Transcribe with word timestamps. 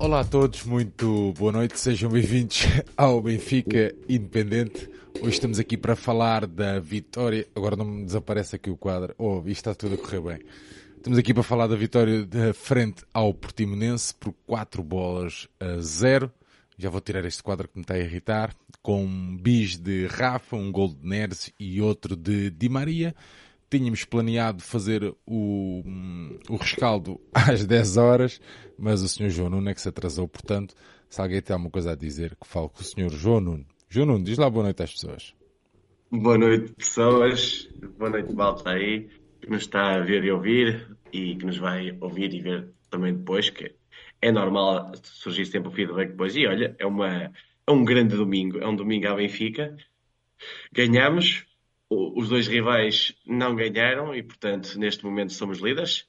Olá 0.00 0.20
a 0.20 0.24
todos, 0.24 0.64
muito 0.64 1.34
boa 1.36 1.52
noite, 1.52 1.78
sejam 1.78 2.10
bem-vindos 2.10 2.62
ao 2.96 3.20
Benfica 3.20 3.94
Independente. 4.08 4.88
Hoje 5.20 5.34
estamos 5.34 5.58
aqui 5.58 5.76
para 5.76 5.94
falar 5.94 6.46
da 6.46 6.80
vitória. 6.80 7.46
Agora 7.54 7.76
não 7.76 7.84
me 7.84 8.06
desaparece 8.06 8.56
aqui 8.56 8.70
o 8.70 8.78
quadro. 8.78 9.14
Oh, 9.18 9.40
isto 9.40 9.50
está 9.50 9.74
tudo 9.74 9.96
a 9.96 9.98
correr 9.98 10.20
bem. 10.22 10.38
Estamos 10.96 11.18
aqui 11.18 11.34
para 11.34 11.42
falar 11.42 11.66
da 11.66 11.76
vitória 11.76 12.24
de 12.24 12.50
frente 12.54 13.04
ao 13.12 13.34
Portimonense 13.34 14.14
por 14.14 14.32
4 14.46 14.82
bolas 14.82 15.46
a 15.60 15.78
0. 15.78 16.32
Já 16.78 16.88
vou 16.88 17.02
tirar 17.02 17.26
este 17.26 17.42
quadro 17.42 17.68
que 17.68 17.76
me 17.76 17.82
está 17.82 17.92
a 17.92 17.98
irritar. 17.98 18.54
Com 18.80 19.04
um 19.04 19.36
bis 19.36 19.76
de 19.76 20.06
Rafa, 20.06 20.56
um 20.56 20.72
gol 20.72 20.88
de 20.94 21.06
Neres 21.06 21.52
e 21.60 21.78
outro 21.82 22.16
de 22.16 22.48
Di 22.48 22.70
Maria. 22.70 23.14
Tínhamos 23.70 24.04
planeado 24.04 24.62
fazer 24.62 25.14
o, 25.24 25.82
o 26.48 26.56
rescaldo 26.56 27.20
às 27.32 27.64
10 27.64 27.96
horas, 27.96 28.40
mas 28.78 29.02
o 29.02 29.08
Sr. 29.08 29.30
João 29.30 29.50
Nuno 29.50 29.70
é 29.70 29.74
que 29.74 29.80
se 29.80 29.88
atrasou. 29.88 30.26
Portanto, 30.26 30.74
se 31.08 31.20
alguém 31.20 31.40
tem 31.40 31.54
alguma 31.54 31.70
coisa 31.70 31.92
a 31.92 31.96
dizer, 31.96 32.36
que 32.36 32.46
fale 32.46 32.68
com 32.68 32.80
o 32.80 32.84
Sr. 32.84 33.10
João 33.10 33.40
Nuno. 33.40 33.66
João 33.88 34.06
Nuno, 34.06 34.24
diz 34.24 34.38
lá 34.38 34.50
boa 34.50 34.64
noite 34.64 34.82
às 34.82 34.92
pessoas. 34.92 35.34
Boa 36.10 36.36
noite, 36.36 36.72
pessoas. 36.72 37.68
Boa 37.96 38.10
noite, 38.10 38.32
malta 38.34 38.70
aí, 38.70 39.08
que 39.40 39.48
nos 39.48 39.62
está 39.62 39.94
a 39.94 40.00
ver 40.00 40.24
e 40.24 40.32
ouvir 40.32 40.96
e 41.12 41.36
que 41.36 41.46
nos 41.46 41.58
vai 41.58 41.96
ouvir 42.00 42.34
e 42.34 42.40
ver 42.40 42.68
também 42.90 43.14
depois, 43.14 43.50
que 43.50 43.72
é 44.20 44.32
normal 44.32 44.92
surgir 45.02 45.46
sempre 45.46 45.68
o 45.68 45.72
feedback 45.72 46.10
depois. 46.10 46.34
E 46.36 46.46
olha, 46.46 46.74
é, 46.78 46.86
uma, 46.86 47.32
é 47.66 47.70
um 47.70 47.84
grande 47.84 48.16
domingo. 48.16 48.58
É 48.58 48.66
um 48.66 48.74
domingo 48.74 49.08
à 49.08 49.14
Benfica. 49.14 49.76
Ganhamos, 50.72 51.44
os 51.90 52.28
dois 52.28 52.46
rivais 52.46 53.12
não 53.26 53.56
ganharam 53.56 54.14
e, 54.14 54.22
portanto, 54.22 54.78
neste 54.78 55.04
momento 55.04 55.32
somos 55.32 55.58
líderes. 55.58 56.06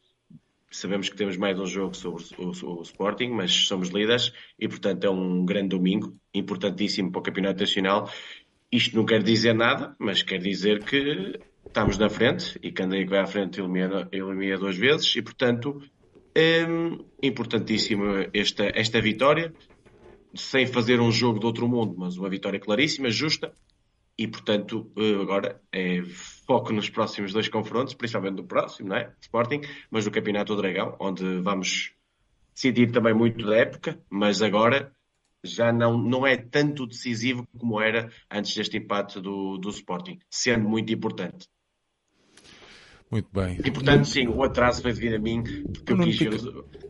Sabemos 0.69 1.09
que 1.09 1.17
temos 1.17 1.35
mais 1.35 1.59
um 1.59 1.65
jogo 1.65 1.95
sobre 1.95 2.23
o, 2.37 2.49
o, 2.49 2.81
Sporting, 2.83 3.29
mas 3.29 3.51
somos 3.51 3.89
líderes 3.89 4.31
e, 4.59 4.67
portanto, 4.67 5.03
é 5.03 5.09
um 5.09 5.43
grande 5.43 5.69
domingo, 5.69 6.15
importantíssimo 6.33 7.11
para 7.11 7.19
o 7.19 7.23
Campeonato 7.23 7.59
Nacional. 7.59 8.09
Isto 8.71 8.95
não 8.95 9.05
quer 9.05 9.23
dizer 9.23 9.53
nada, 9.53 9.95
mas 9.99 10.21
quer 10.21 10.37
dizer 10.37 10.83
que 10.83 11.39
estamos 11.65 11.97
na 11.97 12.09
frente 12.09 12.57
e 12.61 12.71
quem 12.71 12.87
que 12.89 13.05
vai 13.05 13.19
à 13.19 13.25
frente 13.25 13.59
elimina, 13.59 14.07
elimina 14.11 14.57
duas 14.57 14.77
vezes 14.77 15.13
e, 15.15 15.21
portanto, 15.21 15.81
é 16.35 16.61
importantíssima 17.21 18.27
esta, 18.33 18.71
esta 18.73 19.01
vitória, 19.01 19.53
sem 20.33 20.65
fazer 20.65 21.01
um 21.01 21.11
jogo 21.11 21.39
de 21.39 21.45
outro 21.45 21.67
mundo, 21.67 21.95
mas 21.97 22.17
uma 22.17 22.29
vitória 22.29 22.59
claríssima, 22.59 23.09
justa, 23.09 23.51
e, 24.17 24.27
portanto, 24.27 24.91
eh, 24.97 25.21
agora 25.21 25.61
é 25.71 26.03
foco 26.45 26.73
nos 26.73 26.89
próximos 26.89 27.33
dois 27.33 27.49
confrontos, 27.49 27.93
principalmente 27.93 28.37
no 28.37 28.43
próximo, 28.43 28.89
não 28.89 28.95
é? 28.97 29.13
Sporting, 29.21 29.61
mas 29.89 30.05
no 30.05 30.11
Campeonato 30.11 30.55
do 30.55 30.61
Dragão, 30.61 30.95
onde 30.99 31.39
vamos 31.39 31.93
decidir 32.53 32.91
também 32.91 33.13
muito 33.13 33.45
da 33.45 33.57
época, 33.57 33.99
mas 34.09 34.41
agora 34.41 34.93
já 35.43 35.71
não, 35.71 35.97
não 35.97 36.25
é 36.27 36.37
tanto 36.37 36.85
decisivo 36.85 37.47
como 37.57 37.81
era 37.81 38.11
antes 38.29 38.53
deste 38.53 38.77
empate 38.77 39.19
do, 39.19 39.57
do 39.57 39.69
Sporting, 39.69 40.19
sendo 40.29 40.69
muito 40.69 40.93
importante. 40.93 41.47
Muito 43.11 43.27
bem. 43.33 43.59
E 43.63 43.69
portanto, 43.69 44.05
sim, 44.05 44.25
o 44.27 44.41
atraso 44.41 44.81
foi 44.81 44.93
devido 44.93 45.15
a 45.15 45.19
mim, 45.19 45.43
porque 45.43 45.91
eu 45.91 45.97
quis 45.97 46.17
ver, 46.17 46.31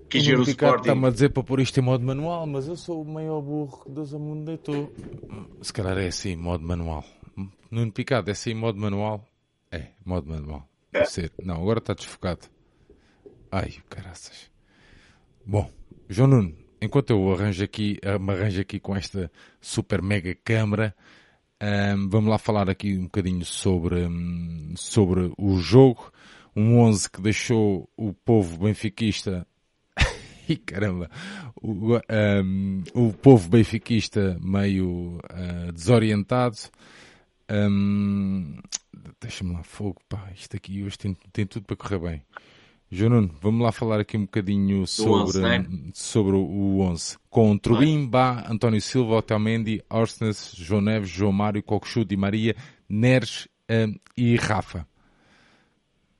quis 0.07 0.25
ver 0.25 0.39
o 0.39 0.43
Sporting. 0.43 0.81
Está-me 0.81 1.07
a 1.07 1.09
dizer 1.09 1.29
para 1.29 1.43
pôr 1.43 1.59
isto 1.59 1.79
em 1.79 1.83
modo 1.83 2.05
manual, 2.05 2.45
mas 2.45 2.67
eu 2.67 2.75
sou 2.75 3.01
o 3.01 3.05
maior 3.05 3.41
burro 3.41 3.83
que 3.83 3.89
Deus 3.89 4.13
ao 4.13 4.19
mundo 4.19 4.45
deitou. 4.45 4.93
Se 5.63 5.73
calhar 5.73 5.97
é 5.97 6.07
assim, 6.07 6.35
modo 6.35 6.63
manual. 6.63 7.03
Nuno 7.71 7.91
Picado, 7.91 8.29
é 8.29 8.33
assim, 8.33 8.53
modo 8.53 8.77
manual? 8.77 9.25
É, 9.71 9.87
modo 10.05 10.29
manual. 10.29 10.69
Deve 10.91 11.07
ser. 11.07 11.31
Não, 11.43 11.55
agora 11.55 11.79
está 11.79 11.93
desfocado. 11.93 12.41
Ai, 13.51 13.73
caraças. 13.89 14.51
Bom, 15.43 15.71
João 16.07 16.27
Nuno, 16.27 16.55
enquanto 16.79 17.09
eu 17.09 17.33
arranjo 17.33 17.63
aqui, 17.63 17.97
me 18.19 18.31
arranjo 18.31 18.61
aqui 18.61 18.79
com 18.79 18.95
esta 18.95 19.31
super 19.59 20.01
mega 20.01 20.35
câmara, 20.43 20.95
um, 21.61 22.09
vamos 22.09 22.29
lá 22.29 22.37
falar 22.37 22.69
aqui 22.69 22.97
um 22.97 23.03
bocadinho 23.03 23.45
sobre, 23.45 24.07
um, 24.07 24.73
sobre 24.75 25.31
o 25.37 25.57
jogo. 25.59 26.11
Um 26.55 26.79
11 26.79 27.09
que 27.09 27.21
deixou 27.21 27.89
o 27.95 28.13
povo 28.13 28.65
benfiquista 28.65 29.47
e 30.49 30.57
caramba, 30.57 31.09
o, 31.61 31.95
um, 32.43 32.83
o 32.93 33.13
povo 33.13 33.47
benfiquista 33.47 34.37
meio 34.41 35.17
uh, 35.17 35.71
desorientado. 35.71 36.57
Deixa-me 39.19 39.53
lá 39.53 39.63
fogo, 39.63 40.01
pá, 40.09 40.31
isto 40.35 40.55
aqui 40.55 40.83
hoje 40.83 40.97
tem, 40.97 41.13
tem 41.31 41.45
tudo 41.45 41.65
para 41.65 41.75
correr 41.75 41.99
bem. 41.99 42.23
João 42.93 43.09
Nuno, 43.09 43.31
vamos 43.41 43.61
lá 43.63 43.71
falar 43.71 44.01
aqui 44.01 44.17
um 44.17 44.25
bocadinho 44.25 44.85
sobre, 44.85 45.39
11, 45.39 45.41
né? 45.41 45.65
sobre 45.93 46.35
o 46.35 46.81
11. 46.81 47.17
Com 47.29 47.57
Trubin, 47.57 48.05
Bá, 48.05 48.45
António 48.49 48.81
Silva, 48.81 49.15
Otamendi, 49.15 49.81
Orsnes, 49.89 50.53
João 50.57 50.81
Neves, 50.81 51.09
João 51.09 51.31
Mário, 51.31 51.63
Cocochu, 51.63 52.03
Di 52.03 52.17
Maria, 52.17 52.53
Neres 52.89 53.47
um, 53.69 53.95
e 54.17 54.35
Rafa. 54.35 54.85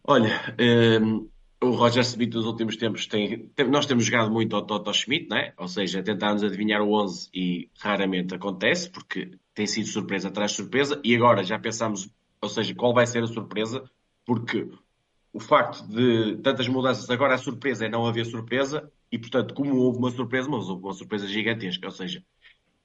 Olha, 0.06 0.56
um, 1.02 1.28
o 1.62 1.72
Roger 1.72 2.04
Smith 2.04 2.34
nos 2.34 2.46
últimos 2.46 2.78
tempos 2.78 3.06
tem, 3.06 3.50
tem, 3.54 3.68
Nós 3.70 3.86
temos 3.86 4.06
jogado 4.06 4.32
muito 4.32 4.56
ao 4.56 4.62
Toto 4.62 4.94
Schmidt, 4.94 5.28
né? 5.30 5.52
ou 5.58 5.68
seja, 5.68 6.02
tentarmos 6.02 6.42
adivinhar 6.42 6.82
o 6.82 6.94
11 6.94 7.30
e 7.34 7.70
raramente 7.80 8.34
acontece, 8.34 8.90
porque 8.90 9.32
tem 9.54 9.68
sido 9.68 9.88
surpresa 9.88 10.30
atrás 10.30 10.52
de 10.52 10.58
surpresa, 10.58 11.02
e 11.04 11.14
agora 11.14 11.44
já 11.44 11.60
pensamos, 11.60 12.10
ou 12.42 12.48
seja, 12.48 12.74
qual 12.74 12.94
vai 12.94 13.06
ser 13.06 13.22
a 13.22 13.28
surpresa, 13.28 13.84
porque 14.26 14.70
o 15.34 15.40
facto 15.40 15.88
de 15.88 16.38
tantas 16.38 16.68
mudanças, 16.68 17.10
agora 17.10 17.36
a 17.36 17.38
surpresa 17.38 17.86
é 17.86 17.90
não 17.90 18.06
haver 18.06 18.26
surpresa, 18.26 18.92
e 19.12 19.18
portanto, 19.18 19.54
como 19.54 19.76
houve 19.76 19.98
uma 19.98 20.12
surpresa, 20.12 20.50
mas 20.50 20.68
houve 20.70 20.84
uma 20.84 20.94
surpresa 20.94 21.28
gigantesca, 21.28 21.88
ou 21.88 21.92
seja, 21.92 22.24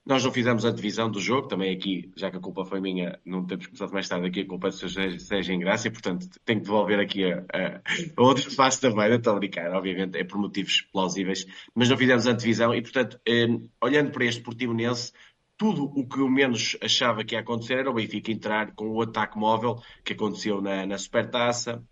nós 0.07 0.23
não 0.23 0.31
fizemos 0.31 0.65
a 0.65 0.71
divisão 0.71 1.11
do 1.11 1.21
jogo, 1.21 1.49
também 1.49 1.75
aqui, 1.75 2.13
já 2.17 2.31
que 2.31 2.37
a 2.37 2.41
culpa 2.41 2.65
foi 2.65 2.81
minha, 2.81 3.19
não 3.25 3.45
temos 3.45 3.67
começado 3.67 3.93
mais 3.93 4.09
tarde 4.09 4.29
aqui, 4.29 4.43
a 4.43 4.47
culpa 4.47 4.69
é 4.69 4.71
do 4.71 4.77
Sr. 4.77 5.19
Sérgio 5.19 5.53
Ingrácia, 5.53 5.91
portanto, 5.91 6.29
tenho 6.45 6.61
que 6.61 6.67
devolver 6.67 7.01
aqui 7.01 7.25
a, 7.25 7.45
a, 7.53 7.81
a 8.17 8.23
outro 8.23 8.49
espaço 8.49 8.81
também, 8.81 9.09
não 9.09 9.17
estou 9.17 9.33
a 9.33 9.39
brincar, 9.39 9.73
obviamente, 9.73 10.17
é 10.17 10.23
por 10.23 10.39
motivos 10.39 10.83
plausíveis, 10.93 11.45
mas 11.75 11.89
não 11.89 11.97
fizemos 11.97 12.25
a 12.29 12.33
divisão 12.33 12.73
e, 12.73 12.81
portanto, 12.81 13.19
eh, 13.27 13.49
olhando 13.83 14.13
para 14.13 14.25
este 14.25 14.43
Portimonense, 14.43 15.13
tudo 15.57 15.85
o 15.85 16.07
que 16.07 16.21
eu 16.21 16.29
menos 16.29 16.77
achava 16.81 17.25
que 17.25 17.35
ia 17.35 17.41
acontecer 17.41 17.79
era 17.79 17.91
o 17.91 17.95
Benfica 17.95 18.31
entrar 18.31 18.75
com 18.77 18.89
o 18.91 19.03
ataque 19.03 19.37
móvel 19.37 19.83
que 20.05 20.13
aconteceu 20.13 20.61
na, 20.61 20.87
na 20.87 20.99
Supertaça, 20.99 21.83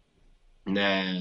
na, 0.67 1.15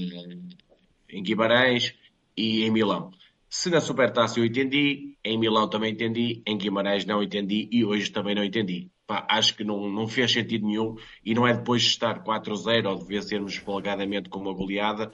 em 1.08 1.22
Guimarães 1.22 1.94
e 2.36 2.64
em 2.64 2.70
Milão. 2.70 3.12
Se 3.48 3.70
na 3.70 3.80
Supertaça 3.80 4.40
eu 4.40 4.44
entendi, 4.44 5.16
em 5.24 5.38
Milão 5.38 5.68
também 5.68 5.92
entendi, 5.92 6.42
em 6.44 6.58
Guimarães 6.58 7.04
não 7.04 7.22
entendi 7.22 7.68
e 7.70 7.84
hoje 7.84 8.10
também 8.10 8.34
não 8.34 8.42
entendi. 8.42 8.90
Pá, 9.06 9.26
acho 9.30 9.54
que 9.54 9.62
não, 9.62 9.88
não 9.88 10.08
fez 10.08 10.32
sentido 10.32 10.66
nenhum 10.66 10.96
e 11.24 11.34
não 11.34 11.46
é 11.46 11.54
depois 11.54 11.82
de 11.82 11.88
estar 11.88 12.24
4-0 12.24 12.86
ou 12.88 12.98
de 12.98 13.04
vencermos 13.04 13.54
folgadamente 13.56 14.28
com 14.28 14.40
uma 14.40 14.52
goleada, 14.52 15.12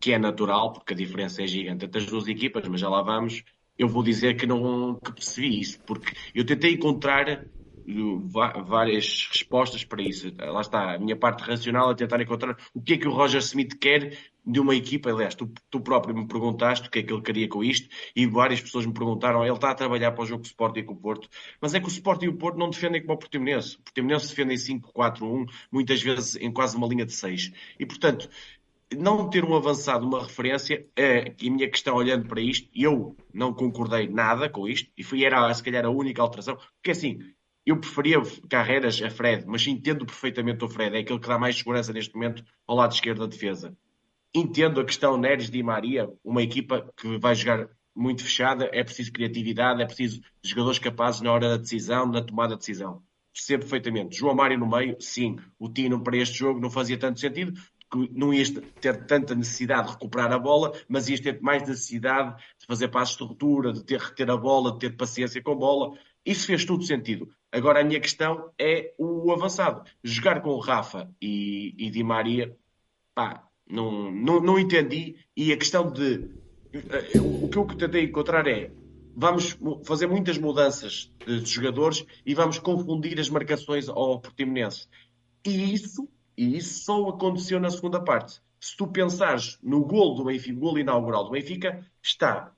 que 0.00 0.12
é 0.12 0.18
natural, 0.18 0.72
porque 0.72 0.94
a 0.94 0.96
diferença 0.96 1.42
é 1.42 1.46
gigante 1.46 1.84
entre 1.84 2.00
as 2.00 2.06
duas 2.06 2.26
equipas, 2.28 2.66
mas 2.66 2.80
já 2.80 2.88
lá 2.88 3.02
vamos. 3.02 3.44
Eu 3.78 3.88
vou 3.88 4.02
dizer 4.02 4.36
que 4.36 4.46
não 4.46 4.94
que 4.94 5.12
percebi 5.12 5.60
isso, 5.60 5.80
porque 5.84 6.14
eu 6.34 6.46
tentei 6.46 6.72
encontrar 6.72 7.46
várias 8.64 9.28
respostas 9.30 9.84
para 9.84 10.02
isso. 10.02 10.32
Lá 10.38 10.60
está, 10.60 10.94
a 10.94 10.98
minha 10.98 11.16
parte 11.16 11.42
racional 11.42 11.90
é 11.90 11.94
tentar 11.94 12.20
encontrar 12.20 12.56
o 12.74 12.80
que 12.80 12.94
é 12.94 12.98
que 12.98 13.08
o 13.08 13.12
Roger 13.12 13.40
Smith 13.40 13.78
quer 13.78 14.16
de 14.44 14.60
uma 14.60 14.74
equipa. 14.74 15.10
Aliás, 15.10 15.34
tu, 15.34 15.52
tu 15.70 15.80
próprio 15.80 16.14
me 16.14 16.26
perguntaste 16.26 16.88
o 16.88 16.90
que 16.90 17.00
é 17.00 17.02
que 17.02 17.12
ele 17.12 17.22
queria 17.22 17.48
com 17.48 17.62
isto 17.62 17.88
e 18.14 18.26
várias 18.26 18.60
pessoas 18.60 18.86
me 18.86 18.92
perguntaram. 18.92 19.44
Ele 19.44 19.54
está 19.54 19.70
a 19.70 19.74
trabalhar 19.74 20.12
para 20.12 20.22
o 20.22 20.26
jogo 20.26 20.44
Sport 20.44 20.76
e 20.76 20.82
com 20.82 20.94
o 20.94 20.96
Porto, 20.96 21.28
mas 21.60 21.74
é 21.74 21.80
que 21.80 21.86
o 21.86 21.88
Sport 21.88 22.22
e 22.22 22.28
o 22.28 22.36
Porto 22.36 22.58
não 22.58 22.70
defendem 22.70 23.00
como 23.02 23.14
o 23.14 23.18
Portimonense. 23.18 23.76
O 23.76 23.82
Portimonense 23.82 24.28
defende 24.28 24.54
em 24.54 24.80
5-4-1, 24.80 25.46
muitas 25.70 26.02
vezes 26.02 26.36
em 26.36 26.52
quase 26.52 26.76
uma 26.76 26.86
linha 26.86 27.06
de 27.06 27.12
6. 27.12 27.52
E, 27.78 27.86
portanto, 27.86 28.28
não 28.96 29.28
ter 29.28 29.44
um 29.44 29.54
avançado, 29.54 30.06
uma 30.06 30.22
referência, 30.22 30.86
é 30.96 31.30
a 31.30 31.50
minha 31.50 31.70
questão 31.70 31.94
olhando 31.94 32.28
para 32.28 32.40
isto, 32.40 32.68
eu 32.74 33.16
não 33.32 33.52
concordei 33.52 34.08
nada 34.08 34.48
com 34.48 34.68
isto, 34.68 34.90
e 34.96 35.02
foi, 35.02 35.24
era 35.24 35.52
se 35.54 35.62
calhar 35.62 35.84
a 35.84 35.90
única 35.90 36.20
alteração, 36.20 36.56
porque 36.56 36.90
assim, 36.90 37.20
eu 37.64 37.78
preferia 37.78 38.20
Carreiras 38.48 39.00
a 39.02 39.10
Fred, 39.10 39.44
mas 39.46 39.66
entendo 39.66 40.04
perfeitamente 40.04 40.64
o 40.64 40.68
Fred, 40.68 40.96
é 40.96 41.00
aquele 41.00 41.18
que 41.18 41.28
dá 41.28 41.38
mais 41.38 41.56
segurança 41.56 41.92
neste 41.92 42.14
momento 42.14 42.44
ao 42.66 42.76
lado 42.76 42.92
esquerdo 42.92 43.20
da 43.20 43.26
defesa. 43.26 43.76
Entendo 44.34 44.80
a 44.80 44.84
questão 44.84 45.16
Neres 45.16 45.50
Di 45.50 45.62
Maria, 45.62 46.08
uma 46.24 46.42
equipa 46.42 46.92
que 46.96 47.18
vai 47.18 47.34
jogar 47.34 47.68
muito 47.94 48.24
fechada, 48.24 48.68
é 48.72 48.82
preciso 48.82 49.12
criatividade, 49.12 49.82
é 49.82 49.86
preciso 49.86 50.20
jogadores 50.42 50.78
capazes 50.78 51.20
na 51.20 51.32
hora 51.32 51.50
da 51.50 51.56
decisão, 51.58 52.06
na 52.06 52.22
tomada 52.22 52.54
de 52.54 52.60
decisão. 52.60 53.02
Percebo 53.32 53.62
perfeitamente. 53.62 54.18
João 54.18 54.34
Mário 54.34 54.58
no 54.58 54.68
meio, 54.68 54.96
sim. 55.00 55.36
O 55.58 55.68
Tino 55.68 56.02
para 56.02 56.16
este 56.16 56.38
jogo 56.38 56.60
não 56.60 56.70
fazia 56.70 56.98
tanto 56.98 57.20
sentido, 57.20 57.52
não 58.10 58.32
ias 58.32 58.50
ter 58.80 59.06
tanta 59.06 59.34
necessidade 59.34 59.88
de 59.88 59.92
recuperar 59.94 60.32
a 60.32 60.38
bola, 60.38 60.72
mas 60.88 61.08
ias 61.08 61.20
ter 61.20 61.40
mais 61.40 61.66
necessidade 61.66 62.36
de 62.58 62.66
fazer 62.66 62.88
passos 62.88 63.16
de 63.16 63.24
ruptura, 63.24 63.72
de 63.72 63.84
ter 63.84 64.00
reter 64.00 64.30
a 64.30 64.36
bola, 64.36 64.72
de 64.72 64.78
ter 64.78 64.96
paciência 64.96 65.42
com 65.42 65.52
a 65.52 65.56
bola. 65.56 65.98
Isso 66.24 66.46
fez 66.46 66.64
todo 66.64 66.84
sentido. 66.84 67.28
Agora 67.50 67.80
a 67.80 67.84
minha 67.84 68.00
questão 68.00 68.50
é 68.58 68.94
o 68.98 69.32
avançado. 69.32 69.88
Jogar 70.02 70.40
com 70.40 70.58
Rafa 70.58 71.10
e, 71.20 71.74
e 71.76 71.90
Di 71.90 72.02
Maria, 72.02 72.56
pá, 73.14 73.46
não, 73.68 74.10
não, 74.10 74.40
não 74.40 74.58
entendi. 74.58 75.16
E 75.36 75.52
a 75.52 75.56
questão 75.56 75.90
de. 75.90 76.30
O 77.20 77.48
que 77.48 77.58
eu 77.58 77.66
tentei 77.66 78.04
encontrar 78.04 78.46
é 78.46 78.70
vamos 79.14 79.58
fazer 79.84 80.06
muitas 80.06 80.38
mudanças 80.38 81.12
de 81.26 81.44
jogadores 81.44 82.04
e 82.24 82.34
vamos 82.34 82.58
confundir 82.58 83.18
as 83.20 83.28
marcações 83.28 83.88
ao 83.88 84.20
Portimonense. 84.20 84.88
E 85.44 85.74
isso, 85.74 86.08
e 86.36 86.56
isso 86.56 86.84
só 86.84 87.08
aconteceu 87.08 87.60
na 87.60 87.70
segunda 87.70 88.00
parte. 88.00 88.40
Se 88.60 88.76
tu 88.76 88.86
pensares 88.86 89.58
no 89.62 89.84
gol 89.84 90.14
do 90.14 90.24
Benfica, 90.24 90.58
gol 90.58 90.78
inaugural 90.78 91.24
do 91.24 91.30
Benfica, 91.32 91.84
está 92.02 92.52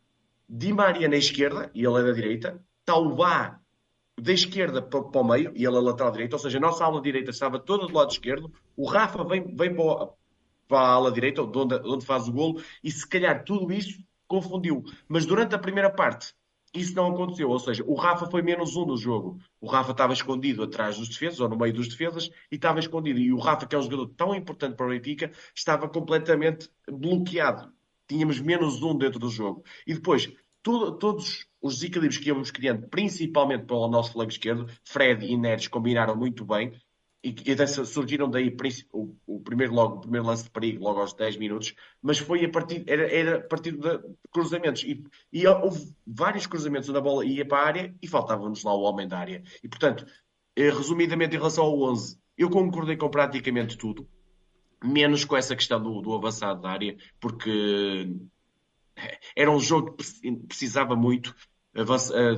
Di 0.48 0.72
Maria 0.72 1.08
na 1.08 1.16
esquerda 1.16 1.70
e 1.74 1.84
ele 1.84 1.98
é 1.98 2.02
da 2.02 2.12
direita, 2.12 2.64
o 2.92 3.14
Vá 3.14 3.58
da 4.20 4.32
esquerda 4.32 4.80
para, 4.80 5.02
para 5.02 5.20
o 5.20 5.24
meio 5.24 5.52
e 5.54 5.64
ele 5.64 5.76
é 5.76 5.80
lateral 5.80 6.12
direito, 6.12 6.34
ou 6.34 6.38
seja, 6.38 6.58
a 6.58 6.60
nossa 6.60 6.84
ala 6.84 7.00
direita 7.00 7.30
estava 7.30 7.58
toda 7.58 7.86
do 7.86 7.94
lado 7.94 8.10
esquerdo, 8.10 8.52
o 8.76 8.86
Rafa 8.86 9.24
vem, 9.24 9.54
vem 9.56 9.74
para, 9.74 10.10
para 10.68 10.78
a 10.78 10.92
ala 10.92 11.10
direita, 11.10 11.42
onde, 11.42 11.74
onde 11.84 12.04
faz 12.04 12.28
o 12.28 12.32
golo, 12.32 12.62
e 12.82 12.90
se 12.90 13.08
calhar 13.08 13.44
tudo 13.44 13.72
isso 13.72 13.98
confundiu. 14.26 14.84
Mas 15.08 15.26
durante 15.26 15.54
a 15.54 15.58
primeira 15.58 15.90
parte, 15.90 16.34
isso 16.74 16.94
não 16.96 17.12
aconteceu. 17.12 17.48
Ou 17.48 17.58
seja, 17.58 17.84
o 17.86 17.94
Rafa 17.94 18.26
foi 18.26 18.42
menos 18.42 18.74
um 18.74 18.84
no 18.84 18.96
jogo. 18.96 19.38
O 19.60 19.66
Rafa 19.66 19.92
estava 19.92 20.12
escondido 20.12 20.62
atrás 20.62 20.98
dos 20.98 21.08
defesas, 21.08 21.40
ou 21.40 21.48
no 21.48 21.56
meio 21.56 21.72
dos 21.72 21.88
defesas, 21.88 22.30
e 22.50 22.56
estava 22.56 22.80
escondido. 22.80 23.20
E 23.20 23.32
o 23.32 23.38
Rafa, 23.38 23.66
que 23.66 23.76
é 23.76 23.78
um 23.78 23.82
jogador 23.82 24.08
tão 24.16 24.34
importante 24.34 24.74
para 24.74 24.86
o 24.86 24.90
Benfica, 24.90 25.30
estava 25.54 25.88
completamente 25.88 26.68
bloqueado. 26.90 27.72
Tínhamos 28.08 28.40
menos 28.40 28.82
um 28.82 28.96
dentro 28.98 29.20
do 29.20 29.30
jogo. 29.30 29.62
E 29.86 29.94
depois, 29.94 30.30
todos 30.62 31.46
os 31.64 31.76
desequilíbrios 31.76 32.18
que 32.18 32.28
íamos 32.28 32.50
criando, 32.50 32.86
principalmente 32.88 33.64
para 33.64 33.76
o 33.76 33.88
nosso 33.88 34.12
flanco 34.12 34.30
esquerdo, 34.30 34.70
Fred 34.84 35.24
e 35.24 35.34
Neres 35.34 35.66
combinaram 35.66 36.14
muito 36.14 36.44
bem 36.44 36.78
e, 37.24 37.34
e 37.46 37.66
surgiram 37.86 38.28
daí 38.28 38.54
o, 38.92 39.16
o, 39.26 39.40
primeiro 39.40 39.72
logo, 39.72 39.96
o 39.96 40.00
primeiro 40.02 40.26
lance 40.26 40.44
de 40.44 40.50
perigo, 40.50 40.84
logo 40.84 41.00
aos 41.00 41.14
10 41.14 41.38
minutos, 41.38 41.74
mas 42.02 42.18
foi 42.18 42.44
a 42.44 42.50
partir, 42.50 42.84
era, 42.86 43.10
era 43.10 43.36
a 43.38 43.40
partir 43.40 43.72
de 43.78 43.98
cruzamentos. 44.30 44.82
E, 44.82 45.02
e 45.32 45.46
houve 45.46 45.90
vários 46.06 46.46
cruzamentos 46.46 46.90
onde 46.90 46.98
a 46.98 47.00
bola 47.00 47.24
ia 47.24 47.48
para 47.48 47.56
a 47.56 47.66
área 47.66 47.94
e 48.02 48.06
faltava-nos 48.06 48.62
lá 48.62 48.74
o 48.74 48.82
homem 48.82 49.08
da 49.08 49.18
área. 49.18 49.42
E 49.62 49.68
portanto, 49.68 50.04
eh, 50.54 50.68
resumidamente 50.68 51.34
em 51.34 51.38
relação 51.38 51.64
ao 51.64 51.80
11, 51.80 52.20
eu 52.36 52.50
concordei 52.50 52.98
com 52.98 53.08
praticamente 53.08 53.78
tudo, 53.78 54.06
menos 54.84 55.24
com 55.24 55.34
essa 55.34 55.56
questão 55.56 55.82
do, 55.82 56.02
do 56.02 56.14
avançado 56.14 56.60
da 56.60 56.68
área, 56.68 56.94
porque 57.18 58.06
era 59.34 59.50
um 59.50 59.60
jogo 59.60 59.96
que 59.96 60.36
precisava 60.46 60.94
muito 60.94 61.34
eh, 61.34 61.53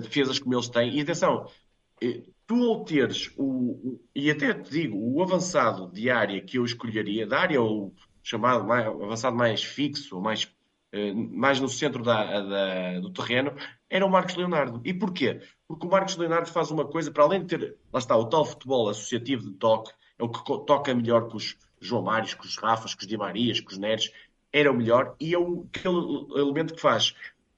defesas 0.01 0.39
como 0.39 0.55
eles 0.55 0.69
têm. 0.69 0.97
E 0.97 1.01
atenção, 1.01 1.49
eh, 2.03 2.23
tu 2.47 2.63
ao 2.65 2.85
teres 2.85 3.33
o, 3.37 4.01
e 4.15 4.31
até 4.31 4.55
te 4.55 4.71
digo, 4.71 4.97
o 4.99 5.23
avançado 5.23 5.91
de 5.93 6.11
área 6.11 6.41
que 6.41 6.59
eu 6.59 6.65
escolheria, 6.65 7.27
da 7.27 7.41
área 7.41 7.61
ou 7.61 7.95
chamado 8.23 8.67
mais, 8.67 8.87
avançado 8.87 9.37
mais 9.37 9.63
fixo, 9.63 10.21
mais, 10.21 10.53
eh, 10.93 11.13
mais 11.13 11.61
no 11.61 11.69
centro 11.69 12.03
da, 12.03 12.41
da, 12.41 13.01
do 13.01 13.11
terreno, 13.13 13.53
era 13.89 14.05
o 14.05 14.11
Marcos 14.11 14.37
Leonardo. 14.37 14.81
E 14.85 14.93
porquê? 14.95 15.41
Porque 15.69 15.87
o 15.87 15.91
Marcos 15.91 16.17
Leonardo 16.17 16.49
faz 16.49 16.71
uma 16.71 16.87
coisa, 16.87 17.11
para 17.11 17.25
além 17.25 17.45
de 17.45 17.47
ter, 17.47 17.77
lá 17.93 17.99
está, 17.99 18.17
o 18.17 18.27
tal 18.27 18.45
futebol 18.45 18.89
associativo 18.89 19.45
de 19.51 19.53
toque, 19.53 19.93
é 20.19 20.25
o 20.25 20.29
que 20.29 20.43
toca 20.67 20.95
melhor 20.95 21.29
com 21.29 21.37
os 21.37 21.57
João 21.81 22.03
Mários, 22.03 22.35
com 22.35 22.45
os 22.45 22.57
Rafas, 22.57 22.95
com 22.95 23.03
os 23.03 23.07
Di 23.07 23.17
Marias, 23.17 23.61
com 23.61 23.71
os 23.71 23.79
Neres, 23.79 24.11
era 24.53 24.73
o 24.73 24.77
melhor 24.77 25.15
e 25.21 25.35
é 25.35 25.39
o, 25.39 25.67
aquele 25.73 26.41
elemento 26.41 26.75
que 26.75 26.81
faz, 26.81 27.15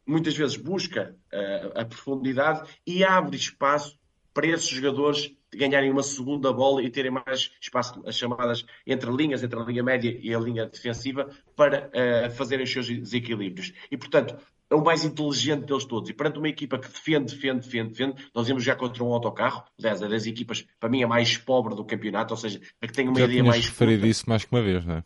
muitas 0.09 0.37
vezes 0.37 0.57
busca 0.57 1.15
uh, 1.33 1.81
a 1.81 1.85
profundidade 1.85 2.69
e 2.87 3.05
abre 3.05 3.37
espaço 3.37 3.99
para 4.33 4.47
esses 4.47 4.69
jogadores 4.69 5.33
ganharem 5.55 5.91
uma 5.91 6.03
segunda 6.03 6.53
bola 6.53 6.83
e 6.83 6.91
terem 6.91 7.11
mais 7.11 7.51
espaço, 7.61 8.03
as 8.07 8.17
chamadas 8.17 8.65
entre 8.87 9.11
linhas, 9.11 9.43
entre 9.43 9.59
a 9.59 9.63
linha 9.63 9.83
média 9.83 10.19
e 10.21 10.35
a 10.35 10.39
linha 10.39 10.67
defensiva, 10.67 11.29
para 11.57 11.89
uh, 11.89 12.31
fazerem 12.33 12.65
os 12.65 12.73
seus 12.73 12.87
desequilíbrios. 12.87 13.73
E, 13.91 13.97
portanto, 13.97 14.37
é 14.71 14.75
o 14.75 14.85
mais 14.85 15.05
inteligente 15.05 15.65
deles 15.65 15.85
todos. 15.85 16.11
E 16.11 16.13
perante 16.13 16.39
uma 16.39 16.49
equipa 16.49 16.79
que 16.79 16.89
defende, 16.89 17.35
defende, 17.35 17.61
defende, 17.61 17.89
defende, 17.91 18.31
nós 18.35 18.47
vimos 18.47 18.63
já 18.63 18.77
contra 18.77 19.03
um 19.03 19.13
autocarro, 19.13 19.65
aliás, 19.79 20.03
é 20.03 20.09
das 20.09 20.27
equipas, 20.27 20.65
para 20.79 20.89
mim, 20.89 21.03
a 21.03 21.09
mais 21.09 21.37
pobre 21.39 21.75
do 21.75 21.85
campeonato, 21.85 22.35
ou 22.35 22.39
seja, 22.39 22.61
a 22.81 22.87
que 22.87 22.93
tem 22.93 23.09
uma 23.09 23.19
já 23.19 23.25
ideia 23.25 23.43
mais. 23.43 23.67
referido 23.67 24.07
isso 24.07 24.29
mais 24.29 24.45
que 24.45 24.53
uma 24.53 24.63
vez, 24.63 24.85
não 24.85 24.97
é? 24.97 25.05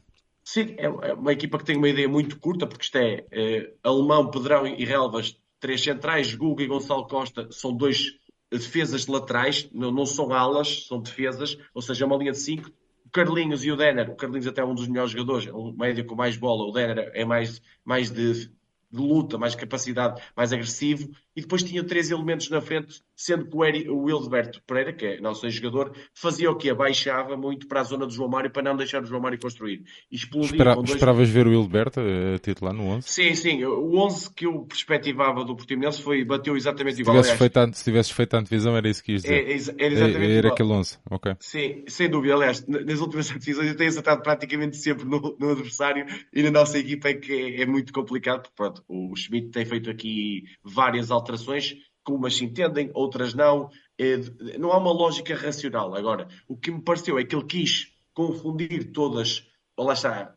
Sim, 0.53 0.75
é, 0.77 0.85
é 0.85 1.15
uma 1.15 1.33
equipa 1.33 1.57
que 1.57 1.65
tem 1.65 1.79
uma 1.79 1.89
ideia 1.89 2.07
muito 2.07 2.39
curta, 2.39 2.67
porque 2.67 2.85
isto 2.85 2.99
é, 2.99 3.25
é 3.33 3.73
Alemão, 3.83 4.31
Pedrão 4.31 4.67
e 4.67 4.85
Relvas, 4.85 5.35
três 5.59 5.83
centrais, 5.83 6.35
Guga 6.35 6.63
e 6.63 6.67
Gonçalo 6.67 7.07
Costa 7.07 7.49
são 7.51 7.75
dois 7.75 8.19
defesas 8.51 9.07
laterais, 9.07 9.67
não, 9.73 9.91
não 9.91 10.05
são 10.05 10.31
alas, 10.31 10.85
são 10.87 11.01
defesas, 11.01 11.57
ou 11.73 11.81
seja, 11.81 12.05
é 12.05 12.07
uma 12.07 12.19
linha 12.19 12.33
de 12.33 12.39
cinco. 12.39 12.71
O 13.07 13.09
Carlinhos 13.09 13.65
e 13.65 13.73
o 13.73 13.77
Denner, 13.79 14.11
o 14.11 14.15
Carlinhos 14.15 14.47
até 14.47 14.61
é 14.61 14.65
um 14.67 14.75
dos 14.75 14.87
melhores 14.87 15.13
jogadores, 15.13 15.47
é 15.47 15.55
um 15.55 15.73
médio 15.73 16.05
com 16.05 16.15
mais 16.15 16.37
bola, 16.37 16.69
o 16.69 16.71
Denner 16.71 17.11
é 17.15 17.25
mais, 17.25 17.63
mais 17.83 18.11
de 18.11 18.51
de 18.93 19.01
luta, 19.01 19.39
mais 19.39 19.55
capacidade, 19.55 20.21
mais 20.37 20.53
agressivo, 20.53 21.11
e 21.35 21.41
depois 21.41 21.63
tinha 21.63 21.83
três 21.83 22.11
elementos 22.11 22.51
na 22.51 22.61
frente, 22.61 23.01
sendo 23.17 23.47
que 23.47 23.57
o, 23.57 23.65
Eri, 23.65 23.89
o 23.89 24.03
Wildeberto 24.03 24.63
Pereira, 24.67 24.93
que 24.93 25.07
é 25.07 25.21
nosso 25.21 25.49
jogador, 25.49 25.93
fazia 26.15 26.51
o 26.51 26.57
que? 26.57 26.69
Abaixava 26.69 27.37
muito 27.37 27.67
para 27.67 27.81
a 27.81 27.85
zona 27.85 28.07
do 28.07 28.13
João 28.13 28.29
Mário 28.29 28.51
para 28.51 28.63
não 28.63 28.77
deixar 28.77 29.03
o 29.03 29.07
João 29.07 29.23
Mário 29.23 29.39
construir. 29.41 29.83
Explodia 30.11 30.51
Espera, 30.51 30.75
dois... 30.75 30.91
Esperavas 30.91 31.29
ver 31.31 31.47
o 31.47 31.51
Wildeberto 31.51 32.01
a 32.01 32.39
titular 32.39 32.75
no 32.75 32.85
11? 32.85 33.09
Sim, 33.09 33.35
sim. 33.35 33.65
O 33.65 33.97
11 33.99 34.35
que 34.35 34.47
eu 34.47 34.61
perspectivava 34.67 35.45
do 35.45 35.57
Portimonense 35.57 36.03
foi, 36.03 36.23
bateu 36.25 36.55
exatamente 36.55 36.97
se 36.97 37.03
igual. 37.03 37.17
Tivesses 37.17 37.39
feito, 37.39 37.75
se 37.75 37.85
tivesses 37.85 38.13
feito 38.13 38.35
a 38.35 38.41
antevisão 38.41 38.77
era 38.77 38.89
isso 38.89 39.03
que 39.03 39.13
ias 39.13 39.23
dizer. 39.23 39.35
É, 39.35 39.85
era 39.85 39.93
exatamente 39.95 40.17
era, 40.17 40.35
era 40.35 40.49
aquele 40.49 40.71
11, 40.71 40.99
ok. 41.11 41.35
Sim, 41.41 41.85
sem 41.89 42.11
dúvida. 42.11 42.35
Aliás, 42.35 42.67
nas 42.67 43.01
últimas 43.01 43.31
antevisões 43.33 43.69
eu 43.69 43.77
tenho 43.77 43.89
acertado 43.89 44.23
praticamente 44.23 44.77
sempre 44.77 45.07
no, 45.07 45.35
no 45.39 45.51
adversário 45.51 46.05
e 46.33 46.43
na 46.43 46.51
nossa 46.51 46.79
equipa 46.79 47.09
é 47.09 47.15
que 47.15 47.33
é, 47.33 47.63
é 47.63 47.67
muito 47.67 47.93
complicado, 47.93 48.43
porque 48.43 48.55
pronto, 48.55 48.82
o 48.89 49.15
Schmidt 49.17 49.51
tem 49.51 49.65
feito 49.65 49.91
aqui 49.91 50.45
várias 50.63 51.11
alterações, 51.11 51.75
que 52.05 52.13
umas 52.13 52.37
se 52.37 52.45
entendem, 52.45 52.91
outras 52.95 53.35
não. 53.35 53.71
É, 53.99 54.17
não 54.59 54.73
há 54.73 54.79
uma 54.79 54.93
lógica 54.93 55.35
racional. 55.35 55.95
Agora, 55.95 56.29
o 56.49 56.57
que 56.57 56.71
me 56.71 56.83
pareceu 56.83 57.19
é 57.19 57.25
que 57.25 57.35
ele 57.35 57.47
quis 57.47 57.93
confundir 58.13 58.93
todas, 58.93 59.47
lá 59.79 59.93
está, 59.93 60.35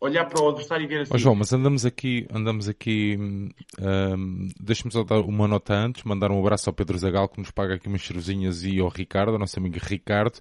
olhar 0.00 0.24
para 0.26 0.42
o 0.42 0.48
adversário 0.48 0.84
e 0.84 0.86
ver 0.86 1.00
assim. 1.02 1.12
Oh, 1.14 1.18
João, 1.18 1.34
mas 1.34 1.52
andamos 1.52 1.84
aqui, 1.84 2.26
andamos 2.32 2.68
aqui, 2.68 3.16
um, 3.18 4.48
deixa-me 4.60 4.92
só 4.92 5.02
dar 5.02 5.20
uma 5.20 5.48
nota 5.48 5.74
antes, 5.74 6.04
mandar 6.04 6.30
um 6.30 6.38
abraço 6.38 6.70
ao 6.70 6.74
Pedro 6.74 6.98
Zagal 6.98 7.28
que 7.28 7.40
nos 7.40 7.50
paga 7.50 7.74
aqui 7.74 7.88
umas 7.88 8.02
cervezinhas 8.02 8.64
e 8.64 8.78
ao 8.78 8.88
Ricardo, 8.88 9.32
ao 9.32 9.38
nosso 9.38 9.58
amigo 9.58 9.78
Ricardo. 9.80 10.38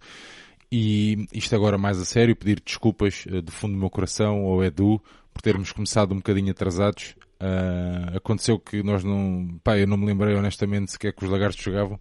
E 0.71 1.27
isto 1.31 1.55
agora 1.55 1.77
mais 1.77 1.99
a 1.99 2.05
sério, 2.05 2.35
pedir 2.35 2.59
desculpas 2.59 3.25
uh, 3.25 3.41
do 3.41 3.51
fundo 3.51 3.73
do 3.73 3.79
meu 3.79 3.89
coração 3.89 4.45
ao 4.45 4.63
Edu 4.63 5.01
por 5.37 5.41
termos 5.41 5.71
começado 5.71 6.13
um 6.13 6.17
bocadinho 6.17 6.51
atrasados. 6.51 7.15
Uh, 7.39 8.17
aconteceu 8.17 8.57
que 8.57 8.81
nós 8.81 9.03
não, 9.03 9.59
pá, 9.63 9.77
eu 9.77 9.85
não 9.85 9.95
me 9.95 10.07
lembrei 10.07 10.35
honestamente 10.35 10.91
sequer 10.91 11.13
que 11.13 11.23
os 11.23 11.29
lagartos 11.29 11.63
jogavam. 11.63 11.99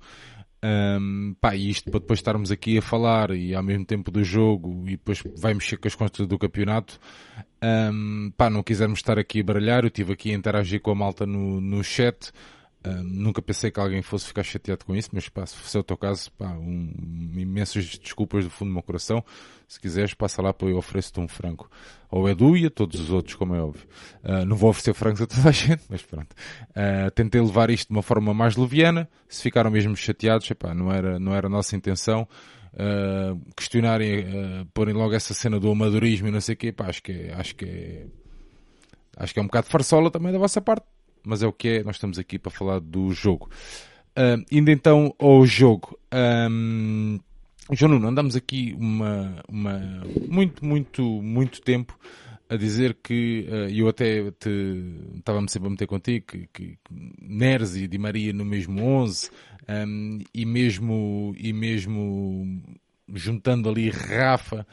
Um, 0.64 1.36
pá, 1.38 1.54
e 1.54 1.68
isto 1.68 1.90
para 1.90 2.00
depois 2.00 2.18
estarmos 2.18 2.50
aqui 2.50 2.78
a 2.78 2.82
falar 2.82 3.30
e 3.32 3.54
ao 3.54 3.62
mesmo 3.62 3.84
tempo 3.84 4.10
do 4.10 4.24
jogo 4.24 4.84
e 4.86 4.92
depois 4.92 5.22
vai 5.36 5.52
mexer 5.52 5.76
com 5.76 5.86
as 5.86 5.94
contas 5.94 6.26
do 6.26 6.38
campeonato. 6.38 6.98
Um, 7.62 8.32
pá, 8.34 8.48
não 8.48 8.62
quisermos 8.62 9.00
estar 9.00 9.18
aqui 9.18 9.40
a 9.40 9.44
baralhar, 9.44 9.84
eu 9.84 9.88
estive 9.88 10.14
aqui 10.14 10.32
a 10.32 10.34
interagir 10.34 10.80
com 10.80 10.90
a 10.90 10.94
malta 10.94 11.26
no, 11.26 11.60
no 11.60 11.84
chat. 11.84 12.32
Uh, 12.86 13.02
nunca 13.02 13.42
pensei 13.42 13.70
que 13.70 13.80
alguém 13.80 14.00
fosse 14.00 14.26
ficar 14.28 14.44
chateado 14.44 14.84
com 14.84 14.94
isso, 14.94 15.08
mas 15.12 15.28
pá, 15.28 15.44
se 15.44 15.56
fosse 15.56 15.76
o 15.76 15.82
teu 15.82 15.96
caso, 15.96 16.30
pá, 16.32 16.50
um, 16.50 17.32
imensas 17.36 17.98
desculpas 17.98 18.44
do 18.44 18.50
fundo 18.50 18.68
do 18.68 18.74
meu 18.74 18.82
coração. 18.82 19.24
Se 19.66 19.80
quiseres, 19.80 20.14
passa 20.14 20.40
lá 20.40 20.54
para 20.54 20.68
eu 20.68 20.76
ofereço-te 20.76 21.18
um 21.18 21.26
frango. 21.26 21.68
Ao 22.08 22.28
Edu 22.28 22.56
e 22.56 22.66
a 22.66 22.70
todos 22.70 23.00
os 23.00 23.10
outros, 23.10 23.34
como 23.34 23.56
é 23.56 23.60
óbvio. 23.60 23.84
Uh, 24.22 24.44
não 24.44 24.56
vou 24.56 24.70
oferecer 24.70 24.94
frangos 24.94 25.20
a 25.20 25.26
toda 25.26 25.48
a 25.48 25.50
gente, 25.52 25.82
mas 25.88 26.02
pronto. 26.02 26.32
Uh, 26.70 27.10
tentei 27.10 27.40
levar 27.40 27.70
isto 27.70 27.88
de 27.88 27.94
uma 27.94 28.02
forma 28.02 28.32
mais 28.32 28.56
leviana. 28.56 29.08
Se 29.28 29.42
ficaram 29.42 29.70
mesmo 29.70 29.96
chateados, 29.96 30.48
epá, 30.48 30.72
não 30.72 30.92
era, 30.92 31.18
não 31.18 31.34
era 31.34 31.48
a 31.48 31.50
nossa 31.50 31.74
intenção. 31.74 32.28
Questionarem, 33.56 34.68
porem 34.74 34.92
logo 34.92 35.14
essa 35.14 35.32
cena 35.32 35.58
do 35.58 35.70
amadorismo 35.70 36.28
e 36.28 36.30
não 36.30 36.42
sei 36.42 36.52
o 36.54 36.58
quê, 36.58 36.72
pá, 36.72 36.88
acho 36.88 37.02
que 37.02 37.10
é, 37.10 37.32
acho 37.32 37.56
que 37.56 37.64
é, 37.64 38.06
acho 39.16 39.32
que 39.32 39.40
é 39.40 39.42
um 39.42 39.46
bocado 39.46 39.66
farsola 39.68 40.10
também 40.10 40.30
da 40.30 40.38
vossa 40.38 40.60
parte 40.60 40.84
mas 41.26 41.42
é 41.42 41.46
o 41.46 41.52
que 41.52 41.68
é, 41.68 41.82
nós 41.82 41.96
estamos 41.96 42.18
aqui 42.18 42.38
para 42.38 42.50
falar 42.50 42.80
do 42.80 43.12
jogo. 43.12 43.50
Uh, 44.16 44.42
indo 44.50 44.70
então 44.70 45.14
ao 45.18 45.44
jogo. 45.44 45.98
Um, 46.50 47.18
João 47.72 47.92
Nuno, 47.92 48.08
andamos 48.08 48.36
aqui 48.36 48.74
uma, 48.78 49.42
uma, 49.48 50.02
muito, 50.28 50.64
muito, 50.64 51.02
muito 51.02 51.60
tempo 51.60 51.98
a 52.48 52.56
dizer 52.56 52.96
que, 53.02 53.46
uh, 53.48 53.68
eu 53.68 53.88
até 53.88 54.30
te, 54.30 54.48
estava-me 55.16 55.50
sempre 55.50 55.66
a 55.66 55.70
meter 55.70 55.86
contigo, 55.86 56.26
que, 56.26 56.48
que 56.52 56.78
Neres 57.20 57.74
e 57.74 57.88
Di 57.88 57.98
Maria 57.98 58.32
no 58.32 58.44
mesmo 58.44 58.82
11, 58.82 59.30
um, 59.68 60.20
e 60.32 60.46
mesmo, 60.46 61.34
e 61.36 61.52
mesmo 61.52 62.62
juntando 63.12 63.68
ali 63.68 63.90
Rafa 63.90 64.66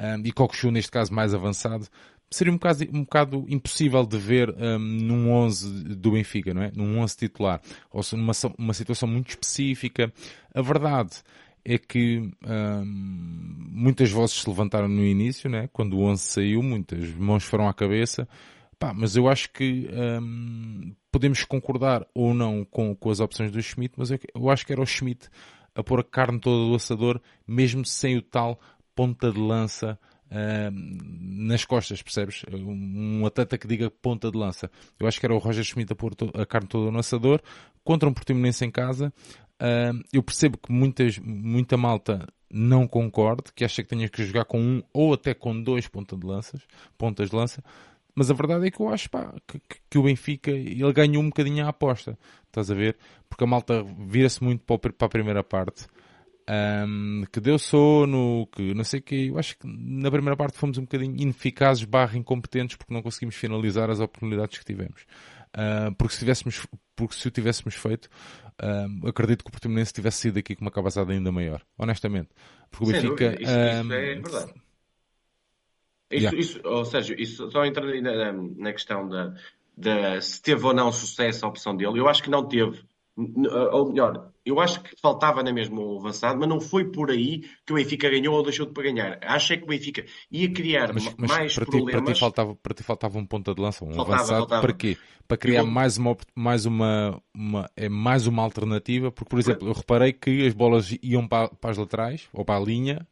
um, 0.00 0.22
e 0.24 0.32
Cocochu 0.32 0.70
neste 0.70 0.90
caso 0.90 1.12
mais 1.12 1.34
avançado, 1.34 1.88
seria 2.30 2.52
um 2.52 2.56
bocado, 2.56 2.84
um 2.92 3.00
bocado 3.02 3.46
impossível 3.48 4.04
de 4.04 4.18
ver 4.18 4.50
um, 4.50 4.78
num 4.78 5.32
11 5.32 5.94
do 5.96 6.12
Benfica, 6.12 6.52
não 6.52 6.62
é? 6.62 6.72
Num 6.74 6.98
11 6.98 7.16
titular. 7.16 7.60
Ou 7.90 8.02
seja, 8.02 8.16
numa 8.16 8.32
uma 8.58 8.74
situação 8.74 9.08
muito 9.08 9.30
específica. 9.30 10.12
A 10.54 10.62
verdade 10.62 11.22
é 11.64 11.78
que 11.78 12.30
um, 12.44 12.84
muitas 13.70 14.10
vozes 14.10 14.36
se 14.40 14.48
levantaram 14.48 14.88
no 14.88 15.04
início, 15.04 15.50
né? 15.50 15.68
quando 15.72 15.96
o 15.96 16.02
11 16.02 16.22
saiu, 16.22 16.62
muitas 16.62 17.12
mãos 17.14 17.44
foram 17.44 17.68
à 17.68 17.74
cabeça, 17.74 18.28
Pá, 18.78 18.92
mas 18.92 19.16
eu 19.16 19.26
acho 19.26 19.50
que 19.52 19.88
hum, 20.20 20.94
podemos 21.10 21.42
concordar 21.44 22.06
ou 22.14 22.34
não 22.34 22.62
com, 22.64 22.94
com 22.94 23.10
as 23.10 23.20
opções 23.20 23.50
do 23.50 23.62
Schmidt, 23.62 23.94
mas 23.96 24.10
eu, 24.10 24.18
eu 24.34 24.50
acho 24.50 24.66
que 24.66 24.72
era 24.72 24.82
o 24.82 24.86
Schmidt 24.86 25.30
a 25.74 25.82
pôr 25.82 26.00
a 26.00 26.04
carne 26.04 26.38
toda 26.38 26.68
do 26.68 26.74
assador, 26.74 27.20
mesmo 27.46 27.84
sem 27.86 28.18
o 28.18 28.22
tal 28.22 28.60
ponta 28.94 29.32
de 29.32 29.38
lança 29.38 29.98
nas 30.30 31.64
costas, 31.64 32.02
percebes? 32.02 32.44
Um, 32.52 33.24
atleta 33.26 33.56
que 33.56 33.66
diga 33.66 33.90
ponta 33.90 34.30
de 34.30 34.38
lança. 34.38 34.70
Eu 34.98 35.06
acho 35.06 35.20
que 35.20 35.26
era 35.26 35.34
o 35.34 35.38
Roger 35.38 35.64
Schmidt 35.64 35.92
a 35.92 35.96
pôr 35.96 36.12
a 36.34 36.46
carne 36.46 36.68
toda 36.68 36.90
no 36.90 36.98
assador 36.98 37.40
contra 37.84 38.08
um 38.08 38.12
Portimonense 38.12 38.64
em 38.64 38.70
casa. 38.70 39.12
Eu 40.12 40.22
percebo 40.22 40.58
que 40.58 40.72
muitas, 40.72 41.18
muita 41.18 41.76
malta 41.76 42.26
não 42.50 42.86
concorde, 42.86 43.52
que 43.54 43.64
acha 43.64 43.82
que 43.82 43.88
tenha 43.88 44.08
que 44.08 44.24
jogar 44.24 44.44
com 44.44 44.60
um 44.60 44.82
ou 44.92 45.14
até 45.14 45.34
com 45.34 45.60
dois 45.60 45.88
pontas 45.88 46.18
de 46.18 46.26
lanças, 46.26 46.62
pontas 46.96 47.30
de 47.30 47.36
lança. 47.36 47.62
Mas 48.14 48.30
a 48.30 48.34
verdade 48.34 48.66
é 48.66 48.70
que 48.70 48.80
eu 48.80 48.88
acho 48.88 49.10
pá, 49.10 49.34
que, 49.46 49.60
que, 49.90 49.98
o 49.98 50.04
Benfica 50.04 50.50
ele 50.50 50.92
ganhou 50.92 51.22
um 51.22 51.28
bocadinho 51.28 51.66
a 51.66 51.68
aposta. 51.68 52.18
Estás 52.46 52.70
a 52.70 52.74
ver? 52.74 52.96
Porque 53.28 53.44
a 53.44 53.46
malta 53.46 53.84
vira-se 53.98 54.42
muito 54.42 54.64
para 54.64 55.06
a 55.06 55.08
primeira 55.08 55.44
parte 55.44 55.86
um, 56.48 57.24
que 57.32 57.40
deu 57.40 57.58
sono, 57.58 58.48
que 58.52 58.72
não 58.74 58.84
sei 58.84 59.00
o 59.00 59.02
que. 59.02 59.26
Eu 59.28 59.38
acho 59.38 59.58
que 59.58 59.66
na 59.66 60.10
primeira 60.10 60.36
parte 60.36 60.58
fomos 60.58 60.78
um 60.78 60.82
bocadinho 60.82 61.16
ineficazes 61.20 61.84
barra 61.84 62.16
incompetentes 62.16 62.76
porque 62.76 62.94
não 62.94 63.02
conseguimos 63.02 63.34
finalizar 63.34 63.90
as 63.90 64.00
oportunidades 64.00 64.58
que 64.58 64.64
tivemos. 64.64 65.02
Uh, 65.54 65.94
porque, 65.96 66.14
se 66.14 66.20
tivéssemos, 66.20 66.66
porque 66.94 67.14
se 67.14 67.26
o 67.26 67.30
tivéssemos 67.30 67.74
feito, 67.74 68.08
uh, 68.62 69.08
acredito 69.08 69.42
que 69.42 69.48
o 69.48 69.52
Portimonense 69.52 69.92
tivesse 69.92 70.18
sido 70.18 70.38
aqui 70.38 70.54
com 70.54 70.64
uma 70.64 70.70
capacidade 70.70 71.12
ainda 71.12 71.32
maior. 71.32 71.62
Honestamente. 71.78 72.28
Porque 72.70 72.84
o 72.84 72.92
Benfica... 72.92 73.34
Isso, 73.34 73.42
isso, 73.42 73.50
é 73.50 73.82
verdade. 73.82 74.52
Isso, 76.08 76.24
yeah. 76.24 76.38
isso, 76.38 76.60
ou 76.62 76.84
seja, 76.84 77.14
isso 77.18 77.50
só 77.50 77.64
entrando 77.64 78.00
na, 78.00 78.32
na 78.32 78.72
questão 78.72 79.08
da, 79.08 79.34
da 79.76 80.20
se 80.20 80.40
teve 80.40 80.64
ou 80.64 80.72
não 80.72 80.92
sucesso 80.92 81.44
a 81.44 81.48
opção 81.48 81.76
dele, 81.76 81.98
eu 81.98 82.08
acho 82.08 82.22
que 82.22 82.30
não 82.30 82.46
teve 82.46 82.84
ou 83.16 83.88
melhor, 83.88 84.30
eu 84.44 84.60
acho 84.60 84.82
que 84.82 84.94
faltava 85.00 85.42
na 85.42 85.52
mesma 85.52 85.80
o 85.80 85.98
avançado, 85.98 86.38
mas 86.38 86.48
não 86.48 86.60
foi 86.60 86.84
por 86.84 87.10
aí 87.10 87.40
que 87.64 87.72
o 87.72 87.76
Benfica 87.76 88.10
ganhou 88.10 88.34
ou 88.34 88.42
deixou 88.42 88.66
de 88.66 88.72
para 88.72 88.82
ganhar. 88.82 89.18
Acho 89.22 89.54
é 89.54 89.56
que 89.56 89.64
o 89.64 89.66
Benfica 89.66 90.04
ia 90.30 90.52
criar 90.52 90.92
mas, 90.92 91.14
mas 91.16 91.30
mais 91.30 91.54
para 91.54 91.64
problemas. 91.64 91.92
Ti, 91.94 92.04
para, 92.04 92.12
ti 92.14 92.20
faltava, 92.20 92.54
para 92.54 92.74
ti 92.74 92.82
faltava 92.82 93.18
um 93.18 93.26
ponta 93.26 93.54
de 93.54 93.62
lança, 93.62 93.84
um 93.84 93.92
faltava, 93.92 94.16
avançado. 94.16 94.38
Faltava. 94.40 94.62
Para 94.62 94.72
quê? 94.74 94.98
Para 95.26 95.36
criar 95.38 95.60
eu... 95.60 95.66
mais, 95.66 95.96
uma, 95.96 96.16
mais, 96.34 96.66
uma, 96.66 97.22
uma, 97.34 97.70
é 97.74 97.88
mais 97.88 98.26
uma 98.26 98.42
alternativa, 98.42 99.10
porque, 99.10 99.30
por 99.30 99.38
exemplo, 99.38 99.66
eu 99.66 99.72
reparei 99.72 100.12
que 100.12 100.46
as 100.46 100.52
bolas 100.52 100.96
iam 101.02 101.26
para, 101.26 101.48
para 101.48 101.70
as 101.70 101.78
laterais, 101.78 102.28
ou 102.32 102.44
para 102.44 102.56
a 102.56 102.60
linha, 102.60 103.06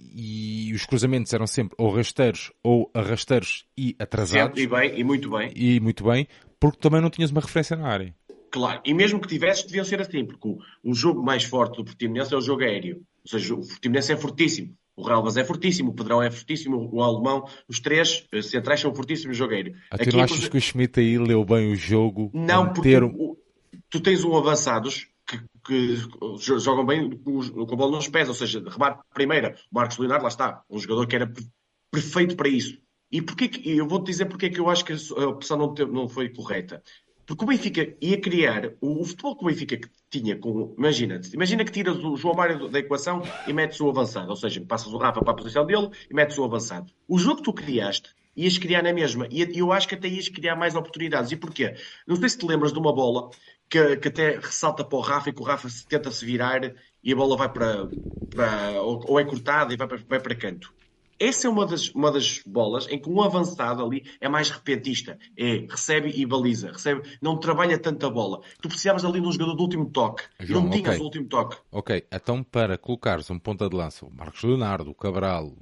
e 0.00 0.72
os 0.74 0.84
cruzamentos 0.84 1.32
eram 1.32 1.46
sempre 1.46 1.76
ou 1.78 1.94
rasteiros 1.94 2.52
ou 2.62 2.90
arrasteiros 2.92 3.64
e 3.76 3.94
atrasados. 3.98 4.58
Sempre, 4.58 4.62
e 4.62 4.66
bem, 4.66 5.00
e 5.00 5.04
muito 5.04 5.30
bem. 5.30 5.52
E 5.54 5.80
muito 5.80 6.04
bem, 6.04 6.26
porque 6.58 6.78
também 6.78 7.00
não 7.00 7.10
tinhas 7.10 7.30
uma 7.30 7.40
referência 7.40 7.76
na 7.76 7.88
área. 7.88 8.14
Claro, 8.52 8.82
e 8.84 8.92
mesmo 8.92 9.18
que 9.18 9.28
tivesses, 9.28 9.64
deviam 9.64 9.84
ser 9.84 10.02
assim, 10.02 10.26
porque 10.26 10.46
o, 10.46 10.58
o 10.84 10.94
jogo 10.94 11.22
mais 11.22 11.42
forte 11.42 11.78
do 11.78 11.84
Portimonense 11.86 12.34
é 12.34 12.36
o 12.36 12.40
jogo 12.40 12.62
aéreo. 12.62 13.02
Ou 13.24 13.30
seja, 13.30 13.54
o 13.54 13.66
Portimonense 13.66 14.12
é 14.12 14.16
fortíssimo. 14.16 14.76
O 14.94 15.02
Relvas 15.02 15.38
é 15.38 15.44
fortíssimo, 15.44 15.90
o 15.90 15.94
Pedrão 15.94 16.22
é 16.22 16.30
fortíssimo, 16.30 16.90
o 16.92 17.02
Alemão, 17.02 17.48
os 17.66 17.80
três 17.80 18.26
eh, 18.30 18.42
centrais 18.42 18.78
são 18.78 18.94
fortíssimos 18.94 19.38
no 19.38 19.38
jogo 19.38 19.54
aéreo. 19.54 19.74
Ah, 19.90 19.96
tu 19.96 20.02
Aqui, 20.02 20.14
não 20.14 20.22
achas 20.22 20.48
que 20.48 20.56
o 20.58 20.60
Schmidt 20.60 21.00
aí 21.00 21.16
leu 21.16 21.42
bem 21.46 21.72
o 21.72 21.76
jogo? 21.76 22.30
Não, 22.34 22.70
porque 22.74 22.90
ter... 22.90 23.02
o, 23.02 23.38
tu 23.88 24.00
tens 24.00 24.22
um 24.22 24.36
avançados 24.36 25.08
que, 25.26 25.40
que 25.64 25.96
jogam 26.36 26.84
bem 26.84 27.08
com, 27.08 27.40
a 27.40 27.76
bola 27.76 27.96
nos 27.96 28.08
pés, 28.08 28.28
ou 28.28 28.34
seja, 28.34 28.62
remate 28.68 29.00
primeira. 29.14 29.56
O 29.72 29.74
Marcos 29.74 29.96
Leonardo, 29.96 30.24
lá 30.24 30.28
está, 30.28 30.62
um 30.68 30.78
jogador 30.78 31.06
que 31.06 31.16
era 31.16 31.32
perfeito 31.90 32.36
para 32.36 32.50
isso. 32.50 32.76
E 33.10 33.22
porquê 33.22 33.48
que, 33.48 33.70
eu 33.70 33.88
vou-te 33.88 34.06
dizer 34.06 34.26
porque 34.26 34.46
é 34.46 34.50
que 34.50 34.60
eu 34.60 34.68
acho 34.68 34.84
que 34.84 34.92
a 34.92 35.26
opção 35.26 35.56
não, 35.56 35.74
não 35.86 36.06
foi 36.06 36.28
correta. 36.28 36.82
Porque 37.26 37.44
o 37.44 37.46
Benfica 37.46 37.94
ia 38.00 38.20
criar 38.20 38.72
o, 38.80 39.04
futebol 39.04 39.36
que 39.36 39.44
o 39.44 39.48
Benfica 39.48 39.80
tinha 40.10 40.36
com. 40.36 40.74
Imagina, 40.76 41.20
imagina 41.32 41.64
que 41.64 41.72
tiras 41.72 41.96
o 41.98 42.16
João 42.16 42.34
Mário 42.34 42.68
da 42.68 42.78
equação 42.78 43.22
e 43.46 43.52
metes 43.52 43.80
o 43.80 43.88
avançado. 43.88 44.30
Ou 44.30 44.36
seja, 44.36 44.60
passas 44.66 44.92
o 44.92 44.98
Rafa 44.98 45.22
para 45.22 45.32
a 45.32 45.36
posição 45.36 45.64
dele 45.64 45.88
e 46.10 46.14
metes 46.14 46.36
o 46.36 46.44
avançado. 46.44 46.92
O 47.08 47.18
jogo 47.18 47.36
que 47.36 47.42
tu 47.44 47.52
criaste 47.52 48.14
ias 48.36 48.58
criar 48.58 48.82
na 48.82 48.92
mesma. 48.92 49.26
E 49.30 49.58
eu 49.58 49.72
acho 49.72 49.88
que 49.88 49.94
até 49.94 50.08
ias 50.08 50.28
criar 50.28 50.56
mais 50.56 50.74
oportunidades. 50.74 51.30
E 51.32 51.36
porquê? 51.36 51.74
Não 52.06 52.16
sei 52.16 52.28
se 52.28 52.38
te 52.38 52.46
lembras 52.46 52.72
de 52.72 52.78
uma 52.78 52.92
bola 52.92 53.30
que, 53.68 53.96
que 53.96 54.08
até 54.08 54.36
ressalta 54.36 54.84
para 54.84 54.98
o 54.98 55.00
Rafa 55.00 55.30
e 55.30 55.32
que 55.32 55.40
o 55.40 55.44
Rafa 55.44 55.68
tenta 55.88 56.10
se 56.10 56.24
virar 56.24 56.60
e 57.02 57.12
a 57.12 57.16
bola 57.16 57.36
vai 57.36 57.52
para. 57.52 57.88
para 58.34 58.82
ou, 58.82 59.04
ou 59.06 59.20
é 59.20 59.24
cortada 59.24 59.72
e 59.72 59.76
vai 59.76 59.86
para, 59.86 59.98
vai 60.08 60.20
para 60.20 60.34
canto. 60.34 60.72
Essa 61.22 61.46
é 61.46 61.50
uma 61.50 61.64
das, 61.64 61.88
uma 61.90 62.10
das 62.10 62.40
bolas 62.44 62.88
em 62.88 62.98
que 62.98 63.08
um 63.08 63.22
avançado 63.22 63.84
ali 63.84 64.04
é 64.20 64.28
mais 64.28 64.50
repentista. 64.50 65.16
É, 65.38 65.64
recebe 65.70 66.10
e 66.10 66.26
baliza. 66.26 66.72
Recebe, 66.72 67.02
não 67.22 67.38
trabalha 67.38 67.78
tanta 67.78 68.10
bola. 68.10 68.40
Tu 68.60 68.68
precisavas 68.68 69.04
ali 69.04 69.20
de 69.20 69.28
um 69.28 69.30
jogador 69.30 69.54
do 69.54 69.62
último 69.62 69.88
toque. 69.88 70.24
João, 70.40 70.64
não 70.64 70.70
tinhas 70.70 70.88
okay. 70.88 71.00
o 71.00 71.04
último 71.04 71.28
toque. 71.28 71.56
Ok, 71.70 72.04
então 72.10 72.42
para 72.42 72.76
colocares 72.76 73.30
um 73.30 73.38
ponta 73.38 73.68
de 73.68 73.76
lança, 73.76 74.04
o 74.04 74.12
Marcos 74.12 74.42
Leonardo, 74.42 74.90
o 74.90 74.94
Cabral. 74.96 75.52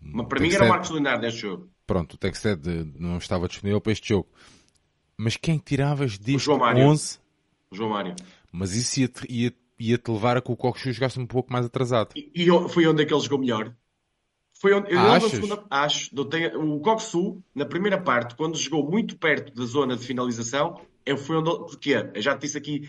Mas 0.00 0.26
para 0.26 0.40
mim 0.40 0.52
era 0.52 0.64
o 0.64 0.68
Marcos 0.68 0.90
Leonardo 0.90 1.22
neste 1.22 1.42
jogo. 1.42 1.70
Pronto, 1.86 2.14
o 2.14 2.18
Texted 2.18 2.66
não 2.98 3.18
estava 3.18 3.46
disponível 3.46 3.80
para 3.80 3.92
este 3.92 4.08
jogo. 4.08 4.28
Mas 5.16 5.36
quem 5.36 5.58
tiravas 5.58 6.18
Mário. 6.58 6.88
11? 6.88 7.20
O 7.70 7.76
João 7.76 7.90
Mário. 7.90 8.16
Mas 8.50 8.74
isso 8.74 8.98
ia-te 8.98 9.32
ia, 9.32 9.52
ia 9.78 9.96
-te 9.96 10.10
levar 10.10 10.36
a 10.36 10.42
que 10.42 10.50
o 10.50 10.56
Coxu 10.56 10.90
jogasse 10.90 11.20
um 11.20 11.26
pouco 11.26 11.52
mais 11.52 11.66
atrasado. 11.66 12.14
E, 12.16 12.32
e 12.34 12.68
foi 12.68 12.84
onde 12.88 13.04
é 13.04 13.06
que 13.06 13.14
ele 13.14 13.20
jogou 13.20 13.38
melhor? 13.38 13.72
Foi 14.62 14.72
onde, 14.74 14.92
eu 14.92 15.28
segunda, 15.28 15.64
acho, 15.68 16.24
tenho, 16.26 16.76
o 16.76 16.78
Coxu, 16.78 17.42
na 17.52 17.66
primeira 17.66 18.00
parte, 18.00 18.36
quando 18.36 18.56
jogou 18.56 18.88
muito 18.88 19.18
perto 19.18 19.52
da 19.52 19.64
zona 19.66 19.96
de 19.96 20.06
finalização, 20.06 20.80
eu 21.04 21.16
foi 21.16 21.38
onde, 21.38 21.50
porque 21.50 21.90
eu 22.14 22.22
já 22.22 22.36
te 22.36 22.42
disse 22.42 22.58
aqui 22.58 22.88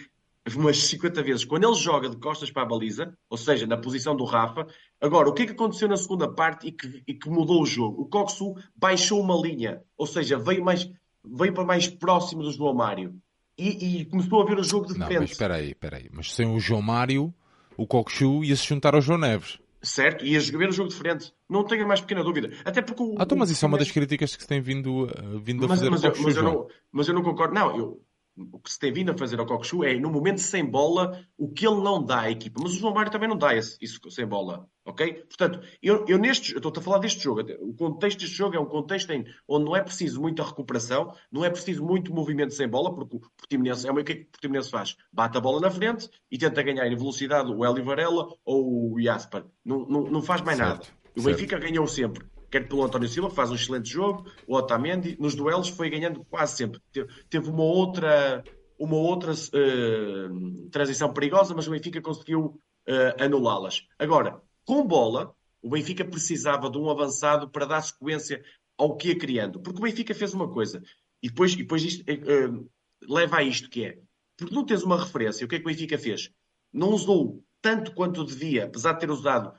umas 0.55 0.77
50 0.77 1.23
vezes, 1.23 1.43
quando 1.43 1.63
ele 1.63 1.73
joga 1.73 2.07
de 2.07 2.17
costas 2.17 2.51
para 2.51 2.61
a 2.61 2.65
baliza, 2.67 3.17
ou 3.27 3.39
seja, 3.39 3.65
na 3.65 3.75
posição 3.75 4.15
do 4.15 4.23
Rafa, 4.23 4.67
agora, 5.01 5.27
o 5.27 5.33
que 5.33 5.41
é 5.41 5.45
que 5.47 5.53
aconteceu 5.53 5.87
na 5.87 5.97
segunda 5.97 6.31
parte 6.31 6.67
e 6.67 6.71
que, 6.73 7.01
e 7.07 7.13
que 7.15 7.27
mudou 7.27 7.63
o 7.63 7.65
jogo? 7.65 8.03
O 8.03 8.05
Coxu 8.05 8.53
baixou 8.75 9.19
uma 9.19 9.35
linha, 9.35 9.81
ou 9.97 10.05
seja, 10.05 10.37
veio, 10.37 10.63
mais, 10.63 10.87
veio 11.25 11.55
para 11.55 11.65
mais 11.65 11.87
próximo 11.87 12.43
do 12.43 12.51
João 12.51 12.75
Mário 12.75 13.15
e, 13.57 14.01
e 14.01 14.05
começou 14.05 14.43
a 14.43 14.45
ver 14.45 14.59
o 14.59 14.63
jogo 14.63 14.85
de 14.85 14.93
defesa. 14.93 15.11
Não, 15.11 15.21
mas 15.21 15.31
espera 15.31 15.55
aí, 15.55 15.69
espera 15.69 15.97
aí, 15.97 16.07
mas 16.13 16.31
sem 16.31 16.45
o 16.45 16.59
João 16.59 16.83
Mário, 16.83 17.33
o 17.75 17.87
Coxu 17.87 18.43
ia 18.43 18.55
se 18.55 18.67
juntar 18.67 18.93
ao 18.93 19.01
João 19.01 19.17
Neves 19.17 19.62
certo? 19.83 20.25
E 20.25 20.35
a 20.35 20.39
jogar 20.39 20.69
o 20.69 20.71
jogo 20.71 20.89
de 20.89 20.95
frente. 20.95 21.33
Não 21.49 21.63
tenho 21.63 21.83
a 21.83 21.87
mais 21.87 22.01
pequena 22.01 22.23
dúvida. 22.23 22.51
Até 22.65 22.81
porque 22.81 23.03
o, 23.03 23.15
Ah, 23.19 23.23
então, 23.23 23.37
mas 23.37 23.49
isso 23.49 23.63
é 23.63 23.67
uma 23.67 23.77
das 23.77 23.91
críticas 23.91 24.35
que 24.35 24.41
se 24.41 24.47
tem 24.47 24.61
vindo, 24.61 25.07
vindo 25.43 25.65
a 25.65 25.67
mas, 25.67 25.79
fazer 25.79 25.89
mas, 25.89 26.03
eu, 26.03 26.13
mas, 26.23 26.35
eu 26.35 26.43
não, 26.43 26.67
mas 26.91 27.07
eu 27.07 27.13
não 27.13 27.21
concordo. 27.21 27.53
Não, 27.53 27.77
eu, 27.77 28.01
o 28.35 28.59
que 28.59 28.71
se 28.71 28.79
tem 28.79 28.91
vindo 28.91 29.11
a 29.11 29.17
fazer 29.17 29.39
ao 29.39 29.45
Cockchu 29.45 29.83
é, 29.83 29.95
no 29.95 30.09
momento 30.09 30.39
sem 30.39 30.65
bola, 30.65 31.23
o 31.37 31.51
que 31.51 31.67
ele 31.67 31.81
não 31.81 32.03
dá 32.03 32.21
à 32.21 32.31
equipa. 32.31 32.59
Mas 32.61 32.73
o 32.73 32.77
João 32.77 32.93
Mário 32.93 33.11
também 33.11 33.29
não 33.29 33.37
dá 33.37 33.55
isso, 33.55 33.77
isso 33.81 33.99
sem 34.09 34.25
bola. 34.25 34.67
Ok? 34.85 35.13
Portanto, 35.13 35.61
eu, 35.81 36.05
eu 36.07 36.17
neste, 36.17 36.51
eu 36.51 36.57
estou 36.57 36.73
a 36.75 36.81
falar 36.81 36.97
deste 36.97 37.23
jogo. 37.23 37.41
O 37.59 37.73
contexto 37.73 38.19
deste 38.19 38.35
jogo 38.35 38.55
é 38.55 38.59
um 38.59 38.65
contexto 38.65 39.11
em, 39.11 39.25
onde 39.47 39.65
não 39.65 39.75
é 39.75 39.81
preciso 39.81 40.19
muita 40.19 40.43
recuperação, 40.43 41.13
não 41.31 41.45
é 41.45 41.49
preciso 41.49 41.85
muito 41.85 42.13
movimento 42.13 42.53
sem 42.53 42.67
bola, 42.67 42.93
porque 42.93 43.17
o 43.17 43.19
Portimonense 43.37 43.87
é 43.87 43.91
o 43.91 44.03
que, 44.03 44.11
é 44.11 44.15
que 44.15 44.21
o 44.23 44.31
Portimonense 44.31 44.69
faz? 44.69 44.97
Bate 45.11 45.37
a 45.37 45.41
bola 45.41 45.61
na 45.61 45.71
frente 45.71 46.09
e 46.29 46.37
tenta 46.37 46.63
ganhar 46.63 46.87
em 46.87 46.95
velocidade 46.95 47.51
o 47.51 47.65
Eli 47.65 47.81
Varela 47.81 48.27
ou 48.43 48.93
o 48.93 49.01
Jasper. 49.01 49.45
Não, 49.63 49.85
não, 49.85 50.03
não 50.03 50.21
faz 50.21 50.41
mais 50.41 50.57
certo, 50.57 50.69
nada. 50.69 50.87
O 51.15 51.21
Benfica 51.21 51.59
ganhou 51.59 51.87
sempre 51.87 52.25
quer 52.53 52.67
pelo 52.67 52.83
António 52.83 53.09
Silva, 53.09 53.29
que 53.29 53.35
faz 53.35 53.49
um 53.49 53.55
excelente 53.55 53.89
jogo, 53.89 54.29
o 54.45 54.55
Otamendi, 54.55 55.17
nos 55.19 55.33
duelos 55.33 55.69
foi 55.69 55.89
ganhando 55.89 56.23
quase 56.25 56.55
sempre. 56.55 56.79
Teve 57.27 57.49
uma 57.49 57.63
outra, 57.63 58.43
uma 58.77 58.95
outra 58.95 59.31
uh, 59.31 60.69
transição 60.69 61.11
perigosa, 61.11 61.55
mas 61.55 61.67
o 61.67 61.71
Benfica 61.71 61.99
conseguiu 61.99 62.45
uh, 62.87 63.23
anulá-las. 63.23 63.87
Agora, 63.97 64.39
com 64.63 64.85
bola, 64.85 65.33
o 65.63 65.69
Benfica 65.71 66.05
precisava 66.05 66.69
de 66.69 66.77
um 66.77 66.91
avançado 66.91 67.49
para 67.49 67.65
dar 67.65 67.81
sequência 67.81 68.43
ao 68.77 68.95
que 68.95 69.07
ia 69.07 69.17
criando. 69.17 69.59
Porque 69.59 69.79
o 69.79 69.83
Benfica 69.83 70.13
fez 70.13 70.31
uma 70.31 70.47
coisa, 70.47 70.83
e 71.23 71.29
depois, 71.29 71.53
e 71.53 71.57
depois 71.57 71.83
isto, 71.83 72.03
uh, 72.03 72.69
leva 73.09 73.37
a 73.37 73.43
isto 73.43 73.67
que 73.67 73.83
é, 73.83 73.97
porque 74.37 74.53
não 74.53 74.63
tens 74.63 74.83
uma 74.83 75.03
referência, 75.03 75.43
o 75.43 75.49
que 75.49 75.55
é 75.55 75.59
que 75.59 75.65
o 75.65 75.69
Benfica 75.69 75.97
fez? 75.97 76.29
Não 76.71 76.89
usou 76.89 77.43
tanto 77.59 77.95
quanto 77.95 78.23
devia, 78.23 78.65
apesar 78.65 78.93
de 78.93 78.99
ter 78.99 79.09
usado 79.09 79.51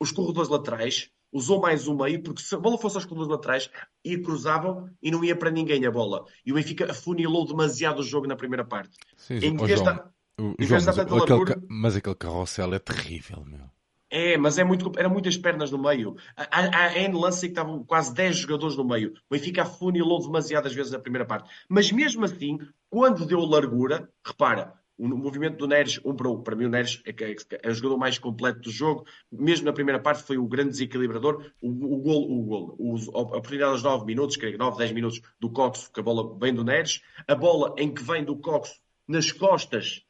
os 0.00 0.10
corredores 0.10 0.50
laterais, 0.50 1.10
usou 1.32 1.60
mais 1.60 1.86
o 1.86 1.94
meio, 1.96 2.22
porque 2.22 2.42
se 2.42 2.54
a 2.54 2.58
bola 2.58 2.78
fosse 2.78 2.96
aos 2.96 3.04
corredores 3.04 3.30
laterais, 3.30 3.70
ia 4.04 4.20
cruzavam 4.22 4.88
e 5.02 5.10
não 5.10 5.24
ia 5.24 5.36
para 5.36 5.50
ninguém 5.50 5.84
a 5.86 5.90
bola. 5.90 6.24
E 6.44 6.52
o 6.52 6.54
Benfica 6.54 6.90
afunilou 6.90 7.46
demasiado 7.46 8.00
o 8.00 8.04
jogo 8.04 8.26
na 8.26 8.36
primeira 8.36 8.64
parte. 8.64 8.96
Sim, 9.16 9.36
em 9.36 9.56
vez 9.56 9.78
João, 9.78 10.10
o, 10.38 10.54
João, 10.58 10.80
mas, 10.80 10.98
aquele, 10.98 11.66
mas 11.68 11.96
aquele 11.96 12.14
carrossel 12.14 12.74
é 12.74 12.78
terrível, 12.78 13.44
meu. 13.44 13.70
É, 14.12 14.36
mas 14.36 14.58
é 14.58 14.64
muito, 14.64 14.90
era 14.98 15.08
muitas 15.08 15.36
pernas 15.36 15.70
no 15.70 15.78
meio. 15.78 16.16
Há, 16.36 16.86
há 16.86 16.98
N 16.98 17.14
lance 17.14 17.42
que 17.42 17.52
estavam 17.52 17.84
quase 17.84 18.12
10 18.12 18.38
jogadores 18.38 18.76
no 18.76 18.84
meio. 18.84 19.12
O 19.30 19.34
Benfica 19.34 19.62
afunilou 19.62 20.20
demasiadas 20.20 20.74
vezes 20.74 20.90
na 20.90 20.98
primeira 20.98 21.24
parte. 21.24 21.48
Mas 21.68 21.92
mesmo 21.92 22.24
assim, 22.24 22.58
quando 22.88 23.24
deu 23.24 23.38
largura, 23.40 24.10
repara, 24.26 24.74
o 25.00 25.08
movimento 25.16 25.56
do 25.56 25.66
Neres, 25.66 25.98
um 26.04 26.14
para 26.14 26.28
um. 26.28 26.42
Para 26.42 26.54
mim, 26.54 26.66
o 26.66 26.68
Neres 26.68 27.02
é, 27.06 27.10
é, 27.10 27.36
é, 27.62 27.70
o 27.70 27.74
jogador 27.74 27.96
mais 27.96 28.18
completo 28.18 28.60
do 28.60 28.70
jogo. 28.70 29.06
Mesmo 29.32 29.64
na 29.64 29.72
primeira 29.72 29.98
parte, 29.98 30.22
foi 30.22 30.36
o 30.36 30.46
grande 30.46 30.70
desequilibrador. 30.70 31.50
O, 31.62 31.68
o 31.68 31.98
gol, 31.98 32.30
o 32.30 32.42
gol, 32.44 32.76
o, 32.78 32.96
a 33.16 33.20
oportunidade 33.20 33.72
aos 33.72 33.82
9 33.82 34.04
minutos, 34.04 34.36
que 34.36 34.56
9, 34.56 34.76
10 34.76 34.92
minutos 34.92 35.22
do 35.40 35.50
Coxo, 35.50 35.90
que 35.90 36.00
a 36.00 36.02
bola 36.02 36.36
vem 36.38 36.54
do 36.54 36.62
Neres. 36.62 37.00
A 37.26 37.34
bola 37.34 37.74
em 37.78 37.92
que 37.92 38.02
vem 38.02 38.22
do 38.22 38.36
Coxo 38.36 38.78
nas 39.08 39.32
costas 39.32 40.04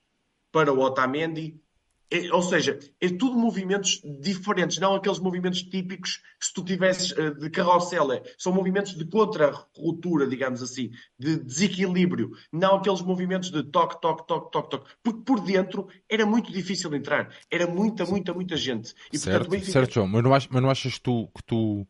para 0.51 0.73
o 0.73 0.81
Otamendi 0.81 1.61
é, 2.11 2.33
ou 2.33 2.43
seja, 2.43 2.79
é 3.01 3.09
tudo 3.09 3.37
movimentos 3.37 4.03
diferentes, 4.21 4.79
não 4.79 4.95
aqueles 4.95 5.19
movimentos 5.21 5.63
típicos 5.63 6.17
que 6.39 6.47
se 6.47 6.53
tu 6.53 6.65
tivesses 6.65 7.13
uh, 7.13 7.35
de 7.35 7.49
carrossel, 7.51 8.13
é, 8.13 8.23
são 8.37 8.53
movimentos 8.53 8.97
de 8.97 9.05
contra-ruptura, 9.05 10.27
digamos 10.27 10.63
assim, 10.63 10.91
de 11.19 11.39
desequilíbrio, 11.39 12.33
não 12.53 12.77
aqueles 12.77 13.01
movimentos 13.01 13.51
de 13.51 13.63
toque, 13.63 14.01
toque, 14.01 14.27
toque, 14.27 14.51
toque, 14.51 14.71
toque, 14.71 14.91
porque 15.03 15.23
por 15.25 15.41
dentro 15.41 15.89
era 16.09 16.27
muito 16.27 16.53
difícil 16.53 16.93
entrar, 16.95 17.33
era 17.51 17.67
muita, 17.67 18.05
muita, 18.05 18.35
muita 18.35 18.57
gente. 18.57 18.93
E, 19.13 19.19
certo, 19.19 19.33
portanto, 19.33 19.51
Benfica... 19.51 19.73
certo, 19.73 19.95
João, 19.95 20.09
mas 20.09 20.23
não, 20.25 20.35
achas, 20.35 20.49
mas 20.51 20.63
não 20.63 20.71
achas 20.71 20.99
tu 20.99 21.29
que 21.35 21.45
tu 21.45 21.87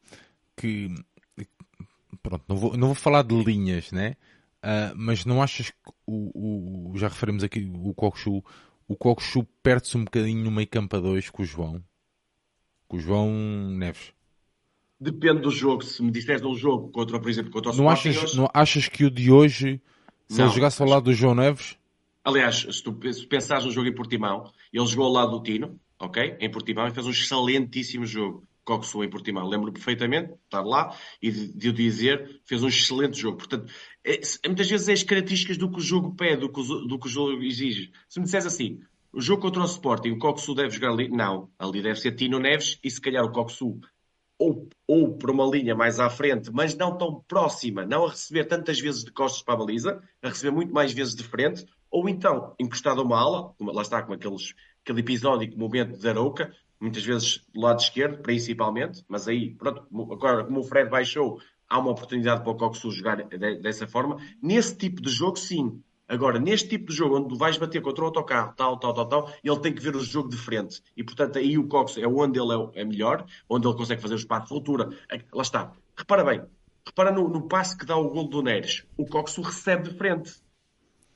que 0.57 0.89
pronto, 2.23 2.45
não 2.47 2.57
vou, 2.57 2.77
não 2.77 2.89
vou 2.89 2.95
falar 2.95 3.23
de 3.23 3.35
linhas, 3.43 3.91
né? 3.91 4.17
Uh, 4.63 4.93
mas 4.95 5.25
não 5.25 5.43
achas 5.43 5.71
que 5.71 5.77
o, 6.07 6.91
o 6.93 6.99
já 6.99 7.09
referimos 7.09 7.43
aqui 7.43 7.71
o 7.75 7.95
Kokshu 7.95 8.45
o 8.91 8.97
Cocosu 8.97 9.45
perde-se 9.63 9.97
um 9.97 10.03
bocadinho 10.03 10.43
no 10.43 10.51
meio 10.51 10.67
campo 10.67 10.97
a 10.97 10.99
dois 10.99 11.31
com 11.31 11.45
o 11.45 11.47
João. 11.47 11.81
Com 12.89 12.97
o 12.97 13.01
João 13.01 13.31
Neves. 13.31 14.13
Depende 14.99 15.43
do 15.43 15.51
jogo. 15.53 15.85
Se 15.85 16.03
me 16.03 16.11
disseres 16.11 16.43
um 16.43 16.57
jogo 16.57 16.91
contra, 16.91 17.21
por 17.21 17.31
exemplo, 17.31 17.53
contra 17.53 17.71
o 17.71 17.77
não 17.77 17.89
achas, 17.89 18.35
não 18.35 18.51
achas 18.53 18.89
que 18.89 19.05
o 19.05 19.11
de 19.11 19.31
hoje, 19.31 19.81
se 20.29 20.39
não, 20.39 20.47
ele 20.47 20.55
jogasse 20.57 20.83
ao 20.83 20.89
lado 20.89 21.05
do 21.05 21.13
João 21.13 21.37
Neves... 21.37 21.79
Aliás, 22.25 22.67
se 22.69 22.83
tu 22.83 22.93
pensares 23.29 23.65
no 23.65 23.71
jogo 23.71 23.87
em 23.87 23.95
Portimão, 23.95 24.53
ele 24.73 24.87
jogou 24.87 25.07
ao 25.07 25.13
lado 25.13 25.39
do 25.39 25.43
Tino, 25.45 25.79
ok? 25.97 26.37
Em 26.41 26.51
Portimão 26.51 26.89
e 26.89 26.91
fez 26.91 27.07
um 27.07 27.11
excelentíssimo 27.11 28.05
jogo. 28.05 28.45
Coxo 28.65 29.03
em 29.03 29.09
Portimão. 29.09 29.49
Lembro 29.49 29.73
perfeitamente, 29.73 30.35
estar 30.45 30.63
lá 30.63 30.95
e 31.23 31.31
de, 31.31 31.53
de 31.53 31.69
o 31.71 31.73
dizer, 31.73 32.41
fez 32.45 32.63
um 32.63 32.69
excelente 32.69 33.19
jogo. 33.19 33.39
Portanto, 33.39 33.73
muitas 34.47 34.71
vezes 34.71 34.89
é 34.89 34.93
as 34.93 35.03
características 35.03 35.57
do 35.57 35.71
que 35.71 35.79
o 35.79 35.83
jogo 35.83 36.15
pede, 36.15 36.41
do 36.41 36.53
que 36.53 36.61
o, 36.61 36.65
do 36.87 36.99
que 36.99 37.07
o 37.07 37.11
jogo 37.11 37.43
exige. 37.43 37.93
Se 38.09 38.19
me 38.19 38.25
disseres 38.25 38.47
assim, 38.47 38.81
o 39.13 39.21
jogo 39.21 39.43
contra 39.43 39.63
o 39.63 39.65
Sporting, 39.65 40.11
o 40.11 40.19
Coxu 40.19 40.55
deve 40.55 40.71
jogar 40.71 40.93
ali? 40.93 41.09
Não. 41.09 41.51
Ali 41.59 41.83
deve 41.83 42.01
ser 42.01 42.13
Tino 42.13 42.39
Neves 42.39 42.79
e 42.83 42.91
se 42.91 43.01
calhar 43.01 43.25
o 43.25 43.33
Coxu 43.33 43.81
ou, 44.41 44.69
ou 44.87 45.19
por 45.19 45.31
uma 45.31 45.45
linha 45.45 45.75
mais 45.75 46.01
à 46.01 46.09
frente, 46.09 46.51
mas 46.51 46.75
não 46.75 46.97
tão 46.97 47.23
próxima, 47.29 47.85
não 47.85 48.07
a 48.07 48.11
receber 48.11 48.47
tantas 48.47 48.81
vezes 48.81 49.05
de 49.05 49.13
costas 49.13 49.43
para 49.43 49.53
a 49.53 49.57
baliza, 49.59 50.03
a 50.23 50.29
receber 50.29 50.51
muito 50.51 50.73
mais 50.73 50.93
vezes 50.93 51.15
de 51.15 51.23
frente, 51.23 51.67
ou 51.91 52.09
então 52.09 52.55
encostado 52.59 53.03
a 53.03 53.05
uma 53.05 53.21
ala, 53.21 53.55
lá 53.61 53.83
está 53.83 54.03
com 54.03 54.15
aqueles, 54.15 54.55
aquele 54.83 55.01
episódico 55.01 55.59
momento 55.59 55.99
de 55.99 56.09
Arouca, 56.09 56.55
muitas 56.81 57.05
vezes 57.05 57.45
do 57.53 57.61
lado 57.61 57.81
esquerdo, 57.81 58.23
principalmente, 58.23 59.05
mas 59.07 59.29
aí, 59.29 59.55
pronto, 59.55 59.87
agora 60.11 60.43
como 60.45 60.61
o 60.61 60.65
Fred 60.65 60.89
baixou, 60.89 61.39
há 61.71 61.79
uma 61.79 61.93
oportunidade 61.93 62.43
para 62.43 62.51
o 62.51 62.57
Coxu 62.57 62.91
jogar 62.91 63.17
dessa 63.63 63.87
forma. 63.87 64.19
Nesse 64.43 64.77
tipo 64.77 65.01
de 65.01 65.09
jogo, 65.09 65.39
sim. 65.39 65.81
Agora, 66.09 66.41
neste 66.41 66.69
tipo 66.69 66.87
de 66.87 66.93
jogo, 66.93 67.17
onde 67.17 67.29
tu 67.29 67.37
vais 67.37 67.57
bater 67.57 67.81
contra 67.81 68.03
o 68.03 68.07
autocarro, 68.09 68.53
tal, 68.57 68.77
tal, 68.77 68.93
tal, 68.93 69.07
tal, 69.07 69.33
ele 69.45 69.61
tem 69.61 69.73
que 69.73 69.81
ver 69.81 69.95
o 69.95 70.01
jogo 70.01 70.29
de 70.29 70.37
frente. 70.37 70.83
E, 70.97 71.05
portanto, 71.05 71.39
aí 71.39 71.57
o 71.57 71.69
Cox 71.69 71.97
é 71.97 72.07
onde 72.07 72.37
ele 72.41 72.53
é, 72.53 72.81
é 72.81 72.85
melhor, 72.85 73.25
onde 73.49 73.69
ele 73.69 73.77
consegue 73.77 74.03
fazer 74.03 74.15
o 74.15 74.17
espaço 74.17 74.49
de 74.49 74.55
ruptura. 74.55 74.89
Lá 75.33 75.43
está. 75.43 75.73
Repara 75.97 76.25
bem. 76.25 76.43
Repara 76.85 77.13
no, 77.13 77.29
no 77.29 77.43
passe 77.43 77.79
que 77.79 77.87
dá 77.87 77.97
o 77.97 78.11
gol 78.11 78.29
do 78.29 78.43
Neres. 78.43 78.85
O 78.97 79.07
Cox 79.07 79.39
o 79.39 79.43
recebe 79.43 79.89
de 79.89 79.97
frente. 79.97 80.43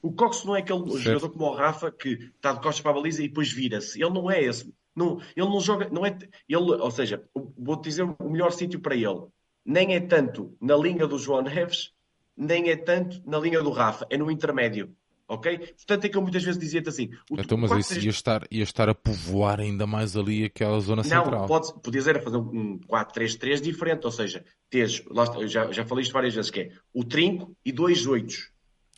O 0.00 0.12
Cox 0.12 0.44
não 0.44 0.54
é 0.54 0.61
aquele 0.61 0.82
certo. 0.82 0.99
jogador 1.00 1.30
como 1.30 1.46
o 1.46 1.54
Rafa 1.56 1.90
que 1.90 2.11
está 2.37 2.52
de 2.52 2.61
costas 2.61 2.80
para 2.80 2.92
a 2.92 2.94
baliza 2.94 3.25
e 3.25 3.28
depois 3.28 3.50
vira-se. 3.50 4.00
Ele 4.00 4.12
não 4.12 4.30
é 4.30 4.44
esse. 4.44 4.73
Não, 4.94 5.20
ele 5.34 5.49
não 5.49 5.58
joga. 5.58 5.88
Não 5.90 6.06
é, 6.06 6.16
ele, 6.49 6.70
ou 6.73 6.90
seja, 6.92 7.25
vou-te 7.58 7.88
dizer 7.88 8.04
o 8.04 8.30
melhor 8.30 8.52
sítio 8.52 8.78
para 8.78 8.94
ele 8.94 9.26
nem 9.64 9.94
é 9.94 10.00
tanto 10.00 10.56
na 10.61 10.77
linha 10.77 11.07
do 11.07 11.18
João 11.18 11.42
Neves, 11.42 11.92
nem 12.37 12.70
é 12.70 12.77
tanto 12.77 13.22
na 13.24 13.38
linha 13.38 13.62
do 13.62 13.70
Rafa, 13.70 14.07
é 14.11 14.16
no 14.16 14.31
intermédio. 14.31 14.94
Ok? 15.27 15.57
Portanto, 15.59 16.05
é 16.05 16.09
que 16.11 16.16
eu 16.18 16.22
muitas 16.22 16.44
vezes 16.44 16.61
dizia-te 16.61 16.88
assim. 16.90 17.11
então, 17.33 17.57
mas 17.57 17.72
isso 17.72 17.98
ia 17.98 18.11
estar, 18.11 18.46
ia 18.50 18.62
estar 18.62 18.90
a 18.90 18.94
povoar 18.94 19.59
ainda 19.59 19.87
mais 19.87 20.16
ali 20.16 20.44
aquela 20.44 20.79
zona 20.81 21.03
não, 21.03 21.09
central. 21.09 21.40
Não, 21.40 21.46
pode, 21.46 21.72
podias 21.81 22.07
era 22.07 22.20
fazer 22.20 22.37
um 22.37 22.79
4-3-3 22.81 23.61
diferente, 23.61 24.05
ou 24.05 24.12
seja, 24.12 24.44
teres, 24.68 25.03
já, 25.46 25.72
já 25.72 25.87
falei 25.87 26.03
isto 26.03 26.12
várias 26.12 26.35
vezes, 26.35 26.50
que 26.50 26.61
é 26.61 26.70
o 26.92 27.03
trinco 27.05 27.57
e 27.64 27.72
dois 27.72 28.07
oitos. 28.07 28.50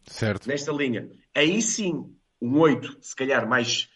Certo. 0.04 0.48
Nesta 0.48 0.72
linha. 0.72 1.08
Aí 1.32 1.62
sim, 1.62 2.12
um 2.40 2.58
8, 2.58 2.98
se 3.00 3.14
calhar 3.14 3.48
mais, 3.48 3.88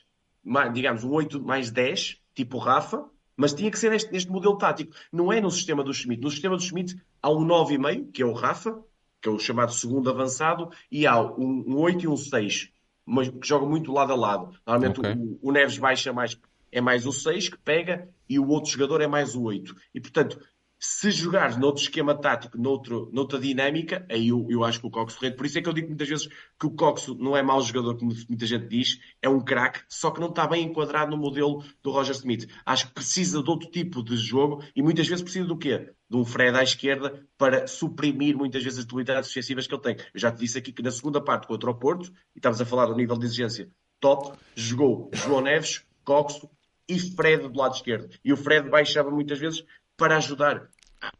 mais 0.42 0.72
digamos, 0.72 1.02
um 1.02 1.11
8 1.11 1.42
mais 1.42 1.70
10, 1.72 2.20
tipo 2.35 2.59
Rafa, 2.59 3.09
mas 3.40 3.55
tinha 3.55 3.70
que 3.70 3.79
ser 3.79 3.90
neste, 3.90 4.12
neste 4.12 4.31
modelo 4.31 4.59
tático. 4.59 4.94
Não 5.11 5.33
é 5.33 5.40
no 5.40 5.50
sistema 5.50 5.83
do 5.83 5.94
Schmidt. 5.94 6.22
No 6.22 6.31
sistema 6.31 6.57
do 6.57 6.62
Schmidt 6.62 7.00
há 7.22 7.31
um 7.31 7.42
9,5, 7.46 8.12
que 8.12 8.22
é 8.22 8.26
o 8.26 8.35
Rafa, 8.35 8.79
que 9.18 9.31
é 9.31 9.33
o 9.33 9.38
chamado 9.38 9.72
segundo 9.72 10.11
avançado, 10.11 10.70
e 10.92 11.07
há 11.07 11.18
um, 11.18 11.64
um 11.66 11.79
8 11.79 12.05
e 12.05 12.09
um 12.09 12.18
6, 12.18 12.70
mas 13.07 13.31
que 13.31 13.48
jogam 13.48 13.66
muito 13.66 13.92
lado 13.92 14.12
a 14.12 14.16
lado. 14.16 14.55
Normalmente 14.66 15.00
okay. 15.00 15.14
o, 15.14 15.38
o, 15.40 15.53
Neves 15.53 15.79
baixa 15.79 16.12
mais, 16.12 16.38
é 16.70 16.83
mais 16.83 17.07
o 17.07 17.12
6 17.12 17.48
que 17.48 17.59
pega 17.59 18.11
e 18.29 18.38
o 18.38 18.46
outro 18.46 18.70
jogador 18.70 19.00
é 19.00 19.07
mais 19.07 19.35
o 19.35 19.44
8. 19.44 19.74
E 19.94 20.00
portanto, 20.03 20.38
se 20.82 21.10
jogares 21.10 21.58
noutro 21.58 21.82
esquema 21.82 22.14
tático, 22.14 22.56
noutro, 22.56 23.10
noutra 23.12 23.38
dinâmica, 23.38 24.06
aí 24.08 24.28
eu, 24.28 24.46
eu 24.48 24.64
acho 24.64 24.80
que 24.80 24.86
o 24.86 24.90
Coxo 24.90 25.18
rende. 25.20 25.36
Por 25.36 25.44
isso 25.44 25.58
é 25.58 25.62
que 25.62 25.68
eu 25.68 25.74
digo 25.74 25.88
muitas 25.88 26.08
vezes 26.08 26.26
que 26.58 26.66
o 26.66 26.70
Coxo 26.70 27.14
não 27.14 27.36
é 27.36 27.42
mau 27.42 27.60
jogador, 27.60 27.98
como 27.98 28.14
muita 28.26 28.46
gente 28.46 28.66
diz, 28.66 28.98
é 29.20 29.28
um 29.28 29.40
craque, 29.40 29.82
só 29.86 30.10
que 30.10 30.18
não 30.18 30.28
está 30.28 30.46
bem 30.46 30.64
enquadrado 30.64 31.10
no 31.10 31.18
modelo 31.18 31.62
do 31.82 31.90
Roger 31.90 32.14
Smith. 32.14 32.48
Acho 32.64 32.88
que 32.88 32.94
precisa 32.94 33.42
de 33.42 33.50
outro 33.50 33.70
tipo 33.70 34.02
de 34.02 34.16
jogo 34.16 34.64
e 34.74 34.82
muitas 34.82 35.06
vezes 35.06 35.22
precisa 35.22 35.46
do 35.46 35.58
quê? 35.58 35.92
De 36.08 36.16
um 36.16 36.24
Fred 36.24 36.56
à 36.56 36.62
esquerda 36.62 37.26
para 37.36 37.66
suprimir 37.66 38.34
muitas 38.34 38.64
vezes 38.64 38.78
as 38.78 38.84
debilidades 38.86 39.28
excessivas 39.28 39.66
que 39.66 39.74
ele 39.74 39.82
tem. 39.82 39.96
Eu 40.14 40.18
já 40.18 40.32
te 40.32 40.38
disse 40.38 40.56
aqui 40.56 40.72
que 40.72 40.82
na 40.82 40.90
segunda 40.90 41.20
parte 41.20 41.46
contra 41.46 41.70
o 41.70 41.74
Porto, 41.74 42.10
e 42.34 42.38
estamos 42.38 42.58
a 42.58 42.64
falar 42.64 42.86
do 42.86 42.96
nível 42.96 43.18
de 43.18 43.26
exigência 43.26 43.70
top, 44.00 44.34
jogou 44.54 45.10
João 45.12 45.42
Neves, 45.42 45.84
Coxo 46.04 46.48
e 46.88 46.98
Fred 46.98 47.48
do 47.48 47.58
lado 47.58 47.74
esquerdo. 47.74 48.08
E 48.24 48.32
o 48.32 48.36
Fred 48.36 48.68
baixava 48.68 49.10
muitas 49.10 49.38
vezes 49.38 49.64
para 50.00 50.16
ajudar 50.16 50.66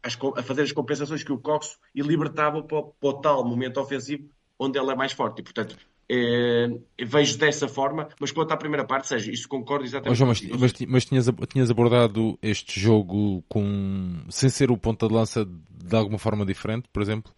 a 0.03 0.41
fazer 0.41 0.63
as 0.63 0.71
compensações 0.71 1.23
que 1.23 1.31
o 1.31 1.37
Coxo 1.37 1.77
e 1.93 2.01
libertava 2.01 2.63
para, 2.63 2.81
para 2.81 3.09
o 3.09 3.13
tal 3.13 3.45
momento 3.45 3.79
ofensivo 3.79 4.27
onde 4.57 4.79
ele 4.79 4.91
é 4.91 4.95
mais 4.95 5.11
forte. 5.11 5.39
E, 5.39 5.43
portanto, 5.43 5.77
é, 6.09 6.67
vejo 7.05 7.37
dessa 7.37 7.67
forma, 7.67 8.09
mas 8.19 8.31
quanto 8.31 8.51
à 8.51 8.57
primeira 8.57 8.83
parte, 8.83 9.07
seja, 9.07 9.31
isso 9.31 9.47
concordo 9.47 9.85
exatamente. 9.85 10.17
João, 10.17 10.29
mas, 10.29 10.41
mas, 10.41 10.73
mas 10.87 11.05
tinhas, 11.05 11.27
tinhas, 11.47 11.69
abordado 11.69 12.37
este 12.41 12.79
jogo 12.79 13.43
com 13.47 14.23
sem 14.29 14.49
ser 14.49 14.71
o 14.71 14.77
ponta 14.77 15.07
de 15.07 15.13
lança 15.13 15.45
de 15.45 15.95
alguma 15.95 16.17
forma 16.17 16.43
diferente, 16.43 16.87
por 16.91 17.03
exemplo? 17.03 17.31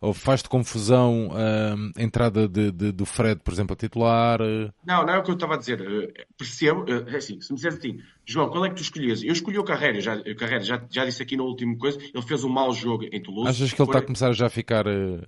Ou 0.00 0.14
faz-te 0.14 0.48
confusão 0.48 1.30
hum, 1.32 1.92
a 1.96 2.02
entrada 2.02 2.46
de, 2.48 2.70
de, 2.70 2.92
do 2.92 3.04
Fred, 3.04 3.40
por 3.42 3.52
exemplo, 3.52 3.74
a 3.74 3.76
titular? 3.76 4.38
Não, 4.86 5.04
não 5.04 5.14
é 5.14 5.18
o 5.18 5.22
que 5.24 5.30
eu 5.30 5.34
estava 5.34 5.54
a 5.54 5.56
dizer. 5.56 5.80
Eh, 5.80 6.24
percebo, 6.36 6.84
eh, 6.88 7.14
é 7.14 7.16
assim, 7.16 7.40
se 7.40 7.50
me 7.50 7.56
disseres 7.56 7.78
assim, 7.78 8.00
João, 8.24 8.48
qual 8.48 8.64
é 8.64 8.68
que 8.68 8.76
tu 8.76 8.82
escolhias? 8.82 9.24
Eu 9.24 9.32
escolhi 9.32 9.58
o 9.58 9.64
Carreira, 9.64 10.00
já, 10.00 10.14
o 10.14 10.36
Carreira 10.36 10.62
já, 10.62 10.80
já 10.88 11.04
disse 11.04 11.20
aqui 11.20 11.36
no 11.36 11.44
último 11.44 11.76
coisa, 11.76 11.98
ele 11.98 12.22
fez 12.22 12.44
um 12.44 12.48
mau 12.48 12.72
jogo 12.72 13.06
em 13.10 13.20
Toulouse. 13.20 13.50
Achas 13.50 13.72
que 13.72 13.82
ele 13.82 13.88
está 13.88 13.98
a 13.98 14.02
começar 14.02 14.32
já 14.32 14.46
a 14.46 14.50
ficar. 14.50 14.86
Uh, 14.86 15.24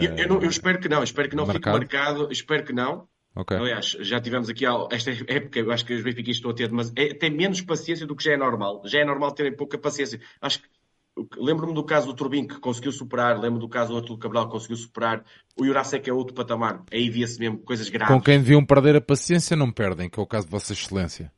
eu, 0.00 0.16
eu, 0.16 0.28
não, 0.28 0.40
eu, 0.40 0.48
espero 0.48 0.78
que 0.78 0.88
não, 0.88 1.02
espero 1.02 1.28
que 1.28 1.36
não 1.36 1.46
marcado? 1.46 1.78
fique 1.78 1.94
marcado, 1.94 2.32
espero 2.32 2.64
que 2.64 2.72
não. 2.72 3.06
Okay. 3.36 3.56
Aliás, 3.56 3.96
já 4.00 4.20
tivemos 4.20 4.48
aqui 4.48 4.64
esta 4.92 5.10
época, 5.10 5.58
eu 5.58 5.70
acho 5.72 5.84
que 5.84 5.92
os 5.92 6.02
benfiquistas 6.02 6.36
estão 6.36 6.52
a 6.52 6.54
ter, 6.54 6.70
mas 6.70 6.92
é, 6.94 7.12
tem 7.12 7.30
menos 7.30 7.60
paciência 7.60 8.06
do 8.06 8.14
que 8.14 8.22
já 8.22 8.32
é 8.32 8.36
normal. 8.36 8.82
Já 8.86 9.00
é 9.00 9.04
normal 9.04 9.32
terem 9.32 9.54
pouca 9.54 9.76
paciência. 9.76 10.20
Acho 10.40 10.62
que 10.62 10.68
Lembro-me 11.36 11.72
do 11.72 11.84
caso 11.84 12.08
do 12.08 12.14
Turbin 12.14 12.46
que 12.46 12.58
conseguiu 12.58 12.90
superar, 12.90 13.38
lembro 13.38 13.60
do 13.60 13.68
caso 13.68 13.92
do 13.92 13.98
Artur 13.98 14.18
Cabral 14.18 14.46
que 14.46 14.52
conseguiu 14.52 14.76
superar, 14.76 15.24
o 15.56 15.64
Jurasek 15.64 16.10
é 16.10 16.12
outro 16.12 16.34
patamar, 16.34 16.82
aí 16.92 17.08
via-se 17.08 17.38
mesmo 17.38 17.58
coisas 17.58 17.88
graves. 17.88 18.12
Com 18.12 18.20
quem 18.20 18.38
deviam 18.38 18.64
perder 18.64 18.96
a 18.96 19.00
paciência 19.00 19.56
não 19.56 19.70
perdem, 19.70 20.10
que 20.10 20.18
é 20.18 20.22
o 20.22 20.26
caso 20.26 20.46
de 20.46 20.50
Vossa 20.50 20.72
Excelência. 20.72 21.32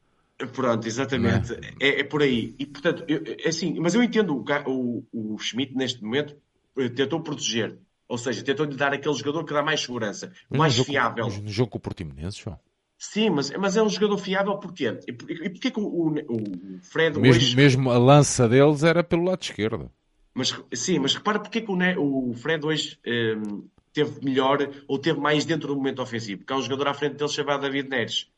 Pronto, 0.53 0.87
exatamente, 0.87 1.55
é? 1.81 1.89
É, 1.89 2.01
é? 2.01 2.05
por 2.05 2.23
aí. 2.23 2.55
E 2.59 2.67
portanto, 2.67 3.05
eu, 3.09 3.23
é 3.27 3.49
assim, 3.49 3.79
mas 3.79 3.95
eu 3.95 4.03
entendo 4.03 4.45
o, 4.67 5.05
o, 5.13 5.35
o 5.35 5.39
Schmidt 5.39 5.75
neste 5.75 6.03
momento 6.03 6.37
eh, 6.79 6.89
tentou 6.91 7.23
proteger, 7.23 7.79
ou 8.09 8.19
seja, 8.19 8.43
tentou-lhe 8.43 8.77
dar 8.77 8.93
aquele 8.93 9.15
jogador 9.15 9.45
que 9.45 9.53
dá 9.53 9.63
mais 9.63 9.81
segurança, 9.81 10.33
mais 10.51 10.77
no 10.77 10.85
fiável. 10.85 11.31
Jogo, 11.31 11.43
no 11.43 11.51
jogo 11.51 11.71
com 11.71 11.79
o 11.79 11.81
Portimonense, 11.81 12.43
João. 12.43 12.59
Sim, 12.99 13.31
mas, 13.31 13.51
mas 13.51 13.77
é 13.77 13.83
um 13.83 13.89
jogador 13.89 14.19
fiável 14.19 14.57
porquê? 14.59 14.99
E, 15.07 15.13
porquê 15.13 15.71
que 15.71 15.79
o, 15.79 16.09
o, 16.09 16.81
Fred 16.83 17.19
mesmo, 17.19 17.37
hoje... 17.37 17.57
Mesmo 17.57 17.91
a 17.91 17.99
lança 17.99 18.49
deles 18.49 18.83
era 18.83 19.05
pelo 19.05 19.25
lado 19.25 19.43
esquerdo. 19.43 19.91
Mas, 20.35 20.55
sim, 20.75 20.99
mas 20.99 21.15
repara 21.15 21.39
porque 21.39 21.59
é 21.59 21.63
que 21.63 21.71
o, 21.71 22.31
o 22.31 22.35
Fred 22.35 22.65
hoje 22.65 22.99
um, 23.07 23.69
teve 23.93 24.23
melhor 24.25 24.59
ou 24.87 24.99
teve 24.99 25.19
mais 25.19 25.45
dentro 25.45 25.69
do 25.69 25.77
momento 25.77 26.03
ofensivo. 26.03 26.41
Porque 26.41 26.53
há 26.53 26.57
um 26.57 26.63
jogador 26.63 26.89
à 26.89 26.95
frente 26.95 27.17
dele 27.17 27.31
chamado 27.31 27.63
David 27.63 27.89
Neres. 27.89 28.31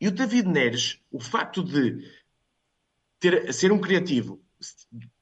E 0.00 0.08
o 0.08 0.10
David 0.10 0.48
Neres, 0.48 1.00
o 1.10 1.20
facto 1.20 1.62
de 1.62 2.04
ter, 3.20 3.52
ser 3.52 3.72
um 3.72 3.80
criativo, 3.80 4.40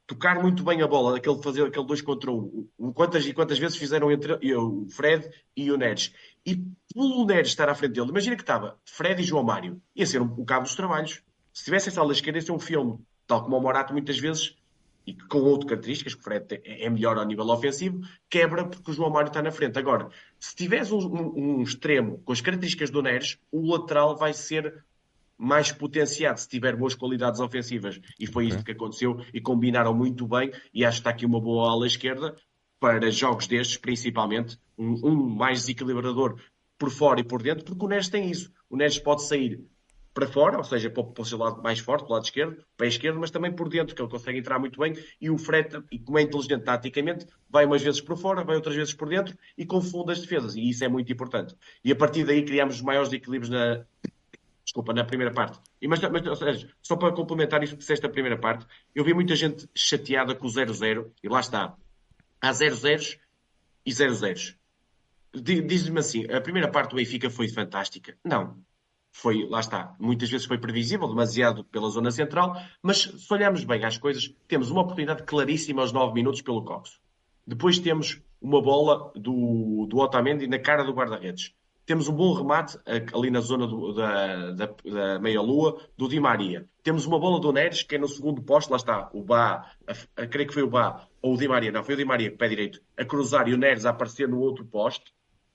tocar 0.07 0.41
muito 0.41 0.63
bem 0.65 0.83
a 0.83 0.87
bola, 0.87 1.17
aquele 1.17 1.43
fazer 1.43 1.67
aquele 1.67 1.87
2 1.87 2.03
contra 2.03 2.31
1. 2.31 2.69
Um. 2.79 2.93
Quantas 2.93 3.27
e 3.27 3.33
quantas 3.33 3.59
vezes 3.59 3.77
fizeram 3.77 4.11
entre 4.11 4.35
o 4.55 4.87
Fred 4.89 5.29
e 5.57 5.71
o 5.71 5.77
Neres. 5.77 6.15
E 6.45 6.65
pelo 6.93 7.27
Neres 7.27 7.49
estar 7.49 7.69
à 7.69 7.75
frente 7.75 7.93
dele, 7.93 8.11
imagina 8.11 8.37
que 8.37 8.43
estava 8.43 8.79
Fred 8.85 9.21
e 9.21 9.25
João 9.25 9.43
Mário. 9.43 9.81
Ia 9.95 10.07
ser 10.07 10.21
um, 10.21 10.33
um 10.39 10.45
cabo 10.45 10.65
dos 10.65 10.75
trabalhos. 10.75 11.23
Se 11.53 11.65
tivesse 11.65 11.89
essa 11.89 12.01
ala 12.01 12.13
esquerda, 12.13 12.39
ia 12.39 12.45
ser 12.45 12.53
um 12.53 12.59
filme. 12.59 12.99
Tal 13.27 13.43
como 13.43 13.57
o 13.57 13.61
Morato 13.61 13.93
muitas 13.93 14.19
vezes, 14.19 14.57
e 15.07 15.15
com 15.15 15.39
outras 15.39 15.69
características, 15.69 16.15
que 16.15 16.21
o 16.21 16.25
Fred 16.25 16.61
é 16.65 16.89
melhor 16.89 17.19
ao 17.19 17.27
nível 17.27 17.49
ofensivo, 17.49 18.01
quebra 18.29 18.65
porque 18.67 18.91
o 18.91 18.95
João 18.95 19.11
Mário 19.11 19.29
está 19.29 19.43
na 19.43 19.51
frente. 19.51 19.79
Agora, 19.79 20.09
se 20.39 20.55
tiveres 20.55 20.93
um, 20.93 20.99
um, 20.99 21.33
um 21.37 21.63
extremo 21.63 22.19
com 22.25 22.33
as 22.33 22.41
características 22.41 22.91
do 22.91 23.03
Neres, 23.03 23.39
o 23.51 23.73
lateral 23.73 24.17
vai 24.17 24.33
ser 24.33 24.85
mais 25.37 25.73
potenciado 25.73 26.39
se 26.39 26.49
tiver 26.49 26.77
boas 26.77 26.95
qualidades 26.95 27.41
ofensivas. 27.41 28.01
E 28.19 28.27
foi 28.27 28.45
okay. 28.45 28.57
isso 28.57 28.65
que 28.65 28.73
aconteceu 28.73 29.21
e 29.35 29.41
combinaram 29.41 29.93
muito 29.93 30.27
bem. 30.27 30.53
E 30.73 30.85
acho 30.85 30.99
que 30.99 31.01
está 31.01 31.11
aqui 31.11 31.27
uma 31.27 31.41
boa 31.41 31.69
ala 31.69 31.87
esquerda 31.87 32.37
para 32.79 33.11
jogos 33.11 33.49
destes, 33.49 33.77
principalmente. 33.77 34.57
Um, 34.79 34.95
um 35.05 35.29
mais 35.29 35.61
desequilibrador 35.61 36.41
por 36.83 36.91
fora 36.91 37.21
e 37.21 37.23
por 37.23 37.41
dentro, 37.41 37.65
porque 37.65 37.85
o 37.85 37.89
Neres 37.89 38.09
tem 38.09 38.29
isso. 38.29 38.53
O 38.69 38.77
Neres 38.77 38.99
pode 38.99 39.23
sair 39.23 39.65
para 40.13 40.27
fora, 40.27 40.59
ou 40.59 40.65
seja, 40.65 40.91
para, 40.91 41.05
o 41.17 41.25
seu 41.25 41.39
lado 41.39 41.63
mais 41.63 41.79
forte, 41.79 42.03
para 42.03 42.11
o 42.11 42.15
lado 42.15 42.25
esquerdo, 42.25 42.57
pé 42.77 42.89
esquerdo, 42.89 43.21
mas 43.21 43.31
também 43.31 43.53
por 43.53 43.69
dentro, 43.69 43.95
que 43.95 44.03
ele 44.03 44.11
consegue 44.11 44.41
entrar 44.41 44.59
muito 44.59 44.81
bem. 44.81 44.93
E 45.21 45.31
o 45.31 45.39
Fred, 45.39 45.81
e 45.93 45.99
como 46.01 46.19
é 46.19 46.23
inteligente 46.23 46.65
taticamente, 46.65 47.25
vai 47.49 47.67
umas 47.67 47.81
vezes 47.81 48.01
por 48.01 48.19
fora, 48.19 48.43
vai 48.43 48.57
outras 48.57 48.75
vezes 48.75 48.93
por 48.93 49.09
dentro 49.09 49.39
e 49.57 49.65
confunde 49.65 50.11
as 50.11 50.21
defesas. 50.21 50.57
E 50.57 50.69
isso 50.69 50.83
é 50.83 50.89
muito 50.89 51.13
importante. 51.13 51.55
E 51.85 51.93
a 51.93 51.95
partir 51.95 52.25
daí 52.25 52.45
criamos 52.45 52.75
os 52.75 52.83
maiores 52.83 53.13
equilíbrios 53.13 53.49
na, 53.49 53.85
desculpa, 54.65 54.93
na 54.93 55.05
primeira 55.05 55.33
parte. 55.33 55.61
E, 55.81 55.87
mas, 55.87 56.01
mas 56.01 56.37
seja, 56.37 56.69
só 56.83 56.97
para 56.97 57.13
complementar 57.13 57.63
isso 57.63 57.75
que 57.75 57.79
disseste 57.79 58.05
na 58.05 58.13
primeira 58.13 58.37
parte, 58.37 58.67
eu 58.93 59.05
vi 59.05 59.15
muita 59.15 59.37
gente 59.37 59.69
chateada 59.73 60.35
com 60.35 60.49
o 60.49 60.51
0-0, 60.51 61.13
e 61.23 61.29
lá 61.29 61.39
está. 61.39 61.77
Há 62.41 62.51
0-0 62.51 63.21
e 63.87 63.93
0-0. 63.93 64.57
Diz-me 65.35 65.99
assim, 65.99 66.25
a 66.31 66.41
primeira 66.41 66.71
parte 66.71 66.91
do 66.91 66.97
Benfica 66.97 67.31
foi 67.31 67.49
fantástica. 67.49 68.17
Não. 68.25 68.63
Foi, 69.11 69.47
lá 69.47 69.61
está, 69.61 69.95
muitas 70.01 70.31
vezes 70.31 70.47
foi 70.47 70.59
previsível, 70.59 71.07
demasiado 71.07 71.65
pela 71.65 71.91
zona 71.91 72.11
central, 72.11 72.57
mas 72.83 73.03
se 73.03 73.33
olharmos 73.33 73.63
bem 73.63 73.85
às 73.85 73.99
coisas, 73.99 74.35
temos 74.49 74.71
uma 74.71 74.81
oportunidade 74.81 75.25
claríssima 75.25 75.83
aos 75.83 75.93
9 75.93 76.15
minutos 76.15 76.41
pelo 76.41 76.65
Cox. 76.65 76.99
Depois 77.47 77.79
temos 77.79 78.23
uma 78.41 78.63
bola 78.63 79.13
do, 79.15 79.87
do 79.87 79.99
Otamendi 79.99 80.47
na 80.47 80.59
cara 80.59 80.83
do 80.83 80.95
guarda-redes 80.95 81.55
temos 81.85 82.09
um 82.09 82.15
bom 82.15 82.33
remate 82.33 82.79
ali 83.13 83.31
na 83.31 83.41
zona 83.41 83.67
do, 83.67 83.93
da, 83.93 84.53
da, 84.53 84.67
da 84.67 85.19
meia-lua 85.19 85.81
do 85.97 86.09
Di 86.09 86.21
Maria. 86.21 86.67
Temos 86.83 87.07
uma 87.07 87.19
bola 87.19 87.41
do 87.41 87.53
Neres, 87.53 87.83
que 87.83 87.97
é 87.97 87.99
no 87.99 88.09
segundo 88.09 88.43
posto, 88.43 88.71
lá 88.71 88.77
está, 88.77 89.11
o 89.13 89.23
Bá, 89.23 89.73
a, 89.87 90.23
a, 90.23 90.27
creio 90.27 90.49
que 90.49 90.55
foi 90.55 90.63
o 90.63 90.71
Bá, 90.71 91.07
ou 91.21 91.35
o 91.35 91.37
Di 91.37 91.49
Maria, 91.49 91.73
não, 91.73 91.83
foi 91.83 91.95
o 91.95 91.97
Di 91.97 92.05
Maria, 92.05 92.35
pé 92.35 92.49
direito, 92.49 92.81
a 92.97 93.05
cruzar 93.05 93.49
e 93.49 93.55
o 93.55 93.59
Neres 93.59 93.85
a 93.85 93.91
aparecer 93.91 94.29
no 94.29 94.39
outro 94.39 94.65
posto, 94.65 95.13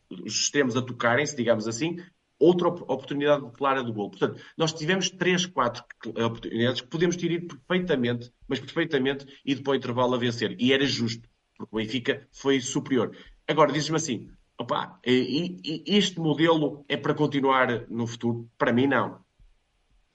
os 0.10 0.34
extremos 0.34 0.76
a 0.76 0.82
tocarem-se, 0.82 1.36
digamos 1.36 1.68
assim, 1.68 1.98
outra 2.40 2.68
oportunidade 2.68 3.50
clara 3.54 3.84
do 3.84 3.94
gol. 3.94 4.10
Portanto, 4.10 4.42
nós 4.58 4.74
tivemos 4.74 5.10
três, 5.10 5.46
quatro 5.46 5.84
oportunidades 6.06 6.82
que 6.82 6.88
podemos 6.88 7.16
ter 7.16 7.32
ido 7.32 7.48
perfeitamente, 7.48 8.32
mas 8.48 8.60
perfeitamente, 8.60 9.26
e 9.46 9.56
depois 9.56 9.78
o 9.78 9.80
intervalo 9.80 10.16
a 10.16 10.18
vencer. 10.18 10.56
E 10.60 10.72
era 10.72 10.86
justo, 10.86 11.28
porque 11.58 11.76
o 11.76 11.80
Benfica 11.80 12.28
foi 12.32 12.60
superior. 12.60 13.16
Agora, 13.48 13.72
dizes-me 13.72 13.96
assim, 13.96 14.30
Opa, 14.60 15.00
e, 15.06 15.84
este 15.86 16.20
modelo 16.20 16.84
é 16.90 16.98
para 16.98 17.14
continuar 17.14 17.88
no 17.90 18.08
futuro? 18.08 18.50
Para 18.58 18.74
mim, 18.74 18.88
não. 18.88 19.20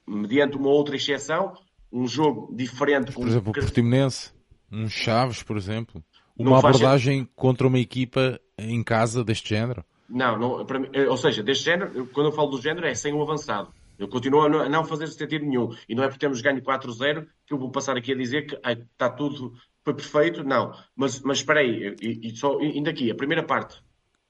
Mediante 0.07 0.57
uma 0.57 0.68
outra 0.68 0.96
exceção, 0.96 1.55
um 1.92 2.09
jogo 2.09 2.52
diferente. 2.55 3.12
Por 3.12 3.28
exemplo, 3.28 3.50
o 3.50 3.52
Portimonense, 3.52 4.33
um 4.70 4.88
Chaves, 4.88 5.44
por 5.44 5.57
exemplo. 5.57 6.02
Uma 6.37 6.59
abordagem 6.59 7.28
contra 7.37 7.68
uma 7.68 7.78
equipa 7.78 8.40
em 8.70 8.83
casa 8.83 9.25
deste 9.25 9.51
género? 9.51 9.85
Não, 10.09 10.38
não 10.38 10.59
mim, 10.59 10.88
eh, 10.92 11.09
ou 11.09 11.16
seja, 11.16 11.42
deste 11.42 11.64
género, 11.64 12.07
quando 12.09 12.27
eu 12.27 12.33
falo 12.33 12.51
do 12.51 12.61
género, 12.61 12.87
é 12.87 12.94
sem 12.94 13.12
um 13.12 13.22
avançado. 13.22 13.72
Eu 13.98 14.09
continuo 14.09 14.42
a 14.42 14.68
não 14.68 14.85
fazer 14.85 15.07
sentido 15.09 15.44
nenhum. 15.44 15.75
E 15.88 15.94
não 15.94 16.03
é 16.03 16.09
porque 16.09 16.20
temos 16.20 16.40
ganho 16.40 16.61
4-0 16.61 17.27
que 17.46 17.55
eu 17.55 17.59
vou 17.59 17.70
passar 17.70 17.96
aqui 17.96 18.12
a 18.12 18.16
dizer 18.16 18.42
que 18.42 18.55
está 18.55 19.09
tudo, 19.09 19.55
foi 19.85 19.94
perfeito. 19.94 20.42
Não. 20.44 20.75
Mas, 20.96 21.20
mas 21.20 21.38
espera 21.38 21.61
aí, 21.61 21.94
e, 22.01 22.29
e 22.29 22.37
só, 22.37 22.59
ainda 22.59 22.90
aqui, 22.90 23.11
a 23.11 23.14
primeira 23.14 23.42
parte 23.42 23.83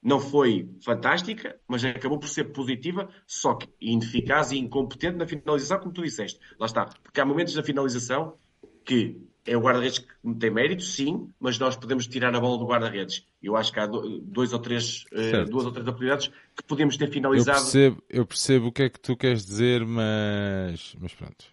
não 0.02 0.18
foi 0.18 0.68
fantástica, 0.84 1.58
mas 1.66 1.84
acabou 1.84 2.18
por 2.18 2.28
ser 2.28 2.44
positiva, 2.52 3.08
só 3.26 3.54
que 3.54 3.68
ineficaz 3.80 4.50
e 4.50 4.58
incompetente 4.58 5.16
na 5.16 5.26
finalização, 5.26 5.78
como 5.78 5.92
tu 5.92 6.02
disseste. 6.02 6.40
Lá 6.58 6.66
está. 6.66 6.86
Porque 7.02 7.20
há 7.20 7.24
momentos 7.24 7.54
na 7.54 7.62
finalização 7.62 8.36
que 8.84 9.16
é 9.44 9.56
o 9.56 9.60
guarda-redes 9.60 9.98
que 9.98 10.34
tem 10.38 10.50
mérito, 10.50 10.82
sim, 10.82 11.28
mas 11.40 11.58
nós 11.58 11.76
podemos 11.76 12.06
tirar 12.06 12.34
a 12.34 12.40
bola 12.40 12.58
do 12.58 12.66
guarda-redes. 12.66 13.26
Eu 13.42 13.56
acho 13.56 13.72
que 13.72 13.80
há 13.80 13.86
dois 13.86 14.52
ou 14.52 14.58
três, 14.58 15.04
uh, 15.12 15.44
duas 15.50 15.64
ou 15.66 15.72
três 15.72 15.86
oportunidades 15.86 16.28
que 16.56 16.62
podemos 16.62 16.96
ter 16.96 17.10
finalizado. 17.10 17.58
Eu 17.58 17.62
percebo, 17.62 18.02
eu 18.08 18.26
percebo 18.26 18.66
o 18.68 18.72
que 18.72 18.82
é 18.84 18.88
que 18.88 19.00
tu 19.00 19.16
queres 19.16 19.44
dizer, 19.44 19.84
mas, 19.84 20.94
mas 21.00 21.12
pronto. 21.14 21.44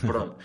Pronto. 0.00 0.36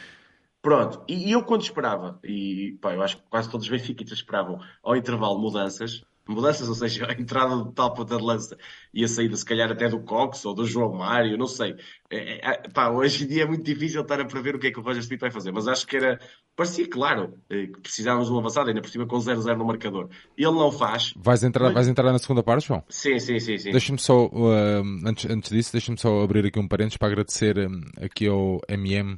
Pronto, 0.62 1.04
e, 1.08 1.30
e 1.30 1.32
eu 1.32 1.44
quando 1.44 1.64
esperava, 1.64 2.20
e 2.24 2.78
pá, 2.80 2.94
eu 2.94 3.02
acho 3.02 3.18
que 3.18 3.24
quase 3.32 3.50
todos 3.50 3.66
os 3.66 3.72
benfiquistas 3.72 4.20
esperavam 4.20 4.60
ao 4.84 4.96
intervalo 4.96 5.40
mudanças, 5.40 6.04
mudanças, 6.32 6.68
ou 6.68 6.76
seja, 6.76 7.08
a 7.08 7.14
entrada 7.14 7.56
do 7.56 7.72
tal 7.72 7.94
ponta 7.94 8.18
de 8.18 8.24
lança 8.24 8.58
e 8.94 9.04
a 9.04 9.08
saída, 9.08 9.36
se 9.36 9.46
calhar, 9.46 9.72
até 9.72 9.88
do 9.88 10.00
Cox 10.00 10.46
ou 10.46 10.54
do 10.54 10.66
João 10.66 10.94
Mário, 10.94 11.38
não 11.38 11.48
sei. 11.48 11.76
É, 12.10 12.18
é, 12.18 12.40
é, 12.44 12.70
pá, 12.74 12.90
hoje 12.90 13.24
em 13.24 13.28
dia 13.28 13.44
é 13.44 13.46
muito 13.46 13.64
difícil 13.64 14.02
estar 14.02 14.20
a 14.20 14.26
prever 14.26 14.56
o 14.56 14.60
que 14.60 14.68
é 14.68 14.72
que 14.72 14.80
o 14.80 14.84
Roger 14.84 15.02
Smith 15.02 15.20
vai 15.20 15.32
fazer, 15.32 15.52
mas 15.52 15.68
acho 15.68 15.88
que 15.88 15.96
era. 15.96 16.20
Parecia 16.56 16.88
claro 16.88 17.38
eh, 17.50 17.68
que 17.68 17.80
precisávamos 17.80 18.28
de 18.28 18.34
um 18.34 18.40
avançado, 18.40 18.70
ainda 18.70 18.82
por 18.82 18.90
cima 18.90 19.08
com 19.08 19.18
0-0 19.18 19.58
no 19.58 19.66
marcador. 19.66 20.10
Ele 20.38 20.52
não 20.52 20.72
faz. 20.72 21.14
Vais 21.16 21.44
entrar, 21.44 21.66
mas... 21.66 21.74
vais 21.74 21.88
entrar 21.88 22.12
na 22.12 22.20
segunda 22.20 22.44
parte, 22.44 22.68
João? 22.68 22.84
Sim, 22.90 23.18
sim, 23.20 23.40
sim. 23.40 23.58
sim. 23.58 23.72
Deixa-me 23.72 23.98
só, 23.98 24.26
uh, 24.26 24.84
antes, 25.06 25.30
antes 25.30 25.50
disso, 25.50 25.72
deixa-me 25.72 25.98
só 25.98 26.22
abrir 26.22 26.46
aqui 26.46 26.60
um 26.60 26.68
parênteses 26.68 26.98
para 26.98 27.08
agradecer 27.08 27.58
um, 27.58 27.82
aqui 28.04 28.28
ao 28.28 28.60
MM 28.68 29.18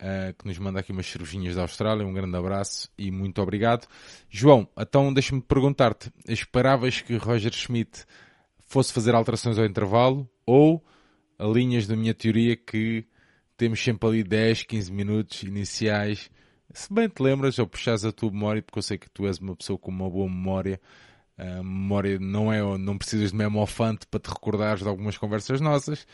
uh, 0.00 0.32
que 0.34 0.46
nos 0.46 0.58
manda 0.58 0.80
aqui 0.80 0.92
umas 0.92 1.06
cervejinhas 1.06 1.56
da 1.56 1.62
Austrália. 1.62 2.06
Um 2.06 2.12
grande 2.12 2.36
abraço 2.36 2.88
e 2.96 3.10
muito 3.10 3.40
obrigado. 3.40 3.86
João, 4.28 4.68
então 4.76 5.12
deixa-me 5.12 5.40
perguntar-te: 5.40 6.12
esperavas 6.28 7.00
que 7.00 7.16
Roger 7.16 7.52
Schmidt 7.52 8.04
fosse 8.66 8.92
fazer 8.92 9.14
alterações 9.14 9.58
ao 9.58 9.64
intervalo 9.64 10.28
ou 10.46 10.84
alinhas 11.38 11.86
da 11.86 11.96
minha 11.96 12.14
teoria 12.14 12.56
que 12.56 13.06
temos 13.56 13.82
sempre 13.82 14.08
ali 14.08 14.24
10, 14.24 14.64
15 14.64 14.92
minutos 14.92 15.42
iniciais? 15.42 16.30
Se 16.72 16.92
bem 16.92 17.08
te 17.08 17.22
lembras, 17.22 17.58
ou 17.58 17.66
puxas 17.66 18.04
a 18.04 18.12
tua 18.12 18.30
memória, 18.30 18.62
porque 18.62 18.78
eu 18.78 18.82
sei 18.82 18.98
que 18.98 19.08
tu 19.08 19.26
és 19.26 19.38
uma 19.38 19.56
pessoa 19.56 19.78
com 19.78 19.90
uma 19.90 20.08
boa 20.08 20.28
memória, 20.28 20.78
a 21.38 21.62
memória 21.62 22.18
não 22.18 22.52
é, 22.52 22.60
não 22.76 22.98
precisas 22.98 23.30
de 23.30 23.36
memofante 23.36 24.06
para 24.06 24.20
te 24.20 24.28
recordares 24.28 24.82
de 24.82 24.88
algumas 24.88 25.16
conversas 25.16 25.60
nossas 25.60 26.06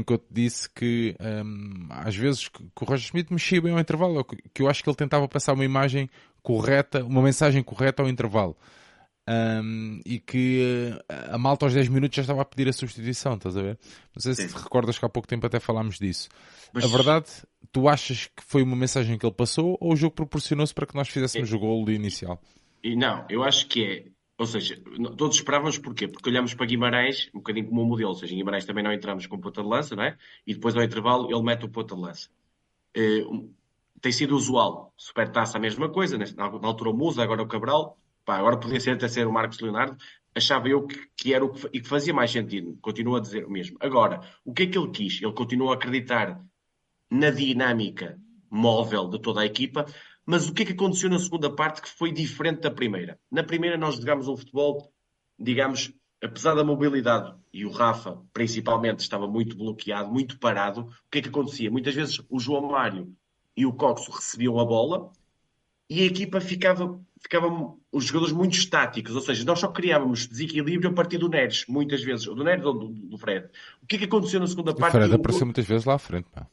te 0.00 0.20
disse 0.30 0.70
que 0.70 1.14
um, 1.20 1.86
às 1.90 2.16
vezes 2.16 2.48
que, 2.48 2.62
o 2.62 2.84
Roger 2.84 3.04
Smith 3.06 3.30
mexia 3.30 3.60
bem 3.60 3.72
ao 3.72 3.78
intervalo, 3.78 4.24
que 4.24 4.62
eu 4.62 4.68
acho 4.68 4.82
que 4.82 4.88
ele 4.88 4.96
tentava 4.96 5.28
passar 5.28 5.52
uma 5.52 5.64
imagem 5.64 6.08
correta, 6.42 7.04
uma 7.04 7.20
mensagem 7.20 7.62
correta 7.62 8.02
ao 8.02 8.08
intervalo. 8.08 8.56
Um, 9.28 10.00
e 10.04 10.18
que 10.18 10.90
uh, 10.98 11.34
a 11.34 11.38
malta 11.38 11.64
aos 11.64 11.72
10 11.72 11.88
minutos 11.88 12.16
já 12.16 12.22
estava 12.22 12.42
a 12.42 12.44
pedir 12.44 12.68
a 12.68 12.72
substituição, 12.72 13.34
estás 13.34 13.56
a 13.56 13.62
ver? 13.62 13.78
Não 14.16 14.20
sei 14.20 14.34
se 14.34 14.48
te 14.48 14.54
recordas 14.54 14.98
que 14.98 15.04
há 15.04 15.08
pouco 15.08 15.28
tempo 15.28 15.46
até 15.46 15.60
falámos 15.60 15.96
disso. 15.98 16.28
Mas... 16.72 16.84
A 16.84 16.88
verdade, 16.88 17.26
tu 17.70 17.88
achas 17.88 18.26
que 18.26 18.42
foi 18.42 18.64
uma 18.64 18.74
mensagem 18.74 19.16
que 19.16 19.24
ele 19.24 19.34
passou 19.34 19.78
ou 19.80 19.92
o 19.92 19.96
jogo 19.96 20.16
proporcionou-se 20.16 20.74
para 20.74 20.86
que 20.86 20.96
nós 20.96 21.08
fizéssemos 21.08 21.52
é... 21.52 21.54
o 21.54 21.58
gol 21.58 21.88
inicial? 21.90 22.40
E 22.82 22.96
não, 22.96 23.24
eu 23.28 23.44
acho 23.44 23.68
que 23.68 23.84
é 23.84 24.04
ou 24.42 24.46
seja, 24.46 24.76
todos 25.16 25.36
esperávamos 25.36 25.78
porquê? 25.78 26.08
Porque 26.08 26.28
olhamos 26.28 26.52
para 26.52 26.66
Guimarães 26.66 27.30
um 27.32 27.38
bocadinho 27.38 27.68
como 27.68 27.82
um 27.82 27.86
modelo. 27.86 28.08
Ou 28.08 28.14
seja, 28.16 28.34
em 28.34 28.38
Guimarães 28.38 28.64
também 28.64 28.82
não 28.82 28.92
entramos 28.92 29.24
com 29.26 29.38
ponta 29.38 29.62
de 29.62 29.68
lança, 29.68 29.94
não 29.94 30.02
é? 30.02 30.18
E 30.44 30.52
depois 30.52 30.76
ao 30.76 30.82
intervalo 30.82 31.30
ele 31.30 31.42
mete 31.42 31.64
o 31.64 31.68
ponta 31.68 31.94
de 31.94 32.00
lança. 32.00 32.28
Uh, 32.96 33.54
tem 34.00 34.10
sido 34.10 34.34
usual. 34.34 34.92
Supertaça 34.96 35.58
a 35.58 35.60
mesma 35.60 35.88
coisa. 35.88 36.18
Na, 36.18 36.44
altura 36.44 36.90
o 36.90 36.92
Musa, 36.92 37.22
agora 37.22 37.40
o 37.40 37.46
Cabral. 37.46 37.96
Pá, 38.24 38.36
agora 38.36 38.58
podia 38.58 38.80
ser 38.80 38.92
até 38.92 39.06
ser 39.06 39.28
o 39.28 39.32
Marcos 39.32 39.60
Leonardo. 39.60 39.96
Achava 40.34 40.68
eu 40.68 40.88
que, 40.88 41.08
que 41.16 41.32
era 41.32 41.44
o 41.44 41.52
que, 41.52 41.68
e 41.72 41.80
que 41.80 41.88
fazia 41.88 42.12
mais 42.12 42.32
sentido. 42.32 42.76
Continuo 42.82 43.14
a 43.14 43.20
dizer 43.20 43.44
o 43.44 43.50
mesmo. 43.50 43.76
Agora, 43.80 44.20
o 44.44 44.52
que 44.52 44.64
é 44.64 44.66
que 44.66 44.76
ele 44.76 44.90
quis? 44.90 45.22
Ele 45.22 45.32
continua 45.32 45.72
a 45.72 45.74
acreditar 45.76 46.42
na 47.08 47.30
dinâmica 47.30 48.18
móvel 48.50 49.08
de 49.08 49.18
toda 49.20 49.40
a 49.40 49.46
equipa, 49.46 49.86
mas 50.24 50.48
o 50.48 50.54
que 50.54 50.62
é 50.62 50.66
que 50.66 50.72
aconteceu 50.72 51.10
na 51.10 51.18
segunda 51.18 51.50
parte 51.54 51.82
que 51.82 51.88
foi 51.88 52.12
diferente 52.12 52.60
da 52.60 52.70
primeira? 52.70 53.18
Na 53.30 53.42
primeira 53.42 53.76
nós 53.76 53.96
jogámos 53.96 54.28
um 54.28 54.36
futebol, 54.36 54.92
digamos, 55.38 55.92
apesar 56.22 56.54
da 56.54 56.64
mobilidade, 56.64 57.34
e 57.52 57.66
o 57.66 57.70
Rafa 57.70 58.22
principalmente 58.32 59.00
estava 59.00 59.26
muito 59.26 59.56
bloqueado, 59.56 60.10
muito 60.10 60.38
parado, 60.38 60.82
o 60.82 61.10
que 61.10 61.18
é 61.18 61.22
que 61.22 61.28
acontecia? 61.28 61.70
Muitas 61.70 61.94
vezes 61.94 62.20
o 62.30 62.38
João 62.38 62.70
Mário 62.70 63.12
e 63.56 63.66
o 63.66 63.72
Coxo 63.72 64.10
recebiam 64.10 64.58
a 64.58 64.64
bola 64.64 65.10
e 65.90 66.00
a 66.00 66.06
equipa 66.06 66.40
ficava, 66.40 66.98
ficava 67.20 67.74
os 67.90 68.04
jogadores 68.04 68.32
muito 68.32 68.56
estáticos, 68.56 69.14
ou 69.14 69.20
seja, 69.20 69.44
nós 69.44 69.58
só 69.58 69.68
criávamos 69.68 70.26
desequilíbrio 70.26 70.90
a 70.90 70.94
partir 70.94 71.18
do 71.18 71.28
Neres, 71.28 71.66
muitas 71.68 72.02
vezes, 72.02 72.26
ou 72.26 72.34
do 72.34 72.44
Neres 72.44 72.64
ou 72.64 72.72
do, 72.72 72.88
do 72.88 73.18
Fred. 73.18 73.48
O 73.82 73.86
que 73.86 73.96
é 73.96 73.98
que 73.98 74.04
aconteceu 74.06 74.40
na 74.40 74.46
segunda 74.46 74.74
parte? 74.74 74.96
O 74.96 74.98
Fred 74.98 75.14
apareceu 75.14 75.44
muitas 75.44 75.66
vezes 75.66 75.84
lá 75.84 75.94
à 75.94 75.98
frente, 75.98 76.28
pá. 76.32 76.46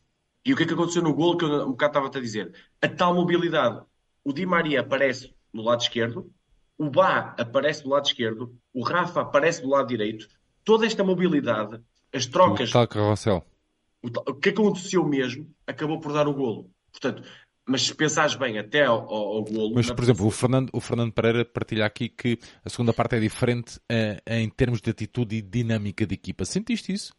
E 0.46 0.54
o 0.54 0.56
que 0.56 0.64
é 0.64 0.66
que 0.66 0.74
aconteceu 0.74 1.02
no 1.02 1.14
golo 1.14 1.38
que 1.38 1.46
eu 1.46 1.68
um 1.68 1.72
bocado 1.72 1.92
estava 1.92 2.08
a 2.08 2.22
dizer? 2.22 2.54
A 2.82 2.88
tal 2.88 3.14
mobilidade. 3.14 3.82
o 4.24 4.34
Di 4.34 4.46
Maria 4.46 4.82
aparece 4.82 5.34
no 5.54 5.64
lado 5.64 5.82
esquerdo, 5.82 6.32
o 6.78 6.90
Bá 6.90 7.36
aparece 7.38 7.84
do 7.84 7.90
lado 7.90 8.06
esquerdo, 8.06 8.56
o 8.74 8.84
Rafa 8.84 9.22
aparece 9.22 9.62
do 9.62 9.70
lado 9.70 9.88
direito, 9.88 10.28
toda 10.64 10.86
esta 10.86 11.04
mobilidade, 11.04 11.82
as 12.14 12.26
trocas. 12.26 12.70
O 12.70 12.74
tal 12.74 12.88
carrossel. 12.88 13.46
O 14.02 14.34
que 14.34 14.50
aconteceu 14.50 15.06
mesmo 15.06 15.50
acabou 15.68 16.00
por 16.00 16.14
dar 16.14 16.28
o 16.28 16.34
golo. 16.34 16.72
Portanto, 16.92 17.22
mas 17.70 17.84
se 17.84 17.94
pensares 17.94 18.34
bem 18.36 18.58
até 18.58 18.86
ao, 18.86 19.08
ao 19.14 19.44
golo. 19.44 19.76
Mas, 19.76 19.92
por 19.92 20.04
exemplo, 20.04 20.26
o 20.26 20.32
Fernando, 20.32 20.70
o 20.74 20.80
Fernando 20.80 21.12
Pereira 21.12 21.46
partilha 21.46 21.86
aqui 21.86 22.10
que 22.10 22.40
a 22.64 22.70
segunda 22.70 22.94
parte 22.94 23.16
é 23.16 23.20
diferente 23.20 23.78
uh, 23.78 24.20
em 24.26 24.50
termos 24.50 24.82
de 24.82 24.90
atitude 24.90 25.36
e 25.36 25.42
dinâmica 25.42 26.06
de 26.08 26.16
equipa. 26.16 26.46
Sentiste 26.46 26.94
isso? 26.94 27.14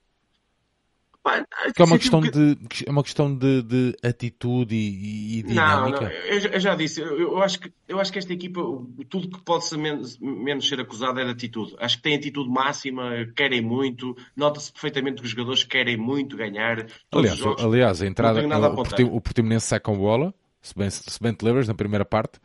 Pá, 1.23 1.45
que 1.75 1.83
é 1.83 1.85
uma 1.85 1.99
questão, 1.99 2.21
que... 2.23 2.31
de, 2.31 2.59
é 2.87 2.91
uma 2.91 3.03
questão 3.03 3.35
de, 3.35 3.63
de 3.63 3.97
atitude 4.03 4.75
e, 4.75 5.39
e 5.39 5.43
dinâmica. 5.43 6.01
Não, 6.01 6.09
não, 6.09 6.11
eu, 6.11 6.39
eu 6.53 6.61
já 6.61 6.75
disse, 6.75 7.03
eu, 7.03 7.21
eu, 7.21 7.43
acho 7.43 7.61
que, 7.61 7.71
eu 7.87 8.01
acho 8.01 8.11
que 8.11 8.19
esta 8.19 8.33
equipa, 8.33 8.61
tudo 9.09 9.29
que 9.29 9.45
pode 9.45 9.67
ser 9.67 9.77
menos, 9.77 10.19
menos 10.19 10.67
ser 10.67 10.81
acusado 10.81 11.21
é 11.21 11.25
de 11.25 11.31
atitude. 11.31 11.77
Acho 11.79 11.99
que 11.99 12.03
tem 12.03 12.17
atitude 12.17 12.49
máxima, 12.49 13.27
querem 13.37 13.61
muito, 13.61 14.17
nota-se 14.35 14.73
perfeitamente 14.73 15.21
que 15.21 15.25
os 15.25 15.31
jogadores 15.31 15.63
querem 15.63 15.99
muito 15.99 16.39
ganhar. 16.39 16.87
Aliás, 17.13 17.41
aliás, 17.59 18.03
a 18.03 18.07
entrada, 18.07 18.41
o, 18.43 19.17
o 19.17 19.21
Portimonense 19.21 19.67
sai 19.67 19.81
com 19.81 19.99
bola, 19.99 20.33
se 20.63 20.75
bem, 20.75 20.89
se 20.89 21.23
bem 21.23 21.35
te 21.35 21.45
lembras, 21.45 21.69
na 21.69 21.75
primeira 21.75 22.05
parte, 22.05 22.41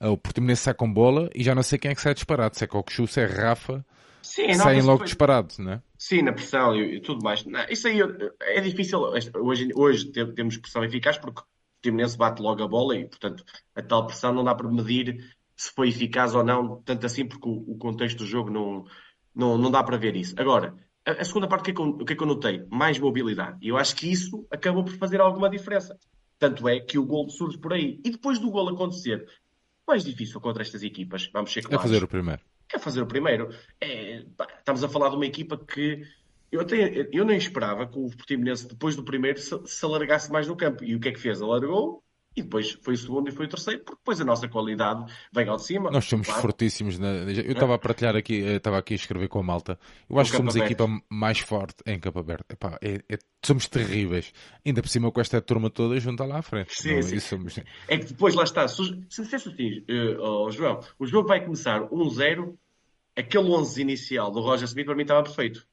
o 0.00 0.16
Portimonense 0.16 0.62
sai 0.62 0.74
com 0.74 0.92
bola 0.92 1.30
e 1.32 1.44
já 1.44 1.54
não 1.54 1.62
sei 1.62 1.78
quem 1.78 1.92
é 1.92 1.94
que 1.94 2.00
sai 2.00 2.12
disparado, 2.12 2.56
se 2.56 2.64
é 2.64 2.66
Cocochu, 2.66 3.06
se 3.06 3.20
é 3.20 3.24
Rafa 3.24 3.86
Sim, 4.20 4.52
saem 4.54 4.82
logo 4.82 4.98
foi... 4.98 5.06
disparados, 5.06 5.58
não 5.58 5.74
é? 5.74 5.82
Sim, 5.98 6.22
na 6.22 6.32
pressão 6.32 6.76
e, 6.76 6.96
e 6.96 7.00
tudo 7.00 7.22
mais. 7.22 7.44
Não, 7.44 7.64
isso 7.68 7.88
aí 7.88 8.00
é 8.40 8.60
difícil. 8.60 9.00
Hoje, 9.00 9.70
hoje 9.74 10.10
temos 10.10 10.56
pressão 10.56 10.84
eficaz 10.84 11.18
porque 11.18 11.40
o 11.40 11.44
Timonense 11.82 12.16
bate 12.16 12.42
logo 12.42 12.62
a 12.62 12.68
bola 12.68 12.96
e, 12.96 13.06
portanto, 13.08 13.44
a 13.74 13.82
tal 13.82 14.06
pressão 14.06 14.32
não 14.32 14.44
dá 14.44 14.54
para 14.54 14.70
medir 14.70 15.36
se 15.56 15.72
foi 15.72 15.88
eficaz 15.88 16.34
ou 16.34 16.44
não, 16.44 16.82
tanto 16.82 17.06
assim 17.06 17.26
porque 17.26 17.48
o, 17.48 17.64
o 17.72 17.78
contexto 17.78 18.18
do 18.18 18.26
jogo 18.26 18.50
não, 18.50 18.84
não, 19.34 19.56
não 19.56 19.70
dá 19.70 19.82
para 19.82 19.96
ver 19.96 20.14
isso. 20.14 20.34
Agora, 20.38 20.76
a, 21.04 21.12
a 21.12 21.24
segunda 21.24 21.48
parte, 21.48 21.62
o 21.62 21.64
que, 21.64 21.70
é 21.70 21.74
que 21.74 21.80
o 21.80 22.04
que 22.04 22.12
é 22.12 22.16
que 22.16 22.22
eu 22.22 22.26
notei? 22.26 22.64
Mais 22.70 22.98
mobilidade. 22.98 23.58
E 23.62 23.68
eu 23.68 23.76
acho 23.76 23.96
que 23.96 24.10
isso 24.10 24.46
acabou 24.50 24.84
por 24.84 24.92
fazer 24.98 25.20
alguma 25.20 25.48
diferença. 25.48 25.98
Tanto 26.38 26.68
é 26.68 26.78
que 26.80 26.98
o 26.98 27.06
gol 27.06 27.30
surge 27.30 27.58
por 27.58 27.72
aí. 27.72 27.98
E 28.04 28.10
depois 28.10 28.38
do 28.38 28.50
gol 28.50 28.68
acontecer, 28.68 29.26
mais 29.86 30.04
difícil 30.04 30.40
contra 30.40 30.62
estas 30.62 30.82
equipas, 30.82 31.30
vamos 31.32 31.52
ser 31.52 31.62
claros. 31.62 31.84
É 31.84 31.88
fazer 31.88 32.04
o 32.04 32.08
primeiro 32.08 32.42
é 32.72 32.78
fazer 32.78 33.02
o 33.02 33.06
primeiro. 33.06 33.50
É, 33.80 34.24
pá, 34.36 34.46
estamos 34.58 34.82
a 34.82 34.88
falar 34.88 35.10
de 35.10 35.16
uma 35.16 35.26
equipa 35.26 35.56
que 35.56 36.06
eu, 36.50 36.60
até, 36.60 37.08
eu 37.12 37.24
nem 37.24 37.36
esperava 37.36 37.86
que 37.86 37.98
o 37.98 38.08
Portimonense, 38.08 38.68
depois 38.68 38.96
do 38.96 39.04
primeiro, 39.04 39.38
se, 39.38 39.58
se 39.66 39.84
alargasse 39.84 40.30
mais 40.30 40.46
no 40.46 40.56
campo. 40.56 40.84
E 40.84 40.94
o 40.94 41.00
que 41.00 41.08
é 41.08 41.12
que 41.12 41.20
fez? 41.20 41.40
Alargou 41.40 42.02
e 42.36 42.42
depois 42.42 42.72
foi 42.82 42.92
o 42.92 42.96
segundo 42.96 43.28
e 43.30 43.32
foi 43.32 43.46
o 43.46 43.48
terceiro, 43.48 43.80
porque 43.80 43.98
depois 43.98 44.20
a 44.20 44.24
nossa 44.24 44.46
qualidade 44.46 45.10
vem 45.32 45.48
ao 45.48 45.56
de 45.56 45.64
cima. 45.64 45.90
Nós 45.90 46.04
somos 46.04 46.26
claro. 46.26 46.42
fortíssimos. 46.42 46.98
Na... 46.98 47.08
Eu 47.08 47.52
estava 47.52 47.74
a 47.74 47.78
partilhar 47.78 48.14
aqui, 48.14 48.44
eh, 48.44 48.56
estava 48.56 48.76
aqui 48.76 48.92
a 48.92 48.96
escrever 48.96 49.28
com 49.28 49.38
a 49.38 49.42
malta. 49.42 49.78
Eu 50.08 50.18
acho 50.18 50.30
que 50.30 50.36
somos 50.36 50.54
aberto. 50.54 50.68
a 50.68 50.84
equipa 50.84 51.04
mais 51.08 51.38
forte 51.38 51.76
em 51.86 51.98
campo 51.98 52.18
aberto. 52.18 52.44
Epá, 52.50 52.78
é, 52.82 53.00
é... 53.08 53.18
somos 53.42 53.66
terríveis. 53.68 54.34
Ainda 54.64 54.82
por 54.82 54.88
cima 54.88 55.10
com 55.10 55.18
esta 55.18 55.40
turma 55.40 55.70
toda 55.70 55.98
junto 55.98 56.22
lá 56.24 56.38
à 56.38 56.42
frente. 56.42 56.74
Sim, 56.74 56.96
Não, 56.96 57.02
sim. 57.02 57.20
Somos... 57.20 57.58
É 57.88 57.96
que 57.96 58.04
depois 58.04 58.34
lá 58.34 58.44
está. 58.44 58.68
Se 58.68 58.82
dissesse 59.08 59.48
assim, 59.48 59.78
uh, 59.88 60.20
oh, 60.20 60.50
João, 60.50 60.80
o 60.98 61.06
jogo 61.06 61.28
vai 61.28 61.42
começar 61.42 61.80
1-0, 61.88 62.54
aquele 63.16 63.48
11 63.48 63.80
inicial 63.80 64.30
do 64.30 64.40
Roger 64.40 64.66
Smith 64.66 64.84
para 64.84 64.94
mim 64.94 65.02
estava 65.02 65.22
perfeito. 65.22 65.66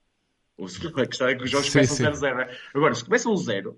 A 0.58 1.06
questão 1.06 1.28
é 1.28 1.36
que 1.36 1.44
os 1.44 1.52
jogos 1.52 1.68
sim, 1.68 1.80
começam 1.80 2.12
0-0. 2.14 2.36
Né? 2.38 2.58
Agora, 2.74 2.96
se 2.96 3.04
começam 3.04 3.36
0, 3.36 3.78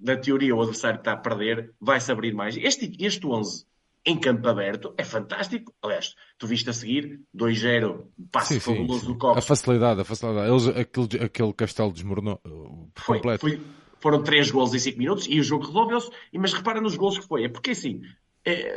na 0.00 0.16
teoria 0.16 0.54
o 0.54 0.60
adversário 0.60 0.98
está 0.98 1.12
a 1.12 1.16
perder, 1.16 1.72
vai-se 1.80 2.10
abrir 2.10 2.32
mais. 2.34 2.56
Este, 2.56 2.96
este 2.98 3.26
11 3.26 3.66
em 4.04 4.18
campo 4.18 4.48
aberto 4.48 4.94
é 4.96 5.04
fantástico. 5.04 5.74
Aliás, 5.82 6.14
tu 6.38 6.46
viste 6.46 6.70
a 6.70 6.72
seguir 6.72 7.20
2-0, 7.36 8.06
passe 8.32 8.54
sim, 8.54 8.60
fabuloso 8.60 9.00
sim, 9.00 9.06
do 9.06 9.18
Cox. 9.18 9.38
A 9.38 9.42
facilidade, 9.42 10.00
a 10.00 10.04
facilidade. 10.04 10.50
Eles, 10.50 10.68
aquele, 10.68 11.24
aquele 11.24 11.52
castelo 11.52 11.92
desmoronou 11.92 12.40
uh, 12.46 12.90
foi, 12.96 13.18
completo. 13.18 13.40
Foi, 13.40 13.60
foram 14.00 14.22
3 14.22 14.50
gols 14.50 14.74
em 14.74 14.78
5 14.78 14.98
minutos 14.98 15.26
e 15.28 15.38
o 15.38 15.42
jogo 15.42 15.66
resolveu-se. 15.66 16.10
Mas 16.34 16.52
repara 16.52 16.80
nos 16.80 16.96
gols 16.96 17.18
que 17.18 17.26
foi. 17.26 17.44
É 17.44 17.48
porque 17.48 17.72
assim, 17.72 18.00
é, 18.44 18.74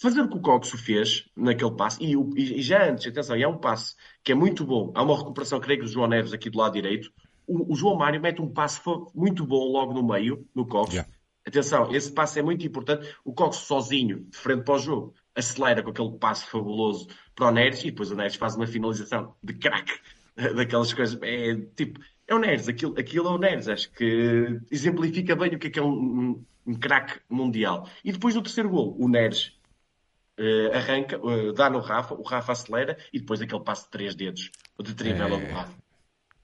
fazer 0.00 0.20
o 0.20 0.28
que 0.28 0.36
o 0.36 0.40
Coxo 0.40 0.76
fez 0.76 1.24
naquele 1.36 1.74
passe, 1.74 2.02
e, 2.02 2.14
e, 2.36 2.60
já 2.60 2.90
antes, 2.90 3.06
atenção, 3.06 3.36
e 3.36 3.44
há 3.44 3.48
um 3.48 3.56
passe 3.56 3.94
que 4.22 4.32
é 4.32 4.34
muito 4.34 4.64
bom, 4.64 4.92
há 4.94 5.02
uma 5.02 5.16
recuperação, 5.16 5.60
creio 5.60 5.80
que 5.80 5.86
do 5.86 5.90
João 5.90 6.08
Neves 6.08 6.32
aqui 6.32 6.50
do 6.50 6.58
lado 6.58 6.74
direito, 6.74 7.10
o, 7.48 7.72
o 7.72 7.76
João 7.76 7.96
Mário 7.96 8.20
mete 8.20 8.42
um 8.42 8.48
passe 8.48 8.80
muito 9.14 9.44
bom 9.46 9.72
logo 9.72 9.94
no 9.94 10.06
meio, 10.06 10.46
no 10.54 10.66
Coxo. 10.66 10.92
Yeah. 10.92 11.10
Atenção, 11.46 11.90
esse 11.94 12.12
passe 12.12 12.38
é 12.38 12.42
muito 12.42 12.66
importante. 12.66 13.08
O 13.24 13.32
Coxo 13.32 13.64
sozinho, 13.64 14.26
de 14.28 14.36
frente 14.36 14.64
para 14.64 14.74
o 14.74 14.78
jogo, 14.78 15.14
acelera 15.34 15.82
com 15.82 15.90
aquele 15.90 16.12
passe 16.18 16.46
fabuloso 16.46 17.08
para 17.34 17.48
o 17.48 17.50
Neres 17.50 17.80
e 17.82 17.90
depois 17.90 18.10
o 18.10 18.14
Neres 18.14 18.36
faz 18.36 18.54
uma 18.54 18.66
finalização 18.66 19.34
de 19.42 19.54
craque 19.54 19.94
daquelas 20.54 20.92
coisas. 20.92 21.18
É 21.22 21.54
tipo, 21.74 22.00
é 22.26 22.34
o 22.34 22.38
Neres, 22.38 22.68
aquilo, 22.68 22.98
aquilo 22.98 23.28
é 23.28 23.30
o 23.30 23.38
Neres. 23.38 23.68
Acho 23.68 23.90
que 23.92 24.60
exemplifica 24.70 25.34
bem 25.34 25.54
o 25.54 25.58
que 25.58 25.68
é 25.68 25.70
que 25.70 25.78
é 25.78 25.82
um, 25.82 26.44
um, 26.66 26.74
craque 26.74 27.18
mundial. 27.30 27.88
E 28.04 28.12
depois 28.12 28.34
do 28.34 28.42
terceiro 28.42 28.68
gol, 28.68 28.94
o 28.98 29.08
Neres 29.08 29.58
uh, 30.38 30.76
arranca, 30.76 31.18
uh, 31.18 31.52
dá 31.54 31.70
no 31.70 31.80
Rafa, 31.80 32.14
o 32.14 32.22
Rafa 32.22 32.52
acelera 32.52 32.98
e 33.10 33.18
depois 33.18 33.40
aquele 33.40 33.64
passo 33.64 33.84
de 33.84 33.90
três 33.90 34.14
dedos, 34.14 34.50
de 34.78 34.94
trivela 34.94 35.36
é... 35.36 35.46
do 35.46 35.54
Rafa. 35.54 35.87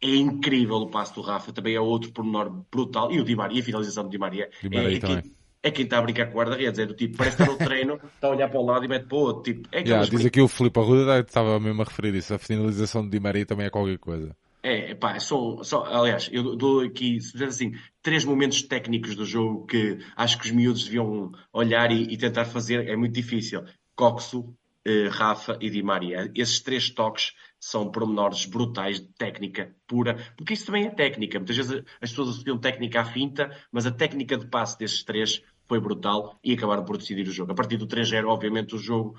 É 0.04 0.16
incrível 0.16 0.76
o 0.76 0.90
passo 0.90 1.14
do 1.14 1.22
Rafa, 1.22 1.50
também 1.50 1.74
é 1.74 1.80
outro 1.80 2.12
pormenor 2.12 2.50
brutal. 2.70 3.10
E 3.10 3.18
o 3.18 3.24
Di 3.24 3.34
Maria, 3.34 3.62
a 3.62 3.64
finalização 3.64 4.04
do 4.04 4.10
Di 4.10 4.18
Maria, 4.18 4.50
Di 4.60 4.68
Maria 4.68 4.90
é, 4.90 4.96
é, 4.96 5.00
quem, 5.00 5.32
é 5.62 5.70
quem 5.70 5.84
está 5.86 5.98
a 5.98 6.02
brincar 6.02 6.26
com 6.26 6.32
o 6.32 6.36
guarda-redes. 6.36 6.78
É 6.78 6.84
do 6.84 6.92
tipo, 6.92 7.16
parece 7.16 7.40
estar 7.40 7.50
no 7.50 7.56
treino, 7.56 7.94
está 7.94 8.28
a 8.28 8.30
olhar 8.30 8.50
para 8.50 8.60
o 8.60 8.66
lado 8.66 8.84
e 8.84 8.88
mete 8.88 9.06
para 9.06 9.16
o 9.16 9.20
outro. 9.20 9.42
Tipo, 9.54 9.66
é 9.72 9.80
yeah, 9.80 10.06
diz 10.06 10.26
aqui 10.26 10.42
o 10.42 10.48
Filipe 10.48 10.78
Arruda, 10.78 11.20
estava 11.20 11.58
mesmo 11.58 11.80
a 11.80 11.84
referir 11.86 12.14
isso. 12.14 12.34
A 12.34 12.38
finalização 12.38 13.02
do 13.02 13.10
Di 13.10 13.18
Maria 13.18 13.46
também 13.46 13.66
é 13.66 13.70
qualquer 13.70 13.96
coisa. 13.96 14.36
É, 14.62 14.94
pá, 14.94 15.18
são, 15.18 15.64
são, 15.64 15.84
aliás, 15.84 16.28
eu 16.30 16.54
dou 16.54 16.80
aqui, 16.80 17.18
se 17.18 17.42
assim, 17.42 17.72
três 18.02 18.26
momentos 18.26 18.62
técnicos 18.62 19.14
do 19.14 19.24
jogo 19.24 19.66
que 19.66 19.98
acho 20.16 20.38
que 20.38 20.46
os 20.46 20.52
miúdos 20.52 20.84
deviam 20.84 21.32
olhar 21.50 21.90
e, 21.90 22.12
e 22.12 22.16
tentar 22.18 22.44
fazer, 22.44 22.88
é 22.88 22.96
muito 22.96 23.14
difícil. 23.14 23.62
Coxo, 23.94 24.54
eh, 24.86 25.08
Rafa 25.08 25.56
e 25.62 25.70
Di 25.70 25.82
Maria. 25.82 26.30
Esses 26.34 26.60
três 26.60 26.90
toques 26.90 27.32
são 27.64 27.90
pormenores 27.90 28.44
brutais 28.44 29.00
de 29.00 29.08
técnica 29.14 29.74
pura, 29.86 30.18
porque 30.36 30.52
isso 30.52 30.66
também 30.66 30.84
é 30.84 30.90
técnica. 30.90 31.38
Muitas 31.38 31.56
vezes 31.56 31.82
as 31.98 32.10
pessoas 32.10 32.28
associam 32.28 32.58
técnica 32.58 33.00
à 33.00 33.04
finta, 33.06 33.50
mas 33.72 33.86
a 33.86 33.90
técnica 33.90 34.36
de 34.36 34.46
passe 34.46 34.78
desses 34.78 35.02
três 35.02 35.42
foi 35.66 35.80
brutal 35.80 36.38
e 36.44 36.52
acabaram 36.52 36.84
por 36.84 36.98
decidir 36.98 37.26
o 37.26 37.32
jogo. 37.32 37.52
A 37.52 37.54
partir 37.54 37.78
do 37.78 37.86
3-0, 37.86 38.26
obviamente, 38.26 38.74
o 38.74 38.78
jogo 38.78 39.18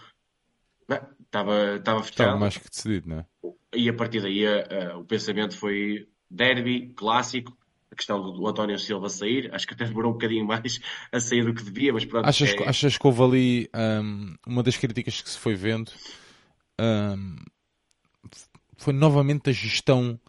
estava, 0.88 1.78
estava 1.78 2.04
fechado. 2.04 2.12
Estava 2.12 2.38
mais 2.38 2.56
que 2.56 2.70
decidido, 2.70 3.10
não 3.10 3.20
é? 3.20 3.26
E 3.74 3.90
a 3.90 3.94
partir 3.94 4.22
daí 4.22 4.46
uh, 4.46 5.00
o 5.00 5.06
pensamento 5.06 5.58
foi 5.58 6.08
derby, 6.30 6.94
clássico, 6.96 7.58
a 7.92 7.96
questão 7.96 8.22
do, 8.22 8.32
do, 8.32 8.48
António 8.48 8.78
Silva 8.78 9.10
sair, 9.10 9.50
acho 9.56 9.66
que 9.66 9.74
até 9.74 9.86
demorou 9.86 10.12
um 10.12 10.14
bocadinho 10.14 10.46
mais 10.46 10.80
a 11.12 11.20
sair 11.20 11.44
do 11.44 11.54
que 11.54 11.64
devia, 11.64 11.92
mas 11.92 12.06
pronto. 12.06 12.30
Achas, 12.30 12.54
é... 12.54 12.70
achas 12.70 12.96
que 12.96 13.08
houve 13.08 13.24
ali 13.24 13.70
um, 13.76 14.36
uma 14.46 14.62
das 14.62 14.78
críticas 14.78 15.20
que 15.20 15.30
se 15.32 15.40
foi 15.40 15.56
vendo 15.56 15.92
um, 16.80 17.38
foi 18.78 18.94
novamente 18.94 19.50
a 19.50 19.54
gestão 19.54 20.20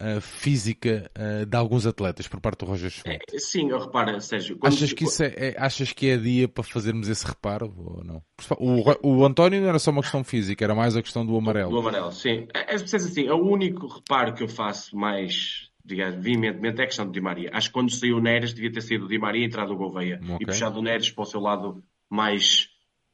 uh, 0.00 0.20
física 0.20 1.10
uh, 1.16 1.46
de 1.46 1.56
alguns 1.56 1.86
atletas 1.86 2.26
por 2.26 2.40
parte 2.40 2.60
do 2.60 2.66
Roger 2.66 2.90
Schmidt. 2.90 3.24
É, 3.32 3.38
sim, 3.38 3.70
eu 3.70 3.78
reparo, 3.78 4.20
Sérgio. 4.20 4.58
Achas, 4.62 4.92
que 4.92 5.04
isso 5.04 5.22
é, 5.22 5.34
é, 5.36 5.54
achas 5.58 5.92
que 5.92 6.08
é 6.08 6.16
dia 6.16 6.48
para 6.48 6.64
fazermos 6.64 7.08
esse 7.08 7.26
reparo 7.26 7.72
ou 7.76 8.04
não? 8.04 8.22
O, 8.58 9.18
o 9.20 9.24
António 9.24 9.60
não 9.60 9.68
era 9.68 9.78
só 9.78 9.90
uma 9.90 10.02
questão 10.02 10.24
física, 10.24 10.64
era 10.64 10.74
mais 10.74 10.96
a 10.96 11.02
questão 11.02 11.24
do 11.24 11.36
amarelo. 11.36 11.70
Do 11.70 11.78
amarelo, 11.78 12.12
sim. 12.12 12.46
É, 12.54 12.72
é, 12.72 12.74
assim, 12.74 13.26
é 13.26 13.32
o 13.32 13.44
único 13.44 13.86
reparo 13.86 14.34
que 14.34 14.42
eu 14.42 14.48
faço 14.48 14.96
mais 14.96 15.68
digamos, 15.82 16.22
veementemente 16.22 16.80
é 16.80 16.84
a 16.84 16.86
questão 16.86 17.06
do 17.06 17.12
Di 17.12 17.20
Maria. 17.20 17.50
Acho 17.52 17.68
que 17.68 17.72
quando 17.72 17.90
saiu 17.90 18.18
o 18.18 18.20
Neres 18.20 18.54
devia 18.54 18.70
ter 18.70 18.80
saído 18.80 19.06
o 19.06 19.08
Di 19.08 19.18
Maria 19.18 19.42
e 19.42 19.46
entrado 19.46 19.72
o 19.72 19.76
Gouveia 19.76 20.20
okay. 20.22 20.36
e 20.40 20.46
puxado 20.46 20.78
o 20.78 20.82
Neres 20.82 21.10
para 21.10 21.22
o 21.22 21.26
seu 21.26 21.40
lado 21.40 21.82
mais 22.08 22.68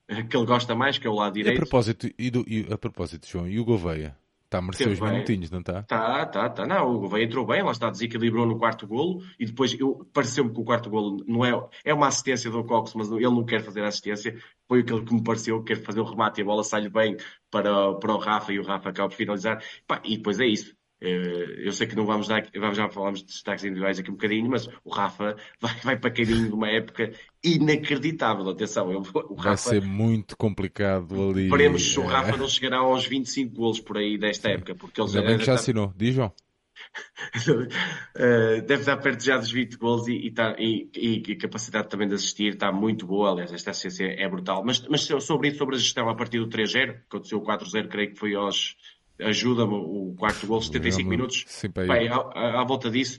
que 0.06 0.36
ele 0.36 0.46
gosta 0.46 0.74
mais, 0.74 0.98
que 0.98 1.06
é 1.06 1.10
o 1.10 1.14
lado 1.14 1.34
direito. 1.34 1.54
E 1.54 1.58
a 1.58 1.60
propósito, 1.60 2.08
e 2.16 2.30
do, 2.30 2.44
e 2.46 2.66
a 2.70 2.78
propósito 2.78 3.26
João, 3.28 3.48
e 3.48 3.58
o 3.58 3.64
Gouveia? 3.64 4.16
Está 4.56 4.58
a 4.58 4.62
merecer 4.62 4.88
os 4.88 5.00
minutinhos, 5.00 5.50
não 5.50 5.60
está? 5.60 5.80
Está, 5.80 6.22
está, 6.22 6.46
está. 6.46 6.66
Não, 6.66 6.94
o 6.94 7.00
Gouveia 7.00 7.24
entrou 7.24 7.46
bem, 7.46 7.62
lá 7.62 7.72
está, 7.72 7.90
desequilibrou 7.90 8.46
no 8.46 8.58
quarto 8.58 8.86
golo 8.86 9.22
e 9.38 9.46
depois 9.46 9.76
pareceu-me 10.12 10.52
que 10.52 10.60
o 10.60 10.64
quarto 10.64 10.90
golo 10.90 11.24
não 11.26 11.44
é, 11.44 11.52
é 11.84 11.94
uma 11.94 12.08
assistência 12.08 12.50
do 12.50 12.64
Cox, 12.64 12.94
mas 12.94 13.10
ele 13.10 13.24
não 13.24 13.44
quer 13.44 13.62
fazer 13.62 13.82
a 13.82 13.88
assistência. 13.88 14.36
Foi 14.68 14.80
aquilo 14.80 15.04
que 15.04 15.14
me 15.14 15.22
pareceu, 15.22 15.62
quer 15.62 15.82
fazer 15.82 16.00
o 16.00 16.04
remate 16.04 16.40
e 16.40 16.42
a 16.42 16.44
bola 16.44 16.62
sai 16.62 16.88
bem 16.88 17.16
para, 17.50 17.94
para 17.94 18.14
o 18.14 18.18
Rafa 18.18 18.52
e 18.52 18.58
o 18.58 18.64
Rafa 18.64 18.90
acaba 18.90 19.08
por 19.08 19.16
finalizar. 19.16 19.62
E 20.04 20.16
depois 20.16 20.38
é 20.38 20.46
isso. 20.46 20.75
Eh, 21.00 21.66
eu 21.66 21.72
sei 21.72 21.86
que 21.86 21.94
não 21.94 22.06
vamos 22.06 22.26
dar, 22.26 22.48
vamos 22.54 22.76
já 22.76 22.88
falamos 22.88 23.20
de 23.20 23.26
destaques 23.26 23.64
individuais 23.64 23.98
aqui 23.98 24.10
um 24.10 24.14
bocadinho, 24.14 24.48
mas 24.48 24.66
o 24.82 24.90
Rafa 24.90 25.36
vai, 25.60 25.74
vai 25.82 25.98
para 25.98 26.10
caminho 26.10 26.48
de 26.48 26.54
uma 26.54 26.68
época 26.68 27.12
inacreditável. 27.44 28.48
Atenção, 28.48 28.88
o 28.88 29.34
Rafa, 29.34 29.42
vai 29.42 29.56
ser 29.56 29.82
muito 29.82 30.36
complicado 30.36 31.30
ali. 31.30 31.50
Veremos 31.50 31.92
se 31.92 32.00
o 32.00 32.06
Rafa 32.06 32.36
não 32.36 32.48
chegará 32.48 32.78
aos 32.78 33.06
25 33.06 33.54
golos 33.54 33.80
por 33.80 33.98
aí 33.98 34.16
desta 34.16 34.48
época, 34.50 34.74
porque 34.74 35.00
eles 35.00 35.12
já 35.12 35.22
bem 35.22 35.38
que 35.38 35.44
já 35.44 35.54
assinou, 35.54 35.92
diz 35.96 36.14
João. 36.14 36.32
uh, 37.48 38.62
deve 38.66 38.80
estar 38.80 38.96
perto 38.98 39.22
já 39.22 39.36
dos 39.36 39.50
20 39.50 39.76
gols 39.76 40.08
e, 40.08 40.12
e, 40.12 40.30
tá, 40.30 40.56
e, 40.58 40.88
e, 40.94 41.36
capacidade 41.36 41.88
também 41.88 42.08
de 42.08 42.14
assistir 42.14 42.54
está 42.54 42.72
muito 42.72 43.06
boa. 43.06 43.32
Aliás, 43.32 43.52
esta 43.52 43.70
assistência 43.70 44.14
é 44.18 44.28
brutal. 44.28 44.62
Mas, 44.64 44.86
mas 44.88 45.02
sobre 45.02 45.48
isso, 45.48 45.58
sobre 45.58 45.76
a 45.76 45.78
gestão 45.78 46.08
a 46.08 46.14
partir 46.14 46.38
do 46.38 46.48
3-0, 46.48 47.02
aconteceu 47.06 47.38
o 47.38 47.44
4-0, 47.44 47.88
creio 47.88 48.10
que 48.12 48.18
foi 48.18 48.34
aos. 48.34 48.76
Ajuda-me 49.20 49.74
o 49.74 50.14
quarto 50.18 50.46
gol, 50.46 50.60
75 50.60 51.08
minutos. 51.08 51.44
Sim, 51.46 51.70
Pai, 51.70 52.08
à, 52.08 52.16
à, 52.16 52.60
à, 52.60 52.64
volta 52.64 52.90
disso. 52.90 53.18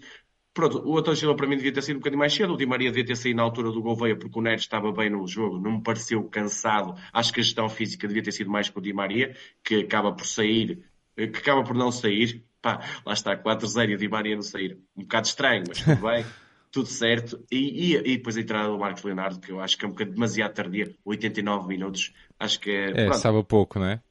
Pronto, 0.54 0.82
o 0.86 0.98
António 0.98 1.20
Silva 1.20 1.36
para 1.36 1.48
mim 1.48 1.56
devia 1.56 1.72
ter 1.72 1.84
sido 1.84 1.98
um 1.98 2.00
bocadinho 2.00 2.20
mais 2.20 2.34
cedo. 2.34 2.54
O 2.54 2.58
Di 2.58 2.66
Maria 2.66 2.90
devia 2.90 3.06
ter 3.06 3.16
saído 3.16 3.38
na 3.38 3.44
altura 3.44 3.72
do 3.72 3.82
Gouveia 3.82 4.16
porque 4.16 4.40
o 4.40 4.42
Neres 4.42 4.62
estava 4.62 4.92
bem 4.92 5.10
no 5.10 5.28
jogo. 5.28 5.60
Não 5.60 5.74
me 5.74 5.84
pareceu 5.84 6.24
cansado. 6.24 6.96
Acho 7.14 7.32
que 7.32 7.40
a 7.40 7.44
gestão 7.44 7.70
física 7.70 8.08
devia 8.08 8.24
ter 8.24 8.32
sido 8.32 8.50
mais 8.50 8.70
com 8.70 8.80
o 8.80 8.82
Di 8.82 8.92
Maria, 8.92 9.36
que 9.64 9.82
acaba 9.82 10.12
por 10.12 10.26
sair, 10.26 10.84
que 11.16 11.24
acaba 11.24 11.64
por 11.64 11.76
não 11.76 11.92
sair 11.92 12.44
pá, 12.62 12.82
lá 13.06 13.14
está, 13.14 13.36
4-0 13.36 13.90
e 13.90 13.96
o 13.96 13.98
Di 13.98 14.10
Maria 14.10 14.36
não 14.36 14.42
sair. 14.42 14.78
Um 14.96 15.02
bocado 15.04 15.28
estranho, 15.28 15.64
mas 15.68 15.82
tudo 15.82 16.02
bem, 16.02 16.26
tudo 16.72 16.88
certo. 16.88 17.44
E, 17.52 17.94
e, 17.94 17.96
e, 17.96 18.18
depois 18.18 18.38
a 18.38 18.42
entrada 18.42 18.68
do 18.68 18.78
Marcos 18.78 19.04
Leonardo, 19.04 19.40
que 19.40 19.52
eu 19.52 19.62
acho 19.62 19.78
que 19.78 19.86
é 19.86 19.88
um 19.88 19.92
bocado 19.92 20.12
demasiado 20.12 20.54
tardia, 20.54 20.96
89 21.06 21.68
minutos. 21.68 22.14
Acho 22.40 22.60
que 22.60 22.72
é. 22.72 23.08
É, 23.08 23.14
sabe 23.14 23.44
pouco, 23.44 23.80
não 23.80 23.88
é? 23.88 24.02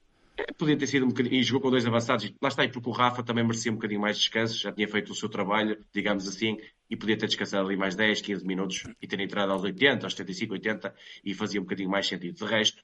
Podia 0.59 0.77
ter 0.77 0.87
sido 0.87 1.05
um 1.05 1.09
bocadinho. 1.09 1.35
E 1.35 1.42
jogou 1.42 1.62
com 1.62 1.70
dois 1.70 1.87
avançados. 1.87 2.33
Lá 2.40 2.49
está, 2.49 2.64
e 2.64 2.68
porque 2.70 2.88
o 2.88 2.92
Rafa 2.92 3.22
também 3.22 3.44
merecia 3.44 3.72
um 3.72 3.77
bocadinho 3.77 4.01
mais 4.01 4.16
de 4.16 4.22
descanso, 4.25 4.59
já 4.59 4.72
tinha 4.72 4.87
feito 4.87 5.12
o 5.12 5.14
seu 5.14 5.29
trabalho, 5.29 5.79
digamos 5.92 6.29
assim, 6.29 6.59
e 6.90 6.96
podia 6.96 7.16
ter 7.16 7.27
descansado 7.27 7.66
ali 7.66 7.77
mais 7.77 7.94
10, 7.94 8.20
15 8.20 8.46
minutos 8.46 8.85
e 9.01 9.07
ter 9.07 9.18
entrado 9.20 9.53
aos 9.53 9.62
80, 9.62 10.07
aos 10.07 10.14
75, 10.14 10.53
80 10.53 10.94
e 11.25 11.35
fazia 11.35 11.61
um 11.61 11.64
bocadinho 11.64 11.90
mais 11.90 12.07
sentido. 12.07 12.37
De 12.37 12.44
resto, 12.44 12.83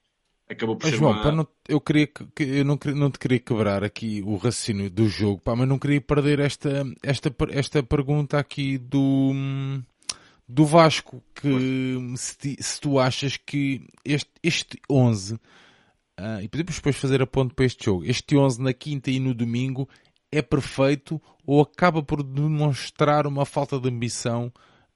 acabou 0.48 0.76
por 0.76 0.84
mas, 0.84 0.94
ser 0.94 0.98
João, 0.98 1.12
uma... 1.12 1.32
não, 1.32 1.48
eu 1.68 1.80
queria 1.80 2.06
que, 2.06 2.42
eu 2.42 2.64
não, 2.64 2.78
não 2.94 3.10
te 3.10 3.18
queria 3.18 3.38
quebrar 3.38 3.84
aqui 3.84 4.22
o 4.24 4.36
raciocínio 4.36 4.90
do 4.90 5.08
jogo, 5.08 5.40
pá, 5.40 5.54
mas 5.54 5.68
não 5.68 5.78
queria 5.78 6.00
perder 6.00 6.40
esta, 6.40 6.84
esta, 7.02 7.34
esta 7.50 7.82
pergunta 7.82 8.38
aqui 8.38 8.78
do, 8.78 9.32
do 10.48 10.64
Vasco, 10.64 11.22
que 11.34 12.16
se, 12.16 12.56
se 12.60 12.80
tu 12.80 12.98
achas 12.98 13.36
que 13.36 13.86
este, 14.04 14.30
este 14.42 14.80
11, 14.90 15.38
uh, 16.22 16.42
e 16.42 16.48
podemos 16.48 16.76
depois 16.76 16.96
fazer 16.96 17.20
a 17.20 17.26
ponto 17.26 17.54
para 17.54 17.64
este 17.64 17.84
jogo, 17.84 18.04
este 18.04 18.36
11 18.36 18.62
na 18.62 18.72
quinta 18.72 19.10
e 19.10 19.18
no 19.18 19.34
domingo 19.34 19.88
é 20.30 20.40
perfeito 20.40 21.20
ou 21.46 21.60
acaba 21.60 22.02
por 22.02 22.22
demonstrar 22.22 23.26
uma 23.26 23.44
falta 23.44 23.78
de 23.78 23.88
ambição 23.88 24.52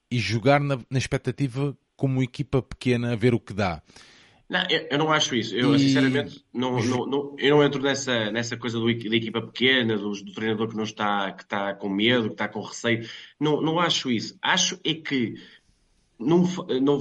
e 0.09 0.17
jogar 0.17 0.59
na, 0.59 0.79
na 0.89 0.97
expectativa 0.97 1.77
como 1.95 2.23
equipa 2.23 2.61
pequena 2.61 3.13
a 3.13 3.15
ver 3.15 3.33
o 3.33 3.39
que 3.39 3.53
dá? 3.53 3.81
Não, 4.49 4.61
eu, 4.69 4.87
eu, 4.91 4.97
não 4.97 5.11
acho 5.11 5.35
isso. 5.35 5.53
Eu, 5.53 5.75
e... 5.75 5.79
sinceramente, 5.79 6.43
não, 6.53 6.79
não, 6.79 7.05
não, 7.05 7.35
eu 7.37 7.57
não 7.57 7.63
entro 7.63 7.81
nessa, 7.81 8.31
nessa 8.31 8.55
coisa 8.55 8.79
do, 8.79 8.85
da 8.85 9.15
equipa 9.15 9.41
pequena, 9.41 9.97
do, 9.97 10.11
do, 10.11 10.33
treinador 10.33 10.69
que 10.69 10.75
não 10.75 10.85
está, 10.85 11.33
que 11.33 11.43
está 11.43 11.73
com 11.73 11.89
medo, 11.89 12.27
que 12.27 12.35
está 12.35 12.47
com 12.47 12.61
receio. 12.61 13.07
Não, 13.37 13.61
não 13.61 13.77
acho 13.77 14.09
isso. 14.09 14.37
Acho 14.41 14.79
é 14.85 14.93
que 14.93 15.35
não, 16.19 16.43
não, 16.81 16.97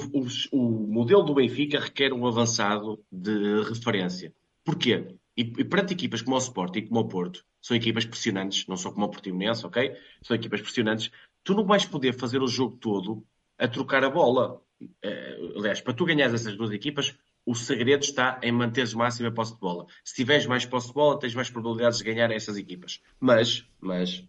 o, 0.52 0.60
modelo 0.88 1.22
do 1.22 1.34
Benfica 1.34 1.80
requer 1.80 2.12
um 2.12 2.26
avançado 2.26 3.02
de 3.10 3.62
referência. 3.62 4.34
Porquê? 4.64 5.06
E, 5.36 5.42
e 5.42 5.64
perante 5.64 5.92
equipas 5.92 6.22
como 6.22 6.36
o 6.36 6.38
Sport 6.38 6.76
e 6.76 6.82
como 6.82 7.00
o 7.00 7.08
Porto, 7.08 7.44
são 7.60 7.76
equipas 7.76 8.04
pressionantes, 8.04 8.66
não 8.66 8.76
são 8.76 8.92
como 8.92 9.06
o 9.06 9.08
Portimonense, 9.10 9.66
ok? 9.66 9.96
São 10.22 10.36
equipas 10.36 10.60
pressionantes. 10.60 11.10
Tu 11.42 11.54
não 11.54 11.64
vais 11.64 11.84
poder 11.84 12.12
fazer 12.14 12.42
o 12.42 12.48
jogo 12.48 12.76
todo 12.76 13.26
a 13.58 13.66
trocar 13.66 14.04
a 14.04 14.10
bola. 14.10 14.62
Uh, 14.80 15.58
aliás, 15.58 15.80
para 15.80 15.94
tu 15.94 16.04
ganhares 16.04 16.34
essas 16.34 16.56
duas 16.56 16.70
equipas, 16.70 17.16
o 17.44 17.54
segredo 17.54 18.02
está 18.02 18.40
em 18.42 18.52
manteres 18.52 18.92
máxima 18.92 19.30
posse 19.30 19.54
de 19.54 19.60
bola. 19.60 19.86
Se 20.04 20.14
tiveres 20.14 20.46
mais 20.46 20.66
posse 20.66 20.88
de 20.88 20.94
bola, 20.94 21.18
tens 21.18 21.34
mais 21.34 21.48
probabilidades 21.48 21.98
de 21.98 22.04
ganhar 22.04 22.30
essas 22.30 22.56
equipas. 22.56 23.00
Mas, 23.20 23.64
mas, 23.80 24.24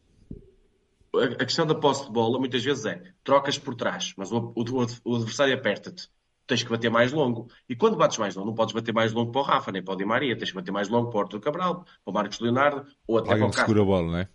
a 1.14 1.46
questão 1.46 1.66
da 1.66 1.76
posse 1.76 2.06
de 2.06 2.12
bola 2.12 2.40
muitas 2.40 2.64
vezes 2.64 2.86
é 2.86 3.02
trocas 3.24 3.58
por 3.58 3.76
trás, 3.76 4.14
mas 4.18 4.32
o, 4.32 4.54
o, 4.56 4.64
o 5.06 5.16
adversário 5.16 5.54
aperta-te. 5.54 6.10
Tens 6.46 6.64
que 6.64 6.70
bater 6.70 6.90
mais 6.90 7.12
longo. 7.12 7.50
E 7.68 7.76
quando 7.76 7.98
bates 7.98 8.18
mais 8.18 8.36
longo, 8.36 8.48
não 8.48 8.56
podes 8.56 8.74
bater 8.74 8.94
mais 8.94 9.12
longo 9.12 9.34
para 9.34 9.42
o 9.42 9.44
Rafa, 9.44 9.70
nem 9.70 9.84
para 9.84 9.94
o 9.94 9.98
Di 9.98 10.06
Maria. 10.06 10.38
Tens 10.38 10.52
que 10.52 10.56
bater 10.56 10.72
mais 10.72 10.88
longo 10.88 11.10
para 11.10 11.18
o 11.18 11.22
Arthur 11.24 11.42
Cabral, 11.42 11.84
para 11.84 12.12
o 12.12 12.14
Marcos 12.14 12.40
Leonardo, 12.40 12.86
ou 13.06 13.18
até 13.18 13.32
Alguém 13.32 13.50
para 13.50 13.58
o 13.58 13.60
segura 13.60 13.82
a 13.82 13.86
bola, 13.86 14.08
não 14.08 14.18
é? 14.18 14.30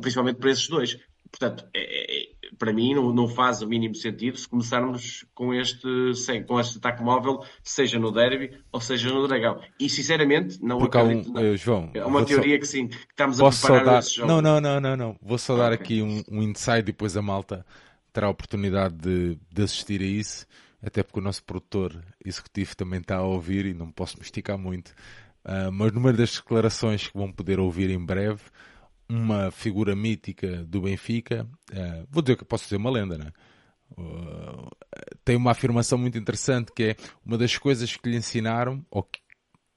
Principalmente 0.00 0.38
para 0.38 0.50
esses 0.50 0.66
dois. 0.66 0.98
Portanto, 1.30 1.64
é, 1.72 2.30
é, 2.30 2.31
para 2.58 2.72
mim 2.72 2.94
não, 2.94 3.12
não, 3.12 3.28
faz 3.28 3.62
o 3.62 3.66
mínimo 3.66 3.94
sentido 3.94 4.36
se 4.36 4.48
começarmos 4.48 5.24
com 5.34 5.54
este, 5.54 6.14
sem, 6.14 6.44
com 6.44 6.58
este 6.60 6.78
ataque 6.78 7.02
móvel, 7.02 7.44
seja 7.62 7.98
no 7.98 8.10
derby 8.12 8.58
ou 8.70 8.80
seja 8.80 9.10
no 9.10 9.26
Dragão. 9.26 9.60
E 9.78 9.88
sinceramente, 9.88 10.58
não 10.62 10.78
Porque 10.78 10.98
acredito. 10.98 11.30
Um, 11.30 11.32
não. 11.32 11.56
João, 11.56 11.90
é 11.94 12.04
uma 12.04 12.24
teoria 12.24 12.56
só... 12.56 12.60
que 12.60 12.66
sim, 12.66 12.88
que 12.88 12.96
estamos 12.96 13.40
a 13.40 13.50
preparar 13.50 13.84
dar... 13.84 13.98
esse 13.98 14.16
jogo. 14.16 14.28
Não, 14.28 14.42
não, 14.42 14.60
não, 14.60 14.80
não, 14.80 14.96
não. 14.96 15.16
Vou 15.20 15.38
só 15.38 15.56
dar 15.56 15.72
okay. 15.72 16.00
aqui 16.00 16.02
um, 16.02 16.22
um 16.30 16.42
insight 16.42 16.80
e 16.80 16.82
depois 16.82 17.16
a 17.16 17.22
malta 17.22 17.64
terá 18.12 18.26
a 18.26 18.30
oportunidade 18.30 18.94
de, 18.94 19.38
de 19.50 19.62
assistir 19.62 20.00
a 20.00 20.06
isso. 20.06 20.46
Até 20.84 21.02
porque 21.02 21.20
o 21.20 21.22
nosso 21.22 21.44
produtor 21.44 22.02
executivo 22.24 22.76
também 22.76 23.00
está 23.00 23.16
a 23.16 23.22
ouvir 23.22 23.66
e 23.66 23.74
não 23.74 23.90
posso 23.90 24.16
me 24.16 24.24
esticar 24.24 24.58
muito. 24.58 24.92
Uh, 25.44 25.70
mas 25.72 25.92
numa 25.92 26.12
das 26.12 26.34
declarações 26.34 27.08
que 27.08 27.16
vão 27.16 27.30
poder 27.30 27.60
ouvir 27.60 27.90
em 27.90 28.04
breve, 28.04 28.42
uma 29.12 29.50
figura 29.50 29.94
mítica 29.94 30.64
do 30.64 30.80
Benfica, 30.80 31.46
uh, 31.70 32.06
vou 32.10 32.22
dizer 32.22 32.36
que 32.36 32.44
posso 32.44 32.64
dizer 32.64 32.76
uma 32.76 32.90
lenda, 32.90 33.18
né? 33.18 33.30
Uh, 33.90 34.70
tem 35.22 35.36
uma 35.36 35.50
afirmação 35.50 35.98
muito 35.98 36.16
interessante 36.16 36.72
que 36.74 36.82
é 36.82 36.96
uma 37.24 37.36
das 37.36 37.58
coisas 37.58 37.94
que 37.94 38.08
lhe 38.08 38.16
ensinaram, 38.16 38.84
ou 38.90 39.02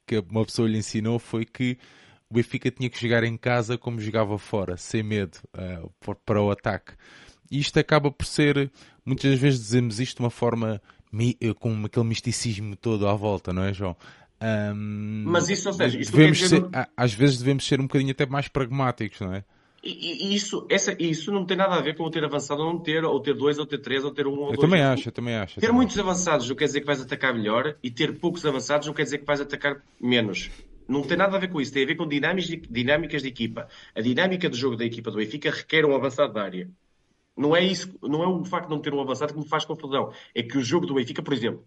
que, 0.07 0.17
uma 0.29 0.45
pessoa 0.45 0.69
lhe 0.69 0.77
ensinou, 0.77 1.19
foi 1.19 1.43
que 1.43 1.77
o 2.29 2.35
Benfica 2.35 2.71
tinha 2.71 2.89
que 2.89 3.01
jogar 3.01 3.23
em 3.25 3.35
casa 3.35 3.77
como 3.77 3.99
jogava 3.99 4.37
fora, 4.37 4.77
sem 4.77 5.03
medo, 5.03 5.37
uh, 5.53 6.15
para 6.25 6.41
o 6.41 6.49
ataque. 6.49 6.93
E 7.51 7.59
isto 7.59 7.77
acaba 7.77 8.09
por 8.09 8.25
ser, 8.25 8.71
muitas 9.05 9.37
vezes 9.37 9.59
dizemos 9.59 9.99
isto 9.99 10.17
de 10.17 10.23
uma 10.23 10.31
forma 10.31 10.81
com 11.59 11.85
aquele 11.85 12.05
misticismo 12.05 12.75
todo 12.75 13.07
à 13.07 13.13
volta, 13.13 13.53
não 13.53 13.63
é, 13.63 13.73
João? 13.73 13.95
Um, 14.45 15.23
Mas 15.25 15.49
isso, 15.49 15.69
ou 15.69 15.73
seja, 15.73 15.97
isso 15.97 16.11
devemos 16.11 16.39
ser, 16.39 16.63
às 16.95 17.13
vezes 17.13 17.39
devemos 17.39 17.65
ser 17.65 17.79
um 17.79 17.83
bocadinho 17.83 18.11
até 18.11 18.25
mais 18.27 18.47
pragmáticos, 18.47 19.19
não 19.21 19.33
é? 19.33 19.43
E, 19.83 20.27
e 20.27 20.35
isso, 20.35 20.65
essa, 20.69 20.95
isso 20.99 21.31
não 21.31 21.45
tem 21.45 21.57
nada 21.57 21.75
a 21.75 21.81
ver 21.81 21.95
com 21.95 22.09
ter 22.09 22.23
avançado 22.23 22.61
ou 22.61 22.73
não 22.73 22.79
ter, 22.79 23.03
ou 23.03 23.19
ter 23.19 23.33
dois, 23.33 23.57
ou 23.57 23.65
ter 23.65 23.79
três, 23.79 24.03
ou 24.03 24.11
ter 24.11 24.27
um 24.27 24.31
ou 24.31 24.49
eu 24.51 24.55
dois. 24.55 24.59
Também 24.59 24.81
acho, 24.81 25.09
eu 25.09 25.11
também 25.11 25.35
acho. 25.35 25.55
ter 25.55 25.61
também 25.61 25.75
muitos 25.75 25.97
avançados 25.97 26.49
não 26.49 26.55
quer 26.55 26.65
dizer 26.65 26.81
que 26.81 26.85
vais 26.85 27.01
atacar 27.01 27.33
melhor, 27.33 27.75
e 27.81 27.89
ter 27.89 28.17
poucos 28.19 28.45
avançados 28.45 28.87
não 28.87 28.93
quer 28.93 29.03
dizer 29.03 29.19
que 29.19 29.25
vais 29.25 29.41
atacar 29.41 29.81
menos. 29.99 30.51
Não 30.87 31.01
tem 31.01 31.17
nada 31.17 31.35
a 31.37 31.39
ver 31.39 31.49
com 31.49 31.59
isso, 31.59 31.73
tem 31.73 31.83
a 31.83 31.87
ver 31.87 31.95
com 31.95 32.07
dinâmicas 32.07 32.47
de, 32.47 32.57
dinâmicas 32.57 33.21
de 33.21 33.27
equipa. 33.27 33.67
A 33.95 34.01
dinâmica 34.01 34.49
do 34.49 34.55
jogo 34.55 34.75
da 34.75 34.85
equipa 34.85 35.09
do 35.09 35.17
Benfica 35.17 35.49
requer 35.49 35.85
um 35.85 35.95
avançado 35.95 36.33
da 36.33 36.43
área. 36.43 36.69
Não 37.35 37.55
é 37.55 37.63
isso, 37.63 37.93
não 38.01 38.23
é 38.23 38.27
o 38.27 38.43
facto 38.45 38.67
de 38.67 38.75
não 38.75 38.81
ter 38.81 38.93
um 38.93 39.01
avançado 39.01 39.33
que 39.33 39.39
me 39.39 39.47
faz 39.47 39.65
confusão. 39.65 40.11
É 40.33 40.43
que 40.43 40.57
o 40.57 40.63
jogo 40.63 40.85
do 40.85 40.93
Benfica, 40.93 41.21
por 41.21 41.33
exemplo, 41.33 41.63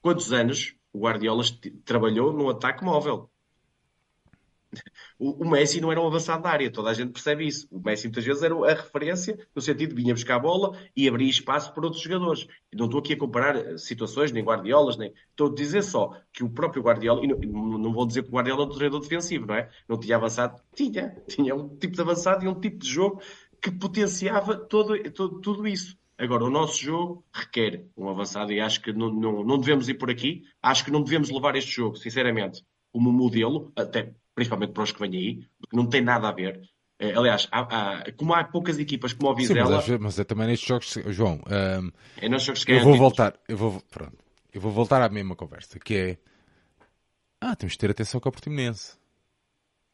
quantos 0.00 0.32
anos 0.32 0.74
o 0.92 1.00
Guardiola 1.00 1.42
trabalhou 1.84 2.32
no 2.32 2.50
ataque 2.50 2.84
móvel. 2.84 3.30
O, 5.18 5.44
Messi 5.48 5.80
não 5.80 5.92
era 5.92 6.00
um 6.00 6.06
avançado 6.06 6.42
da 6.42 6.50
área, 6.50 6.70
toda 6.70 6.90
a 6.90 6.94
gente 6.94 7.12
percebe 7.12 7.46
isso. 7.46 7.68
O 7.70 7.80
Messi 7.80 8.06
muitas 8.06 8.24
vezes 8.24 8.42
era 8.42 8.54
a 8.54 8.74
referência, 8.74 9.38
no 9.54 9.60
sentido 9.60 9.94
de 9.94 10.02
vinha 10.02 10.14
buscar 10.14 10.36
a 10.36 10.38
bola 10.38 10.76
e 10.96 11.06
abria 11.06 11.28
espaço 11.28 11.72
para 11.72 11.84
outros 11.84 12.02
jogadores. 12.02 12.46
Não 12.72 12.86
estou 12.86 13.00
aqui 13.00 13.12
a 13.12 13.18
comparar 13.18 13.56
eh, 13.56 13.76
situações, 13.76 14.32
nem 14.32 14.42
Guardiolas, 14.42 14.96
nem. 14.96 15.12
Estou 15.30 15.48
a 15.48 15.54
dizer 15.54 15.82
só 15.82 16.18
que 16.32 16.42
o 16.42 16.50
próprio 16.50 16.82
Guardiola, 16.82 17.22
e 17.22 17.28
não, 17.28 17.78
não 17.78 17.92
vou 17.92 18.06
dizer 18.06 18.22
que 18.22 18.30
o 18.30 18.32
Guardiola 18.32 18.64
é 18.64 18.66
um 18.66 18.70
treinador 18.70 19.00
defensivo, 19.00 19.46
não 19.46 19.54
é? 19.54 19.70
Não 19.86 19.98
tinha 19.98 20.16
avançado, 20.16 20.60
tinha. 20.74 21.16
Tinha 21.28 21.54
um 21.54 21.68
tipo 21.76 21.94
de 21.94 22.00
avançado 22.00 22.44
e 22.44 22.48
um 22.48 22.58
tipo 22.58 22.78
de 22.78 22.88
jogo 22.88 23.22
que 23.60 23.70
potenciava 23.70 24.56
todo, 24.56 24.98
todo, 25.12 25.40
tudo 25.40 25.68
isso. 25.68 25.96
Agora, 26.18 26.44
o 26.44 26.50
nosso 26.50 26.82
jogo 26.82 27.24
requer 27.32 27.86
um 27.96 28.08
avançado 28.08 28.52
e 28.52 28.60
acho 28.60 28.80
que 28.80 28.92
não, 28.92 29.12
não, 29.12 29.44
não 29.44 29.58
devemos 29.58 29.88
ir 29.88 29.94
por 29.94 30.10
aqui. 30.10 30.42
Acho 30.62 30.84
que 30.84 30.90
não 30.90 31.02
devemos 31.02 31.30
levar 31.30 31.56
este 31.56 31.70
jogo, 31.72 31.96
sinceramente, 31.96 32.62
como 32.92 33.12
modelo, 33.12 33.72
até 33.76 34.14
principalmente 34.34 34.72
para 34.72 34.82
os 34.82 34.92
que 34.92 35.00
vêm 35.00 35.16
aí, 35.16 35.46
porque 35.58 35.76
não 35.76 35.86
tem 35.86 36.00
nada 36.00 36.28
a 36.28 36.32
ver. 36.32 36.60
É, 36.98 37.14
aliás, 37.16 37.48
há, 37.50 37.60
há, 38.00 38.12
como 38.12 38.32
há 38.32 38.44
poucas 38.44 38.78
equipas 38.78 39.12
como 39.12 39.30
o 39.30 39.34
Vizela... 39.34 39.80
Sim, 39.82 39.92
mas, 39.92 40.00
mas, 40.00 40.18
é 40.18 40.24
também 40.24 40.46
nestes 40.46 40.68
jogos, 40.68 40.98
João, 41.08 41.40
um, 41.48 41.90
é 42.20 42.28
nos 42.28 42.44
jogos 42.44 42.64
que 42.64 42.72
eu 42.72 42.80
vou 42.80 42.96
voltar, 42.96 43.34
eu 43.48 43.56
vou, 43.56 43.82
pronto, 43.90 44.16
eu 44.52 44.60
vou 44.60 44.70
voltar 44.70 45.02
à 45.02 45.08
mesma 45.08 45.34
conversa, 45.34 45.80
que 45.80 45.94
é, 45.96 46.18
ah, 47.40 47.56
temos 47.56 47.72
de 47.72 47.78
ter 47.78 47.90
atenção 47.90 48.20
com 48.20 48.28
o 48.28 48.32
Portimonense. 48.32 49.01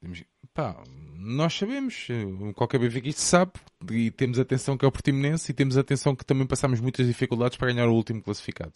Temos, 0.01 0.25
pá, 0.55 0.83
nós 1.17 1.55
sabemos, 1.55 2.07
qualquer 2.55 2.79
benfiquista 2.79 3.21
sabe, 3.21 3.53
e 3.91 4.11
temos 4.11 4.39
atenção 4.39 4.77
que 4.77 4.85
é 4.85 4.89
o 4.89 4.93
Portimonense, 4.93 5.51
e 5.51 5.55
temos 5.55 5.77
atenção 5.77 6.15
que 6.15 6.25
também 6.25 6.47
passamos 6.47 6.81
muitas 6.81 7.07
dificuldades 7.07 7.59
para 7.59 7.73
ganhar 7.73 7.89
o 7.89 7.95
último 7.95 8.23
classificado, 8.23 8.73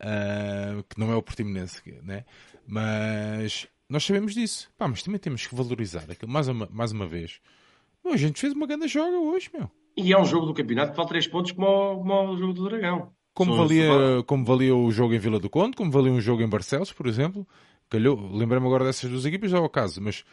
uh, 0.00 0.82
que 0.88 0.98
não 0.98 1.12
é 1.12 1.16
o 1.16 1.22
Portimonense, 1.22 1.82
né? 2.02 2.24
Mas 2.66 3.68
nós 3.88 4.04
sabemos 4.04 4.34
disso, 4.34 4.70
pá, 4.78 4.88
mas 4.88 5.02
também 5.02 5.20
temos 5.20 5.46
que 5.46 5.54
valorizar 5.54 6.10
aquilo, 6.10 6.32
mais 6.32 6.48
uma, 6.48 6.68
mais 6.72 6.90
uma 6.90 7.06
vez. 7.06 7.40
a 8.04 8.16
gente 8.16 8.40
fez 8.40 8.52
uma 8.54 8.66
grande 8.66 8.88
joga 8.88 9.18
hoje, 9.18 9.50
meu. 9.52 9.70
E 9.96 10.12
é 10.12 10.18
um 10.18 10.24
jogo 10.24 10.46
do 10.46 10.54
campeonato 10.54 10.92
que 10.92 10.96
vale 10.96 11.08
3 11.08 11.28
pontos 11.28 11.52
como 11.52 11.66
o, 11.66 11.96
como 11.98 12.32
o 12.32 12.36
jogo 12.36 12.52
do 12.52 12.68
Dragão. 12.68 13.12
Como 13.32 13.54
valia, 13.54 13.90
como 14.26 14.44
valia 14.46 14.74
o 14.74 14.90
jogo 14.90 15.12
em 15.12 15.18
Vila 15.18 15.38
do 15.38 15.50
Conde, 15.50 15.76
como 15.76 15.90
valia 15.90 16.10
um 16.10 16.20
jogo 16.20 16.42
em 16.42 16.48
Barcelos, 16.48 16.90
por 16.90 17.06
exemplo. 17.06 17.46
Calhou, 17.88 18.18
lembrei-me 18.34 18.66
agora 18.66 18.84
dessas 18.84 19.10
duas 19.10 19.26
equipes, 19.26 19.50
já 19.50 19.58
ao 19.58 19.68
caso, 19.68 20.00
mas 20.00 20.24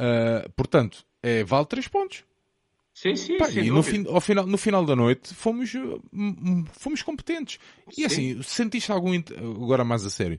Uh, 0.00 0.48
portanto, 0.56 1.04
é, 1.22 1.44
vale 1.44 1.66
3 1.66 1.88
pontos. 1.88 2.24
Sim, 2.92 3.16
sim, 3.16 3.36
Pá, 3.38 3.50
e 3.50 3.68
no, 3.70 3.82
ao 4.08 4.20
final, 4.20 4.46
no 4.46 4.56
final 4.56 4.84
da 4.84 4.94
noite 4.94 5.34
fomos, 5.34 5.74
uh, 5.74 6.00
hum, 6.12 6.64
fomos 6.72 7.02
competentes. 7.02 7.58
E 7.90 7.94
Sim. 7.94 8.04
assim, 8.04 8.42
sentiste 8.42 8.92
algum. 8.92 9.12
Agora 9.62 9.84
mais 9.84 10.04
a 10.04 10.10
sério. 10.10 10.38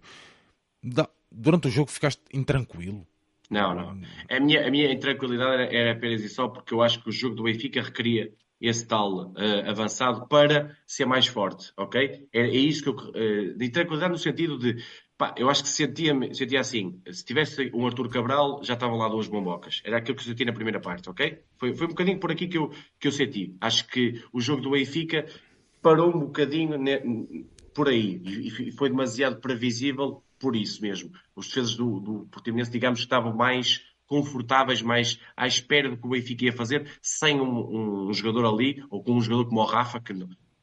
Da- 0.82 1.10
durante 1.32 1.68
o 1.68 1.72
jogo 1.72 1.92
ficaste 1.92 2.22
intranquilo. 2.34 3.06
Não, 3.50 3.76
não. 3.76 4.02
A 4.30 4.40
minha, 4.40 4.66
a 4.66 4.72
minha 4.72 4.92
intranquilidade 4.92 5.64
era, 5.64 5.76
era 5.76 5.92
apenas 5.92 6.22
e 6.22 6.30
só 6.30 6.48
porque 6.48 6.74
eu 6.74 6.82
acho 6.82 7.02
que 7.04 7.10
o 7.10 7.12
jogo 7.12 7.36
do 7.36 7.44
Benfica 7.44 7.82
requeria 7.82 8.34
esse 8.60 8.88
tal 8.88 9.34
eh, 9.38 9.70
avançado 9.70 10.28
para 10.28 10.76
ser 10.88 11.06
mais 11.06 11.28
forte, 11.28 11.72
ok? 11.78 12.28
É, 12.34 12.40
é 12.40 12.48
isso 12.50 12.82
que 12.84 12.90
eu. 12.90 12.96
eh, 13.14 13.54
de 13.54 13.66
intranquilidade 13.66 14.12
no 14.14 14.18
sentido 14.18 14.58
de. 14.58 14.82
Pá, 15.18 15.34
eu 15.38 15.50
acho 15.50 15.64
que 15.64 15.70
sentia, 15.70 16.14
sentia 16.34 16.60
assim. 16.60 17.02
Se 17.10 17.24
tivesse 17.24 17.72
um 17.74 17.86
Arthur 17.86 18.10
Cabral, 18.10 18.62
já 18.64 18.74
estavam 18.74 18.98
lá 18.98 19.08
duas 19.08 19.28
bombocas. 19.28 19.82
Era 19.86 19.98
aquilo 19.98 20.18
que 20.18 20.24
eu 20.24 20.28
senti 20.28 20.44
na 20.44 20.52
primeira 20.54 20.80
parte, 20.82 21.10
ok? 21.10 21.42
Foi, 21.58 21.74
foi 21.74 21.86
um 21.88 21.90
bocadinho 21.90 22.20
por 22.20 22.32
aqui 22.32 22.48
que 22.48 22.58
eu, 22.58 22.70
que 23.00 23.08
eu 23.08 23.12
senti. 23.14 23.56
Acho 23.62 23.88
que 23.88 24.22
o 24.34 24.42
jogo 24.42 24.62
do 24.62 24.72
Benfica 24.72 25.26
parou 25.82 26.10
um 26.10 26.20
bocadinho 26.20 26.78
ne- 26.78 27.02
por 27.74 27.88
aí 27.88 28.22
e 28.26 28.68
e 28.70 28.72
foi 28.72 28.90
demasiado 28.90 29.40
previsível 29.40 30.22
por 30.38 30.56
isso 30.56 30.82
mesmo. 30.82 31.12
Os 31.36 31.48
defesas 31.48 31.76
do, 31.76 32.00
do 32.02 32.28
Portimonense, 32.28 32.72
digamos, 32.72 33.00
estavam 33.00 33.34
mais 33.36 33.82
confortáveis, 34.08 34.82
mais 34.82 35.20
à 35.36 35.48
espera 35.48 35.90
do 35.90 35.98
que 35.98 36.06
o 36.06 36.10
Benfica 36.10 36.46
ia 36.46 36.54
fazer, 36.54 36.92
sem 37.02 37.40
um, 37.42 38.10
um 38.10 38.14
jogador 38.14 38.46
ali, 38.54 38.84
ou 38.90 39.02
com 39.04 39.14
um 39.14 39.22
jogador 39.22 39.46
como 39.48 39.62
o 39.62 39.66
Rafa, 39.66 40.00
que 40.02 40.14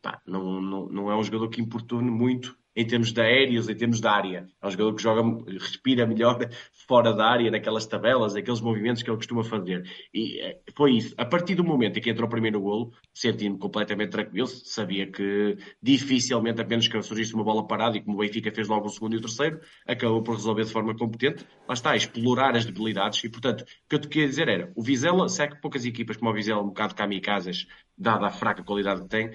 pá, 0.02 0.20
não, 0.26 0.60
não, 0.60 0.88
não 0.88 1.10
é 1.10 1.16
um 1.16 1.22
jogador 1.22 1.48
que 1.48 1.60
importune 1.60 2.10
muito 2.10 2.56
em 2.74 2.86
termos 2.86 3.12
de 3.12 3.20
aéreos, 3.20 3.68
em 3.68 3.74
termos 3.74 4.00
de 4.00 4.06
área. 4.06 4.48
É 4.60 4.66
um 4.66 4.70
jogador 4.70 4.94
que 4.94 5.02
joga, 5.02 5.52
respira 5.58 6.06
melhor 6.06 6.38
fora 6.86 7.12
da 7.12 7.26
área, 7.26 7.50
naquelas 7.50 7.86
tabelas, 7.86 8.34
aqueles 8.34 8.60
movimentos 8.60 9.02
que 9.02 9.10
ele 9.10 9.16
costuma 9.16 9.44
fazer. 9.44 9.88
E 10.12 10.40
eh, 10.40 10.60
foi 10.74 10.92
isso. 10.92 11.14
A 11.18 11.24
partir 11.24 11.54
do 11.54 11.64
momento 11.64 11.98
em 11.98 12.02
que 12.02 12.10
entrou 12.10 12.26
o 12.26 12.30
primeiro 12.30 12.60
golo, 12.60 12.92
senti-me 13.12 13.58
completamente 13.58 14.10
tranquilo, 14.10 14.46
sabia 14.46 15.06
que 15.06 15.56
dificilmente, 15.82 16.60
apenas 16.60 16.88
que 16.88 17.02
surgisse 17.02 17.34
uma 17.34 17.44
bola 17.44 17.66
parada, 17.66 17.96
e 17.96 18.02
como 18.02 18.16
o 18.16 18.20
Benfica 18.20 18.50
fez 18.50 18.68
logo 18.68 18.86
o 18.86 18.90
segundo 18.90 19.14
e 19.14 19.18
o 19.18 19.20
terceiro, 19.20 19.60
acabou 19.86 20.22
por 20.22 20.34
resolver 20.34 20.64
de 20.64 20.72
forma 20.72 20.96
competente. 20.96 21.46
Lá 21.68 21.74
está, 21.74 21.94
explorar 21.94 22.56
as 22.56 22.64
debilidades. 22.64 23.22
E, 23.24 23.28
portanto, 23.28 23.62
o 23.62 23.66
que 23.88 23.94
eu 23.96 23.98
te 23.98 24.08
queria 24.08 24.28
dizer 24.28 24.48
era, 24.48 24.72
o 24.74 24.82
Vizela, 24.82 25.28
se 25.28 25.42
é 25.42 25.48
que 25.48 25.60
poucas 25.60 25.84
equipas 25.84 26.16
como 26.16 26.30
o 26.30 26.34
Vizela, 26.34 26.62
um 26.62 26.68
bocado 26.68 26.94
kamikazes, 26.94 27.66
dada 27.96 28.26
a 28.26 28.30
fraca 28.30 28.62
qualidade 28.62 29.02
que 29.02 29.08
tem, 29.08 29.30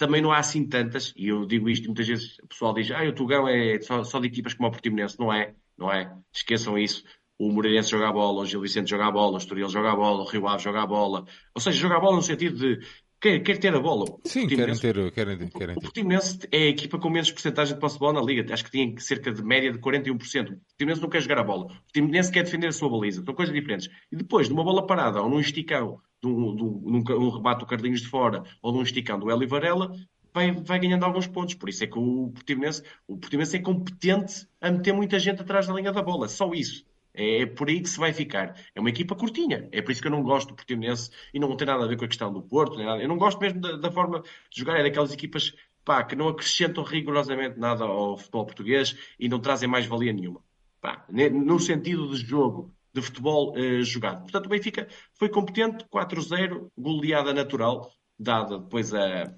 também 0.00 0.22
não 0.22 0.32
há 0.32 0.38
assim 0.38 0.66
tantas, 0.66 1.12
e 1.14 1.28
eu 1.28 1.44
digo 1.44 1.68
isto 1.68 1.84
muitas 1.84 2.08
vezes 2.08 2.38
o 2.38 2.48
pessoal 2.48 2.72
diz, 2.72 2.90
ah, 2.90 3.04
o 3.04 3.12
Tugão 3.14 3.46
é 3.46 3.78
só, 3.82 4.02
só 4.02 4.18
de 4.18 4.28
equipas 4.28 4.54
como 4.54 4.66
o 4.66 4.72
Portimonense, 4.72 5.18
não 5.18 5.30
é, 5.30 5.54
não 5.76 5.92
é, 5.92 6.10
esqueçam 6.32 6.78
isso, 6.78 7.04
o 7.38 7.52
Moreirense 7.52 7.90
joga 7.90 8.08
a 8.08 8.12
bola, 8.12 8.40
o 8.40 8.46
Gil 8.46 8.62
Vicente 8.62 8.88
joga 8.88 9.06
a 9.06 9.10
bola, 9.10 9.34
o 9.34 9.36
Estoril 9.36 9.68
joga 9.68 9.92
a 9.92 9.96
bola, 9.96 10.22
o 10.22 10.26
Rio 10.26 10.48
Ave 10.48 10.62
joga 10.62 10.80
a 10.80 10.86
bola, 10.86 11.26
ou 11.54 11.60
seja, 11.60 11.78
joga 11.78 11.96
a 11.96 12.00
bola 12.00 12.16
no 12.16 12.22
sentido 12.22 12.56
de 12.56 12.86
quer, 13.20 13.40
quer 13.40 13.58
ter 13.58 13.74
a 13.74 13.80
bola. 13.80 14.04
O 14.04 14.20
Sim, 14.24 14.46
querem 14.46 14.74
ter. 14.74 15.12
Querem 15.12 15.38
ter, 15.38 15.50
querem 15.50 15.74
o 15.76 15.78
ter. 15.78 15.82
Portimonense 15.82 16.38
é 16.50 16.58
a 16.58 16.66
equipa 16.68 16.98
com 16.98 17.10
menos 17.10 17.30
porcentagem 17.30 17.74
de 17.74 17.80
posse 17.80 17.94
de 17.96 18.00
bola 18.00 18.14
na 18.14 18.22
Liga. 18.22 18.52
Acho 18.52 18.64
que 18.64 18.70
tinha 18.70 18.94
cerca 18.98 19.32
de 19.32 19.42
média 19.42 19.70
de 19.72 19.78
41%. 19.78 20.10
O 20.52 20.56
Portimonense 20.58 21.02
não 21.02 21.08
quer 21.08 21.20
jogar 21.20 21.38
a 21.38 21.44
bola. 21.44 21.64
O 21.66 21.68
Portimonense 21.68 22.32
quer 22.32 22.44
defender 22.44 22.68
a 22.68 22.72
sua 22.72 22.88
baliza. 22.90 23.22
São 23.24 23.34
coisas 23.34 23.54
diferentes. 23.54 23.88
E 24.10 24.16
depois, 24.16 24.48
numa 24.48 24.64
bola 24.64 24.86
parada 24.86 25.20
ou 25.22 25.28
num 25.28 25.40
esticão, 25.40 26.00
um, 26.24 26.28
um- 26.30 26.54
num, 26.82 27.02
num 27.02 27.28
rebate 27.30 27.60
do 27.60 27.66
Carlinhos 27.66 28.00
de 28.02 28.08
fora 28.08 28.42
ou 28.62 28.72
num 28.72 28.82
esticão 28.82 29.18
do 29.18 29.30
Hélio 29.30 29.48
Varela, 29.48 29.92
vai, 30.32 30.52
vai 30.52 30.78
ganhando 30.78 31.04
alguns 31.04 31.26
pontos. 31.26 31.54
Por 31.54 31.68
isso 31.68 31.82
é 31.84 31.86
que 31.86 31.98
o 31.98 32.30
Portimonense, 32.32 32.82
o 33.08 33.16
Portimonense 33.16 33.56
é 33.56 33.60
competente 33.60 34.46
a 34.60 34.70
meter 34.70 34.92
muita 34.92 35.18
gente 35.18 35.40
atrás 35.42 35.66
da 35.66 35.74
linha 35.74 35.92
da 35.92 36.02
bola. 36.02 36.28
Só 36.28 36.52
isso. 36.52 36.84
É 37.12 37.44
por 37.46 37.68
aí 37.68 37.80
que 37.80 37.88
se 37.88 37.98
vai 37.98 38.12
ficar. 38.12 38.54
É 38.74 38.80
uma 38.80 38.90
equipa 38.90 39.14
curtinha. 39.16 39.68
É 39.72 39.82
por 39.82 39.90
isso 39.92 40.00
que 40.00 40.06
eu 40.06 40.12
não 40.12 40.22
gosto 40.22 40.48
do 40.48 40.54
Portimonense 40.54 41.10
e 41.34 41.38
não 41.40 41.56
tem 41.56 41.66
nada 41.66 41.84
a 41.84 41.88
ver 41.88 41.96
com 41.96 42.04
a 42.04 42.08
questão 42.08 42.32
do 42.32 42.42
Porto. 42.42 42.76
nem 42.76 42.86
nada. 42.86 43.02
Eu 43.02 43.08
não 43.08 43.18
gosto 43.18 43.40
mesmo 43.40 43.60
da, 43.60 43.76
da 43.76 43.90
forma 43.90 44.20
de 44.22 44.58
jogar. 44.60 44.78
É 44.78 44.82
daquelas 44.82 45.12
equipas 45.12 45.52
pá, 45.84 46.04
que 46.04 46.14
não 46.14 46.28
acrescentam 46.28 46.84
rigorosamente 46.84 47.58
nada 47.58 47.84
ao 47.84 48.16
futebol 48.16 48.46
português 48.46 48.96
e 49.18 49.28
não 49.28 49.40
trazem 49.40 49.68
mais 49.68 49.86
valia 49.86 50.12
nenhuma. 50.12 50.40
Pá, 50.80 51.04
no 51.10 51.58
sentido 51.58 52.08
de 52.08 52.16
jogo, 52.24 52.72
de 52.92 53.02
futebol 53.02 53.54
eh, 53.56 53.82
jogado. 53.82 54.22
Portanto, 54.22 54.46
o 54.46 54.48
Benfica 54.48 54.88
foi 55.14 55.28
competente, 55.28 55.84
4-0, 55.90 56.70
goleada 56.76 57.32
natural, 57.34 57.92
dada 58.18 58.58
depois 58.58 58.94
a. 58.94 59.34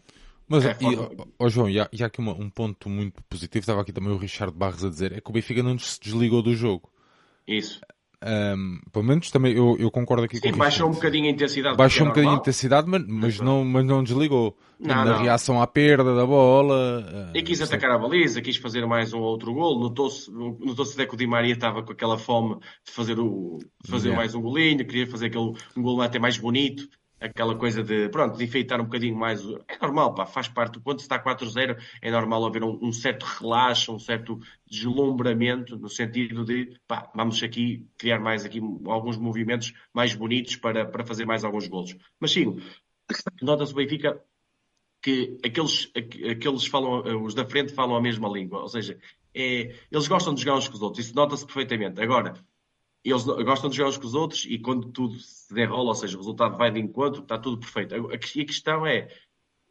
Mas, 0.47 0.65
É, 0.67 0.77
e, 0.81 0.97
ó, 1.39 1.49
João, 1.49 1.69
e 1.71 1.81
há, 1.81 1.89
e 1.93 2.03
há 2.03 2.07
aqui 2.07 2.21
uma- 2.21 2.35
um 2.35 2.51
ponto 2.51 2.89
muito 2.89 3.23
positivo. 3.25 3.61
Estava 3.63 3.81
aqui 3.81 3.93
também 3.93 4.11
o 4.13 4.19
Richard 4.19 4.55
Barros 4.55 4.85
a 4.85 4.89
dizer: 4.91 5.13
é 5.13 5.21
que 5.21 5.31
o 5.31 5.33
Benfica 5.33 5.63
não 5.63 5.79
se 5.79 5.99
desligou 6.01 6.43
do 6.43 6.55
jogo. 6.55 6.92
Isso. 7.47 7.81
Ahm, 8.25 8.79
pelo 8.93 9.05
menos 9.05 9.33
também 9.33 9.53
eu, 9.53 9.77
eu 9.81 9.91
concordo 9.91 10.23
aqui 10.23 10.41
com 10.41 10.47
Sim, 10.47 10.55
o 10.55 10.57
baixou 10.57 10.89
um 10.89 10.93
bocadinho 10.93 11.27
a 11.27 11.31
intensidade. 11.31 11.77
Baixou 11.77 12.07
um 12.07 12.11
bocadinho 12.11 12.35
a 12.35 12.37
intensidade, 12.37 12.89
mas, 12.89 13.05
mas, 13.05 13.41
não, 13.41 13.65
mas 13.65 13.85
não 13.85 14.05
desligou. 14.05 14.57
Não, 14.79 14.95
Na 14.95 15.05
não. 15.05 15.23
reação 15.23 15.61
à 15.61 15.67
perda 15.67 16.15
da 16.15 16.25
bola. 16.25 17.31
ah, 17.33 17.33
E 17.37 17.43
quis 17.43 17.61
atacar 17.61 17.91
a 17.91 17.99
baliza, 17.99 18.41
quis 18.41 18.57
fazer 18.57 18.87
mais 18.87 19.13
um 19.13 19.19
ou 19.19 19.25
outro 19.25 19.53
gol. 19.53 19.81
Notou-se 19.81 20.31
notou 20.31 20.85
até 20.85 21.05
que 21.05 21.15
o 21.15 21.17
Di 21.17 21.27
Maria 21.27 21.55
estava 21.55 21.83
com 21.83 21.93
aquela 21.93 22.17
fome 22.17 22.57
de 22.87 22.93
fazer, 22.93 23.19
o, 23.19 23.59
de 23.85 23.91
fazer 23.91 24.09
Yeah. 24.11 24.17
mais 24.23 24.35
um 24.37 24.41
golinho, 24.41 24.87
queria 24.87 25.07
fazer 25.09 25.27
aquele, 25.27 25.53
um 25.77 25.83
gol 25.83 26.01
até 26.01 26.19
mais 26.21 26.39
bonito. 26.39 26.89
Aquela 27.25 27.57
coisa 27.57 27.83
de, 27.85 28.09
pronto, 28.09 28.37
de 28.37 28.45
enfeitar 28.45 28.81
um 28.81 28.85
bocadinho 28.85 29.17
mais. 29.17 29.41
É 29.69 29.79
normal, 29.81 30.15
pá, 30.15 30.27
faz 30.27 30.49
parte. 30.49 30.81
Quando 30.81 30.99
se 30.99 31.05
está 31.05 31.19
4-0, 31.19 31.77
é 32.01 32.11
normal 32.11 32.45
haver 32.45 32.65
um, 32.65 32.79
um 32.83 32.93
certo 32.93 33.25
relaxo, 33.25 33.95
um 33.95 33.99
certo 33.99 34.41
deslumbramento, 34.67 35.77
no 35.79 35.89
sentido 35.89 36.45
de, 36.45 36.77
pá, 36.87 37.11
vamos 37.15 37.43
aqui 37.43 37.87
criar 37.97 38.19
mais 38.19 38.45
aqui 38.45 38.61
alguns 38.87 39.17
movimentos 39.17 39.73
mais 39.95 40.15
bonitos 40.15 40.57
para, 40.57 40.85
para 40.85 41.05
fazer 41.05 41.25
mais 41.25 41.45
alguns 41.45 41.69
golos. 41.69 41.97
Mas 42.21 42.33
sim, 42.33 42.57
nota-se 43.43 43.73
o 43.73 43.77
Benfica 43.77 44.23
que 45.03 45.39
aqueles, 45.45 45.91
aqu- 45.97 46.31
aqueles 46.31 46.67
falam, 46.67 47.25
os 47.25 47.35
da 47.35 47.45
frente 47.45 47.73
falam 47.75 47.97
a 47.97 48.01
mesma 48.03 48.29
língua, 48.29 48.61
ou 48.63 48.69
seja, 48.69 48.99
é, 49.35 49.75
eles 49.91 50.09
gostam 50.09 50.35
de 50.35 50.43
jogar 50.43 50.59
uns 50.59 50.69
com 50.69 50.75
os 50.75 50.83
outros, 50.83 51.07
isso 51.07 51.15
nota-se 51.15 51.45
perfeitamente. 51.47 52.01
Agora, 52.01 52.35
eles 53.05 53.25
gostam 53.25 53.69
de 53.69 53.77
jogar 53.77 53.89
uns 53.91 53.99
com 53.99 54.07
os 54.07 54.15
outros 54.15 54.45
e 54.49 54.59
quando 54.59 54.89
tudo 54.91 55.15
se 55.19 55.53
derrola, 55.53 55.89
ou 55.89 55.95
seja, 55.95 56.17
o 56.17 56.21
resultado 56.21 56.57
vai 56.57 56.71
de 56.71 56.81
encontro, 56.81 57.23
está 57.23 57.39
tudo 57.39 57.59
perfeito. 57.59 57.95
A, 57.95 58.15
a 58.15 58.19
que- 58.19 58.41
a 58.41 58.45
questão 58.45 58.87
é, 58.87 59.09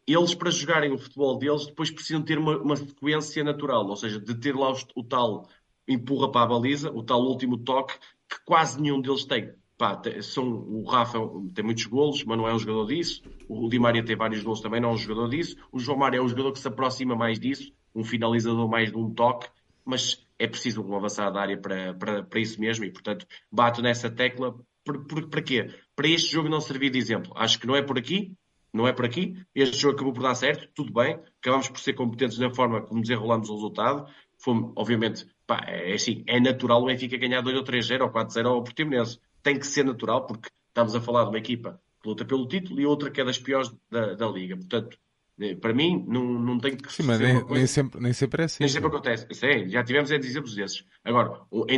eles 0.05 0.33
para 0.35 0.51
jogarem 0.51 0.91
o 0.91 0.97
futebol 0.97 1.37
deles 1.37 1.65
depois 1.65 1.89
precisam 1.91 2.21
ter 2.21 2.37
uma, 2.37 2.57
uma 2.57 2.75
sequência 2.75 3.43
natural, 3.43 3.85
ou 3.87 3.95
seja, 3.95 4.19
de 4.19 4.35
ter 4.35 4.55
lá 4.55 4.71
os- 4.71 4.85
o, 4.95 5.03
tal 5.03 5.47
empurra 5.87 6.31
para 6.31 6.41
a 6.43 6.45
baliza, 6.47 6.91
o 6.91 7.03
tal 7.03 7.21
último 7.21 7.57
toque 7.57 7.93
que 8.29 8.39
quase 8.45 8.81
nenhum 8.81 9.01
deles 9.01 9.25
tem. 9.25 9.53
Pá, 9.77 9.99
são, 10.21 10.45
o 10.47 10.83
Rafa 10.83 11.17
tem 11.55 11.65
muitos 11.65 11.85
golos, 11.85 12.23
mas 12.23 12.37
não 12.37 12.47
é 12.47 12.53
um 12.53 12.59
jogador 12.59 12.85
disso. 12.85 13.23
O 13.47 13.67
Di 13.67 13.79
Maria 13.79 14.05
tem 14.05 14.15
vários 14.15 14.43
golos, 14.43 14.61
também 14.61 14.79
não 14.79 14.89
é 14.89 14.93
um 14.93 14.97
jogador 14.97 15.27
disso. 15.27 15.55
O 15.71 15.79
João 15.79 15.97
Mário 15.97 16.19
é 16.19 16.21
um 16.21 16.29
jogador 16.29 16.51
que 16.51 16.59
se 16.59 16.67
aproxima 16.67 17.15
mais 17.15 17.39
disso, 17.39 17.73
um 17.95 18.03
finalizador 18.03 18.69
mais 18.69 18.91
de 18.91 18.97
um 18.97 19.11
toque, 19.11 19.49
mas 19.83 20.23
é 20.41 20.47
preciso 20.47 20.83
um 20.83 20.95
avançado 20.95 21.35
da 21.35 21.41
área 21.41 21.57
para, 21.57 21.93
para, 21.93 22.23
para 22.23 22.39
isso 22.39 22.59
mesmo 22.59 22.83
e, 22.83 22.91
portanto, 22.91 23.27
bato 23.51 23.81
nessa 23.81 24.09
tecla. 24.09 24.55
Por, 24.83 25.05
por, 25.05 25.29
para 25.29 25.43
quê? 25.43 25.67
Para 25.95 26.07
este 26.07 26.31
jogo 26.31 26.49
não 26.49 26.59
servir 26.59 26.89
de 26.89 26.97
exemplo. 26.97 27.31
Acho 27.35 27.59
que 27.59 27.67
não 27.67 27.75
é 27.75 27.83
por 27.83 27.99
aqui, 27.99 28.35
não 28.73 28.87
é 28.87 28.91
por 28.91 29.05
aqui. 29.05 29.35
Este 29.53 29.77
jogo 29.77 29.93
acabou 29.95 30.13
por 30.13 30.23
dar 30.23 30.33
certo, 30.33 30.67
tudo 30.73 30.91
bem. 30.91 31.19
Acabamos 31.39 31.69
por 31.69 31.79
ser 31.79 31.93
competentes 31.93 32.39
na 32.39 32.49
forma 32.49 32.81
como 32.81 33.01
desenrolamos 33.01 33.49
o 33.49 33.53
resultado. 33.53 34.11
Fomos, 34.39 34.73
obviamente, 34.75 35.27
pá, 35.45 35.63
é 35.67 35.93
assim, 35.93 36.23
é 36.25 36.39
natural 36.39 36.81
o 36.81 36.87
Benfica 36.87 37.17
ganhar 37.17 37.41
2 37.41 37.57
ou 37.57 37.63
3-0 37.63 38.01
ou 38.01 38.09
4-0 38.09 38.45
ao 38.47 38.63
Portimonense. 38.63 39.19
Tem 39.43 39.59
que 39.59 39.67
ser 39.67 39.85
natural, 39.85 40.25
porque 40.25 40.49
estamos 40.69 40.95
a 40.95 41.01
falar 41.01 41.25
de 41.25 41.29
uma 41.29 41.37
equipa 41.37 41.79
que 42.01 42.09
luta 42.09 42.25
pelo 42.25 42.47
título 42.47 42.81
e 42.81 42.85
outra 42.87 43.11
que 43.11 43.21
é 43.21 43.23
das 43.23 43.37
piores 43.37 43.71
da, 43.91 44.15
da 44.15 44.27
Liga. 44.27 44.57
Portanto, 44.57 44.97
para 45.61 45.73
mim, 45.73 46.03
não, 46.07 46.23
não 46.23 46.59
tem 46.59 46.75
que 46.75 46.91
Sim, 46.91 47.03
mas 47.03 47.19
nem, 47.19 47.43
nem 47.45 47.67
sempre, 47.67 47.99
nem 47.99 48.13
sempre 48.13 48.43
é 48.43 48.45
assim. 48.45 48.57
nem 48.63 48.69
sempre 48.69 48.87
acontece. 48.89 49.27
Sim, 49.31 49.67
já 49.69 49.83
tivemos 49.83 50.11
exemplos 50.11 50.55
desses. 50.55 50.85
Agora, 51.03 51.41
é, 51.67 51.73
é, 51.73 51.75
é 51.75 51.77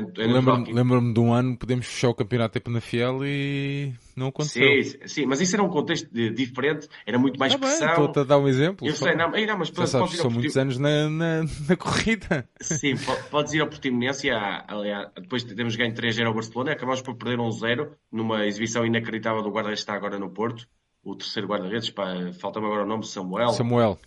natural 0.00 0.28
Lembro-me 0.28 0.72
lembro-me 0.72 1.12
de 1.14 1.20
um 1.20 1.32
ano 1.32 1.56
podemos 1.56 1.86
fechar 1.86 2.08
o 2.08 2.14
campeonato 2.14 2.54
tempo 2.54 2.70
na 2.70 2.80
Fiel 2.80 3.20
e 3.24 3.92
não 4.16 4.28
aconteceu. 4.28 4.82
Sim, 4.82 4.98
sim, 5.06 5.26
mas 5.26 5.40
isso 5.40 5.54
era 5.56 5.62
um 5.62 5.68
contexto 5.68 6.08
diferente, 6.32 6.88
era 7.06 7.18
muito 7.18 7.38
mais 7.38 7.52
bem, 7.54 7.60
pressão. 7.62 7.88
estou-te 7.90 8.18
a 8.20 8.24
dar 8.24 8.38
um 8.38 8.48
exemplo. 8.48 8.86
Eu 8.86 8.94
só- 8.94 9.06
sei, 9.06 9.14
não, 9.14 9.30
não, 9.30 9.58
mas 9.58 9.68
Já 9.68 9.74
podes 9.74 9.90
sabes, 9.90 10.16
são 10.16 10.30
muitos 10.30 10.56
anos 10.56 10.78
na, 10.78 11.08
na, 11.10 11.42
na 11.68 11.76
corrida. 11.76 12.48
Sim, 12.60 12.96
po- 12.96 13.30
podes 13.30 13.52
ir 13.52 13.60
ao 13.60 13.68
Portimonense 13.68 14.28
aliás, 14.30 15.08
depois 15.20 15.44
de 15.44 15.54
termos 15.54 15.76
ganho 15.76 15.94
3-0 15.94 16.26
ao 16.26 16.34
Barcelona, 16.34 16.72
acabamos 16.72 17.02
por 17.02 17.14
perder 17.16 17.38
1-0 17.38 17.90
numa 18.10 18.46
exibição 18.46 18.86
inacreditável 18.86 19.42
do 19.42 19.50
guarda-redes 19.50 19.80
que 19.84 19.90
está 19.90 19.94
agora 19.94 20.18
no 20.18 20.30
Porto, 20.30 20.66
o 21.04 21.14
terceiro 21.14 21.48
guarda-redes, 21.48 21.92
falta-me 22.38 22.66
agora 22.66 22.82
o 22.82 22.86
nome, 22.86 23.04
Samuel. 23.04 23.48
Samuel. 23.50 23.98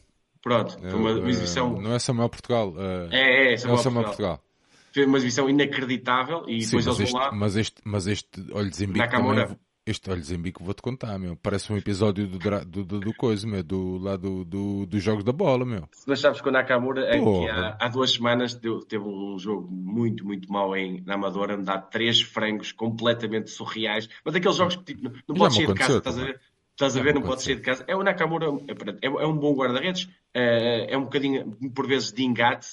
Pronto, 0.41 0.79
foi 0.79 0.93
uma, 0.93 1.11
uma 1.11 1.27
eh, 1.27 1.29
exibição. 1.29 1.81
não 1.81 1.93
é 1.93 1.99
Samuel 1.99 2.29
Portugal. 2.29 2.73
eh, 2.77 3.09
É, 3.11 3.19
é, 3.49 3.53
é 3.53 3.57
Samuel 3.57 3.77
Samuel 3.79 4.03
Portugal. 4.05 4.37
Portugal. 4.37 4.47
Foi 4.93 5.05
uma 5.05 5.17
exibição 5.17 5.49
inacreditável 5.49 6.43
e 6.47 6.61
Sim, 6.61 6.77
depois 6.77 6.85
mas 6.87 6.99
eles 6.99 7.11
vão 7.11 7.21
lá. 7.21 7.31
mas 7.31 7.55
este, 7.55 7.81
mas 7.85 8.07
este 8.07 8.51
olho 8.51 8.69
de 8.69 8.75
Zimbique 8.77 8.99
Nakamura. 8.99 9.43
também, 9.43 9.59
Este 9.85 10.09
olhos 10.09 10.31
em 10.31 10.37
bico 10.37 10.63
vou-te 10.63 10.81
contar, 10.81 11.17
meu. 11.19 11.35
Parece 11.35 11.71
um 11.71 11.77
episódio 11.77 12.27
do, 12.27 12.39
do, 12.39 12.83
do, 12.83 12.99
do 12.99 13.13
coisa, 13.13 13.45
meu. 13.47 13.63
Do, 13.63 13.97
lá 13.99 14.15
do, 14.17 14.43
do, 14.43 14.85
dos 14.85 15.03
jogos 15.03 15.23
da 15.23 15.31
bola, 15.31 15.65
meu. 15.65 15.87
Mas 16.05 16.19
sabes 16.19 16.41
que 16.41 16.49
o 16.49 16.51
Nakamura, 16.51 17.09
aqui 17.13 17.47
há, 17.49 17.77
há, 17.79 17.87
duas 17.87 18.11
semanas, 18.11 18.53
deu, 18.55 18.79
teve 18.79 19.03
um 19.05 19.37
jogo 19.37 19.67
muito, 19.71 20.25
muito 20.25 20.51
mau 20.51 20.75
em, 20.75 21.01
na 21.05 21.13
Amadora, 21.13 21.55
me 21.55 21.63
dá 21.63 21.77
três 21.77 22.21
frangos 22.21 22.71
completamente 22.71 23.49
surreais. 23.49 24.09
Mas 24.25 24.35
aqueles 24.35 24.57
jogos 24.57 24.75
que 24.77 24.83
tipo, 24.83 25.03
não, 25.03 25.13
não 25.27 25.35
pode 25.35 25.55
sair 25.55 25.67
de 25.67 25.73
casa, 25.73 25.97
estás 25.99 26.17
a 26.17 26.23
ver? 26.25 26.41
Estás 26.77 26.95
a 26.95 27.01
ver, 27.01 27.15
não 27.15 27.23
pode 27.23 27.41
sair 27.41 27.55
de 27.55 27.63
casa. 27.63 27.83
É 27.87 27.95
o 27.95 28.03
Nakamura, 28.03 28.45
é, 28.45 29.07
é, 29.07 29.07
é 29.07 29.25
um 29.25 29.35
bom 29.35 29.55
guarda-redes, 29.55 30.07
é, 30.31 30.93
é 30.93 30.97
um 30.97 31.05
bocadinho, 31.05 31.57
por 31.73 31.87
vezes, 31.87 32.13
de 32.13 32.23
engate, 32.23 32.67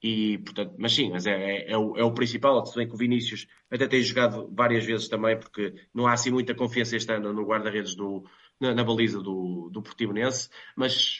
e, 0.00 0.38
portanto, 0.38 0.76
mas 0.78 0.94
sim, 0.94 1.10
mas 1.10 1.26
é, 1.26 1.32
é, 1.32 1.72
é, 1.72 1.76
o, 1.76 1.96
é 1.96 2.04
o 2.04 2.14
principal. 2.14 2.64
Se 2.64 2.76
bem 2.76 2.86
que 2.86 2.94
o 2.94 2.96
Vinícius 2.96 3.48
até 3.68 3.88
tem 3.88 4.00
jogado 4.02 4.48
várias 4.54 4.84
vezes 4.84 5.08
também, 5.08 5.36
porque 5.36 5.74
não 5.92 6.06
há 6.06 6.12
assim 6.12 6.30
muita 6.30 6.54
confiança 6.54 6.94
este 6.94 7.12
ano 7.12 7.32
no 7.32 7.44
guarda-redes 7.44 7.96
do, 7.96 8.24
na, 8.60 8.72
na, 8.72 8.84
baliza 8.84 9.20
do, 9.20 9.68
do 9.72 9.82
Portimonense, 9.82 10.48
mas 10.76 11.18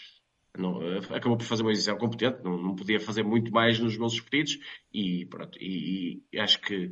não, 0.57 0.79
acabou 1.13 1.37
por 1.37 1.45
fazer 1.45 1.63
uma 1.63 1.73
exibição 1.73 1.99
competente, 1.99 2.45
não, 2.45 2.57
não, 2.57 2.77
podia 2.77 3.01
fazer 3.01 3.25
muito 3.25 3.51
mais 3.51 3.81
nos 3.81 3.97
gols 3.97 4.15
sofridos 4.15 4.57
e 4.93 5.27
pronto, 5.27 5.59
e, 5.61 6.23
e, 6.33 6.39
acho 6.39 6.61
que 6.61 6.91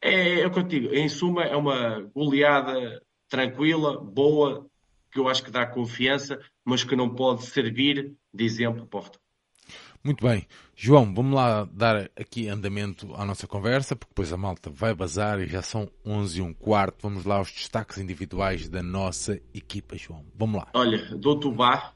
é, 0.00 0.40
é 0.40 0.46
o 0.46 0.52
que 0.52 0.58
eu 0.60 0.62
digo, 0.62 0.94
em 0.94 1.08
suma 1.08 1.42
é 1.42 1.56
uma 1.56 2.00
goleada 2.14 3.02
tranquila, 3.32 3.98
boa, 3.98 4.66
que 5.10 5.18
eu 5.18 5.26
acho 5.26 5.42
que 5.42 5.50
dá 5.50 5.64
confiança, 5.64 6.38
mas 6.62 6.84
que 6.84 6.94
não 6.94 7.08
pode 7.08 7.46
servir 7.46 8.12
de 8.32 8.44
exemplo 8.44 8.86
para 8.86 8.98
o 8.98 9.02
futuro. 9.02 9.22
Muito 10.04 10.26
bem. 10.26 10.46
João, 10.76 11.14
vamos 11.14 11.34
lá 11.34 11.66
dar 11.72 12.10
aqui 12.14 12.46
andamento 12.48 13.14
à 13.14 13.24
nossa 13.24 13.46
conversa, 13.46 13.96
porque 13.96 14.10
depois 14.10 14.34
a 14.34 14.36
malta 14.36 14.68
vai 14.68 14.94
bazar 14.94 15.40
e 15.40 15.46
já 15.46 15.62
são 15.62 15.88
11 16.04 16.40
e 16.40 16.42
um 16.42 16.52
quarto. 16.52 17.04
Vamos 17.04 17.24
lá 17.24 17.36
aos 17.36 17.50
destaques 17.50 17.96
individuais 17.96 18.68
da 18.68 18.82
nossa 18.82 19.40
equipa, 19.54 19.96
João. 19.96 20.26
Vamos 20.36 20.60
lá. 20.60 20.68
Olha, 20.74 20.98
dou-te 21.16 21.46
o 21.46 21.52
Bá. 21.52 21.94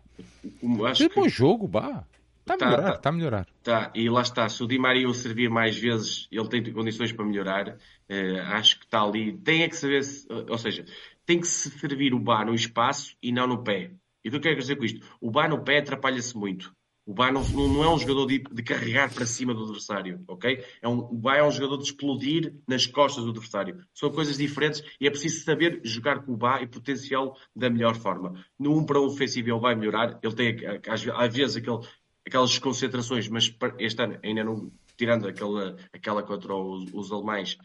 Acho 0.89 1.03
é 1.03 1.09
que... 1.11 1.15
bom 1.17 1.29
jogo, 1.29 1.69
Bá. 1.69 2.07
Está 2.47 2.55
a 2.55 2.59
tá, 2.59 2.67
melhorar, 2.67 2.89
está 2.91 3.01
tá, 3.01 3.09
a 3.09 3.13
melhorar. 3.13 3.47
Tá, 3.65 3.93
e 3.93 4.09
lá 4.09 4.23
está. 4.23 4.49
Se 4.49 4.63
o 4.63 4.69
Di 4.69 4.79
Maria 4.79 5.09
o 5.09 5.13
servir 5.13 5.51
mais 5.51 5.77
vezes, 5.77 6.29
ele 6.31 6.49
tem 6.49 6.73
condições 6.73 7.11
para 7.11 7.25
melhorar. 7.25 7.77
Uh, 8.09 8.41
acho 8.53 8.79
que 8.79 8.85
está 8.85 9.03
ali. 9.03 9.37
Tem 9.39 9.65
é 9.65 9.69
que 9.69 9.75
saber, 9.75 10.05
se, 10.05 10.29
ou 10.31 10.57
seja, 10.57 10.87
tem 11.27 11.41
que 11.41 11.47
se 11.47 11.71
servir 11.71 12.15
o 12.15 12.21
Bá 12.21 12.45
no 12.45 12.55
espaço 12.55 13.17
e 13.23 13.31
não 13.33 13.47
no 13.47 13.63
pé. 13.63 13.93
E 14.25 14.29
o 14.29 14.31
que 14.31 14.37
eu 14.37 14.41
quero 14.41 14.59
dizer 14.59 14.77
com 14.77 14.85
isto? 14.85 15.07
O 15.21 15.31
Bá 15.31 15.49
no 15.49 15.63
pé 15.63 15.79
atrapalha-se 15.79 16.37
muito. 16.37 16.75
O 17.07 17.15
Bay 17.15 17.31
não, 17.31 17.45
não, 17.45 17.85
é 17.85 17.89
um 17.89 17.99
jogador 17.99 18.27
de, 18.27 18.41
de, 18.41 18.63
carregar 18.65 19.15
para 19.15 19.25
cima 19.25 19.55
do 19.55 19.63
adversário, 19.63 20.25
ok? 20.27 20.65
É 20.83 20.89
um, 20.89 20.99
o 20.99 21.15
Bay 21.15 21.39
é 21.39 21.45
um 21.45 21.53
jogador 21.53 21.77
de 21.77 21.85
explodir 21.85 22.53
nas 22.67 22.85
costas 22.85 23.23
do 23.23 23.31
adversário. 23.31 23.79
São 23.95 24.11
coisas 24.11 24.37
diferentes 24.37 24.83
e 25.01 25.07
é 25.07 25.11
preciso 25.11 25.45
saber 25.45 25.81
jogar 25.85 26.25
com 26.25 26.33
o 26.33 26.37
Bay 26.37 26.65
e 26.65 26.67
potenciá-lo 26.67 27.37
da 27.55 27.71
melhor 27.71 27.95
forma. 27.95 28.45
No 28.59 28.73
1 28.73 28.79
um 28.79 28.85
para 28.85 28.99
1 28.99 29.05
um 29.05 29.07
ofensivo 29.07 29.51
ele 29.51 29.61
vai 29.61 29.77
melhorar, 29.77 30.19
ele 30.21 30.35
tem 30.35 30.57
às, 30.89 31.07
às 31.07 31.33
vezes 31.33 31.57
aquele, 31.57 31.79
aquelas 32.27 32.51
desconcentrações, 32.51 33.29
mas 33.29 33.57
este 33.79 34.03
ano 34.03 34.19
ainda 34.25 34.43
não, 34.43 34.73
tirando 34.97 35.29
aquela, 35.29 35.77
aquela 35.93 36.25
contra 36.25 36.57
os, 36.57 36.93
os 36.93 37.13
alemães, 37.13 37.57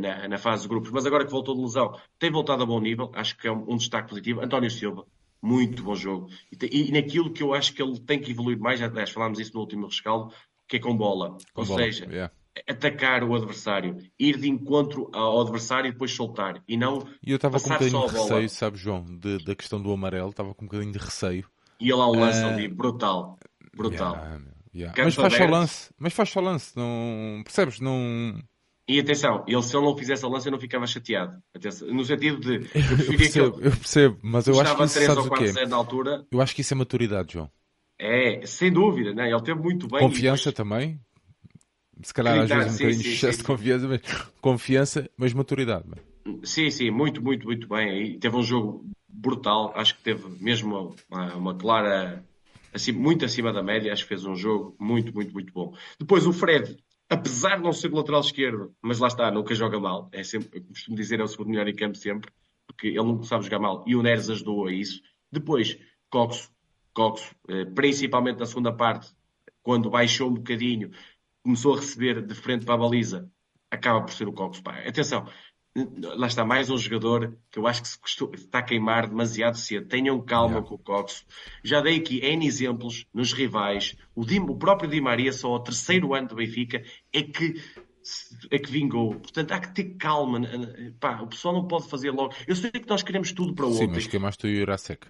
na, 0.00 0.28
na, 0.28 0.38
fase 0.38 0.62
de 0.62 0.68
grupos, 0.68 0.90
mas 0.90 1.06
agora 1.06 1.24
que 1.24 1.30
voltou 1.30 1.54
de 1.54 1.62
lesão, 1.62 1.96
tem 2.18 2.30
voltado 2.30 2.62
a 2.62 2.66
bom 2.66 2.80
nível, 2.80 3.10
acho 3.14 3.36
que 3.36 3.46
é 3.46 3.52
um, 3.52 3.72
um 3.72 3.76
destaque 3.76 4.08
positivo. 4.08 4.40
António 4.40 4.70
Silva, 4.70 5.06
muito 5.42 5.82
bom 5.82 5.94
jogo. 5.94 6.28
E, 6.52 6.88
e, 6.88 6.92
naquilo 6.92 7.32
que 7.32 7.42
eu 7.42 7.52
acho 7.52 7.74
que 7.74 7.82
ele 7.82 7.98
tem 8.00 8.20
que 8.20 8.30
evoluir 8.30 8.58
mais, 8.58 8.80
aliás, 8.80 9.10
falámos 9.10 9.40
isso 9.40 9.54
no 9.54 9.60
último 9.60 9.86
rescaldo, 9.86 10.32
que 10.68 10.76
é 10.76 10.80
com 10.80 10.96
bola. 10.96 11.36
Com 11.52 11.62
Ou 11.62 11.66
bola. 11.66 11.82
seja, 11.82 12.06
yeah. 12.06 12.32
atacar 12.68 13.24
o 13.24 13.34
adversário, 13.34 13.96
ir 14.18 14.38
de 14.38 14.48
encontro 14.48 15.10
ao 15.12 15.40
adversário 15.40 15.88
e 15.88 15.92
depois 15.92 16.12
soltar. 16.12 16.62
E 16.68 16.76
não. 16.76 17.06
E 17.22 17.30
eu 17.30 17.36
estava 17.36 17.58
com 17.58 17.68
um 17.68 17.72
bocadinho 17.72 18.06
de 18.06 18.12
receio, 18.12 18.48
sabe, 18.48 18.78
João, 18.78 19.04
de, 19.04 19.44
da 19.44 19.54
questão 19.54 19.82
do 19.82 19.92
amarelo, 19.92 20.30
estava 20.30 20.54
com 20.54 20.64
um 20.64 20.68
bocadinho 20.68 20.92
de 20.92 20.98
receio. 20.98 21.46
E 21.80 21.90
ele 21.90 22.00
há 22.00 22.06
um 22.06 22.20
lance 22.20 22.42
uh... 22.42 22.46
ali, 22.46 22.68
brutal. 22.68 23.38
Brutal. 23.74 24.14
Yeah, 24.14 24.44
yeah. 24.74 25.04
Mas 25.04 25.14
faz 25.14 25.34
só 25.34 25.46
lance, 25.46 25.90
mas 25.98 26.12
faz 26.12 26.28
só 26.30 26.40
lance, 26.40 26.76
não 26.76 27.42
percebes? 27.42 27.80
Não 27.80 28.40
e 28.88 28.98
atenção, 28.98 29.44
ele 29.46 29.62
se 29.62 29.76
ele 29.76 29.86
não 29.86 29.96
fizesse 29.96 30.24
a 30.24 30.28
lança 30.28 30.48
eu 30.48 30.52
não 30.52 30.58
ficava 30.58 30.86
chateado. 30.86 31.40
Atenção, 31.54 31.88
no 31.88 32.04
sentido 32.04 32.40
de. 32.40 32.68
Eu, 32.74 33.12
eu 33.12 33.16
percebo, 33.16 33.60
eu 33.60 33.70
percebo, 33.70 34.18
mas 34.22 34.46
eu 34.46 34.60
acho 34.60 34.76
que 34.76 34.84
isso, 34.84 35.00
sabes 35.00 35.26
o 35.26 35.30
quê? 35.30 35.66
Na 35.66 35.76
altura. 35.76 36.26
Eu 36.30 36.40
acho 36.40 36.54
que 36.54 36.62
isso 36.62 36.74
é 36.74 36.76
maturidade, 36.76 37.34
João. 37.34 37.50
É, 37.98 38.44
sem 38.44 38.72
dúvida, 38.72 39.14
né? 39.14 39.30
ele 39.30 39.42
teve 39.42 39.60
muito 39.60 39.86
bem. 39.86 40.00
Confiança 40.00 40.50
depois... 40.50 40.54
também. 40.54 41.00
Se 42.02 42.12
calhar 42.12 42.40
às 42.40 42.48
vezes 42.48 42.74
um 42.74 42.78
bocadinho 42.78 43.14
excesso 43.14 43.38
de 43.38 43.44
confiança, 43.44 43.86
mas 43.86 44.00
confiança, 44.40 45.10
mas 45.16 45.32
maturidade. 45.32 45.84
Sim, 46.42 46.68
sim, 46.68 46.90
muito, 46.90 47.22
muito, 47.22 47.46
muito 47.46 47.68
bem. 47.68 48.02
E 48.02 48.18
teve 48.18 48.36
um 48.36 48.42
jogo 48.42 48.84
brutal, 49.08 49.72
acho 49.76 49.96
que 49.96 50.02
teve 50.02 50.24
mesmo 50.42 50.96
uma, 51.08 51.34
uma 51.34 51.54
clara, 51.54 52.24
assim, 52.74 52.90
muito 52.90 53.24
acima 53.24 53.52
da 53.52 53.62
média, 53.62 53.92
acho 53.92 54.02
que 54.02 54.08
fez 54.08 54.24
um 54.24 54.34
jogo 54.34 54.74
muito, 54.80 55.14
muito, 55.14 55.32
muito 55.32 55.52
bom. 55.52 55.72
Depois 56.00 56.26
o 56.26 56.32
Fred 56.32 56.76
apesar 57.12 57.56
de 57.56 57.62
não 57.62 57.72
ser 57.72 57.92
lateral 57.92 58.22
esquerdo, 58.22 58.74
mas 58.80 58.98
lá 58.98 59.08
está, 59.08 59.30
nunca 59.30 59.54
joga 59.54 59.78
mal. 59.78 60.08
É 60.12 60.22
sempre, 60.22 60.58
eu 60.58 60.64
costumo 60.64 60.96
dizer, 60.96 61.20
é 61.20 61.22
o 61.22 61.28
segundo 61.28 61.50
melhor 61.50 61.68
em 61.68 61.74
campo 61.74 61.96
sempre, 61.96 62.32
porque 62.66 62.88
ele 62.88 63.02
não 63.02 63.22
sabe 63.22 63.44
jogar 63.44 63.58
mal 63.58 63.84
e 63.86 63.94
o 63.94 64.02
Neres 64.02 64.30
ajudou 64.30 64.66
a 64.66 64.72
isso. 64.72 65.02
Depois, 65.30 65.78
Coxo, 66.08 66.50
Coxo, 66.94 67.34
eh, 67.48 67.66
principalmente 67.66 68.38
na 68.38 68.46
segunda 68.46 68.72
parte, 68.72 69.12
quando 69.62 69.90
baixou 69.90 70.30
um 70.30 70.34
bocadinho, 70.34 70.90
começou 71.42 71.74
a 71.74 71.80
receber 71.80 72.24
de 72.24 72.34
frente 72.34 72.64
para 72.64 72.76
a 72.76 72.78
baliza, 72.78 73.30
acaba 73.70 74.00
por 74.00 74.12
ser 74.12 74.26
o 74.26 74.32
Coxo. 74.32 74.62
Atenção, 74.66 75.26
lá 75.74 76.26
está 76.26 76.44
mais 76.44 76.68
um 76.68 76.76
jogador 76.76 77.36
que 77.50 77.58
eu 77.58 77.66
acho 77.66 77.82
que 77.82 77.88
se 77.88 77.96
está 78.34 78.58
a 78.58 78.62
queimar 78.62 79.08
demasiado 79.08 79.56
cedo. 79.56 79.88
Tenham 79.88 80.20
calma 80.20 80.56
yeah. 80.56 80.68
com 80.68 80.74
o 80.74 80.78
Cox. 80.78 81.24
Já 81.64 81.80
dei 81.80 81.96
aqui 81.96 82.20
N 82.24 82.46
exemplos 82.46 83.06
nos 83.12 83.32
rivais. 83.32 83.96
O, 84.14 84.24
Di, 84.24 84.38
o 84.38 84.56
próprio 84.56 84.90
Di 84.90 85.00
Maria, 85.00 85.32
só 85.32 85.48
ao 85.48 85.62
terceiro 85.62 86.14
ano 86.14 86.28
do 86.28 86.36
Benfica, 86.36 86.82
é 87.12 87.22
que 87.22 87.54
é 88.50 88.58
que 88.58 88.70
vingou. 88.70 89.14
Portanto, 89.14 89.52
há 89.52 89.60
que 89.60 89.74
ter 89.74 89.94
calma. 89.94 90.40
Pá, 90.98 91.20
o 91.22 91.28
pessoal 91.28 91.54
não 91.54 91.66
pode 91.66 91.88
fazer 91.88 92.10
logo. 92.10 92.34
Eu 92.46 92.56
sei 92.56 92.70
que 92.70 92.88
nós 92.88 93.02
queremos 93.02 93.32
tudo 93.32 93.54
para 93.54 93.66
ontem. 93.66 93.78
Sim, 93.78 93.92
mas 93.94 94.06
queimaste 94.06 94.46
o 94.46 94.54
Jurasek. 94.54 95.06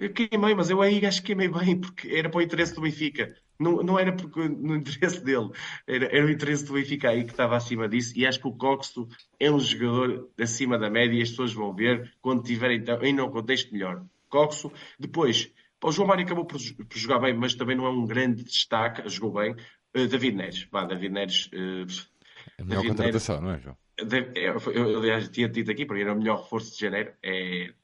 Eu 0.00 0.14
queimei, 0.14 0.54
mas 0.54 0.70
eu 0.70 0.80
aí 0.80 1.04
acho 1.04 1.20
que 1.20 1.26
queimei 1.26 1.48
bem, 1.48 1.78
porque 1.78 2.08
era 2.08 2.30
para 2.30 2.38
o 2.38 2.42
interesse 2.42 2.74
do 2.74 2.80
Benfica. 2.80 3.36
Não, 3.58 3.82
não 3.82 3.98
era 3.98 4.10
porque, 4.10 4.40
no 4.48 4.74
interesse 4.74 5.22
dele, 5.22 5.50
era, 5.86 6.06
era 6.06 6.24
o 6.24 6.30
interesse 6.30 6.64
do 6.64 6.72
Benfica 6.72 7.10
aí 7.10 7.22
que 7.22 7.32
estava 7.32 7.54
acima 7.54 7.86
disso. 7.86 8.14
E 8.16 8.26
acho 8.26 8.40
que 8.40 8.48
o 8.48 8.54
Coxo 8.54 9.06
é 9.38 9.50
um 9.50 9.60
jogador 9.60 10.30
acima 10.40 10.78
da 10.78 10.88
média 10.88 11.14
e 11.14 11.20
as 11.20 11.28
pessoas 11.28 11.52
vão 11.52 11.74
ver 11.74 12.14
quando 12.22 12.42
tiver 12.42 12.70
então, 12.70 12.98
ainda 12.98 13.22
um 13.26 13.30
contexto 13.30 13.70
melhor. 13.74 14.02
Coxo, 14.30 14.72
depois, 14.98 15.52
o 15.84 15.92
João 15.92 16.08
Mário 16.08 16.24
acabou 16.24 16.46
por, 16.46 16.58
por, 16.58 16.96
jogar 16.96 17.18
bem, 17.18 17.34
mas 17.34 17.54
também 17.54 17.76
não 17.76 17.84
é 17.84 17.90
um 17.90 18.06
grande 18.06 18.42
destaque, 18.42 19.06
jogou 19.06 19.34
bem. 19.34 19.52
Uh, 19.94 20.06
David 20.06 20.34
Neres, 20.34 20.64
Bah, 20.72 20.86
David 20.86 21.12
Neres. 21.12 21.50
Uh, 21.52 21.84
a 22.58 22.64
melhor 22.64 22.82
David 22.82 22.96
contratação, 22.96 23.42
Neres, 23.42 23.42
não 23.42 23.52
é, 23.52 23.58
João? 23.58 23.76
Eu, 24.34 24.72
eu, 24.72 24.98
aliás, 24.98 25.28
tinha 25.28 25.46
dito 25.46 25.70
aqui, 25.70 25.84
porque 25.84 26.00
era 26.00 26.14
o 26.14 26.16
melhor 26.16 26.40
reforço 26.40 26.72
de 26.72 26.80
janeiro. 26.80 27.12
É, 27.22 27.74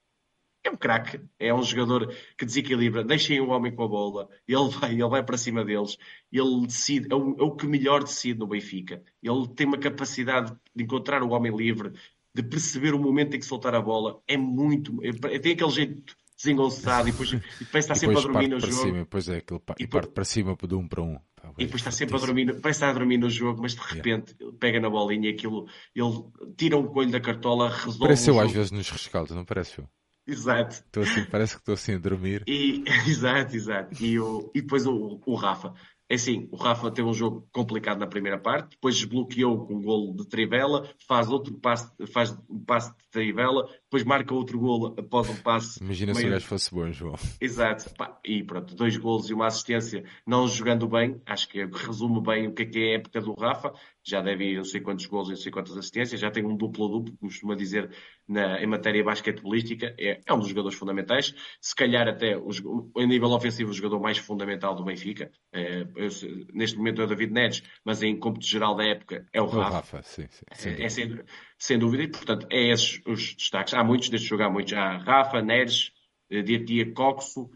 é 0.66 0.70
um 0.70 0.76
craque, 0.76 1.20
é 1.38 1.54
um 1.54 1.62
jogador 1.62 2.12
que 2.36 2.44
desequilibra, 2.44 3.04
deixem 3.04 3.40
o 3.40 3.48
homem 3.50 3.74
com 3.74 3.84
a 3.84 3.88
bola, 3.88 4.28
ele 4.46 4.68
vai, 4.68 4.92
ele 4.92 5.08
vai 5.08 5.22
para 5.22 5.36
cima 5.36 5.64
deles, 5.64 5.96
ele 6.32 6.66
decide, 6.66 7.08
é 7.10 7.14
o, 7.14 7.36
é 7.38 7.42
o, 7.42 7.52
que 7.52 7.66
melhor 7.66 8.02
decide 8.02 8.38
no 8.38 8.46
Benfica. 8.46 9.02
Ele 9.22 9.48
tem 9.48 9.66
uma 9.66 9.78
capacidade 9.78 10.52
de 10.74 10.84
encontrar 10.84 11.22
o 11.22 11.30
homem 11.30 11.54
livre, 11.56 11.92
de 12.34 12.42
perceber 12.42 12.94
o 12.94 12.98
momento 12.98 13.34
em 13.34 13.38
que 13.38 13.46
soltar 13.46 13.74
a 13.74 13.80
bola, 13.80 14.20
é 14.26 14.36
muito, 14.36 14.98
é, 15.02 15.38
tem 15.38 15.52
aquele 15.52 15.70
jeito 15.70 16.16
desengonçado 16.36 17.08
e 17.08 17.12
depois, 17.12 17.32
e 17.32 17.40
parece 17.64 17.78
estar 17.78 17.94
sempre 17.94 18.18
a 18.18 18.20
dormir 18.20 18.48
no 18.48 18.60
jogo. 18.60 18.72
Cima, 18.72 18.98
é, 18.98 19.38
aquele 19.38 19.60
e, 19.78 19.86
parte 19.86 20.10
para 20.10 20.24
cima 20.24 20.56
de 20.56 20.74
um 20.74 20.86
para 20.86 21.02
um. 21.02 21.14
Tá 21.34 21.50
e 21.56 21.64
depois 21.64 21.80
está 21.80 21.90
sempre 21.90 22.16
a 22.16 22.18
dormir, 22.18 22.60
parece 22.60 22.76
estar 22.76 22.90
a 22.90 22.92
dormir 22.92 23.16
no 23.16 23.30
jogo, 23.30 23.62
mas 23.62 23.74
de 23.74 23.80
repente 23.80 24.36
yeah. 24.38 24.58
pega 24.60 24.78
na 24.78 24.90
bolinha 24.90 25.30
aquilo, 25.30 25.66
ele 25.94 26.24
tira 26.56 26.76
um 26.76 26.86
coelho 26.86 27.10
da 27.10 27.20
cartola, 27.20 27.70
resolve. 27.70 28.00
Pareceu 28.00 28.38
às 28.38 28.52
vezes 28.52 28.70
nos 28.70 28.90
rescaldos, 28.90 29.34
não 29.34 29.44
parece? 29.44 29.82
Exato. 30.26 30.74
Estou 30.74 31.02
assim, 31.02 31.24
parece 31.30 31.54
que 31.54 31.60
estou 31.60 31.74
assim 31.74 31.94
a 31.94 31.98
dormir. 31.98 32.42
E, 32.46 32.82
exato, 33.08 33.54
exato. 33.54 34.02
E, 34.02 34.18
o, 34.18 34.50
e 34.54 34.60
depois 34.60 34.86
o, 34.86 35.20
o 35.24 35.34
Rafa. 35.34 35.74
É 36.08 36.14
assim, 36.14 36.48
o 36.52 36.56
Rafa 36.56 36.88
teve 36.92 37.08
um 37.08 37.12
jogo 37.12 37.48
complicado 37.52 37.98
na 37.98 38.06
primeira 38.06 38.38
parte, 38.38 38.70
depois 38.70 38.96
desbloqueou 38.96 39.66
com 39.66 39.74
um 39.74 39.82
golo 39.82 40.14
de 40.14 40.24
Trivela, 40.28 40.88
faz 41.06 41.28
outro 41.28 41.52
passe, 41.54 41.90
faz 42.12 42.30
um 42.48 42.60
passe 42.64 42.90
de 42.96 43.08
Trivela, 43.10 43.68
depois 43.82 44.04
marca 44.04 44.32
outro 44.32 44.56
golo 44.60 44.94
após 44.96 45.28
um 45.28 45.34
passe. 45.36 45.82
Imagina 45.82 46.12
meio... 46.12 46.22
se 46.22 46.28
o 46.28 46.30
gajo 46.30 46.46
fosse 46.46 46.72
bom, 46.72 46.92
João. 46.92 47.16
Exato. 47.40 47.90
E 48.24 48.44
pronto, 48.44 48.76
dois 48.76 48.96
golos 48.96 49.28
e 49.30 49.34
uma 49.34 49.48
assistência, 49.48 50.04
não 50.24 50.46
jogando 50.46 50.86
bem, 50.86 51.20
acho 51.26 51.48
que 51.48 51.64
resume 51.64 52.22
bem 52.22 52.46
o 52.46 52.52
que 52.52 52.62
é, 52.62 52.66
que 52.66 52.78
é 52.78 52.82
a 52.92 52.98
época 52.98 53.20
do 53.20 53.34
Rafa. 53.34 53.72
Já 54.06 54.20
deve 54.20 54.52
ir 54.52 54.56
não 54.56 54.64
sei 54.64 54.80
quantos 54.80 55.06
golos 55.06 55.28
e 55.28 55.30
não 55.32 55.36
sei 55.36 55.50
quantas 55.50 55.76
assistências, 55.76 56.20
já 56.20 56.30
tem 56.30 56.44
um 56.44 56.56
duplo-duplo, 56.56 57.16
como 57.16 57.30
costuma 57.30 57.56
dizer 57.56 57.90
na, 58.28 58.62
em 58.62 58.66
matéria 58.66 59.02
basquetebolística, 59.02 59.94
é, 59.98 60.20
é 60.24 60.32
um 60.32 60.38
dos 60.38 60.48
jogadores 60.48 60.78
fundamentais. 60.78 61.34
Se 61.60 61.74
calhar 61.74 62.06
até, 62.06 62.36
os, 62.36 62.62
em 62.96 63.06
nível 63.06 63.30
ofensivo, 63.30 63.70
o 63.70 63.74
jogador 63.74 64.00
mais 64.00 64.18
fundamental 64.18 64.76
do 64.76 64.84
Benfica. 64.84 65.30
É, 65.52 65.80
eu, 65.96 66.08
neste 66.54 66.76
momento 66.78 67.02
é 67.02 67.04
o 67.04 67.08
David 67.08 67.32
Neres, 67.32 67.62
mas 67.84 68.00
em 68.02 68.16
cômputo 68.16 68.46
geral 68.46 68.76
da 68.76 68.84
época 68.84 69.26
é 69.32 69.42
o 69.42 69.46
Rafa. 69.46 69.58
O 69.58 69.72
Rafa 69.72 70.02
sim, 70.02 70.26
sim, 70.30 70.44
sem, 70.52 70.72
é, 70.74 70.84
é 70.84 70.88
sem, 70.88 71.20
sem, 71.58 71.78
dúvida. 71.78 72.04
E, 72.04 72.08
portanto, 72.08 72.46
é 72.48 72.70
esses 72.70 73.00
os 73.04 73.34
destaques. 73.34 73.74
Há 73.74 73.82
muitos 73.82 74.08
deste 74.08 74.28
jogo, 74.28 74.44
há 74.44 74.50
muitos. 74.50 74.72
Há 74.72 74.98
Rafa, 74.98 75.42
Neres, 75.42 75.90
eh, 76.30 76.42
Diatia, 76.42 76.92
Coxo, 76.92 77.50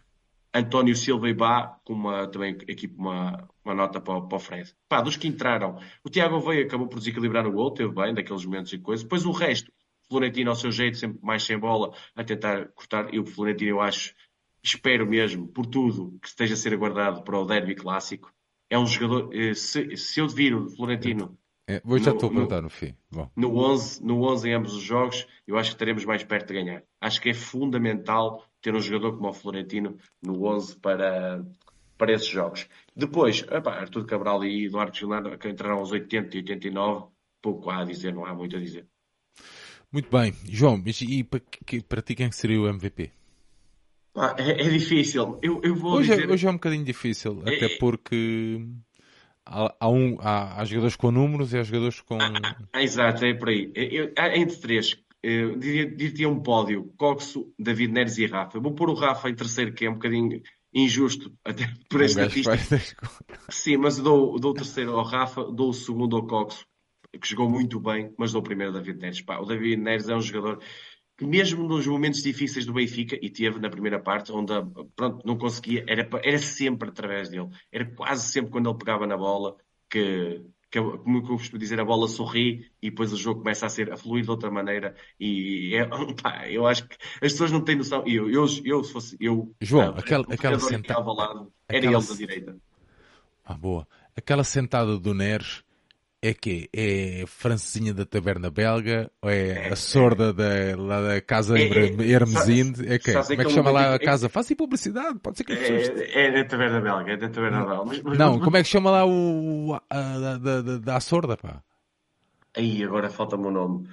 António 0.52 0.96
Silva 0.96 1.28
e 1.28 1.34
Bá, 1.34 1.78
com 1.84 1.92
uma, 1.92 2.26
também 2.26 2.56
aqui 2.68 2.92
uma, 2.96 3.48
uma 3.64 3.74
nota 3.74 4.00
para, 4.00 4.20
para 4.22 4.36
o 4.36 4.40
Fred. 4.40 4.74
Pá, 4.88 5.00
dos 5.00 5.16
que 5.16 5.28
entraram, 5.28 5.78
o 6.04 6.10
Tiago 6.10 6.40
veio 6.40 6.66
acabou 6.66 6.88
por 6.88 6.98
desequilibrar 6.98 7.44
no 7.44 7.52
gol, 7.52 7.72
teve 7.72 7.92
bem, 7.92 8.12
daqueles 8.12 8.44
momentos 8.44 8.72
e 8.72 8.78
coisas. 8.78 9.04
Depois 9.04 9.24
o 9.24 9.30
resto, 9.30 9.72
Florentino 10.08 10.50
ao 10.50 10.56
seu 10.56 10.72
jeito, 10.72 10.98
sempre 10.98 11.20
mais 11.22 11.44
sem 11.44 11.56
bola, 11.56 11.94
a 12.16 12.24
tentar 12.24 12.68
cortar. 12.72 13.14
E 13.14 13.20
o 13.20 13.24
Florentino, 13.24 13.70
eu 13.70 13.80
acho, 13.80 14.12
espero 14.62 15.06
mesmo, 15.06 15.46
por 15.46 15.66
tudo, 15.66 16.18
que 16.20 16.28
esteja 16.28 16.54
a 16.54 16.56
ser 16.56 16.74
aguardado 16.74 17.22
para 17.22 17.38
o 17.38 17.44
derby 17.44 17.76
clássico. 17.76 18.32
É 18.68 18.78
um 18.78 18.86
jogador, 18.86 19.34
eh, 19.34 19.54
se, 19.54 19.96
se 19.96 20.20
eu 20.20 20.28
vir 20.28 20.54
o 20.54 20.68
Florentino. 20.70 21.38
É, 21.70 21.80
vou 21.84 21.98
já 21.98 22.10
estou 22.10 22.28
a 22.28 22.32
perguntar 22.32 22.60
no 22.60 22.68
fim. 22.68 22.94
Bom. 23.10 23.30
No 23.36 23.56
11, 23.56 24.04
no 24.04 24.22
11 24.22 24.48
em 24.48 24.54
ambos 24.54 24.74
os 24.74 24.82
jogos, 24.82 25.26
eu 25.46 25.56
acho 25.56 25.70
que 25.70 25.76
estaremos 25.76 26.04
mais 26.04 26.24
perto 26.24 26.48
de 26.48 26.54
ganhar. 26.54 26.82
Acho 27.00 27.20
que 27.20 27.28
é 27.30 27.34
fundamental 27.34 28.44
ter 28.60 28.74
um 28.74 28.80
jogador 28.80 29.16
como 29.16 29.28
o 29.28 29.32
Florentino 29.32 29.96
no 30.22 30.44
11 30.44 30.76
para, 30.76 31.44
para 31.96 32.12
esses 32.12 32.26
jogos. 32.26 32.66
Depois, 32.94 33.44
epá, 33.50 33.74
Artur 33.74 34.04
Cabral 34.04 34.44
e 34.44 34.66
Eduardo 34.66 34.96
Gilano, 34.96 35.38
que 35.38 35.48
entraram 35.48 35.78
aos 35.78 35.92
80 35.92 36.36
e 36.36 36.40
89, 36.40 37.06
pouco 37.40 37.70
há 37.70 37.82
a 37.82 37.84
dizer, 37.84 38.12
não 38.12 38.24
há 38.24 38.34
muito 38.34 38.56
a 38.56 38.60
dizer. 38.60 38.86
Muito 39.92 40.10
bem. 40.10 40.34
João, 40.44 40.82
e 41.02 41.24
para, 41.24 41.40
para 41.88 42.02
ti 42.02 42.14
quem 42.14 42.30
seria 42.32 42.60
o 42.60 42.68
MVP? 42.68 43.12
Ah, 44.14 44.34
é, 44.38 44.50
é, 44.50 44.68
difícil. 44.68 45.38
Eu, 45.42 45.60
eu 45.62 45.74
vou 45.74 45.94
hoje, 45.94 46.12
é, 46.12 46.16
dizer... 46.16 46.28
é, 46.28 46.32
hoje 46.32 46.46
é 46.46 46.50
um 46.50 46.54
bocadinho 46.54 46.84
difícil, 46.84 47.42
é, 47.46 47.56
até 47.56 47.68
porque 47.78 48.60
há, 49.46 49.74
há, 49.80 49.88
um, 49.88 50.16
há, 50.20 50.60
há, 50.60 50.64
jogadores 50.64 50.96
com 50.96 51.10
números 51.10 51.52
e 51.52 51.58
há 51.58 51.62
jogadores 51.62 52.00
com. 52.00 52.20
Ah, 52.20 52.56
ah, 52.72 52.82
exato, 52.82 53.24
é 53.24 53.34
por 53.34 53.48
aí. 53.48 53.72
Eu, 53.74 54.12
entre 54.34 54.56
três, 54.56 54.96
eu 55.22 55.56
diria, 55.56 55.90
diria 55.90 56.28
um 56.28 56.40
pódio: 56.40 56.92
Coxo, 56.96 57.52
David 57.58 57.92
Neres 57.92 58.18
e 58.18 58.26
Rafa. 58.26 58.58
Eu 58.58 58.62
vou 58.62 58.74
pôr 58.74 58.90
o 58.90 58.94
Rafa 58.94 59.28
em 59.28 59.34
terceiro, 59.34 59.72
que 59.72 59.86
é 59.86 59.90
um 59.90 59.94
bocadinho 59.94 60.42
injusto, 60.72 61.32
até 61.44 61.68
por 61.88 62.02
esta 62.02 62.26
estatística. 62.26 63.10
Sim, 63.48 63.78
mas 63.78 63.98
dou, 63.98 64.38
dou 64.38 64.52
o 64.52 64.54
terceiro 64.54 64.96
ao 64.96 65.04
Rafa, 65.04 65.44
dou 65.44 65.70
o 65.70 65.74
segundo 65.74 66.16
ao 66.16 66.26
Coxo 66.26 66.64
que 67.18 67.28
jogou 67.28 67.48
muito 67.48 67.80
bem, 67.80 68.12
mas 68.16 68.32
dou 68.32 68.42
primeiro 68.42 68.72
ao 68.72 68.78
David 68.78 69.00
Neres. 69.00 69.20
Pá, 69.20 69.38
o 69.38 69.44
David 69.44 69.76
Neres 69.76 70.08
é 70.08 70.14
um 70.14 70.20
jogador 70.20 70.62
que 71.20 71.26
mesmo 71.26 71.68
nos 71.68 71.86
momentos 71.86 72.22
difíceis 72.22 72.64
do 72.64 72.72
Benfica, 72.72 73.14
e 73.20 73.28
teve 73.28 73.60
na 73.60 73.68
primeira 73.68 74.00
parte, 74.00 74.32
onde 74.32 74.54
pronto, 74.96 75.20
não 75.22 75.36
conseguia, 75.36 75.84
era, 75.86 76.08
era 76.24 76.38
sempre 76.38 76.88
através 76.88 77.28
dele. 77.28 77.50
Era 77.70 77.84
quase 77.84 78.32
sempre 78.32 78.50
quando 78.50 78.70
ele 78.70 78.78
pegava 78.78 79.06
na 79.06 79.18
bola 79.18 79.54
que, 79.90 80.40
que 80.70 80.80
como 80.80 81.18
eu 81.18 81.22
costumo 81.22 81.58
dizer, 81.58 81.78
a 81.78 81.84
bola 81.84 82.08
sorri 82.08 82.72
e 82.80 82.88
depois 82.88 83.12
o 83.12 83.18
jogo 83.18 83.40
começa 83.40 83.66
a 83.66 83.68
ser 83.68 83.92
a 83.92 83.98
fluir 83.98 84.24
de 84.24 84.30
outra 84.30 84.50
maneira. 84.50 84.96
E 85.20 85.74
é, 85.74 85.84
pá, 86.22 86.48
eu 86.48 86.66
acho 86.66 86.88
que 86.88 86.96
as 87.16 87.32
pessoas 87.32 87.52
não 87.52 87.60
têm 87.60 87.76
noção. 87.76 88.02
Eu, 88.06 88.30
eu, 88.30 88.46
eu 88.64 88.82
se 88.82 88.90
fosse 88.90 89.14
eu, 89.20 89.54
João, 89.60 89.90
aquela, 89.98 90.24
aquela 90.26 90.58
sentada. 90.58 91.02
Era 91.68 91.86
aquela... 91.86 91.98
ele 91.98 92.06
da 92.08 92.14
direita. 92.14 92.56
Ah, 93.44 93.52
boa. 93.52 93.86
Aquela 94.16 94.42
sentada 94.42 94.98
do 94.98 95.12
Neres 95.12 95.62
é 96.22 96.34
que 96.34 96.68
é 96.72 97.24
francesinha 97.26 97.94
da 97.94 98.04
taberna 98.04 98.50
belga 98.50 99.10
ou 99.22 99.30
é, 99.30 99.68
é 99.68 99.72
a 99.72 99.76
sorda 99.76 100.32
da, 100.32 100.44
lá 100.76 101.00
da 101.00 101.20
casa 101.20 101.58
é, 101.58 101.62
é, 101.62 102.10
Hermesinde? 102.10 102.92
É, 102.92 102.98
que, 102.98 103.12
como 103.12 103.40
é 103.40 103.44
que 103.44 103.50
chama 103.50 103.70
lá 103.70 103.94
a 103.94 103.98
casa? 103.98 104.28
Faça 104.28 104.54
publicidade, 104.54 105.18
pode 105.18 105.38
ser 105.38 105.44
que 105.44 105.52
as 105.52 105.58
pessoas... 105.58 106.00
É, 106.00 106.26
é 106.26 106.42
da 106.42 106.48
taberna 106.48 106.80
belga, 106.80 107.12
é 107.12 107.16
da 107.16 107.28
taberna 107.28 107.64
belga. 107.64 107.84
Mas, 107.84 108.02
mas, 108.02 108.18
não, 108.18 108.34
mas, 108.34 108.44
como 108.44 108.56
é 108.56 108.62
que 108.62 108.68
chama 108.68 108.90
lá 108.90 109.06
o, 109.06 109.74
a, 109.88 109.98
a, 109.98 110.18
da, 110.38 110.60
da, 110.60 110.78
da 110.78 111.00
sorda, 111.00 111.36
pá? 111.36 111.62
Aí, 112.56 112.82
agora 112.82 113.08
falta-me 113.08 113.46
o 113.46 113.50
nome. 113.50 113.88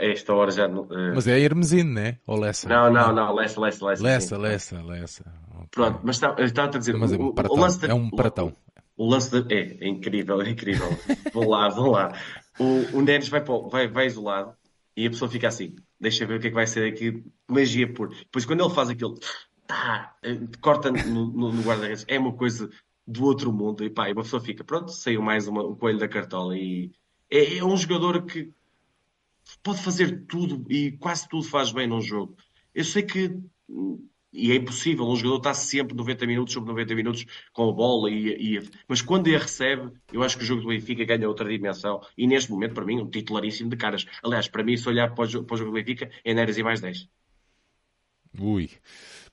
Esta 0.00 0.34
hora 0.34 0.50
já. 0.50 0.66
Uh... 0.66 0.88
Mas 1.14 1.28
é 1.28 1.38
Hermesinde, 1.38 1.92
né? 1.92 2.18
Ou 2.26 2.36
Lessa? 2.36 2.68
Não, 2.68 2.92
não, 2.92 3.12
não. 3.14 3.32
Lessa, 3.32 3.60
Lessa, 3.60 3.86
Lessa. 3.86 4.02
Lessa, 4.02 4.38
Lessa, 4.38 4.82
Lessa. 4.82 5.24
Okay. 5.54 5.66
Pronto, 5.70 6.00
mas 6.02 6.16
estava 6.16 6.34
a 6.40 6.78
dizer. 6.78 6.96
Mas 6.96 7.12
é 7.12 7.16
um 7.16 7.32
paratão. 7.32 7.56
O, 7.56 7.60
o 7.60 7.86
é 7.86 7.94
um 7.94 8.10
paratão. 8.10 8.56
O 9.00 9.08
lance 9.08 9.34
é, 9.48 9.78
é 9.82 9.88
incrível, 9.88 10.42
é 10.42 10.50
incrível. 10.50 10.86
vão 11.32 11.48
lá, 11.48 11.70
vão 11.70 11.90
lá. 11.90 12.12
O, 12.58 12.98
o 12.98 13.00
Neres 13.00 13.30
vai, 13.30 13.42
vai, 13.70 13.88
vai 13.88 14.04
isolado 14.04 14.54
e 14.94 15.06
a 15.06 15.10
pessoa 15.10 15.30
fica 15.30 15.48
assim, 15.48 15.74
deixa 15.98 16.26
ver 16.26 16.36
o 16.36 16.38
que 16.38 16.48
é 16.48 16.50
que 16.50 16.54
vai 16.54 16.66
ser 16.66 16.86
aqui, 16.86 17.24
magia 17.48 17.90
por. 17.90 18.10
Depois 18.10 18.44
quando 18.44 18.62
ele 18.62 18.74
faz 18.74 18.90
aquilo, 18.90 19.18
tá, 19.66 20.14
corta 20.60 20.92
no, 20.92 21.32
no, 21.32 21.50
no 21.50 21.62
guarda-redes, 21.62 22.04
é 22.06 22.18
uma 22.18 22.34
coisa 22.34 22.68
do 23.06 23.24
outro 23.24 23.50
mundo. 23.50 23.82
E 23.82 23.88
pá, 23.88 24.10
e 24.10 24.12
uma 24.12 24.22
pessoa 24.22 24.42
fica, 24.42 24.62
pronto, 24.62 24.92
saiu 24.92 25.22
mais 25.22 25.48
uma, 25.48 25.66
um 25.66 25.74
coelho 25.74 25.98
da 25.98 26.06
cartola. 26.06 26.54
E 26.58 26.92
é, 27.30 27.56
é 27.56 27.64
um 27.64 27.78
jogador 27.78 28.26
que 28.26 28.52
pode 29.62 29.82
fazer 29.82 30.26
tudo 30.26 30.70
e 30.70 30.92
quase 30.92 31.26
tudo 31.26 31.44
faz 31.44 31.72
bem 31.72 31.86
num 31.86 32.02
jogo. 32.02 32.36
Eu 32.74 32.84
sei 32.84 33.02
que 33.02 33.34
e 34.32 34.52
é 34.52 34.54
impossível, 34.54 35.06
um 35.06 35.16
jogador 35.16 35.38
está 35.38 35.54
sempre 35.54 35.94
90 35.96 36.26
minutos 36.26 36.54
sobre 36.54 36.70
90 36.70 36.94
minutos 36.94 37.26
com 37.52 37.68
a 37.68 37.72
bola, 37.72 38.10
e, 38.10 38.56
e, 38.56 38.70
mas 38.86 39.02
quando 39.02 39.26
ele 39.26 39.38
recebe, 39.38 39.90
eu 40.12 40.22
acho 40.22 40.36
que 40.36 40.44
o 40.44 40.46
jogo 40.46 40.62
do 40.62 40.68
Benfica 40.68 41.04
ganha 41.04 41.28
outra 41.28 41.48
dimensão. 41.48 42.00
E 42.16 42.26
neste 42.26 42.50
momento, 42.50 42.74
para 42.74 42.84
mim, 42.84 43.00
um 43.00 43.10
titularíssimo 43.10 43.70
de 43.70 43.76
caras. 43.76 44.06
Aliás, 44.22 44.48
para 44.48 44.62
mim, 44.62 44.76
se 44.76 44.88
olhar 44.88 45.12
para 45.14 45.24
o, 45.24 45.26
jogo, 45.26 45.46
para 45.46 45.54
o 45.54 45.58
jogo 45.58 45.70
do 45.70 45.74
Benfica, 45.74 46.10
é 46.24 46.32
Neres 46.32 46.58
e 46.58 46.62
mais 46.62 46.80
10. 46.80 47.08
Ui, 48.38 48.70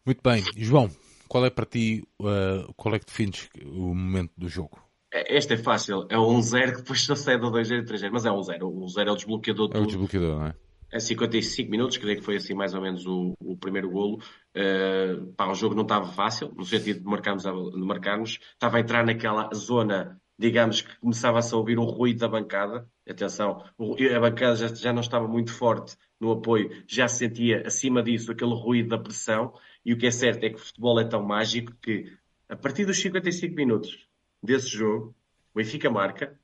muito 0.05 0.21
bem. 0.23 0.43
João, 0.55 0.89
qual 1.27 1.45
é 1.45 1.49
para 1.49 1.65
ti, 1.65 2.03
uh, 2.19 2.73
qual 2.75 2.95
é 2.95 2.99
que 2.99 3.05
defines 3.05 3.49
o 3.63 3.93
momento 3.93 4.31
do 4.35 4.49
jogo? 4.49 4.81
É, 5.13 5.37
este 5.37 5.53
é 5.53 5.57
fácil, 5.57 6.05
é 6.09 6.17
um 6.17 6.41
0 6.41 6.71
que 6.71 6.77
depois 6.79 7.01
sucede 7.01 7.43
ao 7.43 7.51
2-0 7.51 7.83
e 7.83 7.85
3-0, 7.85 8.09
mas 8.11 8.25
é 8.25 8.31
um 8.31 8.41
0. 8.41 8.67
O 8.67 8.87
0 8.87 9.09
é 9.09 9.13
o 9.13 9.15
desbloqueador. 9.15 9.71
É 9.73 9.79
o 9.79 9.85
desbloqueador, 9.85 10.39
não 10.39 10.47
é? 10.47 10.55
A 10.91 10.99
55 10.99 11.69
minutos, 11.69 11.97
creio 11.97 12.19
que 12.19 12.25
foi 12.25 12.37
assim 12.37 12.53
mais 12.53 12.73
ou 12.73 12.81
menos 12.81 13.05
o, 13.05 13.33
o 13.39 13.57
primeiro 13.57 13.89
golo. 13.89 14.21
Uh, 14.55 15.33
o 15.49 15.55
jogo 15.55 15.75
não 15.75 15.83
estava 15.83 16.07
fácil, 16.07 16.53
no 16.55 16.63
sentido 16.63 16.99
de 16.99 17.05
marcarmos, 17.05 17.43
de 17.43 17.85
marcarmos. 17.85 18.39
Estava 18.53 18.77
a 18.77 18.79
entrar 18.79 19.05
naquela 19.05 19.49
zona, 19.53 20.19
digamos, 20.37 20.81
que 20.81 20.97
começava-se 20.99 21.53
a 21.53 21.57
ouvir 21.57 21.77
o 21.77 21.83
ruído 21.83 22.19
da 22.19 22.27
bancada. 22.27 22.87
Atenção, 23.07 23.63
a 23.79 24.19
bancada 24.19 24.55
já, 24.55 24.67
já 24.73 24.93
não 24.93 25.01
estava 25.01 25.27
muito 25.27 25.53
forte 25.53 25.97
no 26.19 26.31
apoio, 26.31 26.83
já 26.87 27.07
se 27.07 27.19
sentia 27.19 27.65
acima 27.65 28.01
disso 28.01 28.31
aquele 28.31 28.53
ruído 28.53 28.89
da 28.89 28.97
pressão. 28.97 29.53
E 29.85 29.93
o 29.93 29.97
que 29.97 30.07
é 30.07 30.11
certo 30.11 30.43
é 30.43 30.49
que 30.49 30.55
o 30.55 30.59
futebol 30.59 30.99
é 30.99 31.05
tão 31.05 31.23
mágico 31.23 31.73
que, 31.81 32.11
a 32.49 32.55
partir 32.55 32.85
dos 32.85 32.99
55 32.99 33.55
minutos 33.55 34.07
desse 34.41 34.69
jogo, 34.69 35.15
o 35.53 35.57
Benfica 35.57 35.89
marca, 35.89 36.39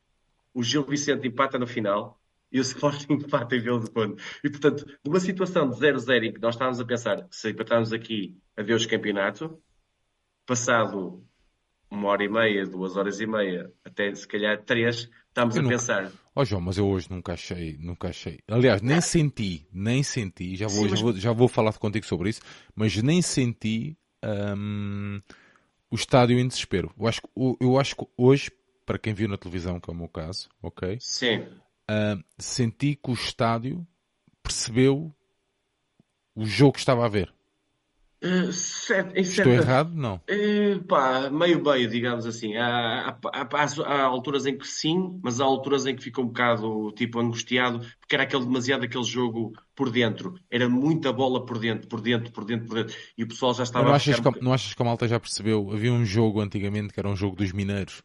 o 0.53 0.61
Gil 0.63 0.83
Vicente 0.83 1.27
empata 1.27 1.57
no 1.57 1.67
final 1.67 2.19
e 2.53 2.59
o 2.59 2.61
Sporting 2.61 3.13
empata 3.25 3.55
em 3.55 3.59
vez 3.59 3.83
de 3.83 3.89
quando. 3.89 4.17
E, 4.43 4.49
portanto, 4.49 4.85
numa 5.03 5.19
situação 5.19 5.67
de 5.67 5.75
0-0 5.75 6.23
em 6.23 6.33
que 6.33 6.39
nós 6.39 6.53
estávamos 6.53 6.79
a 6.79 6.85
pensar, 6.85 7.27
se 7.31 7.49
empatarmos 7.49 7.91
aqui, 7.91 8.37
adeus 8.55 8.85
campeonato, 8.85 9.59
passado 10.45 11.25
uma 11.89 12.09
hora 12.09 12.23
e 12.23 12.29
meia, 12.29 12.65
duas 12.65 12.95
horas 12.95 13.19
e 13.19 13.27
meia, 13.27 13.71
até 13.83 14.13
se 14.13 14.27
calhar 14.27 14.63
três, 14.63 15.09
estamos 15.27 15.55
eu 15.55 15.59
a 15.59 15.63
nunca... 15.63 15.75
pensar. 15.75 16.11
Ó 16.35 16.41
oh, 16.41 16.45
João, 16.45 16.61
mas 16.61 16.77
eu 16.77 16.87
hoje 16.87 17.07
nunca 17.09 17.33
achei, 17.33 17.77
nunca 17.79 18.09
achei. 18.09 18.39
Aliás, 18.47 18.81
nem 18.81 18.99
senti, 19.01 19.67
nem 19.71 20.01
senti, 20.01 20.55
já 20.55 20.67
vou, 20.67 20.85
Sim, 20.85 20.89
mas... 20.89 20.99
já 20.99 21.03
vou, 21.03 21.13
já 21.13 21.31
vou 21.31 21.47
falar 21.47 21.73
contigo 21.73 22.05
sobre 22.05 22.29
isso, 22.29 22.41
mas 22.75 22.95
nem 23.01 23.21
senti 23.21 23.95
hum, 24.57 25.21
o 25.91 25.95
estádio 25.95 26.39
em 26.39 26.47
desespero. 26.47 26.91
Eu 26.99 27.07
acho, 27.07 27.21
eu 27.61 27.79
acho 27.79 27.95
que 27.95 28.05
hoje, 28.17 28.51
para 28.87 28.97
quem 28.97 29.13
viu 29.13 29.29
na 29.29 29.37
televisão, 29.37 29.79
que 29.79 29.91
é 29.91 29.93
o 29.93 29.95
meu 29.95 30.07
caso, 30.07 30.49
ok? 30.63 30.97
Sim 30.99 31.45
uh, 31.89 32.23
senti 32.37 32.95
que 32.95 33.11
o 33.11 33.13
estádio 33.13 33.85
percebeu 34.41 35.13
o 36.35 36.45
jogo 36.45 36.73
que 36.73 36.79
estava 36.79 37.05
a 37.05 37.09
ver. 37.09 37.33
Uh, 38.23 38.53
certo, 38.53 39.17
Estou 39.17 39.51
errado? 39.51 39.93
Não. 39.93 40.15
Uh, 40.15 40.81
pá, 40.85 41.29
meio 41.29 41.61
meio, 41.61 41.89
digamos 41.89 42.25
assim. 42.25 42.55
Há, 42.55 43.09
há, 43.09 43.17
há, 43.33 43.65
há, 43.85 44.01
alturas 44.03 44.45
em 44.45 44.57
que 44.57 44.65
sim, 44.65 45.19
mas 45.21 45.41
há 45.41 45.43
alturas 45.43 45.85
em 45.85 45.93
que 45.93 46.01
fica 46.01 46.21
um 46.21 46.27
bocado 46.27 46.93
tipo 46.93 47.19
angustiado, 47.19 47.79
porque 47.99 48.15
era 48.15 48.23
aquele 48.23 48.45
demasiado 48.45 48.85
aquele 48.85 49.03
jogo 49.03 49.51
por 49.75 49.91
dentro. 49.91 50.35
Era 50.49 50.69
muita 50.69 51.11
bola 51.11 51.45
por 51.45 51.59
dentro, 51.59 51.89
por 51.89 51.99
dentro, 51.99 52.31
por 52.31 52.45
dentro, 52.45 52.67
por 52.67 52.75
dentro. 52.75 52.95
E 53.17 53.23
o 53.23 53.27
pessoal 53.27 53.53
já 53.53 53.63
estava 53.63 53.89
não 53.89 53.93
achas, 53.93 54.17
que, 54.17 54.41
não 54.41 54.53
achas 54.53 54.73
que 54.73 54.81
a 54.81 54.85
malta 54.85 55.05
já 55.05 55.19
percebeu? 55.19 55.69
Havia 55.73 55.91
um 55.91 56.05
jogo 56.05 56.39
antigamente 56.39 56.93
que 56.93 56.99
era 57.01 57.09
um 57.09 57.17
jogo 57.17 57.35
dos 57.35 57.51
mineiros 57.51 58.01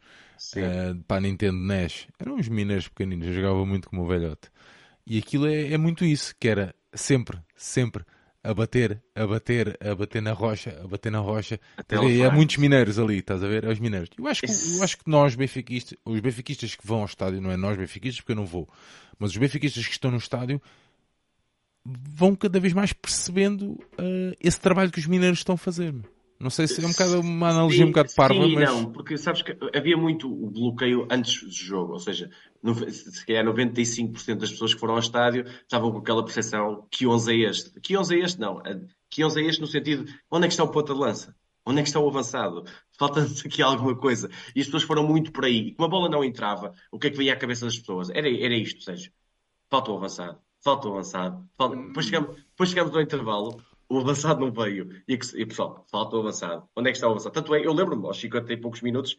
uh, 0.57 1.03
para 1.07 1.19
a 1.19 1.21
Nintendo 1.21 1.59
NES. 1.59 2.07
Eram 2.19 2.37
uns 2.37 2.49
mineiros 2.49 2.89
pequeninos, 2.89 3.27
eu 3.27 3.35
jogava 3.35 3.65
muito 3.67 3.89
como 3.89 4.03
o 4.03 4.07
velhote. 4.07 4.51
E 5.07 5.19
aquilo 5.19 5.47
é, 5.47 5.73
é 5.73 5.79
muito 5.79 6.05
isso, 6.05 6.35
que 6.39 6.49
era 6.49 6.75
sempre, 6.93 7.39
sempre 7.57 8.05
a 8.43 8.55
bater, 8.55 9.03
a 9.15 9.27
bater, 9.27 9.79
a 9.81 9.95
bater 9.95 10.23
na 10.23 10.33
rocha, 10.33 10.81
a 10.83 10.87
bater 10.87 11.11
na 11.11 11.19
rocha. 11.19 11.61
Até 11.77 11.97
e 12.05 12.25
há 12.25 12.31
muitos 12.31 12.57
mineiros 12.57 12.99
ali, 12.99 13.19
estás 13.19 13.43
a 13.43 13.49
ver? 13.49 13.65
É 13.65 13.69
os 13.69 13.79
mineiros. 13.79 14.11
Eu 14.17 14.27
acho 14.27 14.43
que, 14.43 14.51
eu 14.51 14.83
acho 14.83 14.99
que 14.99 15.11
nós, 15.11 15.35
benfiquistas, 15.35 15.99
os 16.05 16.21
benfiquistas 16.21 16.75
que 16.75 16.87
vão 16.87 17.01
ao 17.01 17.07
estádio, 17.07 17.41
não 17.41 17.51
é 17.51 17.57
nós 17.57 17.77
benfiquistas, 17.77 18.21
porque 18.21 18.33
eu 18.33 18.37
não 18.37 18.47
vou, 18.47 18.69
mas 19.19 19.33
os 19.33 19.37
benfiquistas 19.37 19.87
que 19.87 19.93
estão 19.93 20.11
no 20.11 20.19
estádio 20.19 20.63
vão 21.85 22.35
cada 22.37 22.61
vez 22.61 22.73
mais 22.73 22.93
percebendo 22.93 23.73
uh, 23.73 24.37
esse 24.41 24.61
trabalho 24.61 24.91
que 24.91 24.99
os 24.99 25.07
mineiros 25.07 25.41
estão 25.41 25.55
a 25.55 25.59
fazer. 25.59 25.95
Não 26.41 26.51
sei 26.51 26.69
se 26.69 26.83
é 26.83 26.87
um 26.87 26.93
bocado 26.93 27.21
uma 27.21 27.51
analogia 27.51 27.85
um 27.85 27.89
bocado 27.89 28.15
parva, 28.15 28.45
sim, 28.45 28.55
mas. 28.55 28.71
não, 28.71 28.93
porque 28.93 29.19
sabes 29.19 29.43
que 29.43 29.57
havia 29.75 29.97
muito 29.97 30.31
o 30.33 30.49
bloqueio 30.49 31.09
antes 31.11 31.43
do 31.43 31.51
jogo, 31.51 31.95
ou 31.95 31.99
seja, 31.99 32.31
no, 32.63 32.75
se 32.91 33.27
calhar 33.27 33.45
95% 33.45 34.37
das 34.37 34.51
pessoas 34.53 34.73
que 34.73 34.79
foram 34.79 34.95
ao 34.95 35.01
estádio 35.01 35.45
estavam 35.47 35.91
com 35.91 35.99
aquela 35.99 36.25
percepção 36.25 36.87
que 36.91 37.07
11 37.09 37.33
é 37.33 37.49
este. 37.49 37.81
Que 37.81 37.97
11 37.97 38.15
é 38.15 38.25
este, 38.25 38.41
não. 38.41 38.63
Que 39.11 39.25
11 39.25 39.41
é 39.41 39.47
este 39.47 39.61
no 39.61 39.67
sentido, 39.67 40.05
onde 40.31 40.45
é 40.45 40.49
que 40.49 40.53
está 40.53 40.63
o 40.63 40.69
ponta 40.69 40.95
de 40.95 41.01
lança? 41.01 41.35
Onde 41.67 41.81
é 41.81 41.83
que 41.83 41.89
está 41.89 42.01
o 42.01 42.09
avançado? 42.09 42.65
Falta-nos 42.99 43.45
aqui 43.45 43.61
alguma 43.61 43.95
coisa. 43.97 44.31
E 44.55 44.61
as 44.61 44.67
pessoas 44.67 44.85
foram 44.85 45.07
muito 45.07 45.33
por 45.33 45.45
aí. 45.45 45.69
E 45.69 45.75
como 45.75 45.87
a 45.87 45.91
bola 45.91 46.09
não 46.09 46.25
entrava, 46.25 46.73
o 46.91 46.99
que 46.99 47.09
é 47.09 47.11
que 47.11 47.19
vinha 47.19 47.35
à 47.35 47.37
cabeça 47.37 47.67
das 47.67 47.79
pessoas? 47.79 48.09
Era, 48.11 48.29
era 48.29 48.55
isto, 48.55 48.77
ou 48.77 48.83
seja, 48.83 49.13
falta 49.69 49.91
o 49.91 49.97
avançado, 49.97 50.39
falta 50.63 50.89
o 50.89 50.93
avançado. 50.93 51.49
Falta... 51.59 51.77
Depois, 51.77 52.07
chegamos, 52.07 52.37
depois 52.37 52.71
chegamos 52.71 52.95
ao 52.95 53.03
intervalo, 53.03 53.63
o 53.89 53.99
avançado 53.99 54.41
não 54.41 54.53
veio. 54.53 54.91
E, 55.09 55.15
e 55.15 55.47
pessoal, 55.47 55.85
falta 55.91 56.17
o 56.17 56.21
avançado. 56.21 56.69
Onde 56.77 56.89
é 56.89 56.93
que 56.93 56.99
está 56.99 57.09
o 57.09 57.13
avançado? 57.13 57.35
Tanto 57.35 57.55
é, 57.55 57.65
eu 57.65 57.73
lembro-me, 57.73 58.07
aos 58.07 58.21
50 58.21 58.53
e 58.53 58.57
poucos 58.57 58.83
minutos, 58.83 59.17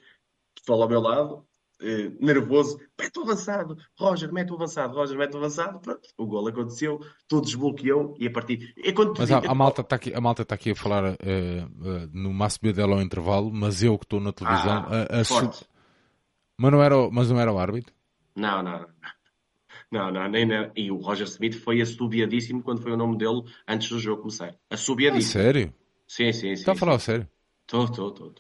pessoal 0.56 0.84
ao 0.84 0.90
meu 0.90 1.02
lado, 1.02 1.46
eh, 1.82 2.12
nervoso, 2.20 2.78
mete 3.00 3.18
o 3.20 3.22
avançado, 3.22 3.78
Roger, 3.98 4.32
mete 4.34 4.52
o 4.52 4.56
avançado, 4.56 4.94
Roger, 4.94 5.18
mete 5.18 5.34
o 5.34 5.38
avançado, 5.38 5.80
pronto, 5.80 6.02
o 6.18 6.26
gol 6.26 6.48
aconteceu, 6.50 7.00
tudo 7.26 7.46
desbloqueou 7.46 8.16
e 8.20 8.28
a 8.28 8.32
partir. 8.32 8.74
É 8.78 8.92
mas 9.18 9.32
a, 9.32 9.38
a, 9.38 9.56
malta 9.56 9.80
está 9.80 9.96
aqui, 9.96 10.14
a 10.14 10.20
malta 10.20 10.42
está 10.42 10.56
aqui 10.56 10.72
a 10.72 10.76
falar 10.76 11.06
uh, 11.06 11.16
uh, 11.16 12.10
no 12.12 12.34
máximo 12.34 12.74
dela 12.74 12.96
ao 12.96 13.02
intervalo, 13.02 13.50
mas 13.52 13.82
eu 13.82 13.98
que 13.98 14.04
estou 14.04 14.20
na 14.20 14.34
televisão. 14.34 14.86
Ah, 14.90 15.08
a, 15.10 15.22
a 15.22 15.24
forte. 15.24 15.66
Mas, 16.58 16.72
não 16.74 16.84
era, 16.84 16.98
o- 16.98 17.10
mas 17.10 17.32
não 17.32 17.40
era 17.40 17.54
o 17.54 17.58
árbitro? 17.58 17.94
Não, 18.36 18.62
não, 18.62 18.80
não. 18.80 18.88
Não, 19.92 20.12
não, 20.12 20.28
nem, 20.30 20.46
nem- 20.46 20.72
E 20.76 20.92
o 20.92 20.98
Roger 20.98 21.26
Smith 21.28 21.56
foi 21.56 21.82
assobiadíssimo 21.82 22.62
quando 22.62 22.82
foi 22.82 22.92
o 22.92 22.98
nome 22.98 23.18
dele 23.18 23.44
antes 23.68 23.90
do 23.90 24.00
jogo 24.00 24.22
começar. 24.22 24.50
Ah, 24.70 24.76
Assobiadíssimo. 24.76 25.32
sério? 25.44 25.74
sim, 26.08 26.32
sim, 26.32 26.40
sim. 26.42 26.54
Está 26.54 26.74
a 26.74 26.76
falar 26.76 26.96
a 26.96 27.00
sério? 27.00 27.28
Estou, 27.62 27.86
estou, 27.86 28.10
estou. 28.10 28.34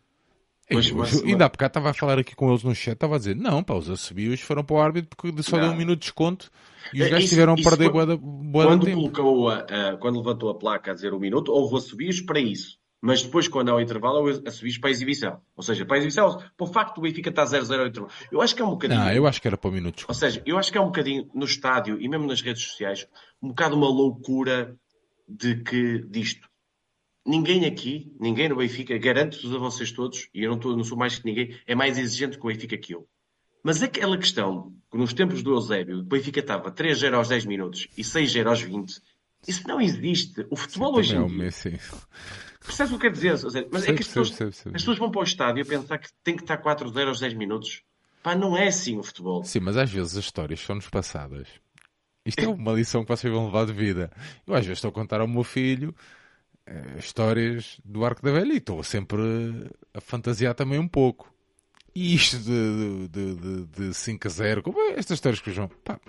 Mas- 0.71 0.91
mas- 0.91 1.23
ainda 1.23 1.45
há 1.45 1.49
bocado 1.49 1.69
estava 1.71 1.89
a 1.89 1.93
falar 1.95 2.19
aqui 2.19 2.35
com 2.35 2.49
eles 2.51 2.63
no 2.63 2.75
chat, 2.75 2.93
estava 2.93 3.15
a 3.15 3.17
dizer, 3.17 3.35
não, 3.35 3.63
pá, 3.63 3.73
os 3.73 3.89
assobios 3.89 4.39
foram 4.41 4.63
para 4.63 4.75
o 4.75 4.79
árbitro 4.79 5.09
porque 5.17 5.41
só 5.41 5.57
deu 5.57 5.67
Não. 5.67 5.73
um 5.73 5.77
minuto 5.77 5.99
de 5.99 6.05
desconto 6.05 6.51
e 6.93 7.01
os 7.01 7.07
É, 7.07 7.09
gajos 7.09 7.29
tiveram 7.29 7.53
a 7.53 7.55
perder 7.55 7.89
boa 7.89 8.05
da 8.05 8.15
Quando 8.17 8.91
colocou 8.91 9.49
a, 9.49 9.59
a- 9.61 9.97
quando 9.97 10.17
levantou 10.17 10.49
a 10.49 10.55
placa 10.55 10.91
a 10.91 10.93
dizer 10.93 11.11
o 11.13 11.19
minuto, 11.19 11.51
houve 11.51 11.75
assobios 11.77 12.21
para 12.21 12.39
isso. 12.39 12.78
Mas 13.01 13.21
depois, 13.23 13.47
quando 13.47 13.69
há 13.69 13.75
o 13.75 13.79
intervalo, 13.81 14.17
houve 14.19 14.41
assobios 14.45 14.77
para 14.77 14.89
a 14.89 14.91
exibição. 14.91 15.39
Ou 15.55 15.63
seja, 15.63 15.85
para 15.85 15.95
a 15.95 15.99
exibição, 15.99 16.37
para 16.37 16.51
o 16.59 16.67
facto 16.67 16.95
do 16.95 17.01
Benfica 17.01 17.29
estar 17.29 17.45
0-0 17.45 17.79
ao 17.79 17.87
intervalo. 17.87 18.13
Eu 18.31 18.41
acho 18.41 18.53
que 18.53 18.61
é 18.61 18.65
um 18.65 18.71
bocadinho. 18.71 18.99
Não, 18.99 19.11
eu 19.13 19.25
acho 19.25 19.41
que 19.41 19.47
era 19.47 19.55
para 19.57 19.69
o 19.69 19.73
minuto 19.73 19.99
de 19.99 20.05
Ou 20.07 20.13
seja, 20.13 20.41
eu 20.45 20.57
acho 20.57 20.69
que 20.71 20.77
é 20.77 20.81
um 20.81 20.87
bocadinho 20.87 21.29
no 21.33 21.45
estádio 21.45 21.97
e 22.01 22.09
mesmo 22.09 22.27
nas 22.27 22.41
redes 22.41 22.61
sociais, 22.63 23.07
um 23.41 23.49
bocado 23.49 23.75
uma 23.77 23.87
loucura 23.87 24.75
de 25.27 25.55
que 25.63 25.99
disto. 26.09 26.49
Ninguém 27.25 27.65
aqui, 27.65 28.11
ninguém 28.19 28.49
no 28.49 28.55
Benfica, 28.57 28.97
garanto-vos 28.97 29.53
a 29.53 29.57
vocês 29.59 29.91
todos, 29.91 30.27
e 30.33 30.43
eu 30.43 30.51
não, 30.51 30.57
tô- 30.59 30.75
não 30.75 30.83
sou 30.83 30.97
mais 30.97 31.19
que 31.19 31.25
ninguém, 31.25 31.57
é 31.67 31.75
mais 31.75 31.97
exigente 31.97 32.37
com 32.37 32.47
o 32.47 32.51
Benfica 32.51 32.77
que 32.77 32.95
eu. 32.95 33.07
Mas 33.63 33.81
aquela 33.83 34.17
questão, 34.17 34.73
que 34.91 34.97
nos 34.97 35.13
tempos 35.13 35.43
do 35.43 35.51
Eusébio, 35.53 35.99
o 35.99 36.03
Benfica 36.03 36.39
estava 36.39 36.71
3-0 36.71 37.13
aos 37.15 37.27
10 37.27 37.45
minutos 37.45 37.87
e 37.97 38.03
6-0 38.03 38.47
aos 38.47 38.61
20, 38.61 38.99
isso 39.47 39.67
não 39.67 39.79
existe. 39.79 40.45
O 40.49 40.55
futebol 40.55 40.95
hoje 40.97 41.13
Também 41.13 41.21
é 41.23 41.23
em 41.23 41.25
o 41.25 41.29
dia. 41.29 41.37
Percebes 42.65 42.91
o 42.91 42.95
que 42.95 43.01
quer 43.01 43.11
dizer? 43.11 43.37
Seja, 43.37 43.67
Mas 43.71 43.83
é 43.83 43.85
Sei, 43.85 43.95
que 43.95 44.01
as 44.01 44.07
pessoas, 44.07 44.41
as 44.41 44.71
pessoas 44.71 44.97
vão 44.97 45.11
para 45.11 45.21
o 45.21 45.23
estádio 45.23 45.63
a 45.63 45.65
pensar 45.65 45.97
que 45.97 46.09
tem 46.23 46.35
que 46.35 46.43
estar 46.43 46.61
4-0 46.61 47.07
aos 47.07 47.19
10 47.19 47.33
minutos. 47.35 47.83
Pá, 48.21 48.35
não 48.35 48.57
é 48.57 48.67
assim 48.67 48.97
o 48.97 49.03
futebol. 49.03 49.43
Sim, 49.43 49.61
mas 49.61 49.77
às 49.77 49.89
vezes 49.89 50.17
as 50.17 50.25
histórias 50.25 50.59
são-nos 50.59 50.89
passadas. 50.89 51.47
Isto 52.25 52.41
é 52.41 52.47
uma 52.47 52.73
lição 52.73 53.03
que 53.03 53.09
vocês 53.09 53.33
vão 53.33 53.45
levar 53.45 53.65
de 53.65 53.73
vida. 53.73 54.11
Eu 54.45 54.53
às 54.53 54.65
vezes 54.65 54.77
estou 54.77 54.89
a 54.89 54.91
contar 54.91 55.21
ao 55.21 55.27
meu 55.27 55.43
filho 55.43 55.95
eh, 56.65 56.97
histórias 56.99 57.79
do 57.83 58.03
Arco 58.03 58.21
da 58.21 58.31
Velha 58.31 58.53
e 58.53 58.57
estou 58.57 58.83
sempre 58.83 59.21
a 59.93 60.01
fantasiar 60.01 60.53
também 60.53 60.77
um 60.79 60.87
pouco. 60.87 61.33
E 61.95 62.13
isto 62.13 62.37
de, 62.37 63.07
de, 63.07 63.35
de, 63.35 63.65
de 63.65 63.93
5 63.93 64.27
a 64.27 64.29
0, 64.29 64.63
como 64.63 64.79
é 64.79 64.99
estas 64.99 65.15
histórias 65.15 65.41
que 65.41 65.49
o 65.49 65.53
João. 65.53 65.69
Pá, 65.83 65.99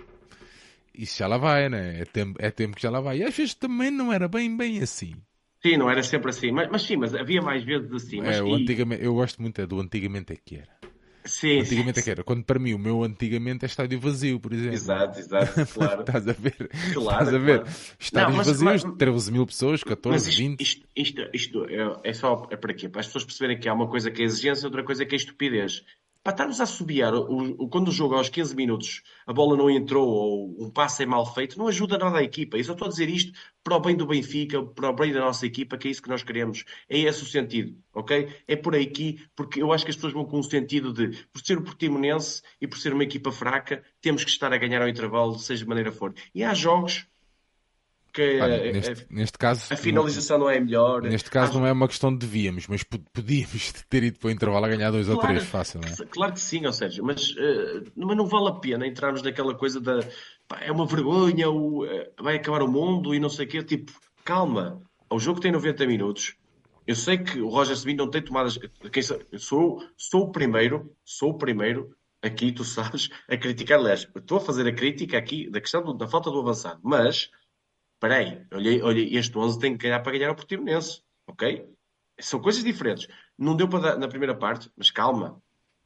isso 0.93 1.17
já 1.17 1.27
lá 1.27 1.37
vai, 1.37 1.69
né? 1.69 2.01
É 2.01 2.05
tempo, 2.05 2.37
é 2.39 2.51
tempo 2.51 2.75
que 2.75 2.81
já 2.81 2.89
lá 2.89 2.99
vai. 2.99 3.19
E 3.19 3.23
às 3.23 3.35
vezes 3.35 3.55
também 3.55 3.89
não 3.89 4.11
era 4.11 4.27
bem, 4.27 4.55
bem 4.55 4.81
assim. 4.81 5.15
Sim, 5.63 5.77
não 5.77 5.89
era 5.89 6.01
sempre 6.03 6.29
assim. 6.29 6.51
Mas, 6.51 6.69
mas 6.71 6.81
sim, 6.81 6.95
mas 6.97 7.13
havia 7.13 7.41
mais 7.41 7.63
vezes 7.63 7.91
assim. 7.93 8.17
Mas, 8.21 8.37
É, 8.37 8.43
e- 8.43 8.53
antigamente, 8.53 9.03
eu 9.03 9.13
gosto 9.13 9.41
muito 9.41 9.59
é 9.61 9.65
do 9.67 9.79
antigamente 9.79 10.33
é 10.33 10.35
que 10.35 10.55
era. 10.57 10.81
Sim, 11.23 11.59
Antigamente 11.59 11.99
é 11.99 12.01
que 12.01 12.09
era. 12.09 12.23
Quando 12.23 12.43
para 12.43 12.57
mim 12.57 12.73
o 12.73 12.79
meu 12.79 13.03
antigamente 13.03 13.63
é 13.63 13.67
estádio 13.67 13.99
vazio, 13.99 14.39
por 14.39 14.51
exemplo. 14.53 14.73
Exato, 14.73 15.19
exato, 15.19 15.53
claro. 15.71 15.99
Estás 16.01 16.27
a 16.27 16.31
ver? 16.33 16.55
Claro, 16.95 17.23
Estás 17.23 17.33
a 17.35 17.37
ver? 17.37 17.59
claro. 17.61 17.75
Estádios 17.99 18.29
Não, 18.31 18.37
mas- 18.37 18.47
vazios, 18.47 18.83
mas- 18.85 18.97
13 18.97 19.31
mil 19.31 19.45
pessoas, 19.45 19.83
14, 19.83 20.25
Mas 20.25 20.27
isto, 20.33 20.39
20. 20.39 20.61
isto, 20.61 20.87
isto, 20.95 21.29
isto 21.31 21.65
é, 21.69 22.09
é 22.09 22.13
só 22.13 22.47
é 22.49 22.57
para 22.57 22.73
quê? 22.73 22.89
Para 22.89 23.01
as 23.01 23.05
pessoas 23.05 23.23
perceberem 23.25 23.59
que 23.59 23.69
há 23.69 23.73
uma 23.73 23.87
coisa 23.87 24.09
que 24.09 24.23
é 24.23 24.25
exigência 24.25 24.63
e 24.63 24.65
outra 24.65 24.83
coisa 24.83 25.05
que 25.05 25.13
é 25.13 25.17
estupidez. 25.17 25.83
Para 26.23 26.33
estarmos 26.33 26.59
a 26.59 26.63
assobiar, 26.65 27.15
o, 27.15 27.63
o- 27.63 27.67
quando 27.69 27.87
o 27.87 27.91
jogo 27.91 28.13
aos 28.15 28.29
15 28.29 28.55
minutos 28.55 29.01
a 29.25 29.33
bola 29.33 29.57
não 29.57 29.69
entrou 29.71 30.07
ou 30.07 30.63
um 30.63 30.69
passe 30.69 31.01
é 31.01 31.05
mal 31.05 31.25
feito, 31.33 31.57
não 31.57 31.67
ajuda 31.67 31.97
nada 31.97 32.19
a 32.19 32.23
equipa. 32.23 32.57
Eu 32.57 32.63
só 32.63 32.73
estou 32.73 32.85
a 32.87 32.89
dizer 32.89 33.09
isto 33.09 33.31
para 33.63 33.75
o 33.75 33.79
bem 33.79 33.95
do 33.95 34.05
Benfica, 34.05 34.63
para 34.63 34.89
o 34.89 34.93
bem 34.93 35.11
da 35.11 35.19
nossa 35.19 35.45
equipa, 35.47 35.77
que 35.79 35.87
é 35.87 35.91
isso 35.91 36.01
que 36.01 36.09
nós 36.09 36.21
queremos. 36.23 36.63
É 36.87 36.99
esse 36.99 37.23
o 37.23 37.25
sentido, 37.25 37.75
ok? 37.93 38.29
É 38.47 38.55
por 38.55 38.75
aqui, 38.75 39.19
porque 39.35 39.61
eu 39.63 39.73
acho 39.73 39.83
que 39.83 39.89
as 39.91 39.95
pessoas 39.95 40.13
vão 40.13 40.25
com 40.25 40.39
o 40.39 40.43
sentido 40.43 40.93
de, 40.93 41.09
por 41.33 41.41
ser 41.43 41.57
o 41.57 41.63
Portimonense 41.63 42.41
e 42.59 42.67
por 42.67 42.77
ser 42.77 42.93
uma 42.93 43.03
equipa 43.03 43.31
fraca, 43.31 43.83
temos 43.99 44.23
que 44.23 44.29
estar 44.29 44.53
a 44.53 44.57
ganhar 44.57 44.81
ao 44.81 44.89
intervalo, 44.89 45.39
seja 45.39 45.63
de 45.63 45.69
maneira 45.69 45.91
for. 45.91 46.13
E 46.35 46.43
há 46.43 46.53
jogos 46.53 47.07
que 48.11 48.21
eh, 48.21 48.71
neste, 48.71 49.05
neste 49.09 49.37
caso, 49.37 49.73
a 49.73 49.77
finalização 49.77 50.37
não 50.37 50.49
é 50.49 50.59
melhor. 50.59 51.01
neste 51.01 51.29
caso 51.29 51.53
Há- 51.57 51.59
não 51.59 51.67
é 51.67 51.71
uma 51.71 51.87
questão 51.87 52.11
de 52.11 52.19
devíamos, 52.19 52.67
mas 52.67 52.83
pod- 52.83 53.03
podíamos 53.13 53.71
ter 53.89 54.03
ido 54.03 54.19
para 54.19 54.27
o 54.27 54.31
intervalo 54.31 54.65
a 54.65 54.69
ganhar 54.69 54.91
dois 54.91 55.07
ou 55.09 55.17
Claro, 55.17 55.35
três, 55.35 55.47
fácil, 55.49 55.81
não 55.81 55.89
é? 55.89 55.95
Claro 56.07 56.33
que 56.33 56.39
sim, 56.39 56.65
ou 56.65 56.73
seja, 56.73 57.01
mas, 57.03 57.33
eh, 57.37 57.83
mas 57.95 58.17
não 58.17 58.25
vale 58.27 58.49
a 58.49 58.53
pena 58.53 58.85
entrarmos 58.87 59.21
naquela 59.21 59.55
coisa 59.55 59.79
da 59.79 59.99
pá, 60.47 60.59
é 60.61 60.71
uma 60.71 60.85
vergonha, 60.85 61.49
o, 61.49 61.85
eh, 61.85 62.11
vai 62.19 62.35
acabar 62.35 62.61
o 62.63 62.67
mundo 62.67 63.13
e 63.15 63.19
não 63.19 63.29
sei 63.29 63.45
o 63.45 63.49
quê. 63.49 63.63
Tipo, 63.63 63.91
calma, 64.23 64.81
o 65.09 65.19
jogo 65.19 65.39
tem 65.39 65.51
90 65.51 65.85
minutos. 65.85 66.35
Eu 66.87 66.95
sei 66.95 67.17
que 67.19 67.39
o 67.39 67.47
Roger 67.47 67.75
Smith 67.75 67.97
não 67.97 68.09
tem 68.09 68.21
tomadas. 68.21 68.57
Quem 68.91 69.03
sa- 69.03 69.19
eu 69.31 69.39
sou, 69.39 69.83
sou 69.95 70.23
o 70.23 70.31
primeiro, 70.31 70.91
sou 71.05 71.29
o 71.29 71.37
primeiro 71.37 71.95
aqui, 72.23 72.51
tu 72.51 72.63
sabes, 72.65 73.09
a 73.29 73.37
criticar. 73.37 73.79
Aliás, 73.79 74.07
estou 74.15 74.37
a 74.37 74.41
fazer 74.41 74.67
a 74.67 74.73
crítica 74.73 75.17
aqui 75.17 75.49
da 75.49 75.61
questão 75.61 75.83
do- 75.83 75.93
da 75.93 76.07
falta 76.07 76.29
do 76.31 76.39
avançado, 76.39 76.79
mas 76.83 77.29
espera 78.01 78.15
aí, 78.15 78.81
olhei, 78.81 79.15
este 79.15 79.37
11 79.37 79.59
tem 79.59 79.77
que 79.77 79.83
ganhar 79.83 79.99
para 79.99 80.11
ganhar 80.13 80.31
o 80.31 80.35
Portimonense, 80.35 81.03
ok? 81.27 81.69
São 82.19 82.41
coisas 82.41 82.63
diferentes. 82.63 83.07
Não 83.37 83.55
deu 83.55 83.67
para 83.67 83.91
dar 83.91 83.97
na 83.99 84.07
primeira 84.07 84.35
parte, 84.35 84.71
mas 84.75 84.89
calma. 84.89 85.39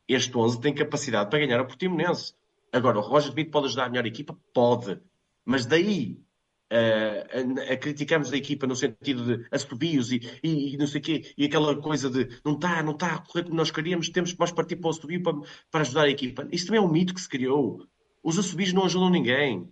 Este 0.07 0.35
11 0.37 0.61
tem 0.61 0.73
capacidade 0.73 1.29
para 1.29 1.39
ganhar 1.39 1.59
o 1.59 1.67
Portimonense. 1.67 2.33
Agora, 2.71 2.99
o 2.99 3.01
Roger 3.01 3.29
Smith 3.29 3.51
pode 3.51 3.67
ajudar 3.67 3.85
a 3.85 3.89
melhor 3.89 4.05
equipa? 4.05 4.37
Pode. 4.53 4.99
Mas 5.43 5.65
daí 5.65 6.17
eh, 6.69 7.27
a, 7.69 7.73
a 7.73 7.77
criticarmos 7.77 8.31
a 8.31 8.37
equipa 8.37 8.65
no 8.65 8.75
sentido 8.77 9.25
de 9.25 9.47
assobios 9.51 10.11
e, 10.11 10.21
e, 10.41 10.73
e 10.73 10.77
não 10.77 10.87
sei 10.87 11.01
o 11.01 11.03
quê, 11.03 11.33
e 11.37 11.45
aquela 11.45 11.75
coisa 11.81 12.09
de 12.09 12.29
não 12.45 12.53
está, 12.53 12.81
não 12.81 12.93
está 12.93 13.15
a 13.15 13.19
correr 13.19 13.43
como 13.43 13.55
nós 13.55 13.71
queríamos, 13.71 14.09
temos 14.09 14.31
que 14.31 14.37
partir 14.37 14.77
para 14.77 14.87
o 14.87 14.91
assobio 14.91 15.21
para, 15.21 15.35
para 15.69 15.81
ajudar 15.81 16.03
a 16.03 16.09
equipa. 16.09 16.47
Isso 16.51 16.67
também 16.67 16.79
é 16.81 16.83
um 16.83 16.91
mito 16.91 17.13
que 17.13 17.21
se 17.21 17.29
criou. 17.29 17.85
Os 18.23 18.39
assobios 18.39 18.71
não 18.71 18.85
ajudam 18.85 19.09
ninguém. 19.09 19.69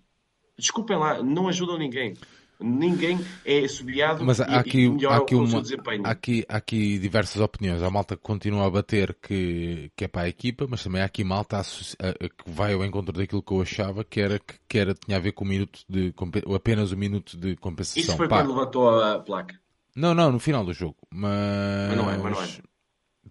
Desculpem 0.57 0.97
lá, 0.97 1.21
não 1.21 1.47
ajudam 1.47 1.77
ninguém. 1.77 2.13
Ninguém 2.59 3.19
é 3.43 3.65
assobiado 3.65 4.23
Mas 4.23 4.39
há 4.39 4.45
aqui, 4.59 4.81
e 4.81 4.89
melhora 4.89 5.15
há, 5.15 5.17
aqui 5.17 5.35
o, 5.35 5.41
o 5.41 5.47
seu 5.47 5.57
uma, 5.57 5.61
desempenho. 5.61 6.05
há, 6.05 6.11
aqui, 6.11 6.45
há 6.47 6.57
aqui 6.57 6.97
diversas 6.97 7.41
opiniões. 7.41 7.81
Há 7.81 7.89
malta 7.89 8.15
que 8.15 8.21
continua 8.21 8.65
a 8.65 8.69
bater 8.69 9.17
que, 9.21 9.91
que 9.95 10.05
é 10.05 10.07
para 10.07 10.21
a 10.21 10.29
equipa, 10.29 10.65
mas 10.69 10.81
também 10.81 11.01
há 11.01 11.05
aqui 11.05 11.23
malta 11.23 11.61
que 11.61 12.49
vai 12.49 12.73
ao 12.73 12.85
encontro 12.85 13.11
daquilo 13.11 13.43
que 13.43 13.51
eu 13.51 13.61
achava 13.61 14.03
que 14.03 14.21
era 14.21 14.39
que, 14.39 14.53
que 14.69 14.77
era, 14.77 14.93
tinha 14.93 15.17
a 15.17 15.19
ver 15.19 15.33
com 15.33 15.43
o 15.43 15.47
minuto 15.47 15.79
de 15.89 16.13
apenas 16.55 16.91
o 16.91 16.97
minuto 16.97 17.35
de 17.35 17.55
compensação. 17.57 18.01
Isso 18.01 18.15
foi 18.15 18.29
Pá, 18.29 18.37
quando 18.37 18.55
levantou 18.55 19.01
a 19.01 19.19
placa. 19.19 19.59
Não, 19.95 20.13
não, 20.13 20.31
no 20.31 20.39
final 20.39 20.63
do 20.63 20.73
jogo. 20.73 20.97
Mas, 21.11 21.89
Mas 21.89 21.97
não 21.97 22.11
é, 22.11 22.17
mas 22.17 22.31
não 22.31 22.43
é. 22.43 22.47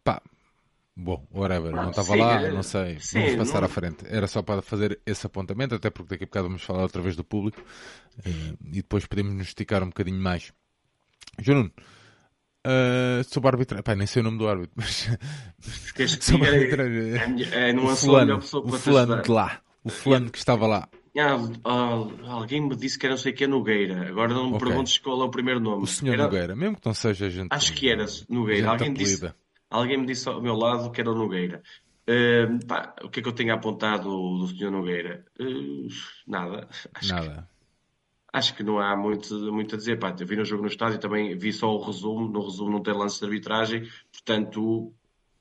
Pá, 0.05 0.20
bom, 0.97 1.26
whatever. 1.32 1.72
Ah, 1.76 1.82
não 1.82 1.90
estava 1.90 2.12
sim, 2.14 2.18
lá, 2.20 2.43
é- 2.43 2.51
não 2.51 2.62
sei. 2.62 2.99
sim, 3.01 3.20
vamos 3.20 3.34
passar 3.36 3.61
não- 3.61 3.66
à 3.66 3.68
frente. 3.68 4.05
Era 4.09 4.26
só 4.26 4.43
para 4.43 4.62
fazer 4.62 5.01
esse 5.07 5.26
apontamento, 5.26 5.74
até 5.74 5.90
porque 5.90 6.11
daqui 6.11 6.24
a 6.24 6.26
bocado 6.26 6.49
vamos 6.49 6.62
falar 6.62 6.82
outra 6.82 7.01
vez 7.03 7.16
do 7.16 7.24
público 7.24 7.62
eh, 8.24 8.30
e 8.66 8.76
depois 8.76 9.07
podemos 9.07 9.32
nos 9.34 9.49
esticar 9.49 9.82
um 9.82 9.86
bocadinho 9.88 10.20
mais. 10.20 10.53
João 11.40 11.59
Nuno, 11.59 11.72
eh, 12.66 13.22
sobre 13.26 13.49
a 13.49 13.53
arbitragem, 13.53 13.82
pá, 13.82 13.95
nem 13.95 14.07
sei 14.07 14.20
o 14.20 14.24
nome 14.24 14.38
do 14.38 14.49
árbitro, 14.49 14.72
mas 14.76 15.09
sobre 16.20 16.49
a 16.49 16.53
arbitragem. 16.53 17.16
É, 17.53 17.70
é, 17.70 17.72
não 17.72 17.84
o 17.84 17.84
é 17.84 17.84
melhor 17.84 17.97
fulano, 17.97 18.38
pessoa 18.40 18.62
o 18.64 18.68
para 18.68 18.78
te 18.78 18.82
fulano 18.82 19.22
de 19.22 19.30
lá, 19.30 19.61
o 19.84 19.90
fulano 19.90 20.30
que 20.30 20.38
estava 20.38 20.66
lá, 20.66 20.88
Ah, 21.18 21.36
ah, 21.64 22.32
alguém 22.32 22.61
me 22.61 22.74
disse 22.76 22.99
que 22.99 23.05
era 23.07 23.12
não 23.14 23.18
sei 23.18 23.32
o 23.32 23.34
que 23.34 23.45
é 23.45 23.47
Nogueira. 23.47 24.09
Agora 24.09 24.32
não 24.32 24.49
me 24.49 24.57
Ok. 24.57 24.66
perguntes 24.66 24.97
qual 24.99 25.20
é 25.20 25.24
o 25.24 25.30
primeiro 25.30 25.61
nome. 25.61 25.82
o 25.82 25.86
senhor 25.86 26.14
Era- 26.14 26.22
Nogueira, 26.24 26.57
mesmo 26.57 26.76
que 26.76 26.86
não 26.86 26.95
seja 26.95 27.28
gente. 27.28 27.49
Acho 27.51 27.72
que 27.74 27.88
era 27.90 28.07
Nogueira. 28.30 28.61
gente 28.62 28.68
Alguém 28.70 28.90
me, 28.90 28.97
disse, 28.97 29.14
apelida. 29.16 29.36
Alguém 29.73 29.99
me 29.99 30.07
disse 30.07 30.29
ao 30.29 30.41
meu 30.41 30.55
lado 30.55 30.91
que 30.91 31.01
era 31.01 31.11
o 31.11 31.14
Nogueira. 31.14 31.62
Ah, 32.07 32.59
pá, 32.66 32.95
o 33.03 33.09
que 33.09 33.20
é 33.20 33.23
que 33.23 33.29
eu 33.29 33.33
tenho 33.33 33.55
apontado 33.55 34.09
do 34.39 34.47
Sr. 34.49 34.70
Nogueira? 34.70 35.25
Ah, 35.41 35.45
nada. 36.27 36.68
Acho, 36.95 37.14
Nada. 37.14 37.49
Acho 38.33 38.55
que 38.55 38.62
não 38.62 38.79
há 38.79 38.97
muito, 38.97 39.35
muito 39.53 39.75
a 39.75 39.79
dizer. 39.79 39.99
Pá, 39.99 40.14
eu 40.18 40.27
vi 40.27 40.37
no 40.37 40.45
jogo 40.45 40.62
no 40.62 40.68
estádio 40.68 40.99
também 40.99 41.37
vi 41.37 41.53
só 41.53 41.70
o 41.70 41.85
resumo. 41.85 42.29
No 42.29 42.45
resumo 42.45 42.70
não 42.70 42.83
tem 42.83 42.95
lance 42.95 43.18
de 43.18 43.27
arbitragem, 43.27 43.89
portanto, 44.11 44.93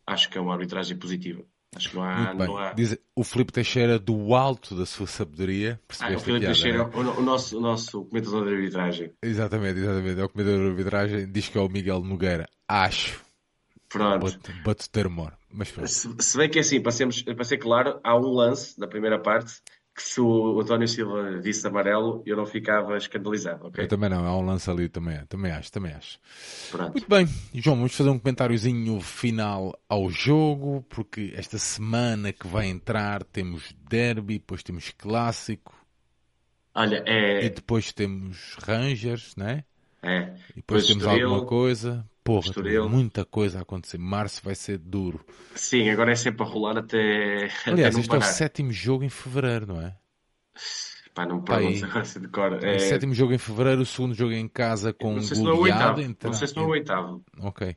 acho 0.06 0.30
que 0.30 0.38
é 0.38 0.42
uma 0.42 0.54
arbitragem 0.54 0.98
positiva. 0.98 1.44
Acho 1.74 1.90
que 1.90 1.96
não 1.96 2.04
há. 2.04 2.34
Não 2.34 2.58
há... 2.58 2.74
Diz, 2.74 2.98
o 3.16 3.24
Filipe 3.24 3.54
Teixeira, 3.54 3.98
do 3.98 4.36
alto 4.36 4.76
da 4.76 4.86
sua 4.86 5.08
sabedoria, 5.08 5.80
ah, 6.02 6.12
o 6.14 6.20
Filipe 6.20 6.46
Teixeira, 6.46 6.80
é? 6.80 6.82
o, 6.82 7.20
o, 7.20 7.22
nosso, 7.22 7.58
o 7.58 7.62
nosso 7.62 8.04
comentador 8.04 8.46
de 8.46 8.54
arbitragem. 8.56 9.14
Exatamente, 9.24 9.80
exatamente. 9.80 10.20
É 10.20 10.24
o 10.26 10.30
comentador 10.30 10.60
de 10.60 10.70
arbitragem, 10.70 11.32
diz 11.32 11.48
que 11.48 11.58
é 11.58 11.62
o 11.62 11.70
Miguel 11.70 12.02
Nogueira. 12.02 12.46
Acho. 12.68 13.31
Pronto. 13.92 14.39
Bate 14.64 14.89
termor. 14.89 15.34
Mas 15.52 15.70
Se, 15.86 16.10
se 16.20 16.38
bem 16.38 16.50
que 16.50 16.60
é 16.60 16.62
assim, 16.62 16.82
para, 16.82 16.92
sermos, 16.92 17.22
para 17.22 17.44
ser 17.44 17.58
claro, 17.58 18.00
há 18.04 18.16
um 18.16 18.30
lance 18.30 18.80
da 18.80 18.88
primeira 18.88 19.20
parte 19.20 19.62
que 19.94 20.02
se 20.02 20.22
o 20.22 20.60
António 20.62 20.88
Silva 20.88 21.38
visse 21.42 21.68
amarelo, 21.68 22.24
eu 22.26 22.38
não 22.38 22.46
ficava 22.46 22.96
escandalizado, 22.96 23.68
ok? 23.68 23.84
Eu 23.84 23.89
também 23.89 24.10
não, 24.10 24.26
há 24.26 24.38
um 24.38 24.46
lance 24.46 24.70
ali, 24.70 24.88
também, 24.88 25.26
também 25.26 25.52
acho, 25.52 25.70
também 25.70 25.92
acho. 25.92 26.18
Pronto. 26.72 26.92
Muito 26.94 27.10
bem, 27.10 27.28
João, 27.54 27.76
vamos 27.76 27.94
fazer 27.94 28.10
um 28.10 28.18
comentáriozinho 28.18 29.02
final 29.02 29.78
ao 29.89 30.10
jogo, 30.10 30.86
porque 30.88 31.34
esta 31.36 31.58
semana 31.58 32.32
que 32.32 32.48
vai 32.48 32.68
entrar 32.68 33.24
temos 33.26 33.76
derby, 33.89 34.39
depois 34.39 34.64
temos 34.64 34.92
clássico. 34.92 35.76
Olha, 36.74 37.04
é... 37.06 37.46
E 37.46 37.50
depois 37.50 37.92
temos 37.92 38.56
Rangers, 38.66 39.36
né? 39.36 39.66
É. 40.02 40.34
E 40.52 40.56
depois, 40.56 40.88
temos 40.88 41.04
Estoril, 41.04 41.28
alguma 41.28 41.46
coisa. 41.46 42.10
Porra, 42.24 42.47
Estoril. 42.47 42.88
muita 42.89 43.26
coisa 43.26 43.59
a 43.59 43.61
acontecer. 43.61 43.97
Março 43.97 44.41
vai 44.43 44.53
ser 44.55 44.78
duro. 44.78 45.26
Sim, 45.55 45.89
agora 45.89 46.11
é 46.11 46.15
sempre 46.15 46.43
a 46.43 46.45
rolar 46.45 46.78
até. 46.78 47.49
Aliás, 47.65 47.95
até 47.95 48.01
este 48.01 48.15
é 48.15 48.17
o 48.17 48.22
sétimo 48.22 48.72
jogo 48.72 49.03
em 49.03 49.09
fevereiro, 49.09 49.67
não 49.67 49.82
é? 49.82 49.95
Pá, 51.13 51.26
não 51.26 51.38
me 51.38 51.43
perguntes 51.43 51.84
agora 51.84 52.05
se 52.05 52.19
decora. 52.19 52.59
É... 52.65 52.76
O 52.76 52.80
sétimo 52.80 53.13
jogo 53.13 53.34
em 53.34 53.38
fevereiro, 53.38 53.82
o 53.82 53.86
segundo 53.86 54.13
jogo 54.13 54.32
em 54.34 54.47
casa 54.47 54.93
com 54.93 55.15
não 55.15 55.22
sei 55.22 55.36
se 55.36 55.43
não 55.43 55.51
é 55.51 55.53
o 55.53 55.59
oitavo. 55.61 56.01
Não 56.24 56.34
sei 56.34 56.47
se 56.47 56.55
não 56.55 56.63
é 56.63 56.65
o 56.65 56.69
oitavo. 56.69 57.26
Ok 57.39 57.76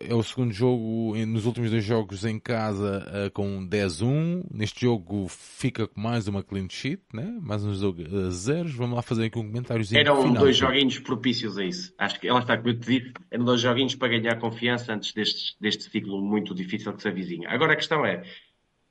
é 0.00 0.14
o 0.14 0.22
segundo 0.22 0.50
jogo 0.50 1.14
nos 1.26 1.44
últimos 1.44 1.70
dois 1.70 1.84
jogos 1.84 2.24
em 2.24 2.38
casa 2.38 3.06
uh, 3.26 3.30
com 3.30 3.68
10-1. 3.68 4.46
Neste 4.50 4.80
jogo 4.86 5.28
fica 5.28 5.86
com 5.86 6.00
mais 6.00 6.26
uma 6.26 6.42
clean 6.42 6.68
sheet, 6.70 7.02
né? 7.12 7.38
mais 7.42 7.62
jogo 7.78 8.02
a 8.02 8.30
zeros. 8.30 8.72
Vamos 8.72 8.96
lá 8.96 9.02
fazer 9.02 9.26
aqui 9.26 9.38
um 9.38 9.46
comentário. 9.46 9.84
Eram 9.92 10.22
final, 10.22 10.42
dois 10.42 10.56
joguinhos 10.56 10.98
propícios 11.00 11.58
a 11.58 11.64
isso. 11.64 11.92
Acho 11.98 12.18
que 12.18 12.26
ela 12.26 12.40
está, 12.40 12.56
como 12.56 12.70
eu 12.70 12.80
te 12.80 12.98
disse, 12.98 13.12
eram 13.30 13.44
dois 13.44 13.60
joguinhos 13.60 13.94
para 13.94 14.08
ganhar 14.08 14.36
confiança 14.36 14.94
antes 14.94 15.12
deste, 15.12 15.54
deste 15.60 15.90
ciclo 15.90 16.22
muito 16.22 16.54
difícil 16.54 16.90
que 16.94 17.02
se 17.02 17.08
avizinha. 17.08 17.50
Agora 17.50 17.74
a 17.74 17.76
questão 17.76 18.06
é, 18.06 18.22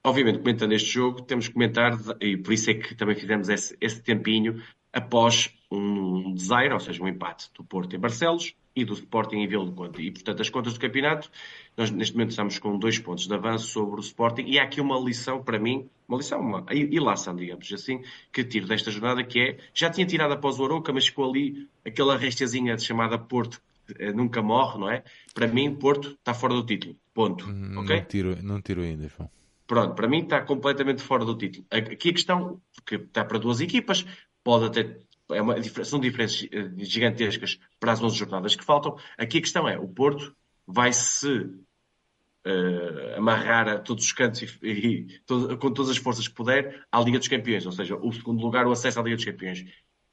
obviamente, 0.06 0.38
comentando 0.38 0.74
este 0.74 0.92
jogo, 0.92 1.24
temos 1.24 1.48
que 1.48 1.56
comentar, 1.56 1.98
e 2.22 2.38
por 2.38 2.54
isso 2.54 2.70
é 2.70 2.76
que 2.76 2.94
também 2.94 3.16
fizemos 3.16 3.50
esse, 3.50 3.76
esse 3.82 4.04
tempinho 4.04 4.62
após 4.98 5.54
um 5.72 6.34
desaire, 6.34 6.74
ou 6.74 6.80
seja, 6.80 7.04
um 7.04 7.08
empate 7.08 7.52
do 7.54 7.64
Porto 7.64 7.95
em 7.95 8.00
Barcelos 8.00 8.56
e 8.76 8.84
do 8.84 8.93
Sporting 8.93 9.36
em 9.38 9.48
Vila 9.48 9.64
do 9.64 9.72
Conde. 9.72 10.02
E, 10.02 10.10
portanto, 10.10 10.41
as 10.41 10.50
contas 10.50 10.74
do 10.74 10.80
campeonato, 10.80 11.30
nós 11.78 11.91
neste 11.91 12.16
momento 12.16 12.32
estamos 12.32 12.58
com 12.58 12.80
dois 12.80 12.98
pontos 12.98 13.28
de 13.28 13.34
avanço 13.34 13.68
sobre 13.68 14.00
o 14.00 14.02
Sporting 14.02 14.45
e 14.48 14.58
há 14.58 14.64
aqui 14.64 14.82
uma 14.82 15.00
lição 15.00 15.43
para 15.43 15.60
mim, 15.60 15.88
uma 16.08 16.18
lição, 16.18 16.39
uma 16.39 16.66
ilação, 16.74 17.36
digamos 17.36 17.72
assim, 17.72 18.02
que 18.34 18.43
tiro 18.43 18.66
desta 18.66 18.89
jornada, 18.89 19.24
que 19.24 19.39
é, 19.39 19.58
já 19.72 19.88
tinha 19.91 20.08
tirado 20.08 20.34
após 20.34 20.60
o 20.60 20.66
Arouca, 20.66 20.91
mas 20.91 21.06
ficou 21.06 21.30
ali 21.30 21.68
aquela 21.86 22.18
restazinha 22.18 22.76
chamada 22.80 23.20
Porto, 23.20 23.62
eh, 24.00 24.12
nunca 24.12 24.41
morre, 24.41 24.80
não 24.80 24.89
é? 24.89 25.04
Para 25.36 25.48
mim, 25.48 25.76
Porto 25.76 26.10
está 26.10 26.34
fora 26.34 26.56
do 26.56 26.66
título. 26.66 26.95
Ponto. 27.14 27.45
Hum? 27.45 27.54
Não 27.54 27.86
tiro, 28.06 28.36
não 28.41 28.62
tiro 28.62 28.82
ainda, 28.82 29.08
João. 29.08 29.30
Pronto, 29.68 29.95
para 29.95 30.08
mim 30.08 30.20
está 30.20 30.41
completamente 30.41 31.02
fora 31.02 31.26
do 31.26 31.38
título. 31.38 31.66
Aqui 31.70 32.10
a 32.10 32.14
questão, 32.14 32.62
porque 32.74 32.95
está 32.95 33.26
para 33.26 33.38
duas 33.38 33.60
equipas, 33.60 34.06
pode 34.48 34.64
até 34.64 34.98
é 35.30 35.41
uma, 35.41 35.62
são 35.84 36.00
diferenças 36.00 36.48
eh, 36.50 36.72
gigantescas 36.78 37.60
para 37.82 37.91
as 37.91 38.02
11 38.02 38.16
jornadas 38.16 38.56
que 38.56 38.64
faltam. 38.64 38.98
Aqui 39.18 39.39
a 39.39 39.41
questão 39.41 39.68
é: 39.68 39.78
o 39.78 39.89
Porto 39.89 40.34
vai 40.66 40.93
se 40.93 41.28
uh, 41.28 43.18
amarrar 43.18 43.68
a 43.68 43.78
todos 43.78 44.06
os 44.06 44.14
cantos 44.14 44.58
e, 44.64 44.70
e 44.70 45.20
todo, 45.26 45.58
com 45.58 45.70
todas 45.74 45.91
as 45.91 45.98
forças 45.98 46.30
que 46.30 46.34
puder 46.34 46.86
à 46.89 47.02
Liga 47.02 47.20
dos 47.20 47.28
Campeões, 47.28 47.66
ou 47.66 47.74
seja, 47.74 47.98
o 47.98 48.10
segundo 48.14 48.41
lugar, 48.41 48.66
o 48.66 48.72
acesso 48.72 49.02
à 49.02 49.04
Liga 49.04 49.18
dos 49.18 49.26
Campeões. 49.26 49.66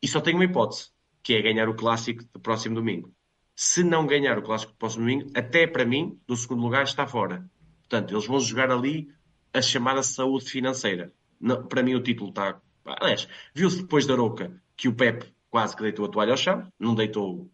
E 0.02 0.08
só 0.08 0.20
tem 0.20 0.34
uma 0.34 0.44
hipótese, 0.44 0.90
que 1.22 1.34
é 1.34 1.40
ganhar 1.40 1.68
o 1.68 1.74
clássico 1.76 2.24
do 2.32 2.40
próximo 2.40 2.74
domingo. 2.74 3.14
Se 3.54 3.84
não 3.84 4.04
ganhar 4.04 4.36
o 4.36 4.42
clássico 4.42 4.72
do 4.72 4.78
próximo 4.78 5.04
domingo, 5.04 5.30
até 5.32 5.64
para 5.64 5.84
mim, 5.84 6.18
do 6.26 6.36
segundo 6.36 6.60
lugar 6.60 6.82
está 6.82 7.06
fora. 7.06 7.48
Portanto, 7.82 8.12
eles 8.12 8.26
vão 8.26 8.40
jogar 8.40 8.72
ali 8.72 9.08
a 9.52 9.62
chamada 9.62 10.02
saúde 10.02 10.50
financeira. 10.50 11.12
Não, 11.40 11.64
para 11.64 11.84
mim, 11.84 11.94
o 11.94 12.02
título 12.02 12.30
está. 12.30 12.60
Aliás, 12.84 13.28
viu-se 13.54 13.82
depois 13.82 14.06
da 14.06 14.14
Roca 14.14 14.52
que 14.76 14.88
o 14.88 14.94
Pep 14.94 15.34
quase 15.54 15.76
que 15.76 15.82
deitou 15.82 16.04
a 16.04 16.08
toalha 16.08 16.32
ao 16.32 16.36
chão, 16.36 16.66
não 16.80 16.96
deitou 16.96 17.48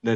na, 0.00 0.12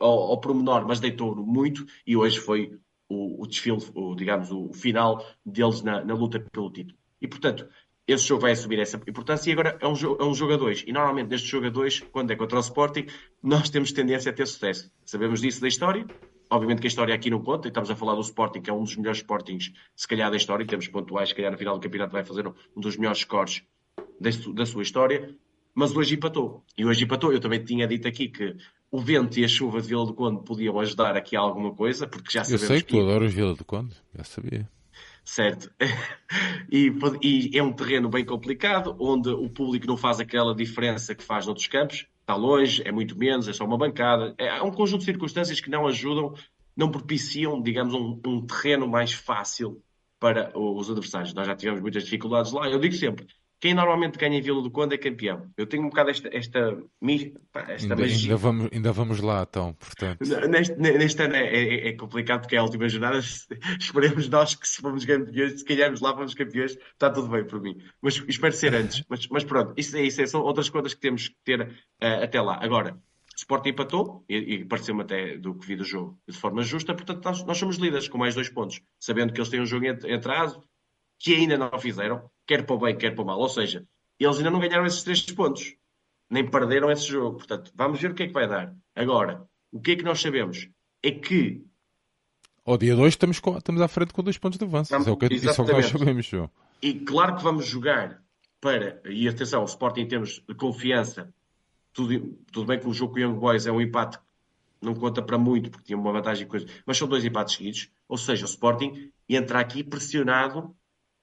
ao, 0.00 0.32
ao 0.32 0.40
pormenor, 0.40 0.84
mas 0.84 0.98
deitou 0.98 1.36
muito, 1.36 1.86
e 2.04 2.16
hoje 2.16 2.40
foi 2.40 2.80
o, 3.08 3.44
o 3.44 3.46
desfile, 3.46 3.78
o, 3.94 4.14
digamos, 4.16 4.50
o 4.50 4.72
final 4.72 5.24
deles 5.46 5.82
na, 5.82 6.04
na, 6.04 6.14
luta 6.14 6.40
pelo 6.40 6.72
título. 6.72 6.98
E, 7.20 7.28
portanto, 7.28 7.68
esse 8.08 8.26
jogo 8.26 8.42
vai 8.42 8.50
assumir 8.50 8.80
essa 8.80 9.00
importância 9.06 9.50
e 9.50 9.52
agora 9.52 9.78
é 9.80 9.86
um, 9.86 9.94
é 9.94 10.24
um 10.24 10.34
jogo 10.34 10.54
a 10.54 10.56
dois. 10.56 10.82
E 10.84 10.92
normalmente 10.92 11.28
neste 11.28 11.46
jogo 11.46 11.66
a 11.66 11.70
dois, 11.70 12.00
quando 12.00 12.32
é 12.32 12.36
contra 12.36 12.56
o 12.56 12.60
Sporting, 12.60 13.06
nós 13.40 13.70
temos 13.70 13.92
tendência 13.92 14.32
a 14.32 14.34
ter 14.34 14.46
sucesso. 14.48 14.90
Sabemos 15.04 15.40
disso 15.40 15.60
da 15.60 15.68
história. 15.68 16.04
Obviamente 16.52 16.80
que 16.80 16.86
a 16.86 16.88
história 16.88 17.14
aqui 17.14 17.30
não 17.30 17.40
conta, 17.40 17.66
e 17.66 17.70
estamos 17.70 17.90
a 17.90 17.96
falar 17.96 18.14
do 18.14 18.20
Sporting, 18.20 18.60
que 18.60 18.70
é 18.70 18.72
um 18.72 18.84
dos 18.84 18.96
melhores 18.96 19.18
Sportings, 19.18 19.72
se 19.96 20.06
calhar, 20.06 20.30
da 20.30 20.36
história, 20.36 20.62
em 20.62 20.66
termos 20.66 20.86
pontuais, 20.86 21.30
se 21.30 21.34
calhar 21.34 21.50
no 21.50 21.58
final 21.58 21.78
do 21.78 21.82
campeonato 21.82 22.12
vai 22.12 22.24
fazer 22.24 22.46
um 22.46 22.80
dos 22.80 22.96
melhores 22.96 23.20
scores 23.20 23.62
da, 24.20 24.30
da 24.54 24.66
sua 24.66 24.82
história 24.82 25.34
mas 25.74 25.94
hoje 25.94 26.14
empatou. 26.14 26.64
E 26.76 26.84
hoje 26.84 27.04
empatou. 27.04 27.32
Eu 27.32 27.40
também 27.40 27.64
tinha 27.64 27.86
dito 27.86 28.06
aqui 28.06 28.28
que 28.28 28.56
o 28.90 29.00
vento 29.00 29.38
e 29.38 29.44
a 29.44 29.48
chuva 29.48 29.80
de 29.80 29.88
Vila 29.88 30.06
do 30.06 30.14
Conde 30.14 30.44
podiam 30.44 30.78
ajudar 30.80 31.16
aqui 31.16 31.36
a 31.36 31.40
alguma 31.40 31.74
coisa, 31.74 32.06
porque 32.06 32.30
já 32.30 32.44
sabemos 32.44 32.62
Eu 32.62 32.68
sei 32.68 32.80
que, 32.80 32.86
que... 32.88 32.92
tu 32.92 33.00
adoras 33.00 33.32
Vila 33.32 33.54
do 33.54 33.64
Conde, 33.64 33.94
já 34.14 34.24
sabia. 34.24 34.68
Certo. 35.24 35.72
e, 36.70 36.92
e, 37.22 37.58
é 37.58 37.62
um 37.62 37.72
terreno 37.72 38.08
bem 38.08 38.24
complicado, 38.24 38.94
onde 38.98 39.30
o 39.30 39.48
público 39.48 39.86
não 39.86 39.96
faz 39.96 40.20
aquela 40.20 40.54
diferença 40.54 41.14
que 41.14 41.22
faz 41.22 41.46
noutros 41.46 41.66
campos. 41.68 42.06
Está 42.22 42.36
longe, 42.36 42.82
é 42.86 42.92
muito 42.92 43.18
menos, 43.18 43.48
é 43.48 43.52
só 43.52 43.64
uma 43.64 43.76
bancada. 43.76 44.34
É 44.38 44.62
um 44.62 44.70
conjunto 44.70 45.00
de 45.00 45.06
circunstâncias 45.06 45.60
que 45.60 45.68
não 45.68 45.86
ajudam, 45.86 46.34
não 46.76 46.90
propiciam, 46.90 47.60
digamos, 47.60 47.94
um, 47.94 48.20
um 48.24 48.46
terreno 48.46 48.88
mais 48.88 49.12
fácil 49.12 49.82
para 50.18 50.56
os 50.56 50.88
adversários. 50.88 51.34
Nós 51.34 51.46
já 51.46 51.56
tivemos 51.56 51.80
muitas 51.80 52.04
dificuldades 52.04 52.52
lá. 52.52 52.68
Eu 52.68 52.78
digo 52.78 52.94
sempre, 52.94 53.26
quem 53.62 53.74
normalmente 53.74 54.18
ganha 54.18 54.36
em 54.36 54.40
Vila 54.40 54.60
do 54.60 54.72
Conde 54.72 54.96
é 54.96 54.98
campeão. 54.98 55.48
Eu 55.56 55.68
tenho 55.68 55.84
um 55.84 55.88
bocado 55.88 56.10
esta, 56.10 56.28
esta, 56.36 56.76
esta 57.68 57.82
ainda, 57.82 57.94
magia. 57.94 58.32
Ainda 58.32 58.36
vamos, 58.36 58.68
ainda 58.72 58.92
vamos 58.92 59.20
lá, 59.20 59.46
então, 59.48 59.72
portanto. 59.74 60.18
Neste, 60.50 60.74
neste 60.74 61.22
ano 61.22 61.36
é, 61.36 61.46
é, 61.46 61.88
é, 61.90 61.92
complicado 61.92 62.40
porque 62.40 62.56
é 62.56 62.58
a 62.58 62.64
última 62.64 62.88
jornada. 62.88 63.20
Esperemos 63.78 64.28
nós 64.28 64.56
que 64.56 64.66
se 64.66 64.80
formos 64.82 65.04
campeões, 65.04 65.60
se 65.60 65.64
calharmos 65.64 66.00
lá 66.00 66.12
fomos 66.12 66.34
campeões, 66.34 66.72
está 66.72 67.08
tudo 67.08 67.28
bem 67.28 67.46
por 67.46 67.60
mim. 67.62 67.78
Mas 68.02 68.20
espero 68.26 68.52
ser 68.52 68.74
antes. 68.74 69.04
Mas, 69.08 69.28
mas 69.28 69.44
pronto, 69.44 69.74
isso 69.76 69.96
é 69.96 70.02
isso. 70.02 70.20
É, 70.20 70.26
são 70.26 70.40
outras 70.40 70.68
contas 70.68 70.92
que 70.92 71.00
temos 71.00 71.28
que 71.28 71.36
ter 71.44 71.60
uh, 71.60 72.24
até 72.24 72.40
lá. 72.40 72.58
Agora, 72.60 72.94
o 72.94 73.36
Sporting 73.36 73.68
empatou, 73.68 74.24
e, 74.28 74.36
e 74.36 74.64
pareceu-me 74.64 75.02
até 75.02 75.36
do 75.38 75.54
que 75.54 75.66
vi 75.66 75.76
do 75.76 75.84
jogo, 75.84 76.18
de 76.26 76.36
forma 76.36 76.62
justa, 76.62 76.94
portanto 76.94 77.24
nós, 77.24 77.44
nós 77.44 77.58
somos 77.58 77.76
líderes 77.76 78.08
com 78.08 78.18
mais 78.18 78.34
dois 78.34 78.48
pontos, 78.48 78.80
sabendo 78.98 79.32
que 79.32 79.38
eles 79.38 79.48
têm 79.48 79.60
um 79.60 79.66
jogo 79.66 79.84
em 79.86 80.14
atraso, 80.14 80.60
que 81.22 81.36
ainda 81.36 81.56
não 81.56 81.78
fizeram, 81.78 82.28
quer 82.44 82.66
para 82.66 82.74
o 82.74 82.78
bem, 82.80 82.98
quer 82.98 83.14
para 83.14 83.22
o 83.22 83.24
mal. 83.24 83.38
Ou 83.38 83.48
seja, 83.48 83.86
eles 84.18 84.38
ainda 84.38 84.50
não 84.50 84.58
ganharam 84.58 84.84
esses 84.84 85.04
três 85.04 85.22
pontos, 85.22 85.76
nem 86.28 86.50
perderam 86.50 86.90
esse 86.90 87.06
jogo. 87.06 87.36
Portanto, 87.36 87.70
vamos 87.76 88.00
ver 88.00 88.10
o 88.10 88.14
que 88.14 88.24
é 88.24 88.26
que 88.26 88.32
vai 88.32 88.48
dar. 88.48 88.74
Agora, 88.94 89.46
o 89.70 89.80
que 89.80 89.92
é 89.92 89.96
que 89.96 90.02
nós 90.02 90.20
sabemos? 90.20 90.68
É 91.00 91.12
que. 91.12 91.64
Ao 92.64 92.76
dia 92.76 92.96
2 92.96 93.14
estamos, 93.14 93.40
estamos 93.56 93.80
à 93.80 93.86
frente 93.86 94.12
com 94.12 94.22
dois 94.22 94.36
pontos 94.36 94.58
de 94.58 94.64
avanço. 94.64 94.94
Isso 94.96 95.08
é 95.08 95.12
o 95.12 95.16
que, 95.16 95.26
isso 95.26 95.48
é 95.48 95.52
o 95.52 95.64
que 95.64 95.72
nós 95.72 95.86
sabemos, 95.86 96.26
João. 96.26 96.50
E 96.82 96.94
claro 96.94 97.36
que 97.36 97.42
vamos 97.44 97.66
jogar 97.66 98.20
para. 98.60 99.00
E 99.08 99.28
atenção, 99.28 99.62
o 99.62 99.66
Sporting 99.66 100.00
em 100.00 100.08
termos 100.08 100.42
de 100.46 100.54
confiança. 100.56 101.32
Tudo, 101.92 102.36
tudo 102.50 102.66
bem 102.66 102.80
que 102.80 102.88
o 102.88 102.92
jogo 102.92 103.12
com 103.12 103.20
o 103.20 103.22
Young 103.22 103.38
Boys 103.38 103.66
é 103.66 103.70
um 103.70 103.80
empate 103.80 104.18
não 104.80 104.94
conta 104.94 105.22
para 105.22 105.38
muito, 105.38 105.70
porque 105.70 105.86
tinha 105.86 105.96
uma 105.96 106.10
vantagem, 106.10 106.44
coisa, 106.48 106.66
mas 106.84 106.98
são 106.98 107.06
dois 107.06 107.24
empates 107.24 107.54
seguidos. 107.54 107.88
Ou 108.08 108.18
seja, 108.18 108.44
o 108.44 108.48
Sporting 108.48 109.12
entra 109.28 109.60
aqui 109.60 109.84
pressionado 109.84 110.74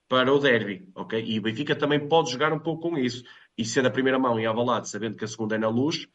para 0.10 0.34
o 0.34 0.40
derby, 0.40 0.90
ok? 0.96 1.24
E 1.24 1.38
o 1.38 1.42
Benfica 1.44 1.76
também 1.76 2.08
pode 2.08 2.32
jogar 2.32 2.52
um 2.52 2.60
pouco 2.60 2.90
com 2.90 2.98
isso. 2.98 3.24
E 3.56 3.64
sendo 3.64 3.88
a 3.88 3.92
primeira 3.92 4.18
mão 4.18 4.40
em 4.40 4.46
Alvalade, 4.46 4.90
sabendo 4.90 5.16
que 5.16 5.24
a 5.24 5.28
segunda 5.28 5.56
é 5.56 5.58
na 5.58 5.70
luz, 5.70 6.08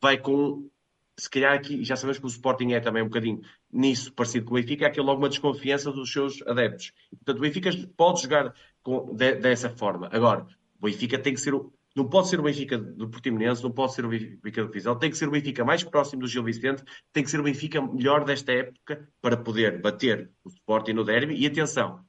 vai 0.00 0.16
com... 0.16 0.70
Se 1.18 1.28
calhar 1.28 1.52
aqui, 1.52 1.84
já 1.84 1.96
sabemos 1.96 2.18
que 2.18 2.24
o 2.24 2.28
Sporting 2.28 2.72
é 2.72 2.80
também 2.80 3.02
um 3.02 3.06
bocadinho 3.06 3.42
nisso, 3.70 4.12
parecido 4.14 4.46
com 4.46 4.54
o 4.54 4.54
Benfica, 4.54 4.86
há 4.86 4.88
aqui 4.88 5.00
logo 5.00 5.20
uma 5.20 5.28
desconfiança 5.28 5.92
dos 5.92 6.10
seus 6.10 6.40
adeptos. 6.46 6.92
Portanto, 7.10 7.38
o 7.38 7.40
Benfica 7.40 7.70
pode 7.96 8.22
jogar 8.22 8.54
com, 8.82 9.14
de, 9.14 9.34
dessa 9.34 9.68
forma. 9.68 10.08
Agora, 10.12 10.46
o 10.80 10.86
Benfica 10.86 11.18
tem 11.18 11.34
que 11.34 11.40
ser 11.40 11.52
o, 11.52 11.70
não 11.94 12.08
pode 12.08 12.28
ser 12.28 12.38
o 12.38 12.44
Benfica 12.44 12.78
do 12.78 13.10
Portimonense, 13.10 13.62
não 13.62 13.72
pode 13.72 13.94
ser 13.94 14.06
o 14.06 14.08
Benfica 14.08 14.64
do 14.64 14.72
Fisel, 14.72 14.96
tem 14.96 15.10
que 15.10 15.18
ser 15.18 15.28
o 15.28 15.32
Benfica 15.32 15.64
mais 15.64 15.82
próximo 15.82 16.22
do 16.22 16.28
Gil 16.28 16.44
Vicente, 16.44 16.84
tem 17.12 17.24
que 17.24 17.30
ser 17.30 17.40
o 17.40 17.42
Benfica 17.42 17.82
melhor 17.82 18.24
desta 18.24 18.52
época 18.52 19.08
para 19.20 19.36
poder 19.36 19.80
bater 19.82 20.30
o 20.44 20.48
Sporting 20.48 20.92
no 20.92 21.04
derby. 21.04 21.34
E 21.34 21.46
atenção, 21.46 22.02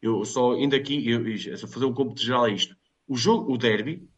eu 0.00 0.24
só 0.24 0.56
indo 0.56 0.76
aqui, 0.76 1.08
eu, 1.08 1.26
eu 1.26 1.68
fazer 1.68 1.84
um 1.84 1.94
cômputo 1.94 2.22
geral 2.22 2.44
a 2.44 2.50
isto. 2.50 2.76
O 3.06 3.16
jogo, 3.16 3.52
o 3.52 3.58
derby, 3.58 4.08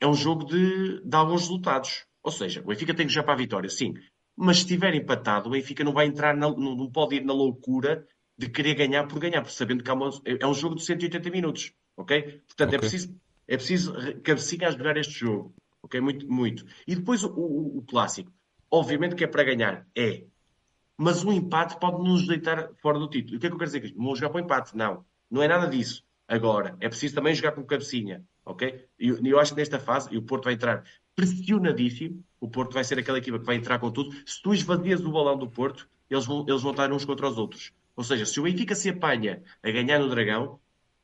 é 0.00 0.06
um 0.06 0.14
jogo 0.14 0.44
de, 0.44 1.00
de 1.02 1.16
alguns 1.16 1.42
resultados. 1.42 2.06
Ou 2.22 2.32
seja, 2.32 2.60
o 2.60 2.66
Benfica 2.66 2.94
tem 2.94 3.06
que 3.06 3.12
jogar 3.12 3.24
para 3.24 3.34
a 3.34 3.38
vitória, 3.38 3.68
sim. 3.68 3.94
Mas 4.36 4.58
se 4.58 4.62
estiver 4.62 4.94
empatado, 4.94 5.48
o 5.48 5.52
Benfica 5.52 5.82
não 5.82 5.92
vai 5.92 6.06
entrar, 6.06 6.36
na, 6.36 6.48
não, 6.50 6.76
não 6.76 6.90
pode 6.90 7.16
ir 7.16 7.24
na 7.24 7.32
loucura 7.32 8.06
de 8.36 8.48
querer 8.48 8.74
ganhar 8.74 9.06
por 9.08 9.18
ganhar, 9.18 9.42
porque 9.42 9.56
sabendo 9.56 9.82
que 9.82 9.90
uma, 9.90 10.10
é 10.24 10.46
um 10.46 10.54
jogo 10.54 10.76
de 10.76 10.84
180 10.84 11.28
minutos, 11.30 11.72
ok? 11.96 12.40
Portanto, 12.46 12.74
é 12.74 12.76
okay. 12.76 12.76
é 12.76 12.78
preciso, 12.78 13.20
é 13.48 13.56
preciso 13.56 13.94
cabecinha 14.22 14.68
a 14.68 14.70
jogar 14.70 14.96
este 14.96 15.18
jogo, 15.18 15.54
ok? 15.82 16.00
Muito, 16.00 16.30
muito. 16.30 16.64
E 16.86 16.94
depois 16.94 17.24
o, 17.24 17.30
o, 17.30 17.78
o, 17.78 17.82
clássico. 17.82 18.32
Obviamente 18.70 19.16
que 19.16 19.24
é 19.24 19.26
para 19.26 19.42
ganhar, 19.42 19.86
é. 19.96 20.24
Mas 20.96 21.24
o 21.24 21.32
empate 21.32 21.78
pode 21.80 21.98
nos 22.02 22.26
deitar 22.26 22.70
fora 22.80 22.98
do 22.98 23.08
título. 23.08 23.36
O 23.36 23.40
que 23.40 23.46
é 23.46 23.48
que 23.48 23.54
eu 23.54 23.58
quero 23.58 23.68
dizer 23.68 23.80
com 23.80 23.86
isto? 23.86 23.98
Não 23.98 24.14
jogar 24.14 24.30
para 24.30 24.40
o 24.40 24.44
empate, 24.44 24.76
não. 24.76 25.04
Não 25.30 25.42
é 25.42 25.48
nada 25.48 25.66
disso. 25.66 26.04
Agora, 26.26 26.76
é 26.80 26.88
preciso 26.88 27.14
também 27.14 27.34
jogar 27.34 27.52
com 27.52 27.64
cabecinha, 27.64 28.24
ok? 28.44 28.86
E 28.98 29.08
eu, 29.08 29.24
eu 29.24 29.40
acho 29.40 29.52
que 29.54 29.60
nesta 29.60 29.80
fase, 29.80 30.14
o 30.16 30.22
Porto 30.22 30.44
vai 30.44 30.54
entrar 30.54 30.84
pressionadíssimo, 31.14 32.22
o 32.40 32.48
Porto 32.48 32.74
vai 32.74 32.84
ser 32.84 32.98
aquela 32.98 33.18
equipa 33.18 33.38
que 33.38 33.46
vai 33.46 33.56
entrar 33.56 33.78
com 33.78 33.90
tudo. 33.90 34.14
Se 34.26 34.40
tu 34.42 34.52
esvazias 34.52 35.00
o 35.00 35.10
balão 35.10 35.38
do 35.38 35.48
Porto, 35.48 35.88
eles 36.10 36.26
vão, 36.26 36.44
eles 36.46 36.62
vão 36.62 36.70
estar 36.70 36.92
uns 36.92 37.04
contra 37.04 37.28
os 37.28 37.38
outros. 37.38 37.72
Ou 37.96 38.04
seja, 38.04 38.24
se 38.24 38.38
o 38.38 38.44
Benfica 38.44 38.74
se 38.74 38.90
apanha 38.90 39.42
a 39.62 39.70
ganhar 39.70 39.98
no 39.98 40.08
Dragão, 40.08 40.60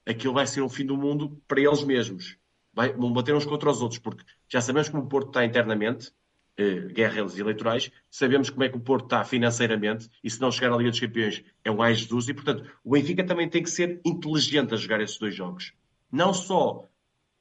aquilo 0.07 0.35
vai 0.35 0.47
ser 0.47 0.63
um 0.63 0.69
fim 0.69 0.87
do 0.87 0.97
mundo 0.97 1.43
para 1.49 1.61
eles 1.61 1.83
mesmos. 1.83 2.37
Vai, 2.73 2.93
vão 2.93 3.13
bater 3.13 3.35
uns 3.35 3.45
contra 3.45 3.71
os 3.71 3.81
outros, 3.81 3.99
porque 3.99 4.25
já 4.49 4.61
sabemos 4.61 4.89
como 4.89 5.05
o 5.05 5.09
Porto 5.09 5.29
está 5.29 5.45
internamente, 5.45 6.13
eh, 6.57 6.81
guerras 6.93 7.39
eleitorais, 7.39 7.91
sabemos 8.11 8.51
como 8.51 8.65
é 8.65 8.69
que 8.69 8.77
o 8.77 8.81
Porto 8.81 9.07
está 9.07 9.25
financeiramente, 9.25 10.09
e 10.23 10.31
se 10.31 10.41
não 10.41 10.53
chegar 10.53 10.73
à 10.73 10.77
Liga 10.77 10.91
dos 10.91 11.01
Campeões 11.01 11.45
é 11.65 11.71
um 11.71 11.83
ai 11.83 11.95
Jesus, 11.95 12.29
e 12.29 12.35
portanto 12.35 12.65
o 12.85 12.93
Benfica 12.93 13.25
também 13.25 13.49
tem 13.49 13.63
que 13.63 13.71
ser 13.71 14.01
inteligente 14.05 14.73
a 14.73 14.77
jogar 14.77 15.01
esses 15.01 15.19
dois 15.19 15.35
jogos. 15.35 15.73
Não 16.13 16.33
só 16.33 16.89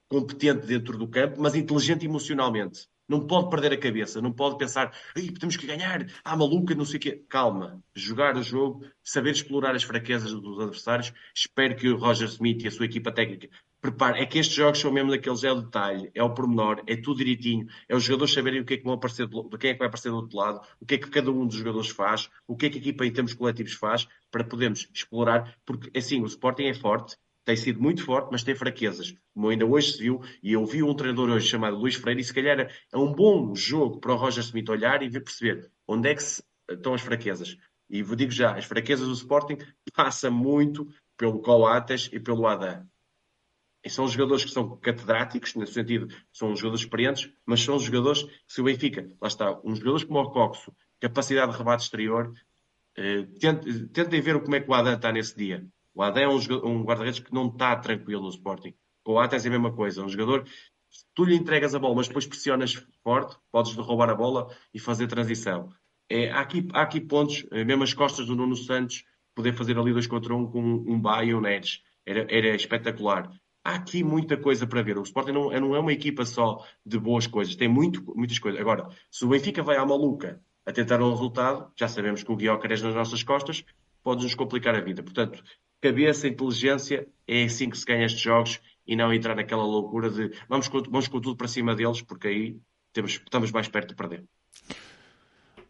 competente 0.07 0.65
dentro 0.67 0.97
do 0.97 1.07
campo, 1.07 1.39
mas 1.39 1.55
inteligente 1.55 2.05
emocionalmente. 2.05 2.87
Não 3.07 3.27
pode 3.27 3.49
perder 3.49 3.73
a 3.73 3.77
cabeça, 3.77 4.21
não 4.21 4.31
pode 4.31 4.57
pensar, 4.57 4.95
temos 5.39 5.57
que 5.57 5.67
ganhar, 5.67 6.07
ah, 6.23 6.37
maluca, 6.37 6.73
não 6.73 6.85
sei 6.85 6.97
o 6.97 6.99
quê. 6.99 7.23
Calma, 7.27 7.83
jogar 7.93 8.37
o 8.37 8.41
jogo, 8.43 8.85
saber 9.03 9.31
explorar 9.31 9.75
as 9.75 9.83
fraquezas 9.83 10.31
dos 10.31 10.59
adversários. 10.59 11.11
Espero 11.35 11.75
que 11.75 11.89
o 11.89 11.97
Roger 11.97 12.27
Smith 12.29 12.63
e 12.63 12.67
a 12.67 12.71
sua 12.71 12.85
equipa 12.85 13.11
técnica 13.11 13.49
prepare. 13.83 14.21
É 14.21 14.25
que 14.25 14.39
estes 14.39 14.55
jogos 14.55 14.79
são 14.79 14.91
mesmo 14.91 15.11
daqueles, 15.11 15.43
é 15.43 15.51
o 15.51 15.61
detalhe, 15.61 16.09
é 16.15 16.23
o 16.23 16.33
pormenor, 16.33 16.81
é 16.87 16.95
tudo 16.95 17.17
direitinho. 17.17 17.67
É 17.87 17.95
os 17.95 18.03
jogadores 18.03 18.33
saberem 18.33 18.61
o 18.61 18.65
que 18.65 18.75
é 18.75 18.77
que 18.77 18.83
vão 18.83 18.93
aparecer, 18.93 19.27
do, 19.27 19.49
quem 19.57 19.71
é 19.71 19.73
que 19.73 19.79
vai 19.79 19.89
aparecer 19.89 20.09
do 20.09 20.15
outro 20.15 20.37
lado, 20.37 20.61
o 20.79 20.85
que 20.85 20.95
é 20.95 20.97
que 20.97 21.09
cada 21.09 21.29
um 21.29 21.45
dos 21.45 21.57
jogadores 21.57 21.89
faz, 21.89 22.29
o 22.47 22.55
que 22.55 22.67
é 22.67 22.69
que 22.69 22.77
a 22.77 22.81
equipa 22.81 23.05
em 23.05 23.11
termos 23.11 23.33
coletivos 23.33 23.73
faz, 23.73 24.07
para 24.31 24.43
podermos 24.45 24.89
explorar, 24.93 25.57
porque 25.65 25.91
assim, 25.97 26.21
o 26.21 26.25
Sporting 26.25 26.63
é 26.63 26.73
forte, 26.73 27.17
tem 27.43 27.57
sido 27.57 27.81
muito 27.81 28.05
forte, 28.05 28.29
mas 28.31 28.41
tem 28.41 28.55
fraquezas, 28.55 29.13
como 29.33 29.49
ainda 29.49 29.65
hoje 29.65 29.91
se 29.91 29.99
viu, 29.99 30.21
e 30.41 30.53
eu 30.53 30.65
vi 30.65 30.81
um 30.81 30.95
treinador 30.95 31.29
hoje 31.29 31.49
chamado 31.49 31.75
Luís 31.75 31.95
Freire, 31.95 32.21
e 32.21 32.23
se 32.23 32.33
calhar 32.33 32.59
é 32.61 32.97
um 32.97 33.11
bom 33.11 33.53
jogo 33.53 33.99
para 33.99 34.13
o 34.13 34.15
Roger 34.15 34.43
Smith 34.45 34.69
olhar 34.69 35.03
e 35.03 35.11
perceber 35.11 35.69
onde 35.85 36.09
é 36.09 36.15
que 36.15 36.23
estão 36.69 36.93
as 36.93 37.01
fraquezas. 37.01 37.57
E 37.89 38.01
vos 38.01 38.15
digo 38.15 38.31
já, 38.31 38.55
as 38.55 38.63
fraquezas 38.63 39.07
do 39.07 39.13
Sporting 39.13 39.57
passa 39.93 40.31
muito 40.31 40.87
pelo 41.17 41.41
Coates 41.41 42.09
e 42.13 42.19
pelo 42.19 42.47
Adam. 42.47 42.87
E 43.83 43.89
são 43.89 44.07
jogadores 44.07 44.45
que 44.45 44.51
são 44.51 44.77
catedráticos, 44.77 45.55
no 45.55 45.67
sentido, 45.67 46.07
são 46.31 46.55
jogadores 46.55 46.85
experientes, 46.85 47.29
mas 47.45 47.61
são 47.61 47.77
jogadores 47.77 48.23
que 48.23 48.31
se 48.47 48.61
o 48.61 48.63
Benfica, 48.63 49.09
lá 49.21 49.27
está, 49.27 49.59
uns 49.63 49.79
jogadores 49.79 50.05
como 50.05 50.19
o 50.19 50.31
Coxo, 50.31 50.73
capacidade 51.01 51.51
de 51.51 51.57
rebate 51.57 51.83
exterior, 51.83 52.33
eh, 52.95 53.27
tentem, 53.91 54.21
ver 54.21 54.41
como 54.41 54.55
é 54.55 54.61
que 54.61 54.69
o 54.69 54.73
Adam 54.73 54.93
está 54.93 55.11
nesse 55.11 55.35
dia. 55.35 55.65
O 55.93 56.01
Adé 56.01 56.23
é 56.23 56.27
um, 56.27 56.37
um 56.63 56.83
guarda-redes 56.83 57.19
que 57.19 57.33
não 57.33 57.47
está 57.47 57.75
tranquilo 57.75 58.23
no 58.23 58.29
Sporting. 58.29 58.73
Com 59.03 59.13
o 59.13 59.19
Ates 59.19 59.45
é 59.45 59.47
a 59.47 59.51
mesma 59.51 59.73
coisa. 59.73 60.03
Um 60.03 60.09
jogador, 60.09 60.47
tu 61.13 61.25
lhe 61.25 61.35
entregas 61.35 61.75
a 61.75 61.79
bola, 61.79 61.95
mas 61.95 62.07
depois 62.07 62.25
pressionas 62.25 62.73
forte, 63.03 63.35
podes 63.51 63.75
derrubar 63.75 64.09
a 64.09 64.15
bola 64.15 64.55
e 64.73 64.79
fazer 64.79 65.07
transição. 65.07 65.69
É, 66.09 66.31
há, 66.31 66.41
aqui, 66.41 66.67
há 66.73 66.81
aqui 66.81 67.01
pontos, 67.01 67.45
eh, 67.51 67.63
mesmo 67.63 67.83
as 67.83 67.93
costas 67.93 68.25
do 68.27 68.35
Nuno 68.35 68.55
Santos, 68.55 69.03
poder 69.35 69.53
fazer 69.53 69.77
ali 69.77 69.91
dois 69.91 70.07
contra 70.07 70.33
um 70.33 70.45
com 70.49 70.61
um 70.61 70.99
Ba 70.99 71.23
e 71.23 71.33
um 71.33 71.41
Neres. 71.41 71.81
Era, 72.05 72.27
era 72.29 72.55
espetacular. 72.55 73.29
Há 73.63 73.75
aqui 73.75 74.03
muita 74.03 74.35
coisa 74.35 74.67
para 74.67 74.81
ver. 74.81 74.97
O 74.97 75.03
Sporting 75.03 75.31
não, 75.31 75.49
não 75.49 75.75
é 75.75 75.79
uma 75.79 75.93
equipa 75.93 76.25
só 76.25 76.65
de 76.85 76.99
boas 76.99 77.27
coisas, 77.27 77.55
tem 77.55 77.67
muito, 77.67 78.03
muitas 78.15 78.37
coisas. 78.37 78.59
Agora, 78.59 78.89
se 79.09 79.23
o 79.23 79.29
Benfica 79.29 79.63
vai 79.63 79.77
à 79.77 79.85
maluca 79.85 80.41
a 80.65 80.71
tentar 80.71 81.01
um 81.01 81.11
resultado, 81.11 81.71
já 81.75 81.87
sabemos 81.87 82.23
que 82.23 82.31
o 82.31 82.35
Guiócares 82.35 82.81
nas 82.81 82.93
nossas 82.93 83.23
costas 83.23 83.63
pode 84.03 84.23
nos 84.23 84.35
complicar 84.35 84.75
a 84.75 84.81
vida. 84.81 85.01
Portanto, 85.01 85.43
cabeça, 85.81 86.27
inteligência, 86.27 87.07
é 87.27 87.43
assim 87.43 87.69
que 87.69 87.77
se 87.77 87.85
ganha 87.85 88.05
estes 88.05 88.21
jogos 88.21 88.59
e 88.85 88.95
não 88.95 89.13
entrar 89.13 89.35
naquela 89.35 89.63
loucura 89.63 90.09
de 90.09 90.31
vamos 90.47 90.67
com, 90.67 90.81
vamos 90.83 91.07
com 91.07 91.21
tudo 91.21 91.37
para 91.37 91.47
cima 91.47 91.75
deles, 91.75 92.01
porque 92.01 92.27
aí 92.27 92.57
temos, 92.91 93.13
estamos 93.13 93.51
mais 93.51 93.67
perto 93.67 93.89
de 93.89 93.95
perder. 93.95 94.23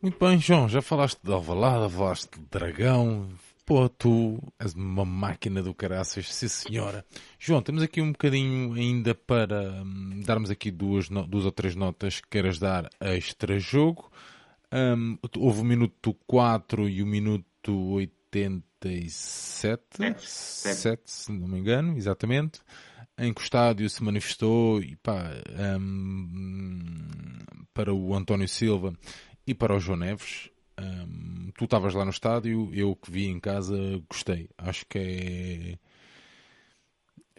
Muito 0.01 0.19
bem, 0.19 0.37
João, 0.37 0.67
já 0.67 0.81
falaste 0.81 1.19
de 1.23 1.31
Alvalada, 1.31 1.89
falaste 1.89 2.37
de 2.37 2.45
Dragão, 2.47 3.29
pô, 3.65 3.87
tu 3.89 4.41
és 4.59 4.73
uma 4.73 5.05
máquina 5.05 5.61
do 5.61 5.73
caraças, 5.73 6.33
sim 6.33 6.47
senhora. 6.47 7.05
João, 7.39 7.61
temos 7.61 7.81
aqui 7.83 8.01
um 8.01 8.11
bocadinho 8.11 8.73
ainda 8.73 9.15
para 9.15 9.83
hum, 9.83 10.21
darmos 10.25 10.49
aqui 10.49 10.71
duas, 10.71 11.09
duas 11.09 11.45
ou 11.45 11.51
três 11.51 11.75
notas 11.75 12.19
que 12.19 12.27
queiras 12.29 12.59
dar 12.59 12.89
a 12.99 13.15
extra 13.15 13.59
jogo. 13.59 14.11
Um, 14.71 15.17
houve 15.37 15.61
o 15.61 15.65
minuto 15.65 16.15
4 16.25 16.89
e 16.89 17.03
o 17.03 17.05
minuto 17.05 17.91
80 17.91 18.73
97, 18.83 20.17
7, 20.17 21.01
se 21.05 21.31
não 21.31 21.47
me 21.47 21.59
engano, 21.59 21.95
exatamente, 21.95 22.59
em 23.17 23.33
que 23.33 23.41
o 23.41 23.43
estádio 23.43 23.89
se 23.89 24.03
manifestou 24.03 24.81
e, 24.81 24.95
pá, 24.97 25.31
um, 25.79 27.07
para 27.73 27.93
o 27.93 28.13
António 28.13 28.47
Silva 28.47 28.93
e 29.47 29.53
para 29.53 29.75
o 29.75 29.79
João 29.79 29.99
Neves. 29.99 30.49
Um, 30.79 31.51
tu 31.57 31.65
estavas 31.65 31.93
lá 31.93 32.03
no 32.03 32.11
estádio, 32.11 32.69
eu 32.73 32.95
que 32.95 33.11
vi 33.11 33.27
em 33.27 33.39
casa 33.39 33.77
gostei. 34.09 34.49
Acho 34.57 34.85
que 34.87 34.99
é. 34.99 35.77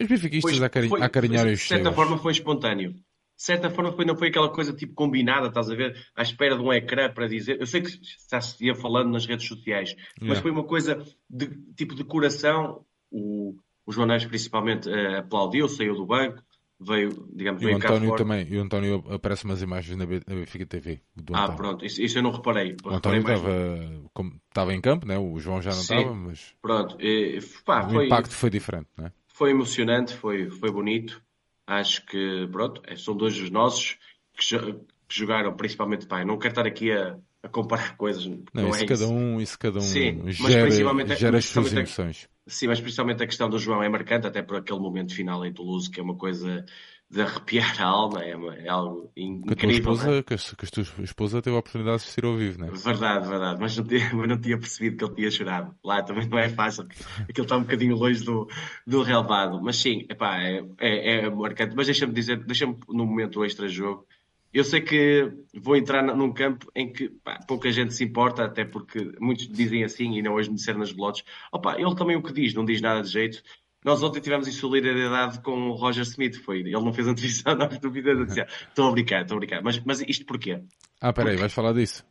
Os 0.03 0.09
benfiquistas 0.09 0.63
a, 0.63 0.69
cari 0.69 0.91
a 1.01 1.05
acarinhar 1.05 1.47
os 1.47 1.61
De 1.61 1.69
certa 1.69 1.93
forma 1.93 2.19
foi 2.19 2.33
espontâneo 2.33 2.95
de 3.37 3.43
certa 3.43 3.69
forma 3.69 3.93
foi, 3.93 4.05
não 4.05 4.17
foi 4.17 4.29
aquela 4.29 4.49
coisa 4.49 4.73
tipo 4.73 4.95
combinada, 4.95 5.49
estás 5.49 5.69
a 5.69 5.75
ver, 5.75 5.97
à 6.15 6.23
espera 6.23 6.57
de 6.57 6.63
um 6.63 6.73
ecrã 6.73 7.13
para 7.13 7.27
dizer. 7.27 7.61
Eu 7.61 7.67
sei 7.67 7.83
que 7.83 7.91
já 8.31 8.41
se 8.41 8.65
ia 8.65 8.75
falando 8.75 9.11
nas 9.11 9.27
redes 9.27 9.47
sociais, 9.47 9.95
mas 10.21 10.39
foi 10.39 10.51
uma 10.51 10.65
coisa 10.65 11.05
de 11.29 11.49
tipo 11.77 11.95
de 11.95 12.05
coração. 12.05 12.85
O, 13.11 13.57
o 13.85 13.93
João 13.93 14.07
Neves 14.07 14.27
principalmente 14.27 14.89
uh, 14.89 15.19
aplaudiu, 15.19 15.69
saiu 15.69 15.95
do 15.95 16.07
banco, 16.07 16.43
veio, 16.85 17.29
digamos, 17.33 17.63
e 17.63 17.65
veio 17.65 17.77
o 17.77 17.79
António 17.79 18.17
também, 18.17 18.47
e 18.49 18.59
o 18.59 18.63
António 18.63 19.05
aparece 19.11 19.45
umas 19.45 19.63
imagens 19.63 19.97
na, 19.97 20.07
Benfica 20.07 20.67
TV. 20.67 21.01
ah, 21.33 21.53
pronto, 21.53 21.85
isso, 21.85 22.03
isso, 22.03 22.19
eu 22.19 22.23
não 22.23 22.31
reparei. 22.31 22.77
O 22.85 22.91
António 22.91 23.21
estava, 23.21 24.31
estava 24.49 24.75
em 24.75 24.81
campo, 24.81 25.07
né? 25.07 25.19
o 25.19 25.39
João 25.39 25.63
já 25.63 25.71
não 25.71 25.81
estava, 25.81 26.15
mas 26.15 26.55
pronto, 26.61 26.97
e, 27.01 27.41
pá, 27.65 27.87
o 27.87 27.91
foi, 27.91 28.07
impacto 28.07 28.33
foi 28.33 28.51
diferente, 28.51 28.89
né? 28.97 29.13
Foi 29.29 29.51
emocionante, 29.51 30.15
foi, 30.15 30.49
foi 30.49 30.71
bonito. 30.71 31.21
Acho 31.67 32.05
que, 32.07 32.47
pronto, 32.53 32.83
é, 32.87 32.95
são 32.95 33.17
dois 33.17 33.37
dos 33.37 33.51
nossos 33.51 33.99
que, 34.37 34.57
que 34.57 35.19
jogaram 35.19 35.57
principalmente, 35.57 36.07
pá, 36.07 36.25
não 36.25 36.39
quero 36.39 36.53
estar 36.53 36.67
aqui 36.67 36.93
a, 36.93 37.17
a 37.45 37.49
comparar 37.49 37.97
coisas. 37.97 38.27
Não, 38.27 38.39
não 38.55 38.71
isso, 38.71 38.85
é 38.85 38.87
cada 38.87 39.07
um, 39.07 39.41
isso 39.41 39.59
cada 39.59 39.79
um 39.79 39.83
sim, 39.83 40.23
gera, 40.29 40.63
principalmente, 40.63 41.17
gera 41.17 41.39
as 41.39 41.45
suas 41.45 41.73
emoções. 41.73 42.29
sim, 42.47 42.67
mas 42.67 42.81
principalmente 42.81 43.23
a 43.23 43.27
questão 43.27 43.51
do 43.51 43.59
João 43.59 43.83
é 43.83 43.89
marcante, 43.89 44.27
até 44.27 44.43
por 44.43 44.57
aquele 44.57 44.81
momento 44.81 45.15
final 45.15 45.45
em 45.45 45.53
Toulouse, 45.53 45.91
que 45.91 46.01
é 46.01 46.03
uma 46.03 46.17
coisa 46.17 46.65
de 47.11 47.21
arrepiar 47.21 47.81
a 47.81 47.85
alma, 47.85 48.25
é, 48.25 48.35
uma, 48.35 48.55
é 48.57 48.67
algo 48.67 49.13
incrível. 49.15 49.57
Que 49.57 49.67
a, 49.67 49.71
esposa, 49.71 50.11
é? 50.11 50.23
que, 50.23 50.35
a, 50.35 50.37
que 50.39 50.65
a 50.65 50.69
tua 50.69 51.05
esposa 51.05 51.43
teve 51.43 51.55
a 51.55 51.59
oportunidade 51.59 51.99
de 51.99 52.03
assistir 52.03 52.25
ao 52.25 52.35
vivo, 52.35 52.59
não 52.59 52.69
é? 52.69 52.71
Verdade, 52.71 53.29
verdade, 53.29 53.61
mas 53.61 53.77
não, 53.77 53.85
tinha, 53.85 54.11
mas 54.15 54.29
não 54.29 54.41
tinha 54.41 54.59
percebido 54.59 54.97
que 54.97 55.05
ele 55.05 55.15
tinha 55.15 55.31
chorado. 55.31 55.75
Lá 55.85 56.03
também 56.03 56.27
não 56.27 56.39
é 56.39 56.49
fácil, 56.49 56.89
aquilo 57.29 57.45
está 57.45 57.57
um 57.59 57.63
bocadinho 57.63 57.95
longe 57.95 58.25
do, 58.25 58.49
do 58.87 59.03
relevado. 59.03 59.61
Mas 59.63 59.77
sim, 59.77 60.07
epá, 60.09 60.41
é, 60.41 60.65
é, 60.81 61.19
é 61.19 61.31
marcante. 61.31 61.77
Mas 61.77 61.87
deixa-me 61.87 62.15
dizer, 62.15 62.43
deixa-me 62.43 62.77
no 62.89 63.05
momento 63.05 63.45
extra-jogo, 63.45 64.07
eu 64.55 64.63
sei 64.63 64.81
que 64.81 65.33
vou 65.53 65.77
entrar 65.77 66.01
num 66.03 66.33
campo 66.33 66.71
em 66.77 66.93
que 66.93 67.09
pá, 67.09 67.41
pouca 67.47 67.73
gente 67.73 67.93
se 67.93 68.05
importa, 68.05 68.45
até 68.45 68.65
porque 68.65 69.13
muitos 69.21 69.49
dizem 69.49 69.83
assim 69.83 70.17
e 70.17 70.23
não 70.23 70.35
hoje 70.35 70.49
me 70.49 70.55
disseram 70.55 70.79
nas 70.79 70.93
blogs. 70.93 71.25
Opa, 71.53 71.75
ele 71.77 71.95
também 71.97 72.17
o 72.17 72.23
que 72.23 72.33
diz, 72.33 72.55
não 72.55 72.65
diz 72.65 72.81
nada 72.81 73.03
de 73.03 73.09
jeito. 73.09 73.43
Nós 73.85 74.03
ontem 74.03 74.21
tivemos 74.21 74.47
em 74.47 74.53
solidariedade 74.53 75.41
com 75.41 75.69
o 75.69 75.75
Roger 75.75 76.05
Smith, 76.05 76.37
foi, 76.37 76.61
ele 76.61 76.73
não 76.73 76.93
fez 76.93 77.07
a 77.09 77.15
televisão, 77.15 77.55
nós 77.57 77.79
dúvidas, 77.79 78.19
a 78.19 78.25
dizer, 78.25 78.49
estou 78.69 78.89
a 78.89 78.93
brincar, 78.93 79.23
estou 79.23 79.37
a 79.37 79.39
brincar. 79.41 79.63
Mas, 79.63 79.79
mas 79.85 80.01
isto 80.01 80.25
porquê? 80.25 80.63
Ah, 81.01 81.13
peraí, 81.13 81.33
Porque... 81.33 81.41
vais 81.41 81.53
falar 81.53 81.73
disso? 81.73 82.05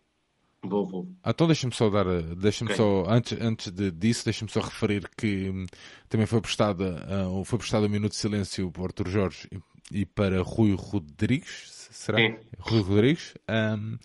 Vou, 0.61 0.87
vou. 0.87 1.07
Então 1.25 1.47
deixa-me 1.47 1.73
só 1.73 1.89
dar, 1.89 2.05
deixa-me 2.35 2.71
okay. 2.71 2.77
só, 2.77 3.05
antes, 3.07 3.41
antes 3.41 3.71
de, 3.71 3.91
disso, 3.91 4.23
deixa-me 4.23 4.51
só 4.51 4.61
referir 4.61 5.09
que 5.17 5.49
hum, 5.49 5.65
também 6.07 6.25
foi 6.25 6.39
prestado, 6.41 6.83
uh, 6.83 7.43
foi 7.43 7.57
prestado 7.57 7.85
um 7.85 7.89
minuto 7.89 8.11
de 8.11 8.17
silêncio 8.17 8.71
para 8.71 8.83
Arthur 8.83 9.09
Jorge 9.09 9.49
e, 9.91 10.01
e 10.01 10.05
para 10.05 10.41
Rui 10.41 10.73
Rodrigues, 10.73 11.72
será? 11.93 12.17
Sim. 12.17 12.37
Rui 12.59 12.81
Rodrigues. 12.81 13.33
Um, 13.49 13.97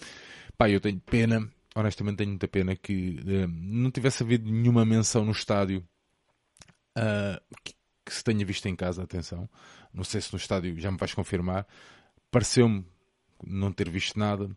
pá, 0.57 0.69
eu 0.69 0.81
tenho 0.81 1.01
pena, 1.01 1.49
honestamente 1.75 2.19
tenho 2.19 2.31
muita 2.31 2.49
pena 2.49 2.77
que 2.77 3.21
um, 3.25 3.49
não 3.49 3.91
tivesse 3.91 4.23
havido 4.23 4.51
nenhuma 4.51 4.85
menção 4.85 5.25
no 5.25 5.33
estádio 5.33 5.87
uh, 6.97 7.57
que, 7.65 7.75
que, 8.05 8.15
se 8.15 8.23
tenha 8.23 8.45
visto 8.45 8.67
em 8.67 8.77
casa, 8.77 9.03
atenção, 9.03 9.49
não 9.93 10.05
sei 10.05 10.21
se 10.21 10.33
no 10.33 10.39
estádio 10.39 10.79
já 10.79 10.91
me 10.91 10.99
vais 10.99 11.15
confirmar, 11.15 11.67
pareceu-me 12.31 12.85
não 13.47 13.73
ter 13.73 13.89
visto 13.89 14.19
nada 14.19 14.51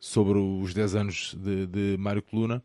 sobre 0.00 0.38
os 0.38 0.74
10 0.74 0.94
anos 0.96 1.34
de, 1.38 1.66
de 1.66 1.96
Mário 1.98 2.22
Coluna. 2.22 2.62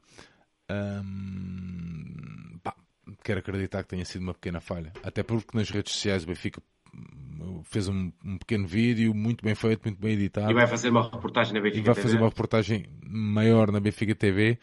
Um, 0.69 2.57
pá, 2.63 2.75
quero 3.23 3.39
acreditar 3.39 3.83
que 3.83 3.89
tenha 3.89 4.05
sido 4.05 4.21
uma 4.21 4.33
pequena 4.33 4.59
falha. 4.59 4.91
Até 5.03 5.23
porque 5.23 5.55
nas 5.55 5.69
redes 5.69 5.93
sociais 5.93 6.23
o 6.23 6.27
Benfica 6.27 6.61
fez 7.63 7.87
um, 7.87 8.11
um, 8.23 8.37
pequeno 8.37 8.67
vídeo 8.67 9.13
muito 9.13 9.43
bem 9.43 9.55
feito, 9.55 9.81
muito 9.85 9.99
bem 9.99 10.13
editado. 10.13 10.51
E 10.51 10.53
vai 10.53 10.67
fazer 10.67 10.89
uma 10.89 11.03
reportagem 11.03 11.53
na 11.53 11.59
Benfica 11.59 11.75
TV. 11.75 11.83
E 11.83 11.85
vai 11.85 11.95
TV. 11.95 12.07
fazer 12.07 12.17
uma 12.17 12.29
reportagem 12.29 12.85
maior 13.05 13.71
na 13.71 13.79
Benfica 13.79 14.15
TV. 14.15 14.57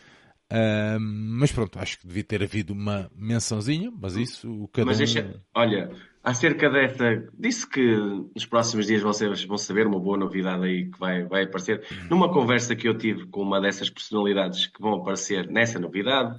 Uh, 0.52 1.00
mas 1.00 1.50
pronto, 1.50 1.78
acho 1.78 1.98
que 1.98 2.06
devia 2.06 2.22
ter 2.22 2.42
havido 2.42 2.72
uma 2.72 3.10
mençãozinha, 3.16 3.90
mas 3.90 4.14
isso 4.14 4.64
o 4.64 4.68
cada 4.68 4.86
mas 4.86 5.00
um... 5.00 5.18
É, 5.18 5.34
olha, 5.54 5.90
acerca 6.22 6.68
dessa, 6.68 7.26
disse 7.36 7.68
que 7.68 7.96
nos 8.34 8.44
próximos 8.46 8.86
dias 8.86 9.02
vocês 9.02 9.44
vão 9.44 9.56
saber 9.56 9.86
uma 9.86 9.98
boa 9.98 10.18
novidade 10.18 10.64
aí 10.64 10.90
que 10.90 10.98
vai, 10.98 11.24
vai 11.24 11.44
aparecer. 11.44 11.82
Hum. 11.90 12.06
Numa 12.10 12.32
conversa 12.32 12.76
que 12.76 12.86
eu 12.86 12.96
tive 12.96 13.26
com 13.26 13.40
uma 13.40 13.60
dessas 13.60 13.88
personalidades 13.88 14.66
que 14.66 14.80
vão 14.80 14.94
aparecer 14.94 15.48
nessa 15.48 15.78
novidade, 15.78 16.38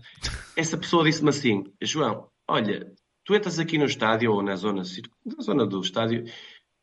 essa 0.55 0.77
pessoa 0.77 1.03
disse-me 1.03 1.29
assim: 1.29 1.63
João, 1.81 2.29
olha, 2.47 2.87
tu 3.26 3.36
entras 3.36 3.59
aqui 3.59 3.78
no 3.78 3.86
estádio 3.86 4.32
ou 4.32 4.41
na 4.41 4.55
zona, 4.55 4.84
na 5.26 5.43
zona 5.43 5.65
do 5.65 5.82
estádio, 5.82 6.26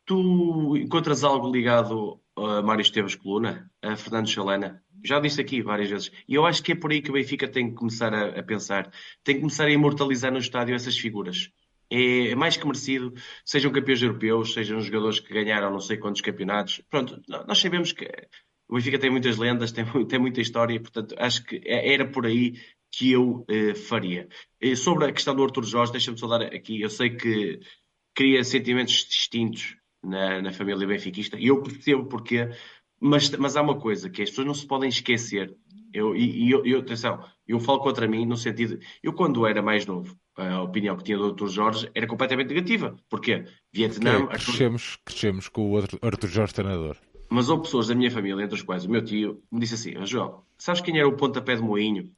tu 0.05 0.77
encontras 0.77 1.23
algo 1.23 1.49
ligado 1.49 2.21
a 2.35 2.61
Mário 2.61 2.81
Esteves 2.81 3.15
Coluna, 3.15 3.71
a 3.81 3.95
Fernando 3.95 4.29
Chalana? 4.29 4.83
Já 5.03 5.19
disse 5.19 5.41
aqui 5.41 5.61
várias 5.61 5.89
vezes. 5.89 6.11
E 6.27 6.35
eu 6.35 6.45
acho 6.45 6.61
que 6.61 6.73
é 6.73 6.75
por 6.75 6.91
aí 6.91 7.01
que 7.01 7.09
o 7.09 7.13
Benfica 7.13 7.47
tem 7.47 7.69
que 7.69 7.75
começar 7.75 8.13
a, 8.13 8.39
a 8.39 8.43
pensar. 8.43 8.91
Tem 9.23 9.35
que 9.35 9.41
começar 9.41 9.65
a 9.65 9.71
imortalizar 9.71 10.31
no 10.31 10.37
estádio 10.37 10.75
essas 10.75 10.97
figuras. 10.97 11.49
É, 11.89 12.29
é 12.31 12.35
mais 12.35 12.57
que 12.57 12.65
merecido, 12.65 13.13
sejam 13.45 13.71
campeões 13.71 14.01
europeus, 14.01 14.53
sejam 14.53 14.79
jogadores 14.81 15.19
que 15.19 15.33
ganharam 15.33 15.71
não 15.71 15.79
sei 15.79 15.97
quantos 15.97 16.21
campeonatos. 16.21 16.81
Pronto, 16.89 17.21
nós 17.27 17.59
sabemos 17.59 17.91
que 17.91 18.05
o 18.67 18.75
Benfica 18.75 18.97
tem 18.97 19.11
muitas 19.11 19.37
lendas, 19.37 19.71
tem, 19.71 19.85
tem 20.07 20.19
muita 20.19 20.41
história, 20.41 20.79
portanto, 20.79 21.15
acho 21.17 21.43
que 21.43 21.61
é, 21.65 21.93
era 21.93 22.07
por 22.07 22.25
aí 22.25 22.53
que 22.95 23.11
eu 23.11 23.43
eh, 23.49 23.73
faria. 23.73 24.27
E 24.61 24.75
sobre 24.75 25.05
a 25.05 25.11
questão 25.11 25.35
do 25.35 25.43
Arthur 25.43 25.63
Jorge, 25.63 25.91
deixa-me 25.91 26.17
só 26.17 26.27
dar 26.27 26.43
aqui, 26.43 26.79
eu 26.79 26.89
sei 26.89 27.09
que 27.09 27.59
cria 28.13 28.43
sentimentos 28.43 29.05
distintos 29.09 29.75
na, 30.03 30.43
na 30.43 30.53
família 30.53 30.85
benfiquista, 30.85 31.37
e 31.39 31.47
eu 31.47 31.63
percebo 31.63 32.05
porque 32.05 32.49
mas, 33.01 33.29
mas 33.31 33.57
há 33.57 33.61
uma 33.61 33.77
coisa 33.77 34.09
que 34.09 34.21
as 34.21 34.29
pessoas 34.29 34.47
não 34.47 34.53
se 34.53 34.65
podem 34.65 34.87
esquecer. 34.87 35.53
Eu, 35.93 36.15
e, 36.15 36.49
eu, 36.49 36.65
eu, 36.65 36.79
atenção, 36.79 37.21
eu 37.45 37.59
falo 37.59 37.79
contra 37.79 38.07
mim 38.07 38.25
no 38.25 38.37
sentido. 38.37 38.79
Eu, 39.03 39.11
quando 39.11 39.45
era 39.45 39.61
mais 39.61 39.85
novo, 39.85 40.15
a 40.37 40.61
opinião 40.61 40.95
que 40.95 41.03
tinha 41.03 41.17
do 41.17 41.33
Dr. 41.33 41.47
Jorge 41.47 41.91
era 41.93 42.07
completamente 42.07 42.47
negativa. 42.47 42.95
Porquê? 43.09 43.43
Vietnã. 43.73 44.19
Okay, 44.19 44.27
crescemos, 44.37 44.97
crescemos 45.03 45.49
com 45.49 45.71
o 45.71 45.77
Arthur 45.77 46.29
Jorge 46.29 46.53
treinador. 46.53 46.95
Mas 47.29 47.49
houve 47.49 47.63
pessoas 47.63 47.87
da 47.87 47.95
minha 47.95 48.09
família, 48.09 48.43
entre 48.43 48.55
as 48.55 48.61
quais 48.61 48.85
o 48.85 48.89
meu 48.89 49.03
tio, 49.03 49.43
me 49.51 49.59
disse 49.59 49.73
assim: 49.73 50.05
João, 50.05 50.43
sabes 50.57 50.79
quem 50.79 50.97
era 50.97 51.07
o 51.07 51.17
pontapé 51.17 51.55
de 51.55 51.61
moinho? 51.61 52.09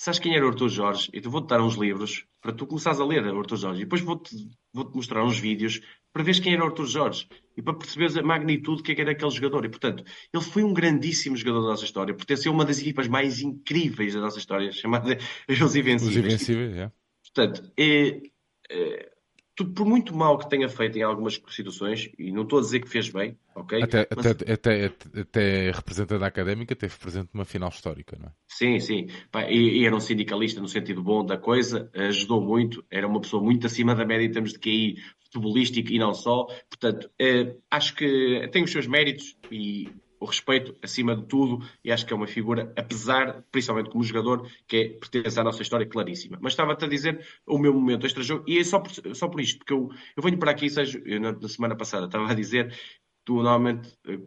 Sabes 0.00 0.18
quem 0.18 0.34
era 0.34 0.46
o 0.46 0.48
Arthur 0.48 0.70
Jorge? 0.70 1.10
E 1.12 1.20
tu 1.20 1.30
vou-te 1.30 1.48
dar 1.48 1.60
uns 1.60 1.74
livros 1.74 2.24
para 2.40 2.54
tu 2.54 2.66
começares 2.66 2.98
a 2.98 3.04
ler 3.04 3.22
o 3.22 3.38
Arthur 3.38 3.58
Jorge. 3.58 3.82
E 3.82 3.84
depois 3.84 4.00
vou-te 4.00 4.34
vou 4.72 4.90
mostrar 4.94 5.22
uns 5.22 5.38
vídeos 5.38 5.82
para 6.10 6.22
ver 6.22 6.40
quem 6.40 6.54
era 6.54 6.64
o 6.64 6.68
Arthur 6.68 6.86
Jorge 6.86 7.28
e 7.54 7.60
para 7.60 7.74
perceberes 7.74 8.16
a 8.16 8.22
magnitude 8.22 8.82
que, 8.82 8.92
é 8.92 8.94
que 8.94 9.02
era 9.02 9.10
aquele 9.10 9.30
jogador. 9.30 9.66
E, 9.66 9.68
portanto, 9.68 10.02
ele 10.32 10.42
foi 10.42 10.64
um 10.64 10.72
grandíssimo 10.72 11.36
jogador 11.36 11.60
da 11.60 11.68
nossa 11.68 11.84
história, 11.84 12.14
pertenceu 12.14 12.50
a 12.50 12.54
uma 12.54 12.64
das 12.64 12.78
equipas 12.78 13.08
mais 13.08 13.42
incríveis 13.42 14.14
da 14.14 14.22
nossa 14.22 14.38
história, 14.38 14.72
chamada 14.72 15.18
Os 15.46 15.76
Invencíveis. 15.76 16.02
Os 16.02 16.16
Invencíveis, 16.16 16.76
é. 16.78 16.92
Portanto, 17.22 17.70
é, 17.76 18.22
é, 18.70 19.12
por 19.56 19.84
muito 19.84 20.16
mal 20.16 20.38
que 20.38 20.48
tenha 20.48 20.68
feito 20.68 20.98
em 20.98 21.02
algumas 21.02 21.40
situações, 21.48 22.10
e 22.18 22.32
não 22.32 22.42
estou 22.42 22.58
a 22.58 22.62
dizer 22.62 22.80
que 22.80 22.88
fez 22.88 23.10
bem, 23.10 23.36
ok? 23.54 23.82
Até, 23.82 24.08
Mas... 24.14 24.26
até, 24.26 24.52
até, 24.52 24.92
até 25.20 25.70
representante 25.70 26.24
académica 26.24 26.74
teve 26.74 26.96
presente 26.96 27.28
numa 27.32 27.44
final 27.44 27.68
histórica, 27.68 28.16
não 28.18 28.28
é? 28.28 28.32
Sim, 28.48 28.78
sim. 28.80 29.08
E, 29.48 29.80
e, 29.80 29.86
era 29.86 29.94
um 29.94 30.00
sindicalista 30.00 30.60
no 30.60 30.68
sentido 30.68 31.02
bom 31.02 31.24
da 31.24 31.36
coisa, 31.36 31.90
ajudou 31.94 32.40
muito, 32.40 32.84
era 32.90 33.06
uma 33.06 33.20
pessoa 33.20 33.42
muito 33.42 33.66
acima 33.66 33.94
da 33.94 34.04
média 34.04 34.24
em 34.24 34.30
termos 34.30 34.52
de 34.52 34.58
QI 34.58 34.96
futebolístico 35.24 35.92
e 35.92 35.98
não 35.98 36.12
só. 36.14 36.46
Portanto, 36.68 37.10
eh, 37.18 37.54
acho 37.70 37.94
que 37.94 38.48
tem 38.50 38.64
os 38.64 38.72
seus 38.72 38.86
méritos 38.86 39.36
e 39.50 39.88
o 40.20 40.26
respeito 40.26 40.76
acima 40.82 41.16
de 41.16 41.24
tudo, 41.24 41.66
e 41.82 41.90
acho 41.90 42.04
que 42.04 42.12
é 42.12 42.16
uma 42.16 42.26
figura, 42.26 42.72
apesar, 42.76 43.42
principalmente 43.50 43.90
como 43.90 44.04
jogador, 44.04 44.48
que 44.68 44.76
é, 44.76 44.88
pertence 44.90 45.40
à 45.40 45.42
nossa 45.42 45.62
história 45.62 45.86
claríssima. 45.86 46.38
Mas 46.40 46.52
estava-te 46.52 46.84
a 46.84 46.88
dizer 46.88 47.26
o 47.46 47.58
meu 47.58 47.72
momento 47.72 48.06
extra-jogo, 48.06 48.44
e 48.46 48.58
é 48.58 48.64
só 48.64 48.78
por, 48.78 48.92
só 49.16 49.28
por 49.28 49.40
isto, 49.40 49.58
porque 49.58 49.72
eu, 49.72 49.90
eu 50.14 50.22
venho 50.22 50.38
para 50.38 50.50
aqui, 50.50 50.68
seja, 50.68 51.02
na, 51.18 51.32
na, 51.32 51.48
semana 51.48 51.74
passada 51.74 52.04
estava 52.04 52.30
a 52.30 52.34
dizer, 52.34 52.78
tu 53.24 53.36
normalmente 53.36 53.96
eh, 54.06 54.18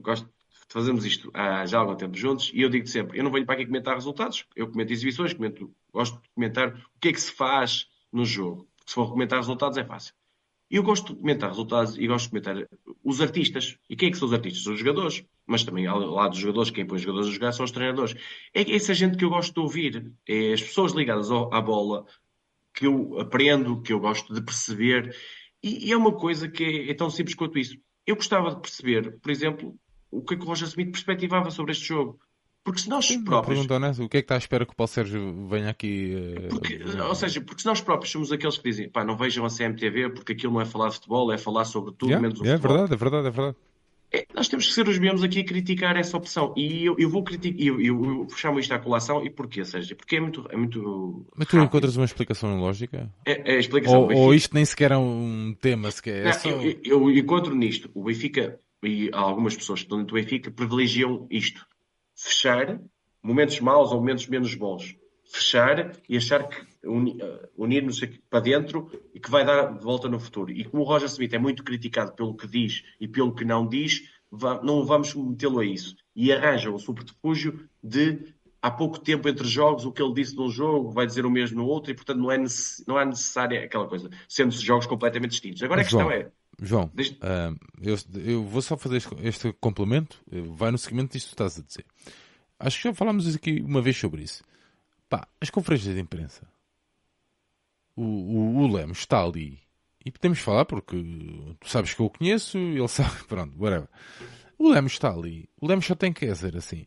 gosto 0.00 0.28
fazemos 0.70 1.06
isto 1.06 1.30
há 1.32 1.64
já 1.64 1.78
algum 1.78 1.96
tempo 1.96 2.16
juntos, 2.16 2.50
e 2.52 2.60
eu 2.60 2.68
digo 2.68 2.86
sempre, 2.86 3.18
eu 3.18 3.24
não 3.24 3.30
venho 3.30 3.46
para 3.46 3.54
aqui 3.54 3.64
comentar 3.64 3.94
resultados, 3.94 4.44
eu 4.54 4.68
comento 4.70 4.92
exibições, 4.92 5.32
comento, 5.32 5.74
gosto 5.90 6.20
de 6.20 6.28
comentar 6.34 6.74
o 6.74 7.00
que 7.00 7.08
é 7.08 7.12
que 7.12 7.20
se 7.20 7.32
faz 7.32 7.88
no 8.12 8.24
jogo. 8.24 8.68
Se 8.84 8.94
for 8.94 9.10
comentar 9.10 9.38
resultados, 9.38 9.78
é 9.78 9.84
fácil. 9.84 10.14
E 10.70 10.76
eu 10.76 10.82
gosto 10.82 11.14
de 11.14 11.20
comentar 11.20 11.48
resultados 11.48 11.96
e 11.96 12.06
gosto 12.06 12.24
de 12.26 12.30
comentar 12.30 12.68
os 13.02 13.20
artistas. 13.20 13.78
E 13.88 13.96
quem 13.96 14.08
é 14.08 14.12
que 14.12 14.18
são 14.18 14.28
os 14.28 14.34
artistas? 14.34 14.62
São 14.62 14.74
os 14.74 14.78
jogadores. 14.78 15.24
Mas 15.46 15.64
também, 15.64 15.86
ao 15.86 15.98
lado 15.98 16.30
dos 16.30 16.40
jogadores, 16.40 16.70
quem 16.70 16.86
põe 16.86 16.96
os 16.96 17.02
jogadores 17.02 17.28
a 17.28 17.32
jogar 17.32 17.52
são 17.52 17.64
os 17.64 17.70
treinadores. 17.70 18.14
É 18.54 18.74
essa 18.74 18.92
gente 18.92 19.16
que 19.16 19.24
eu 19.24 19.30
gosto 19.30 19.54
de 19.54 19.60
ouvir. 19.60 20.12
É 20.26 20.52
as 20.52 20.62
pessoas 20.62 20.92
ligadas 20.92 21.30
à 21.30 21.60
bola 21.60 22.04
que 22.74 22.86
eu 22.86 23.18
aprendo, 23.18 23.80
que 23.80 23.92
eu 23.92 23.98
gosto 23.98 24.32
de 24.32 24.42
perceber. 24.42 25.16
E, 25.62 25.90
é 25.90 25.96
uma 25.96 26.12
coisa 26.12 26.48
que 26.48 26.62
é, 26.62 26.90
é 26.90 26.94
tão 26.94 27.10
simples 27.10 27.34
quanto 27.34 27.58
isso. 27.58 27.76
Eu 28.06 28.16
gostava 28.16 28.54
de 28.54 28.60
perceber, 28.60 29.18
por 29.20 29.30
exemplo, 29.30 29.74
o 30.10 30.22
que 30.22 30.34
é 30.34 30.36
que 30.36 30.44
o 30.44 30.46
Roger 30.46 30.68
Smith 30.68 30.92
perspectivava 30.92 31.50
sobre 31.50 31.72
este 31.72 31.86
jogo. 31.86 32.20
Porque 32.68 32.82
se 32.82 32.90
nós 32.90 33.06
Sim, 33.06 33.24
próprios. 33.24 33.66
Pergunta 33.66 34.02
o 34.02 34.08
que 34.10 34.18
é 34.18 34.20
que 34.20 34.24
está 34.26 34.34
à 34.34 34.36
espera 34.36 34.66
que 34.66 34.74
o 34.74 34.76
Paulo 34.76 34.88
Sérgio 34.88 35.48
venha 35.48 35.70
aqui. 35.70 36.14
Uh... 36.14 36.48
Porque, 36.50 36.78
ou 37.00 37.14
seja, 37.14 37.40
porque 37.40 37.62
se 37.62 37.66
nós 37.66 37.80
próprios 37.80 38.12
somos 38.12 38.30
aqueles 38.30 38.58
que 38.58 38.68
dizem 38.68 38.90
pá, 38.90 39.02
não 39.02 39.16
vejam 39.16 39.46
a 39.46 39.48
CMTV 39.48 40.10
porque 40.10 40.34
aquilo 40.34 40.52
não 40.52 40.60
é 40.60 40.66
falar 40.66 40.88
de 40.88 40.96
futebol, 40.96 41.32
é 41.32 41.38
falar 41.38 41.64
sobre 41.64 41.94
tudo 41.94 42.10
yeah, 42.10 42.20
menos 42.20 42.38
o 42.38 42.44
yeah, 42.44 42.60
futebol. 42.60 42.84
É 42.84 42.86
verdade, 42.86 42.94
é 42.94 42.98
verdade, 42.98 43.26
é 43.26 43.30
verdade. 43.30 43.56
É, 44.12 44.26
nós 44.34 44.48
temos 44.48 44.66
que 44.66 44.74
ser 44.74 44.86
os 44.86 44.98
mesmos 44.98 45.22
aqui 45.22 45.40
a 45.40 45.44
criticar 45.44 45.96
essa 45.96 46.14
opção. 46.14 46.52
E 46.58 46.84
eu, 46.84 46.94
eu 46.98 47.08
vou 47.08 47.24
criticar, 47.24 47.58
eu, 47.58 47.80
eu, 47.80 48.04
eu 48.04 48.28
chamo 48.36 48.60
isto 48.60 48.74
à 48.74 48.78
colação, 48.78 49.24
e 49.24 49.30
porquê? 49.30 49.64
Seja, 49.64 49.94
porque 49.94 50.16
é 50.16 50.20
muito. 50.20 50.46
É 50.50 50.56
muito 50.58 51.24
Mas 51.34 51.48
tu 51.48 51.56
rápido. 51.56 51.68
encontras 51.68 51.96
uma 51.96 52.04
explicação 52.04 52.60
lógica? 52.60 53.10
É, 53.24 53.54
é 53.54 53.56
a 53.56 53.58
explicação. 53.58 54.02
Ou, 54.02 54.14
ou, 54.14 54.34
isto 54.34 54.54
nem 54.54 54.64
sequer 54.66 54.92
é 54.92 54.96
um 54.98 55.56
tema, 55.58 55.90
sequer. 55.90 56.20
É 56.20 56.24
não, 56.24 56.32
só... 56.34 56.50
eu, 56.50 56.80
eu, 56.84 57.10
encontro 57.12 57.54
nisto. 57.54 57.90
O 57.94 58.04
Benfica 58.04 58.60
e 58.82 59.08
algumas 59.14 59.56
pessoas 59.56 59.80
que 59.80 59.86
estão 59.86 59.96
dentro 59.96 60.14
do 60.14 60.20
Benfica 60.20 60.50
privilegiam 60.50 61.26
isto. 61.30 61.66
Fechar 62.20 62.80
momentos 63.22 63.60
maus 63.60 63.92
ou 63.92 63.98
momentos 63.98 64.26
menos 64.26 64.52
bons. 64.56 64.96
Fechar 65.24 65.92
e 66.08 66.16
achar 66.16 66.48
que 66.48 66.56
eh, 66.56 67.48
unir-nos 67.56 68.00
para 68.28 68.40
dentro 68.40 68.90
e 69.14 69.20
que 69.20 69.30
vai 69.30 69.44
dar 69.44 69.78
de 69.78 69.84
volta 69.84 70.08
no 70.08 70.18
futuro. 70.18 70.50
E 70.50 70.64
como 70.64 70.82
o 70.82 70.86
Roger 70.86 71.06
Smith 71.06 71.32
é 71.32 71.38
muito 71.38 71.62
criticado 71.62 72.12
pelo 72.14 72.36
que 72.36 72.48
diz 72.48 72.82
e 72.98 73.06
pelo 73.06 73.32
que 73.32 73.44
não 73.44 73.68
diz, 73.68 74.02
não 74.64 74.84
vamos 74.84 75.14
metê-lo 75.14 75.60
a 75.60 75.64
isso. 75.64 75.94
E 76.16 76.32
arranja 76.32 76.70
um 76.70 76.78
subterfúgio 76.78 77.68
de 77.80 78.34
há 78.60 78.68
pouco 78.68 78.98
tempo 78.98 79.28
entre 79.28 79.46
jogos, 79.46 79.84
o 79.84 79.92
que 79.92 80.02
ele 80.02 80.14
disse 80.14 80.34
num 80.34 80.50
jogo 80.50 80.90
vai 80.90 81.06
dizer 81.06 81.24
o 81.24 81.30
mesmo 81.30 81.58
no 81.58 81.66
outro, 81.66 81.92
e 81.92 81.94
portanto 81.94 82.18
não 82.18 82.32
é, 82.32 82.38
necess... 82.38 82.84
não 82.86 82.98
é 82.98 83.04
necessária 83.04 83.64
aquela 83.64 83.86
coisa, 83.86 84.10
sendo 84.28 84.50
jogos 84.52 84.86
completamente 84.86 85.30
distintos. 85.30 85.62
Agora 85.62 85.82
a 85.82 85.84
questão 85.84 86.00
João, 86.00 86.12
é. 86.12 86.32
João, 86.60 86.86
uh, 86.86 87.58
eu, 87.80 87.96
eu, 88.20 88.44
vou 88.44 88.60
só 88.60 88.76
fazer 88.76 88.96
este, 88.96 89.14
este 89.22 89.52
complemento, 89.60 90.20
vai 90.56 90.70
no 90.70 90.78
seguimento 90.78 91.12
disto 91.12 91.30
que 91.30 91.36
tu 91.36 91.44
estás 91.44 91.58
a 91.58 91.66
dizer. 91.66 91.84
Acho 92.58 92.76
que 92.78 92.84
já 92.84 92.94
falámos 92.94 93.32
aqui 93.34 93.60
uma 93.60 93.80
vez 93.80 93.96
sobre 93.96 94.22
isso. 94.22 94.42
Pá, 95.08 95.26
as 95.40 95.50
conferências 95.50 95.94
de 95.94 96.00
imprensa. 96.00 96.46
O, 97.94 98.02
o, 98.02 98.56
o 98.58 98.72
Lemos 98.74 98.98
está 98.98 99.22
ali. 99.22 99.60
E 100.04 100.10
podemos 100.10 100.38
falar 100.40 100.64
porque 100.64 100.96
tu 101.60 101.68
sabes 101.68 101.94
que 101.94 102.00
eu 102.00 102.06
o 102.06 102.10
conheço, 102.10 102.58
ele 102.58 102.86
sabe, 102.88 103.24
pronto, 103.24 103.54
whatever. 103.58 103.88
O 104.58 104.68
Lemos 104.68 104.92
está 104.92 105.12
ali. 105.12 105.48
O 105.60 105.66
Lemos 105.66 105.86
só 105.86 105.94
tem 105.94 106.12
que 106.12 106.26
dizer 106.26 106.56
assim: 106.56 106.84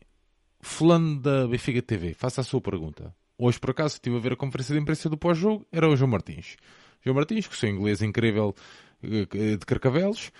Fulano 0.60 1.20
da 1.20 1.46
Benfica 1.48 1.80
TV, 1.80 2.14
faça 2.14 2.42
a 2.42 2.44
sua 2.44 2.60
pergunta. 2.60 3.14
Hoje, 3.38 3.58
por 3.58 3.70
acaso, 3.70 3.94
estive 3.94 4.16
a 4.16 4.20
ver 4.20 4.32
a 4.34 4.36
conferência 4.36 4.74
de 4.74 4.80
imprensa 4.80 5.08
do 5.08 5.16
pós-jogo, 5.16 5.66
era 5.72 5.88
o 5.88 5.96
João 5.96 6.10
Martins. 6.10 6.56
João 7.04 7.16
Martins, 7.16 7.48
o 7.48 7.56
seu 7.56 7.68
inglês 7.68 8.02
incrível 8.02 8.54
eh, 8.54 8.91
de 9.02 9.66
Carcavelos, 9.66 10.32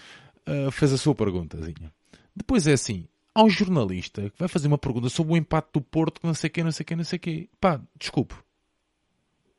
eh, 0.47 0.70
fez 0.70 0.93
a 0.93 0.98
sua 0.98 1.14
perguntazinha. 1.14 1.93
Depois 2.34 2.66
é 2.66 2.72
assim: 2.72 3.06
há 3.34 3.43
um 3.43 3.51
jornalista 3.51 4.30
que 4.30 4.39
vai 4.39 4.48
fazer 4.48 4.68
uma 4.68 4.78
pergunta 4.78 5.09
sobre 5.09 5.34
o 5.34 5.36
empate 5.36 5.70
do 5.72 5.80
Porto, 5.80 6.20
não 6.22 6.34
sei 6.34 6.51
quê, 6.51 6.62
não 6.62 6.72
sei 6.72 6.84
quê, 6.84 6.97
não 6.97 7.05
sei 7.05 7.18
quê. 7.18 7.48
Pá, 7.60 7.80
desculpe. 7.98 8.34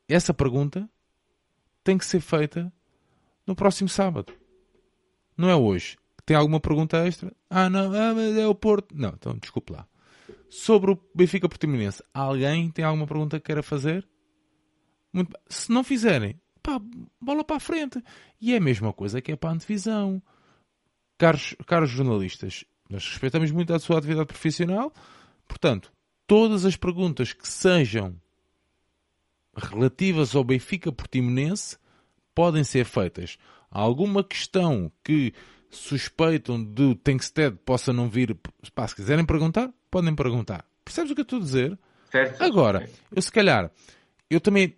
Essa 0.08 0.34
pergunta 0.34 0.90
tem 1.84 1.98
que 1.98 2.06
ser 2.06 2.20
feita 2.20 2.72
no 3.46 3.56
próximo 3.56 3.90
sábado. 3.90 4.34
Não 5.38 5.50
é 5.50 5.56
hoje. 5.56 5.98
Tem 6.26 6.38
alguma 6.38 6.60
pergunta 6.60 7.06
extra? 7.06 7.34
Ah, 7.50 7.70
não, 7.70 7.94
ah, 7.94 8.14
mas 8.14 8.38
é 8.38 8.48
o 8.48 8.56
Porto. 8.56 8.96
Não, 8.96 9.10
então 9.10 9.38
desculpe 9.38 9.74
lá. 9.74 9.88
Sobre 10.50 10.92
o 10.92 11.00
Benfica 11.14 11.50
Portimonense, 11.50 12.04
alguém 12.14 12.70
tem 12.72 12.86
alguma 12.86 13.08
pergunta 13.08 13.40
que 13.40 13.46
queira 13.48 13.64
fazer? 13.64 14.08
Muito... 15.12 15.38
Se 15.50 15.72
não 15.72 15.84
fizerem, 15.84 16.40
pá, 16.64 16.81
bola 17.22 17.44
para 17.44 17.57
a 17.57 17.60
frente. 17.60 18.02
E 18.41 18.53
é 18.53 18.57
a 18.57 18.61
mesma 18.61 18.94
coisa 18.94 19.22
que 19.22 19.31
é 19.31 19.35
para 19.35 19.49
a 19.49 19.53
antevisão 19.53 20.22
caros, 21.18 21.56
caros 21.68 21.90
jornalistas, 21.90 22.64
nós 22.90 23.07
respeitamos 23.07 23.52
muito 23.52 23.73
a 23.73 23.80
sua 23.80 23.98
atividade 23.98 24.27
profissional, 24.27 24.94
portanto, 25.48 25.91
todas 26.27 26.65
as 26.65 26.76
perguntas 26.76 27.34
que 27.34 27.48
sejam 27.48 28.15
relativas 29.56 30.35
ao 30.35 30.44
Benfica 30.44 30.91
Portimonense 30.91 31.77
podem 32.34 32.64
ser 32.64 32.85
feitas. 32.85 33.38
Há 33.69 33.80
alguma 33.80 34.23
questão 34.23 34.91
que 35.03 35.34
suspeitam 35.69 36.64
de 36.64 36.95
Tenkstead 36.95 37.57
possa 37.65 37.91
não 37.91 38.10
vir, 38.10 38.38
pá, 38.73 38.88
se 38.88 38.95
quiserem 38.95 39.26
perguntar, 39.26 39.72
podem 39.90 40.15
perguntar. 40.15 40.65
Percebes 40.84 41.11
o 41.11 41.15
que 41.15 41.22
eu 41.22 41.23
estou 41.23 41.40
a 41.40 41.41
dizer? 41.41 41.80
Certo. 42.11 42.44
Agora, 42.44 42.88
eu 43.11 43.22
se 43.22 43.31
calhar, 43.31 43.72
eu 44.30 44.40
também, 44.40 44.76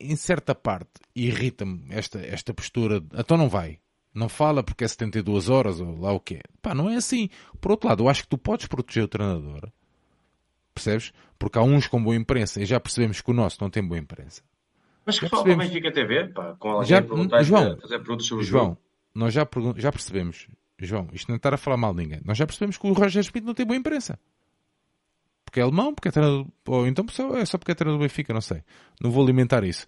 em 0.00 0.16
certa 0.16 0.54
parte, 0.54 0.90
irrita-me 1.14 1.84
esta, 1.90 2.18
esta 2.20 2.52
postura. 2.54 3.02
Então 3.14 3.36
não 3.36 3.48
vai. 3.48 3.78
Não 4.12 4.28
fala 4.28 4.62
porque 4.62 4.82
é 4.84 4.88
72 4.88 5.48
horas 5.48 5.80
ou 5.80 6.00
lá 6.00 6.12
o 6.12 6.18
que 6.18 6.34
é. 6.36 6.40
Pá, 6.60 6.74
não 6.74 6.90
é 6.90 6.96
assim. 6.96 7.28
Por 7.60 7.70
outro 7.70 7.88
lado, 7.88 8.02
eu 8.04 8.08
acho 8.08 8.22
que 8.24 8.28
tu 8.28 8.36
podes 8.38 8.66
proteger 8.66 9.04
o 9.04 9.08
treinador. 9.08 9.70
Percebes? 10.74 11.12
Porque 11.38 11.58
há 11.58 11.62
uns 11.62 11.86
com 11.86 12.02
boa 12.02 12.16
imprensa 12.16 12.60
e 12.60 12.66
já 12.66 12.78
percebemos 12.80 13.20
que 13.20 13.30
o 13.30 13.34
nosso 13.34 13.58
não 13.60 13.70
tem 13.70 13.86
boa 13.86 13.98
imprensa. 13.98 14.42
Mas 15.06 15.18
que 15.18 15.28
fala 15.28 15.44
também 15.44 15.68
fica 15.70 15.92
TV, 15.92 16.28
pá, 16.28 16.54
com 16.58 16.68
alguém 16.70 16.88
Já- 16.88 17.02
perguntar, 17.02 17.42
João, 17.42 17.76
fazer 17.80 17.98
perguntas 17.98 18.26
sobre 18.26 18.44
o 18.44 18.46
João, 18.46 18.64
jogo. 18.66 18.78
nós 19.14 19.32
já, 19.34 19.46
pergun- 19.46 19.74
já 19.76 19.90
percebemos, 19.90 20.46
João, 20.78 21.08
isto 21.12 21.28
não 21.28 21.34
é 21.34 21.36
estar 21.38 21.54
a 21.54 21.56
falar 21.56 21.76
mal 21.76 21.92
de 21.94 22.02
ninguém, 22.02 22.20
nós 22.24 22.36
já 22.36 22.46
percebemos 22.46 22.76
que 22.76 22.86
o 22.86 22.92
Roger 22.92 23.22
Schmidt 23.22 23.46
não 23.46 23.54
tem 23.54 23.66
boa 23.66 23.76
imprensa. 23.76 24.18
Porque 25.50 25.58
é 25.58 25.64
alemão, 25.64 25.92
porque 25.92 26.06
é 26.06 26.12
treinador, 26.12 26.46
ou 26.68 26.86
então 26.86 27.04
é 27.34 27.44
só 27.44 27.58
porque 27.58 27.72
é 27.72 27.74
treinador 27.74 27.98
do 27.98 28.08
Benfica, 28.08 28.32
não 28.32 28.40
sei. 28.40 28.62
Não 29.00 29.10
vou 29.10 29.24
alimentar 29.24 29.64
isso. 29.64 29.84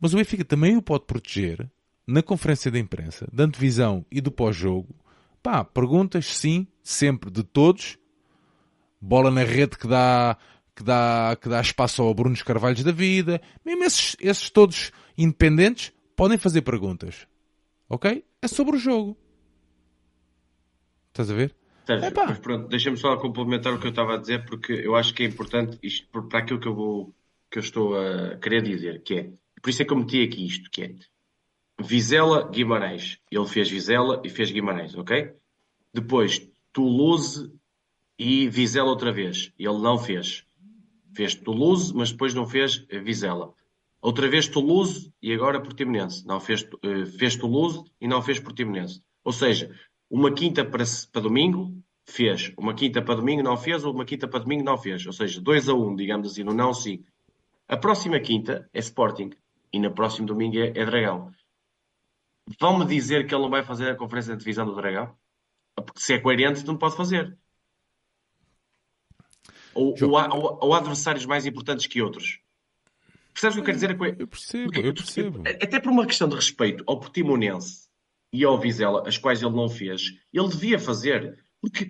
Mas 0.00 0.12
o 0.12 0.16
Benfica 0.16 0.44
também 0.44 0.76
o 0.76 0.82
pode 0.82 1.04
proteger 1.04 1.70
na 2.04 2.24
conferência 2.24 2.72
de 2.72 2.80
imprensa, 2.80 3.28
da 3.32 3.44
antevisão 3.44 4.04
e 4.10 4.20
do 4.20 4.32
pós-jogo. 4.32 4.92
Pá, 5.40 5.62
perguntas, 5.62 6.26
sim, 6.26 6.66
sempre, 6.82 7.30
de 7.30 7.44
todos. 7.44 7.96
Bola 9.00 9.30
na 9.30 9.44
rede 9.44 9.78
que 9.78 9.86
dá, 9.86 10.36
que 10.74 10.82
dá, 10.82 11.38
que 11.40 11.48
dá 11.48 11.60
espaço 11.60 12.02
ao 12.02 12.12
Bruno 12.12 12.36
Carvalhos 12.44 12.82
da 12.82 12.90
vida. 12.90 13.40
Mesmo 13.64 13.84
esses, 13.84 14.16
esses 14.18 14.50
todos 14.50 14.90
independentes 15.16 15.92
podem 16.16 16.36
fazer 16.36 16.62
perguntas. 16.62 17.28
Ok? 17.88 18.24
É 18.42 18.48
sobre 18.48 18.74
o 18.74 18.78
jogo. 18.80 19.16
Estás 21.10 21.30
a 21.30 21.34
ver? 21.34 21.54
Sérgio, 21.86 22.08
Epá. 22.08 22.26
mas 22.26 22.38
pronto, 22.38 22.68
deixa-me 22.68 22.96
só 22.96 23.16
complementar 23.16 23.72
o 23.72 23.78
que 23.78 23.86
eu 23.86 23.90
estava 23.90 24.14
a 24.14 24.18
dizer, 24.18 24.44
porque 24.44 24.72
eu 24.72 24.96
acho 24.96 25.14
que 25.14 25.22
é 25.22 25.26
importante 25.26 25.78
isto 25.82 26.08
para 26.28 26.40
aquilo 26.40 26.60
que 26.60 26.68
eu 26.68 26.74
vou 26.74 27.14
que 27.48 27.58
eu 27.58 27.62
estou 27.62 27.96
a 27.96 28.36
querer 28.36 28.60
dizer, 28.62 29.02
que 29.02 29.14
é, 29.14 29.30
por 29.62 29.70
isso 29.70 29.80
é 29.80 29.84
que 29.84 29.92
eu 29.92 29.96
meti 29.96 30.20
aqui 30.22 30.44
isto, 30.44 30.68
que 30.68 30.82
é 30.82 30.94
Vizela, 31.80 32.48
Guimarães. 32.50 33.18
Ele 33.30 33.46
fez 33.46 33.70
Vizela 33.70 34.22
e 34.24 34.30
fez 34.30 34.50
Guimarães, 34.50 34.94
ok? 34.94 35.32
Depois 35.92 36.48
Toulouse 36.72 37.52
e 38.18 38.48
Vizela 38.48 38.88
outra 38.88 39.12
vez. 39.12 39.52
Ele 39.58 39.78
não 39.78 39.98
fez. 39.98 40.44
Fez 41.14 41.34
Toulouse, 41.34 41.92
mas 41.94 42.10
depois 42.10 42.34
não 42.34 42.46
fez 42.46 42.84
eh, 42.88 42.98
Vizela. 42.98 43.52
Outra 44.00 44.28
vez 44.28 44.48
Toulouse 44.48 45.12
e 45.20 45.32
agora 45.32 45.60
Portimonense. 45.60 46.26
Não 46.26 46.40
fez, 46.40 46.66
eh, 46.82 47.04
fez 47.06 47.36
Toulouse 47.36 47.84
e 48.00 48.08
não 48.08 48.22
fez 48.22 48.40
Portimonense. 48.40 49.02
Ou 49.22 49.32
seja, 49.32 49.74
uma 50.10 50.32
quinta 50.32 50.64
para, 50.64 50.84
para 51.12 51.22
domingo 51.22 51.82
fez. 52.04 52.52
Uma 52.56 52.74
quinta 52.74 53.02
para 53.02 53.16
domingo 53.16 53.42
não 53.42 53.56
fez, 53.56 53.84
ou 53.84 53.92
uma 53.92 54.04
quinta 54.04 54.28
para 54.28 54.40
domingo 54.40 54.64
não 54.64 54.78
fez. 54.78 55.04
Ou 55.06 55.12
seja, 55.12 55.40
2 55.40 55.68
a 55.68 55.74
1, 55.74 55.88
um, 55.88 55.96
digamos 55.96 56.30
assim, 56.30 56.44
no 56.44 56.54
não 56.54 56.72
5. 56.72 57.04
A 57.68 57.76
próxima 57.76 58.18
quinta 58.20 58.68
é 58.72 58.78
Sporting. 58.78 59.30
E 59.72 59.78
no 59.80 59.92
próximo 59.92 60.26
domingo 60.26 60.56
é, 60.58 60.68
é 60.68 60.84
Dragão. 60.86 61.32
Vão-me 62.60 62.86
dizer 62.86 63.26
que 63.26 63.34
ele 63.34 63.42
não 63.42 63.50
vai 63.50 63.64
fazer 63.64 63.90
a 63.90 63.96
conferência 63.96 64.32
de 64.34 64.38
divisão 64.38 64.64
do 64.64 64.74
Dragão? 64.74 65.16
Porque 65.74 66.00
se 66.00 66.14
é 66.14 66.18
coerente, 66.20 66.64
não 66.64 66.76
pode 66.76 66.96
fazer. 66.96 67.36
Ou, 69.74 69.94
ou 70.02 70.16
há, 70.16 70.32
ou- 70.32 70.58
ou 70.62 70.74
há 70.74 70.78
adversários 70.78 71.26
mais 71.26 71.44
importantes 71.44 71.86
que 71.86 72.00
outros. 72.00 72.40
Percebes 73.34 73.56
o 73.56 73.58
que 73.58 73.60
eu 73.60 73.64
quero 73.64 73.76
dizer? 73.76 73.90
Eu 74.20 74.26
percebo, 74.28 74.74
eu 74.76 74.94
percebo. 74.94 75.42
Até 75.46 75.78
por 75.80 75.90
uma 75.92 76.06
questão 76.06 76.28
de 76.28 76.36
respeito 76.36 76.82
ao 76.86 76.98
Portimonense 76.98 77.85
e 78.40 78.44
ao 78.44 78.58
Vizela, 78.58 79.02
as 79.06 79.18
quais 79.18 79.42
ele 79.42 79.54
não 79.54 79.68
fez, 79.68 80.02
ele 80.32 80.48
devia 80.48 80.78
fazer. 80.78 81.38
Porque 81.60 81.88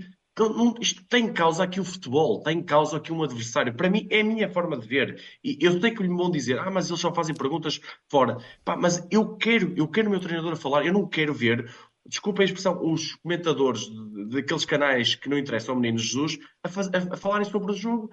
isto 0.80 1.02
tem 1.08 1.26
em 1.26 1.32
causa 1.32 1.64
aqui 1.64 1.80
o 1.80 1.84
futebol, 1.84 2.42
tem 2.42 2.58
em 2.58 2.62
causa 2.62 2.96
aqui 2.98 3.12
um 3.12 3.22
adversário. 3.22 3.74
Para 3.74 3.88
mim, 3.88 4.06
é 4.10 4.20
a 4.20 4.24
minha 4.24 4.48
forma 4.50 4.76
de 4.76 4.86
ver. 4.86 5.20
E 5.42 5.56
eu 5.60 5.80
sei 5.80 5.90
que 5.92 6.02
lhe 6.02 6.08
vão 6.08 6.30
dizer, 6.30 6.58
ah, 6.58 6.70
mas 6.70 6.88
eles 6.88 7.00
só 7.00 7.12
fazem 7.14 7.34
perguntas 7.34 7.80
fora. 8.10 8.36
Pá, 8.64 8.76
mas 8.76 9.06
eu 9.10 9.36
quero, 9.36 9.72
eu 9.76 9.88
quero 9.88 10.08
o 10.08 10.10
meu 10.10 10.20
treinador 10.20 10.52
a 10.52 10.56
falar, 10.56 10.84
eu 10.84 10.92
não 10.92 11.06
quero 11.08 11.32
ver. 11.32 11.70
Desculpa 12.06 12.42
a 12.42 12.44
expressão, 12.44 12.78
os 12.84 13.14
comentadores 13.16 13.88
daqueles 14.30 14.64
canais 14.64 15.14
que 15.14 15.28
não 15.28 15.38
interessam 15.38 15.74
ao 15.74 15.80
Menino 15.80 15.98
Jesus 15.98 16.38
a, 16.62 16.68
faz- 16.68 16.88
a- 16.88 17.14
a 17.14 17.16
falarem 17.16 17.48
sobre 17.48 17.72
o 17.72 17.74
jogo. 17.74 18.10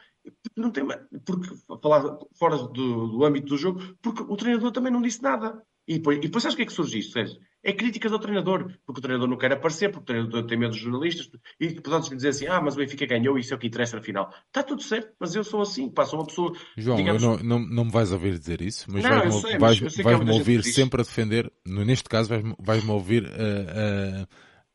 Não 0.55 0.71
tem, 0.71 0.83
porque 1.25 1.49
falar 1.81 2.17
fora 2.39 2.57
do, 2.57 3.07
do 3.07 3.25
âmbito 3.25 3.47
do 3.47 3.57
jogo, 3.57 3.81
porque 4.01 4.23
o 4.23 4.35
treinador 4.37 4.71
também 4.71 4.91
não 4.91 5.01
disse 5.01 5.21
nada. 5.21 5.61
E 5.87 5.95
depois, 5.95 6.17
e 6.17 6.21
depois 6.21 6.41
sabes 6.41 6.53
o 6.53 6.57
que 6.57 6.63
é 6.63 6.65
que 6.65 6.73
surge 6.73 7.01
Sérgio? 7.03 7.37
É 7.61 7.71
críticas 7.71 8.11
ao 8.11 8.19
treinador, 8.19 8.71
porque 8.85 8.99
o 8.99 9.01
treinador 9.01 9.29
não 9.29 9.37
quer 9.37 9.53
aparecer, 9.53 9.89
porque 9.89 10.03
o 10.03 10.05
treinador 10.05 10.45
tem 10.45 10.57
medo 10.57 10.71
dos 10.71 10.79
jornalistas, 10.79 11.29
e 11.59 11.79
podes 11.79 12.09
dizer 12.09 12.29
assim, 12.29 12.47
ah, 12.47 12.61
mas 12.61 12.75
o 12.75 12.77
Benfica 12.77 13.05
ganhou, 13.05 13.37
isso 13.37 13.53
é 13.53 13.55
o 13.57 13.59
que 13.59 13.67
interessa 13.67 13.95
na 13.95 14.01
final. 14.01 14.33
Está 14.47 14.63
tudo 14.63 14.81
certo, 14.81 15.13
mas 15.17 15.33
eu 15.33 15.43
sou 15.43 15.61
assim, 15.61 15.89
pá, 15.89 16.05
sou 16.05 16.19
uma 16.19 16.25
pessoa, 16.25 16.53
João, 16.77 16.97
digamos, 16.97 17.21
não, 17.21 17.37
não, 17.37 17.59
não 17.59 17.85
me 17.85 17.91
vais 17.91 18.11
ouvir 18.11 18.37
dizer 18.37 18.61
isso, 18.61 18.85
mas 18.91 19.03
vais-me 19.03 19.57
vais, 19.57 19.79
vais 19.79 20.19
gente 20.19 20.31
ouvir 20.31 20.63
sempre 20.63 21.01
a 21.01 21.03
defender, 21.03 21.51
neste 21.65 22.09
caso 22.09 22.29
vais-me 22.29 22.53
vais 22.59 22.87
ouvir 22.87 23.25
a, 23.27 24.23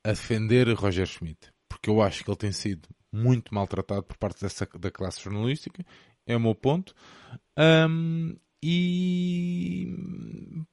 a, 0.07 0.11
a 0.11 0.13
defender 0.13 0.73
Roger 0.73 1.07
Schmidt, 1.07 1.51
porque 1.69 1.91
eu 1.91 2.01
acho 2.01 2.25
que 2.25 2.31
ele 2.31 2.39
tem 2.39 2.53
sido 2.53 2.89
muito 3.13 3.55
maltratado 3.55 4.03
por 4.03 4.17
parte 4.17 4.41
dessa, 4.41 4.67
da 4.79 4.91
classe 4.91 5.23
jornalística, 5.23 5.85
é 6.27 6.37
o 6.37 6.41
meu 6.41 6.55
ponto, 6.55 6.95
Ahm, 7.59 8.37
e 8.63 9.95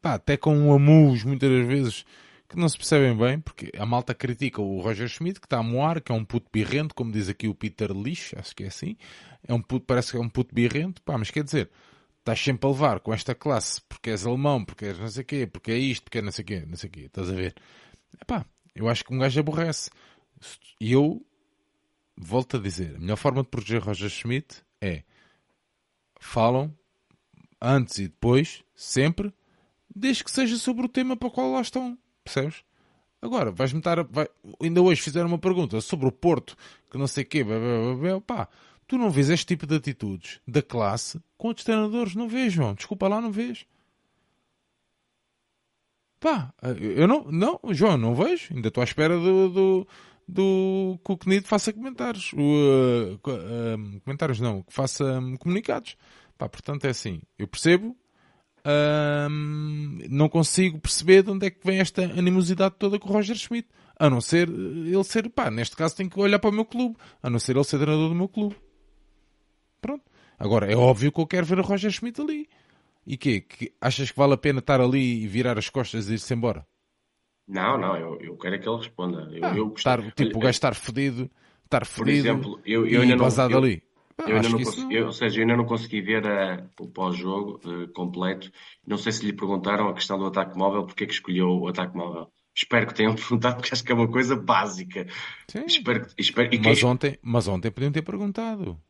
pá, 0.02 0.16
até 0.16 0.38
com 0.38 0.56
um 0.57 0.74
amus 0.74 1.24
muitas 1.24 1.49
das 1.49 1.68
vezes 1.68 2.06
que 2.48 2.57
não 2.57 2.70
se 2.70 2.78
percebem 2.78 3.18
bem, 3.18 3.40
porque 3.40 3.72
a 3.78 3.86
malta 3.86 4.14
critica 4.14 4.62
o 4.62 4.80
Roger 4.80 5.07
Schmidt, 5.07 5.40
que 5.40 5.48
está 5.48 5.57
a 5.57 5.64
moar, 5.64 6.02
que 6.02 6.12
é 6.12 6.16
um 6.16 6.24
puto 6.24 6.48
birrento, 6.52 6.94
como 6.94 7.12
diz 7.12 7.28
aqui 7.28 7.48
o 7.48 7.56
Peter 7.56 7.91
Lix, 7.91 8.34
acho 8.38 8.56
que 8.56 8.64
é 8.64 8.68
assim, 8.68 8.95
é 9.48 9.53
um 9.53 9.62
puto, 9.62 9.86
parece 9.86 10.12
que 10.12 10.18
é 10.18 10.20
um 10.22 10.30
puto 10.30 10.53
birrento, 10.53 11.02
pá, 11.02 11.18
mas 11.18 11.32
quer 11.32 11.44
dizer, 11.44 11.70
estás 12.20 12.40
sempre 12.40 12.68
a 12.68 12.72
levar 12.72 12.99
com 12.99 13.14
esta 13.14 13.34
classe, 13.34 13.82
porque 13.90 14.12
és 14.12 14.26
alemão, 14.26 14.64
porque 14.64 14.86
és 14.86 14.99
não 14.99 15.07
sei 15.07 15.24
o 15.24 15.26
quê, 15.26 15.48
porque 15.48 15.72
é 15.72 15.78
isto, 15.78 16.03
porque 16.03 16.20
é 16.20 16.22
não 16.22 16.32
sei 16.32 16.44
o 16.44 16.45
quê, 16.45 16.64
não 16.68 16.76
sei 16.76 16.90
o 16.90 16.91
quê, 16.91 16.99
estás 17.02 17.30
a 17.30 17.34
ver? 17.34 17.56
Epá, 18.22 18.45
eu 18.76 18.88
acho 18.88 19.03
que 19.03 19.14
um 19.14 19.20
gajo 19.20 19.40
aborrece. 19.40 19.90
E 20.80 20.91
eu 20.91 21.26
volto 22.18 22.57
a 22.57 22.60
dizer, 22.60 22.95
a 22.95 22.99
melhor 22.99 23.18
forma 23.18 23.41
de 23.44 23.49
proteger 23.49 23.82
Roger 23.82 24.10
Schmidt 24.10 24.64
é 24.82 25.03
falam 26.20 26.76
antes 27.66 27.98
e 28.00 28.04
depois, 28.08 28.64
sempre, 28.76 29.34
desde 29.94 30.24
que 30.24 30.32
seja 30.32 30.58
sobre 30.58 30.86
o 30.86 30.90
tema 30.90 31.16
para 31.18 31.28
o 31.28 31.32
qual 31.32 31.52
lá 31.52 31.62
estão, 31.62 31.98
percebes? 32.24 32.64
Agora, 33.22 33.52
vais-me 33.52 33.80
estar 33.80 34.00
a, 34.00 34.04
vai- 34.04 34.30
ainda 34.62 34.82
hoje 34.82 35.02
fizeram 35.02 35.28
uma 35.28 35.40
pergunta 35.40 35.82
sobre 35.82 36.08
o 36.08 36.12
Porto, 36.12 36.56
que 36.92 36.98
não 36.98 37.08
sei 37.08 37.24
o 37.24 37.28
quê, 37.28 37.44
blá, 37.44 37.58
blá, 37.58 37.96
blá, 37.96 38.22
pá, 38.22 38.48
tu 38.88 38.98
não 38.98 39.10
vês 39.10 39.30
este 39.30 39.46
tipo 39.48 39.66
de 39.66 39.76
atitudes 39.76 40.40
da 40.48 40.62
classe 40.62 41.20
com 41.38 41.48
outros 41.48 41.66
treinadores, 41.66 42.14
não 42.16 42.28
vês, 42.28 42.54
João, 42.54 42.76
desculpa 42.76 43.08
lá, 43.08 43.20
não 43.20 43.32
vês. 43.32 43.66
Pá, 46.20 46.54
eu 46.80 47.08
não, 47.08 47.24
não, 47.32 47.60
João, 47.72 47.98
não 47.98 48.16
vejo, 48.16 48.54
ainda 48.54 48.68
estou 48.70 48.82
à 48.82 48.84
espera 48.86 49.18
do, 49.18 49.50
do, 49.50 49.88
do 50.28 51.00
que 51.04 51.12
o 51.12 51.18
CNID 51.18 51.46
faça 51.46 51.72
comentários, 51.74 52.32
uh, 52.34 53.20
um, 53.78 54.00
comentários 54.00 54.40
não, 54.40 54.64
que 54.64 54.74
faça 54.74 55.20
um, 55.20 55.36
comunicados. 55.36 55.96
Pá, 56.38 56.49
portanto 56.49 56.86
é 56.86 56.90
assim, 56.90 57.22
eu 57.38 57.48
percebo, 57.48 57.95
hum, 59.30 59.99
não 60.10 60.28
consigo 60.28 60.80
perceber 60.80 61.24
de 61.24 61.32
onde 61.32 61.48
é 61.48 61.49
que 61.49 61.66
vem 61.66 61.80
esta 61.80 62.03
animosidade 62.03 62.76
toda 62.78 62.99
com 62.99 63.10
o 63.10 63.14
Roger 63.14 63.36
Schmidt. 63.36 63.68
A 63.98 64.10
não 64.10 64.20
ser 64.20 64.49
eh, 64.49 64.52
ele 64.52 65.03
ser, 65.06 65.30
pá, 65.30 65.49
neste 65.49 65.76
caso 65.76 65.95
tem 65.95 66.10
que 66.10 66.20
olhar 66.20 66.40
para 66.40 66.49
o 66.49 66.53
meu 66.53 66.66
clube, 66.66 66.98
a 67.24 67.30
não 67.30 67.40
ser 67.40 67.56
ele 67.56 67.64
ser 67.64 67.78
treinador 67.78 68.10
do 68.10 68.16
meu 68.16 68.28
clube. 68.28 68.56
Pronto. 69.80 70.03
Agora, 70.38 70.70
é 70.70 70.76
óbvio 70.76 71.12
que 71.12 71.20
eu 71.22 71.28
quero 71.28 71.45
ver 71.45 71.60
o 71.60 71.64
Roger 71.64 71.91
Schmidt 71.91 72.20
ali. 72.20 72.49
E 73.07 73.16
quê? 73.16 73.41
Que, 73.41 73.72
achas 73.80 74.12
que 74.12 74.18
vale 74.18 74.34
a 74.34 74.38
pena 74.38 74.60
estar 74.60 74.82
ali 74.82 75.24
e 75.24 75.28
virar 75.28 75.57
as 75.57 75.70
costas 75.70 76.10
e 76.10 76.16
ir-se 76.16 76.34
embora? 76.34 76.66
não, 77.48 77.78
não, 77.78 77.95
eu, 77.95 78.20
eu 78.20 78.38
quero 78.38 78.56
é 78.56 78.57
que 78.57 78.68
ele 78.68 78.78
responda. 78.78 79.30
Eu, 79.32 79.45
Ah, 79.45 79.56
eu 79.56 79.74
estar, 79.74 80.02
tipo, 80.12 80.38
o 80.38 80.41
gajo 80.41 80.49
estar 80.49 80.74
fedido, 80.74 81.30
estar 81.64 81.86
fedido 81.86 82.18
exemplo, 82.18 82.60
eu, 82.66 82.88
e 82.88 82.95
eu 82.95 83.02
ainda 83.02 83.16
não, 83.16 83.57
ali. 83.57 83.84
Ah, 84.18 84.30
Eu 84.30 84.36
ainda 84.38 84.50
não 84.50 84.58
que 84.58 84.64
isso 84.64 84.76
consegui, 84.76 84.96
eu- 84.96 85.06
ou 85.08 85.12
seja, 85.12 85.38
eu 85.38 85.42
ainda 85.44 85.58
não 85.58 85.66
consegui 85.66 86.02
ver 86.02 86.26
eh, 86.26 86.70
o 86.80 86.88
pós-jogo 86.90 87.60
eh, 87.66 87.88
completo. 87.94 88.52
Não 88.86 88.98
sei 88.98 89.12
se 89.12 89.26
lhe 89.26 89.34
perguntaram 89.34 89.90
a 89.90 89.94
questão 89.94 90.18
do 90.18 90.26
ataque 90.26 90.58
móvel, 90.58 90.86
porque 90.86 91.04
é 91.04 91.08
que 91.08 91.14
escolheu 91.14 91.50
o 91.50 91.68
ataque 91.68 91.96
móvel. 91.98 92.32
Espero 92.56 92.88
que 92.88 92.94
tenham 92.96 93.14
perguntado, 93.16 93.58
porque 93.58 93.74
acho 93.74 93.84
que 93.84 93.92
é 93.92 93.96
uma 93.96 94.10
coisa 94.12 94.36
básica. 94.36 95.06
Sim. 95.48 95.66
Espero. 95.66 96.08
Espero, 96.18 96.50
Mas 96.64 96.84
ontem, 96.84 97.20
mas 97.22 97.48
ontem 97.48 97.72
podiam 97.72 97.92
ter 97.92 98.02
perguntado. 98.02 98.82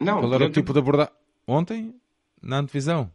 não, 0.00 0.20
Qual 0.20 0.34
era 0.34 0.46
o 0.46 0.48
podiam 0.48 0.52
ter- 0.52 0.60
tipo 0.60 0.72
de 0.72 0.78
abordagem? 0.80 1.14
Ontem, 1.46 1.94
na 2.40 2.58
antevisão. 2.58 3.12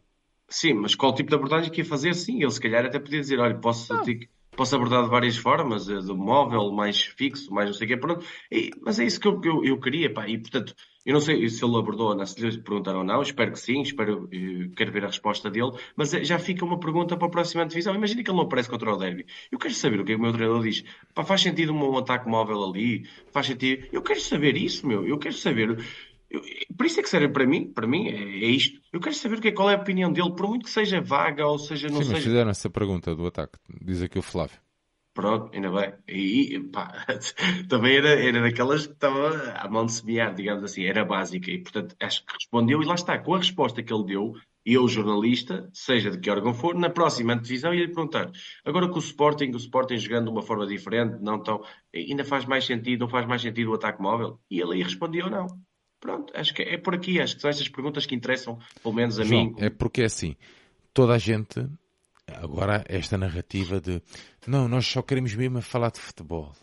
Sim, 0.48 0.74
mas 0.74 0.94
qual 0.94 1.14
tipo 1.14 1.28
de 1.30 1.36
abordagem 1.36 1.70
que 1.70 1.80
ia 1.80 1.84
fazer? 1.84 2.14
Sim, 2.14 2.42
ele 2.42 2.50
se 2.50 2.60
calhar 2.60 2.84
até 2.84 2.98
podia 2.98 3.20
dizer: 3.20 3.38
olha, 3.38 3.58
posso 3.58 3.92
Não. 3.92 4.02
ter. 4.04 4.30
Posso 4.58 4.74
abordar 4.74 5.04
de 5.04 5.08
várias 5.08 5.36
formas, 5.36 5.88
eh, 5.88 6.00
do 6.00 6.16
móvel, 6.16 6.72
mais 6.72 7.00
fixo, 7.00 7.54
mais 7.54 7.68
não 7.68 7.74
sei 7.74 7.86
o 7.86 7.88
quê, 7.90 7.96
pronto. 7.96 8.26
E, 8.50 8.70
mas 8.82 8.98
é 8.98 9.04
isso 9.04 9.20
que 9.20 9.28
eu, 9.28 9.40
eu, 9.44 9.64
eu, 9.64 9.80
queria, 9.80 10.12
pá, 10.12 10.28
e 10.28 10.36
portanto, 10.36 10.74
eu 11.06 11.14
não 11.14 11.20
sei 11.20 11.48
se 11.48 11.64
ele 11.64 11.76
abordou, 11.76 12.26
se 12.26 12.40
lhe 12.40 12.58
perguntaram 12.60 12.98
ou 12.98 13.04
não, 13.04 13.22
espero 13.22 13.52
que 13.52 13.58
sim, 13.60 13.82
espero, 13.82 14.28
eh, 14.32 14.68
quero 14.76 14.90
ver 14.90 15.04
a 15.04 15.06
resposta 15.06 15.48
dele, 15.48 15.70
mas 15.96 16.12
eh, 16.12 16.24
já 16.24 16.40
fica 16.40 16.64
uma 16.64 16.78
pergunta 16.80 17.16
para 17.16 17.28
a 17.28 17.30
próxima 17.30 17.64
divisão. 17.66 17.94
Imagina 17.94 18.22
que 18.22 18.30
ele 18.30 18.36
não 18.36 18.44
aparece 18.44 18.68
contra 18.68 18.92
o 18.92 18.96
Derby. 18.96 19.26
Eu 19.52 19.58
quero 19.60 19.74
saber 19.74 20.00
o 20.00 20.04
que 20.04 20.12
é 20.12 20.14
que 20.16 20.20
o 20.20 20.24
meu 20.24 20.32
treinador 20.32 20.62
diz. 20.62 20.82
Pá, 21.14 21.22
faz 21.24 21.40
sentido 21.40 21.72
um 21.72 21.96
ataque 21.96 22.28
móvel 22.28 22.64
ali? 22.64 23.06
Faz 23.32 23.46
sentido? 23.46 23.86
Eu 23.92 24.02
quero 24.02 24.20
saber 24.20 24.56
isso, 24.56 24.86
meu, 24.86 25.06
eu 25.06 25.18
quero 25.18 25.34
saber. 25.36 25.78
Eu, 26.30 26.42
por 26.76 26.86
isso 26.86 27.00
é 27.00 27.02
que 27.02 27.08
serve 27.08 27.28
para 27.28 27.46
mim, 27.46 27.72
para 27.72 27.86
mim 27.86 28.08
é, 28.08 28.14
é, 28.14 28.50
isto. 28.50 28.80
Eu 28.92 29.00
quero 29.00 29.14
saber 29.14 29.40
que, 29.40 29.52
qual 29.52 29.70
é 29.70 29.74
a 29.74 29.78
opinião 29.78 30.12
dele, 30.12 30.34
por 30.34 30.48
muito 30.48 30.64
que 30.64 30.70
seja 30.70 31.00
vaga 31.00 31.46
ou 31.46 31.58
seja 31.58 31.88
não 31.88 31.96
Sim, 31.96 32.02
seja. 32.02 32.14
Mas 32.14 32.24
fizeram 32.24 32.50
essa 32.50 32.70
pergunta 32.70 33.14
do 33.14 33.26
ataque, 33.26 33.58
diz 33.82 34.02
aqui 34.02 34.18
o 34.18 34.22
Flávio. 34.22 34.58
Pronto, 35.14 35.50
ainda 35.52 35.70
bem. 35.70 35.94
E 36.06 36.60
pá, 36.72 37.04
também 37.68 37.96
era, 37.96 38.10
era 38.10 38.40
daquelas 38.40 38.86
que 38.86 38.92
estava 38.92 39.50
à 39.52 39.68
mão 39.68 39.84
de 39.84 39.92
semear, 39.92 40.32
digamos 40.32 40.62
assim, 40.62 40.84
era 40.84 41.04
básica. 41.04 41.50
E 41.50 41.58
portanto 41.58 41.96
acho 41.98 42.24
que 42.24 42.34
respondeu, 42.34 42.80
e 42.82 42.86
lá 42.86 42.94
está, 42.94 43.18
com 43.18 43.34
a 43.34 43.38
resposta 43.38 43.82
que 43.82 43.92
ele 43.92 44.04
deu, 44.04 44.34
eu, 44.64 44.86
jornalista, 44.86 45.68
seja 45.72 46.10
de 46.10 46.18
que 46.18 46.30
órgão 46.30 46.52
for, 46.52 46.74
na 46.74 46.90
próxima 46.90 47.34
divisão 47.34 47.72
ia 47.72 47.80
lhe 47.80 47.88
perguntar. 47.88 48.30
Agora 48.64 48.86
com 48.86 48.96
o 48.96 48.98
Sporting, 48.98 49.50
o 49.50 49.56
Sporting 49.56 49.96
jogando 49.96 50.26
de 50.26 50.30
uma 50.30 50.42
forma 50.42 50.66
diferente, 50.66 51.16
não 51.22 51.42
tão. 51.42 51.62
Ainda 51.94 52.24
faz 52.24 52.44
mais 52.44 52.66
sentido, 52.66 53.00
não 53.00 53.08
faz 53.08 53.26
mais 53.26 53.40
sentido 53.40 53.70
o 53.70 53.74
ataque 53.74 54.00
móvel? 54.00 54.38
E 54.50 54.60
ele 54.60 54.74
aí 54.74 54.82
respondeu 54.82 55.30
não. 55.30 55.46
Pronto, 56.00 56.32
acho 56.36 56.54
que 56.54 56.62
é 56.62 56.78
por 56.78 56.94
aqui, 56.94 57.20
acho 57.20 57.34
que 57.36 57.42
são 57.42 57.50
estas 57.50 57.68
perguntas 57.68 58.06
que 58.06 58.14
interessam, 58.14 58.58
pelo 58.82 58.94
menos 58.94 59.18
a 59.18 59.24
João, 59.24 59.46
mim. 59.46 59.54
É 59.58 59.68
porque 59.68 60.02
é 60.02 60.04
assim, 60.04 60.36
toda 60.94 61.14
a 61.14 61.18
gente, 61.18 61.66
agora 62.26 62.84
esta 62.88 63.18
narrativa 63.18 63.80
de 63.80 64.00
não, 64.46 64.68
nós 64.68 64.86
só 64.86 65.02
queremos 65.02 65.34
mesmo 65.34 65.60
falar 65.60 65.90
de 65.90 66.00
futebol. 66.00 66.54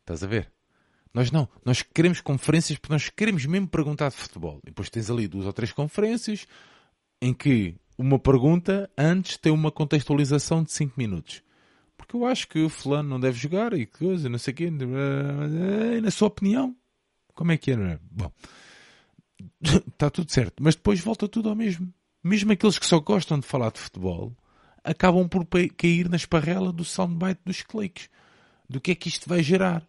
Estás 0.00 0.22
a 0.22 0.26
ver? 0.26 0.50
Nós 1.12 1.30
não, 1.30 1.48
nós 1.64 1.82
queremos 1.82 2.20
conferências 2.20 2.78
porque 2.78 2.92
nós 2.92 3.08
queremos 3.10 3.44
mesmo 3.44 3.68
perguntar 3.68 4.08
de 4.08 4.16
futebol. 4.16 4.58
E 4.62 4.66
depois 4.66 4.88
tens 4.88 5.10
ali 5.10 5.28
duas 5.28 5.44
ou 5.44 5.52
três 5.52 5.72
conferências 5.72 6.46
em 7.20 7.34
que 7.34 7.74
uma 7.98 8.18
pergunta 8.18 8.90
antes 8.96 9.36
tem 9.36 9.52
uma 9.52 9.70
contextualização 9.70 10.62
de 10.62 10.72
5 10.72 10.94
minutos. 10.96 11.42
Porque 11.96 12.16
eu 12.16 12.24
acho 12.24 12.48
que 12.48 12.60
o 12.60 12.68
fulano 12.68 13.08
não 13.08 13.20
deve 13.20 13.38
jogar 13.38 13.74
e 13.74 13.84
coisa, 13.84 14.28
não 14.28 14.38
sei 14.38 14.52
o 14.52 14.56
quê. 14.56 14.70
Na 16.02 16.10
sua 16.10 16.28
opinião, 16.28 16.74
como 17.34 17.52
é 17.52 17.56
que 17.56 17.72
é? 17.72 17.98
Bom, 18.10 18.32
está 19.62 20.10
tudo 20.10 20.30
certo, 20.30 20.62
mas 20.62 20.74
depois 20.74 21.00
volta 21.00 21.28
tudo 21.28 21.48
ao 21.48 21.54
mesmo. 21.54 21.92
Mesmo 22.22 22.52
aqueles 22.52 22.78
que 22.78 22.86
só 22.86 23.00
gostam 23.00 23.38
de 23.38 23.46
falar 23.46 23.72
de 23.72 23.80
futebol 23.80 24.36
acabam 24.84 25.28
por 25.28 25.46
cair 25.76 26.08
na 26.08 26.16
esparrela 26.16 26.72
do 26.72 26.84
soundbite 26.84 27.40
dos 27.44 27.62
cliques. 27.62 28.08
Do 28.68 28.80
que 28.80 28.92
é 28.92 28.94
que 28.94 29.08
isto 29.08 29.28
vai 29.28 29.42
gerar? 29.42 29.86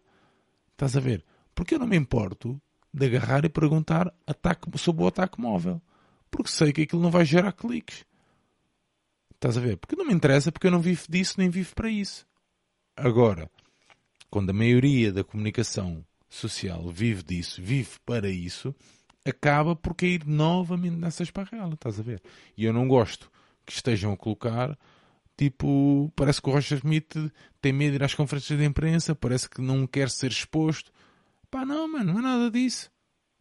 Estás 0.72 0.96
a 0.96 1.00
ver? 1.00 1.24
Porque 1.54 1.74
eu 1.74 1.78
não 1.78 1.86
me 1.86 1.96
importo 1.96 2.60
de 2.92 3.06
agarrar 3.06 3.44
e 3.44 3.48
perguntar 3.48 4.12
ataque, 4.26 4.76
sobre 4.78 5.04
o 5.04 5.06
ataque 5.06 5.40
móvel. 5.40 5.80
Porque 6.30 6.50
sei 6.50 6.72
que 6.72 6.82
aquilo 6.82 7.02
não 7.02 7.10
vai 7.10 7.24
gerar 7.24 7.52
cliques. 7.52 8.04
Estás 9.32 9.56
a 9.56 9.60
ver? 9.60 9.76
Porque 9.76 9.96
não 9.96 10.06
me 10.06 10.14
interessa, 10.14 10.50
porque 10.50 10.66
eu 10.66 10.70
não 10.70 10.80
vivo 10.80 11.04
disso, 11.08 11.34
nem 11.38 11.48
vivo 11.48 11.74
para 11.74 11.90
isso. 11.90 12.26
Agora, 12.96 13.50
quando 14.30 14.50
a 14.50 14.54
maioria 14.54 15.12
da 15.12 15.22
comunicação 15.22 16.04
social 16.34 16.90
vive 16.90 17.22
disso, 17.22 17.62
vive 17.62 17.98
para 18.04 18.28
isso, 18.28 18.74
acaba 19.24 19.74
por 19.74 19.94
cair 19.94 20.24
novamente 20.26 20.96
nessa 20.96 21.22
esparrela, 21.22 21.74
estás 21.74 21.98
a 21.98 22.02
ver? 22.02 22.22
E 22.56 22.64
eu 22.64 22.72
não 22.72 22.86
gosto 22.86 23.30
que 23.64 23.72
estejam 23.72 24.12
a 24.12 24.16
colocar, 24.16 24.78
tipo, 25.36 26.12
parece 26.14 26.42
que 26.42 26.48
o 26.48 26.52
Roger 26.52 26.78
Smith 26.78 27.16
tem 27.60 27.72
medo 27.72 27.92
de 27.92 27.96
ir 27.96 28.04
às 28.04 28.14
conferências 28.14 28.58
de 28.58 28.64
imprensa, 28.64 29.14
parece 29.14 29.48
que 29.48 29.60
não 29.60 29.86
quer 29.86 30.10
ser 30.10 30.30
exposto. 30.30 30.92
Pá, 31.50 31.64
não, 31.64 31.90
mano, 31.90 32.12
não 32.12 32.20
é 32.20 32.22
nada 32.22 32.50
disso. 32.50 32.90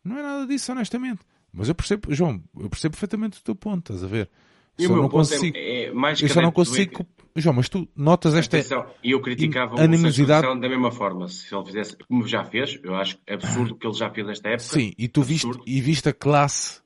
Não 0.03 0.17
é 0.17 0.21
nada 0.21 0.47
disso, 0.47 0.71
honestamente. 0.71 1.21
Mas 1.51 1.69
eu 1.69 1.75
percebo, 1.75 2.13
João, 2.13 2.41
eu 2.57 2.69
percebo 2.69 2.93
perfeitamente 2.93 3.39
o 3.39 3.43
teu 3.43 3.55
ponto, 3.55 3.93
estás 3.93 4.03
a 4.03 4.07
ver? 4.07 4.29
E 4.77 4.83
só 4.83 4.89
o 4.89 4.93
meu 4.93 5.03
não 5.03 5.09
ponto 5.09 5.27
é 5.27 5.35
consigo, 5.35 5.57
é, 5.57 5.83
é 5.83 5.93
mais 5.93 6.21
eu 6.21 6.29
só 6.29 6.41
não 6.41 6.51
consigo 6.51 7.05
João, 7.35 7.55
mas 7.55 7.67
tu 7.67 7.87
notas 7.95 8.35
esta 8.35 8.57
E 9.03 9.11
eu 9.11 9.21
criticava 9.21 9.81
animosidade 9.81 10.47
da 10.59 10.69
mesma 10.69 10.91
forma. 10.91 11.27
Se 11.27 11.53
ele 11.53 11.65
fizesse, 11.65 11.97
como 11.97 12.27
já 12.27 12.43
fez, 12.43 12.79
eu 12.83 12.95
acho 12.95 13.17
absurdo 13.27 13.73
o 13.73 13.77
que 13.77 13.87
ele 13.87 13.95
já 13.95 14.09
fez 14.11 14.27
nesta 14.27 14.49
época. 14.49 14.63
Sim, 14.63 14.93
e 14.97 15.07
tu 15.07 15.23
viste, 15.23 15.49
e 15.65 15.81
viste 15.81 16.09
a 16.09 16.13
classe. 16.13 16.81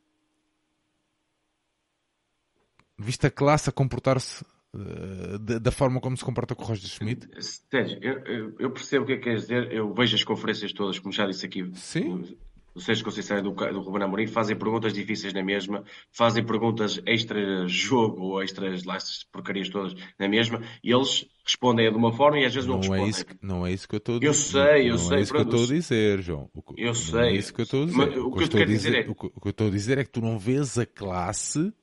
Viste 2.97 3.27
a 3.27 3.31
classe 3.31 3.69
a 3.69 3.73
comportar-se 3.73 4.43
uh, 4.73 5.37
da, 5.37 5.71
forma 5.71 5.99
como 5.99 6.17
se 6.17 6.23
comporta 6.23 6.55
com 6.55 6.63
o 6.63 6.65
Roger 6.65 6.89
Schmidt? 6.89 7.27
Sérgio, 7.69 7.99
eu, 8.01 8.55
eu, 8.57 8.71
percebo 8.71 9.03
o 9.03 9.07
que 9.07 9.13
é 9.13 9.17
que 9.17 9.23
queres 9.23 9.41
dizer. 9.41 9.71
Eu 9.71 9.93
vejo 9.93 10.15
as 10.15 10.23
conferências 10.23 10.71
todas, 10.73 10.97
como 10.97 11.13
já 11.13 11.27
disse 11.27 11.45
aqui. 11.45 11.69
Sim 11.75 12.37
do 12.77 12.83
Sérgio 12.83 13.03
Conceição 13.03 13.39
e 13.39 13.41
do, 13.41 13.49
do 13.49 13.81
Ruben 13.81 14.03
Amorim 14.03 14.27
fazem 14.27 14.55
perguntas 14.55 14.93
difíceis 14.93 15.33
na 15.33 15.43
mesma, 15.43 15.83
fazem 16.11 16.45
perguntas 16.45 17.01
extra-jogo 17.07 18.21
ou 18.21 18.43
extras 18.43 18.83
lá, 18.83 18.99
porcarias 19.31 19.67
todas 19.67 19.95
na 20.19 20.27
mesma, 20.27 20.61
e 20.83 20.91
eles 20.91 21.27
respondem 21.43 21.89
de 21.89 21.97
uma 21.97 22.13
forma 22.13 22.37
e 22.37 22.45
às 22.45 22.53
vezes 22.53 22.69
não, 22.69 22.79
não 22.79 22.93
é 22.93 22.99
respondem. 22.99 23.05
É 23.05 23.09
isso, 23.09 23.25
não 23.41 23.65
é 23.65 23.71
isso 23.71 23.87
que 23.87 23.95
eu 23.95 23.97
estou 23.97 24.17
a 24.17 24.19
dizer. 24.19 24.27
Eu 24.27 24.33
sei, 24.35 24.89
eu 24.89 24.91
não 24.91 24.97
sei. 24.99 25.17
é 25.17 25.21
isso 25.21 25.31
que 25.33 25.39
eu 25.39 25.43
estou 25.43 25.63
a 25.63 25.67
dizer, 25.67 26.21
João. 26.21 26.49
O, 26.53 26.63
eu 26.77 26.93
sei. 26.93 27.13
Não 27.13 27.21
é 27.21 27.33
isso 27.33 27.53
que 27.53 27.61
eu 27.61 27.63
estou 27.63 27.81
a 27.81 27.85
dizer. 27.87 27.97
Mas, 27.97 28.07
o, 28.09 28.31
que 28.31 28.37
eu 28.37 28.43
estou 28.43 28.61
a 28.61 28.65
dizer, 28.65 28.91
dizer 28.91 29.07
é... 29.07 29.09
O 29.09 29.15
que 29.15 29.47
eu 29.47 29.49
estou 29.49 29.67
a 29.67 29.71
dizer 29.71 29.97
é 29.97 30.03
que 30.03 30.11
tu 30.11 30.21
não 30.21 30.37
vês 30.37 30.77
a 30.77 30.85
classe 30.85 31.73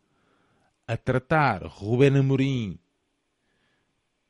a 0.87 0.97
tratar 0.97 1.65
Ruben 1.65 2.17
Amorim, 2.19 2.79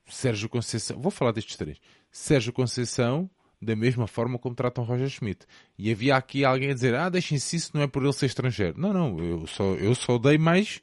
Sérgio 0.07 0.49
Conceição, 0.49 0.99
vou 0.99 1.11
falar 1.11 1.33
destes 1.33 1.57
três, 1.57 1.79
Sérgio 2.11 2.55
Conceição 2.55 3.29
da 3.65 3.75
mesma 3.75 4.07
forma 4.07 4.39
como 4.39 4.55
tratam 4.55 4.85
Roger 4.85 5.09
Schmidt. 5.09 5.47
E 5.79 5.91
havia 5.91 6.17
aqui 6.17 6.45
alguém 6.45 6.71
a 6.71 6.75
dizer, 6.75 6.95
ah, 6.95 7.09
deixem-se 7.09 7.57
isso, 7.57 7.71
não 7.75 7.83
é 7.83 7.87
por 7.87 8.03
ele 8.03 8.13
ser 8.13 8.27
estrangeiro. 8.27 8.79
Não, 8.79 8.93
não, 8.93 9.19
eu 9.19 9.47
só, 9.47 9.65
eu 9.75 9.95
só 9.95 10.19
dei 10.19 10.39
mais. 10.39 10.81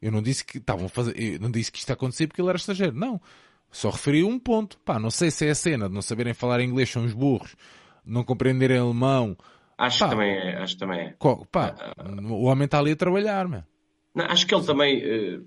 Eu 0.00 0.10
não 0.10 0.22
disse 0.22 0.44
que 0.44 0.58
estavam 0.58 0.86
a 0.86 0.88
fazer, 0.88 1.14
eu 1.20 1.38
não 1.38 1.50
disse 1.50 1.70
que 1.70 1.78
isto 1.78 1.88
ia 1.88 1.94
acontecer 1.94 2.26
porque 2.26 2.40
ele 2.40 2.48
era 2.48 2.56
estrangeiro. 2.56 2.94
Não. 2.96 3.20
Só 3.70 3.90
referi 3.90 4.22
um 4.22 4.38
ponto. 4.38 4.78
Pá, 4.80 4.98
não 4.98 5.10
sei 5.10 5.30
se 5.30 5.46
é 5.46 5.50
a 5.50 5.54
cena 5.54 5.88
de 5.88 5.94
não 5.94 6.02
saberem 6.02 6.34
falar 6.34 6.60
inglês, 6.60 6.90
são 6.90 7.04
os 7.04 7.12
burros, 7.12 7.56
não 8.04 8.24
compreenderem 8.24 8.78
alemão. 8.78 9.36
Acho 9.78 10.00
pá, 10.00 10.04
que 10.04 10.10
também 10.10 10.30
é, 10.30 10.56
acho 10.58 10.74
que 10.74 10.80
também 10.80 11.00
é. 11.00 11.16
Pá, 11.50 11.74
o 12.30 12.44
homem 12.44 12.66
está 12.66 12.78
ali 12.78 12.92
a 12.92 12.96
trabalhar, 12.96 13.48
meu. 13.48 13.62
Não, 14.14 14.26
acho 14.26 14.46
que 14.46 14.54
ele 14.54 14.64
também, 14.64 15.02
eh, 15.02 15.40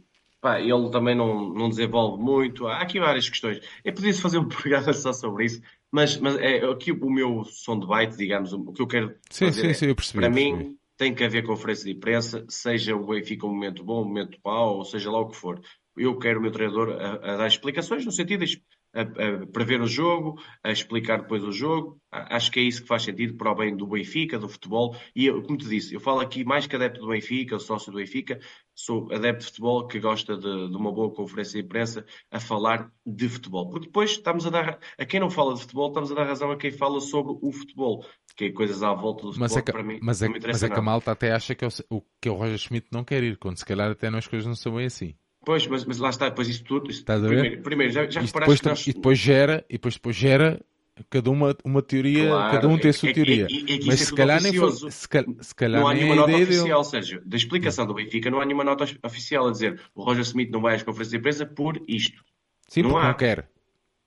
pá, 0.46 0.62
ele 0.62 0.92
também 0.92 1.16
não, 1.16 1.50
não 1.50 1.70
desenvolve 1.70 2.22
muito. 2.22 2.68
Há 2.68 2.82
aqui 2.82 3.00
várias 3.00 3.28
questões. 3.28 3.60
É 3.84 3.92
podia-se 3.92 4.22
fazer 4.22 4.38
um 4.38 4.48
programa 4.48 4.94
só 4.94 5.12
sobre 5.12 5.46
isso, 5.46 5.60
mas, 5.92 6.18
mas 6.20 6.38
é 6.38 6.64
aqui 6.64 6.92
o 6.92 7.10
meu 7.10 7.44
som 7.46 7.80
de 7.80 7.88
byte, 7.88 8.16
digamos, 8.16 8.54
o 8.54 8.72
que 8.72 8.80
eu 8.80 8.86
quero 8.86 9.16
sim, 9.32 9.48
fazer 9.48 9.62
sim, 9.62 9.68
é, 9.70 9.74
sim, 9.74 9.86
eu 9.88 9.96
percebi, 9.96 10.20
para 10.20 10.28
eu 10.28 10.34
percebi. 10.34 10.64
mim 10.64 10.78
tem 10.96 11.16
que 11.16 11.24
haver 11.24 11.44
conferência 11.44 11.86
de 11.86 11.98
imprensa, 11.98 12.46
seja 12.48 12.96
o 12.96 13.08
Benfica 13.08 13.48
um 13.48 13.50
momento 13.50 13.84
bom, 13.84 14.04
um 14.04 14.06
momento 14.06 14.38
mau, 14.46 14.78
ou 14.78 14.86
seja 14.86 15.10
lá 15.10 15.20
o 15.20 15.30
que 15.30 15.36
for. 15.36 15.60
Eu 15.98 16.16
quero 16.20 16.38
o 16.38 16.42
meu 16.44 16.52
treinador 16.52 16.92
a, 16.92 17.34
a 17.34 17.38
dar 17.38 17.48
explicações 17.48 18.06
no 18.06 18.12
sentido 18.12 18.46
de 18.46 18.62
a, 18.94 19.02
a, 19.02 19.48
prever 19.48 19.82
o 19.82 19.88
jogo, 19.88 20.40
a 20.64 20.72
explicar 20.72 21.22
depois 21.22 21.44
o 21.44 21.52
jogo. 21.52 22.00
Acho 22.12 22.52
que 22.52 22.60
é 22.60 22.64
isso 22.64 22.84
que 22.84 22.88
faz 22.88 23.04
sentido 23.04 23.36
para 23.36 23.52
o 23.52 23.56
bem 23.56 23.76
do 23.76 23.88
Benfica, 23.88 24.40
do 24.40 24.48
futebol. 24.48 24.96
E 25.16 25.26
eu, 25.26 25.42
como 25.42 25.58
te 25.58 25.68
disse, 25.68 25.94
eu 25.94 26.00
falo 26.00 26.22
aqui 26.22 26.46
mais 26.46 26.66
que 26.66 26.76
adepto 26.76 27.02
do 27.02 27.08
Benfica, 27.08 27.60
sócio 27.60 27.92
do 27.92 27.98
Benfica, 27.98 28.40
sou 28.76 29.12
adepto 29.12 29.40
de 29.40 29.46
futebol 29.46 29.88
que 29.88 30.00
gosta 30.00 30.36
de, 30.36 30.70
de, 30.70 30.76
uma 30.76 30.92
boa 30.92 31.12
conferência 31.14 31.60
de 31.60 31.66
imprensa 31.66 32.06
a 32.30 32.40
falar 32.40 32.92
de 33.06 33.30
futebol. 33.30 33.70
Porque 33.70 33.88
depois 33.88 34.12
estamos 34.12 34.46
a 34.46 34.50
dar, 34.50 34.80
a 34.98 35.06
quem 35.06 35.20
não 35.20 35.30
fala 35.30 35.54
de 35.54 35.62
futebol, 35.62 35.88
estamos 35.88 36.12
a 36.12 36.16
dar 36.16 36.26
razão 36.26 36.52
a 36.52 36.58
quem 36.58 36.72
fala 36.72 37.00
sobre 37.00 37.38
o 37.42 37.52
futebol, 37.52 38.06
que 38.36 38.46
é 38.46 38.52
coisas 38.52 38.84
à 38.84 38.94
volta 38.94 39.24
do 39.24 39.34
futebol 39.34 39.40
mas 39.40 39.58
é 39.58 39.62
que, 39.62 39.72
para 39.72 39.84
mim 39.84 40.00
mas 40.02 40.22
é, 40.22 40.28
Mas 40.28 40.64
é 40.64 40.70
que 40.70 40.80
a 40.80 40.82
malta 40.82 41.12
até 41.12 41.32
acha 41.32 41.56
que 41.56 41.66
o, 41.90 42.02
que 42.22 42.30
o 42.30 42.34
Roger 42.34 42.58
Schmidt 42.58 42.88
não 42.92 43.04
quer 43.04 43.24
ir, 43.24 43.38
quando 43.38 43.58
se 43.58 43.66
calhar 43.66 43.90
até 43.90 44.10
as 44.10 44.28
coisas 44.28 44.46
não 44.46 44.56
são 44.56 44.76
bem 44.76 44.86
assim. 44.86 45.16
Pois, 45.46 45.66
mas, 45.68 45.86
mas 45.86 46.00
lá 46.00 46.10
está, 46.10 46.28
depois 46.28 46.50
isso 46.50 46.64
tudo. 46.64 46.90
Isso, 46.90 47.02
Estás 47.02 47.24
a 47.24 47.28
ver? 47.28 47.40
Primeiro, 47.40 47.62
primeiro 47.62 47.94
já, 47.94 48.10
já 48.10 48.22
depois, 48.22 48.60
que 48.60 48.68
nós... 48.68 48.88
E 48.88 48.94
depois 48.94 49.20
gera, 49.20 49.64
e 49.70 49.74
depois, 49.74 49.94
depois 49.94 50.16
gera 50.16 50.60
cada 51.10 51.30
uma, 51.30 51.56
uma 51.64 51.82
teoria, 51.82 52.30
claro, 52.30 52.52
cada 52.54 52.68
um 52.68 52.78
tem 52.78 52.90
a 52.90 52.94
sua 52.94 53.10
é, 53.10 53.14
teoria. 53.14 53.48
É, 53.50 53.74
é, 53.74 53.86
mas 53.86 54.00
se 54.00 54.16
calhar, 54.16 54.42
nem 54.42 54.54
foi, 54.54 54.72
se, 54.72 55.10
calhar, 55.10 55.36
se 55.42 55.56
calhar 55.56 55.82
não 55.82 55.88
há 55.88 55.94
nenhuma 55.94 56.16
nota 56.16 56.32
oficial, 56.36 56.82
dele. 56.82 56.84
Sérgio. 56.84 57.22
Da 57.26 57.38
explicação 57.38 57.86
do 57.86 57.94
Benfica, 57.94 58.32
não 58.32 58.40
há 58.40 58.46
nenhuma 58.46 58.64
nota 58.64 58.86
oficial 59.04 59.48
a 59.48 59.52
dizer 59.52 59.82
o 59.94 60.04
Roger 60.04 60.24
Smith 60.24 60.50
não 60.52 60.62
vai 60.62 60.76
às 60.76 60.84
conferências 60.84 61.12
de 61.12 61.18
imprensa 61.18 61.46
por 61.46 61.82
isto. 61.88 62.24
Sim, 62.70 62.84
não 62.84 62.98
há. 62.98 63.10
não 63.10 63.14
quer. 63.14 63.50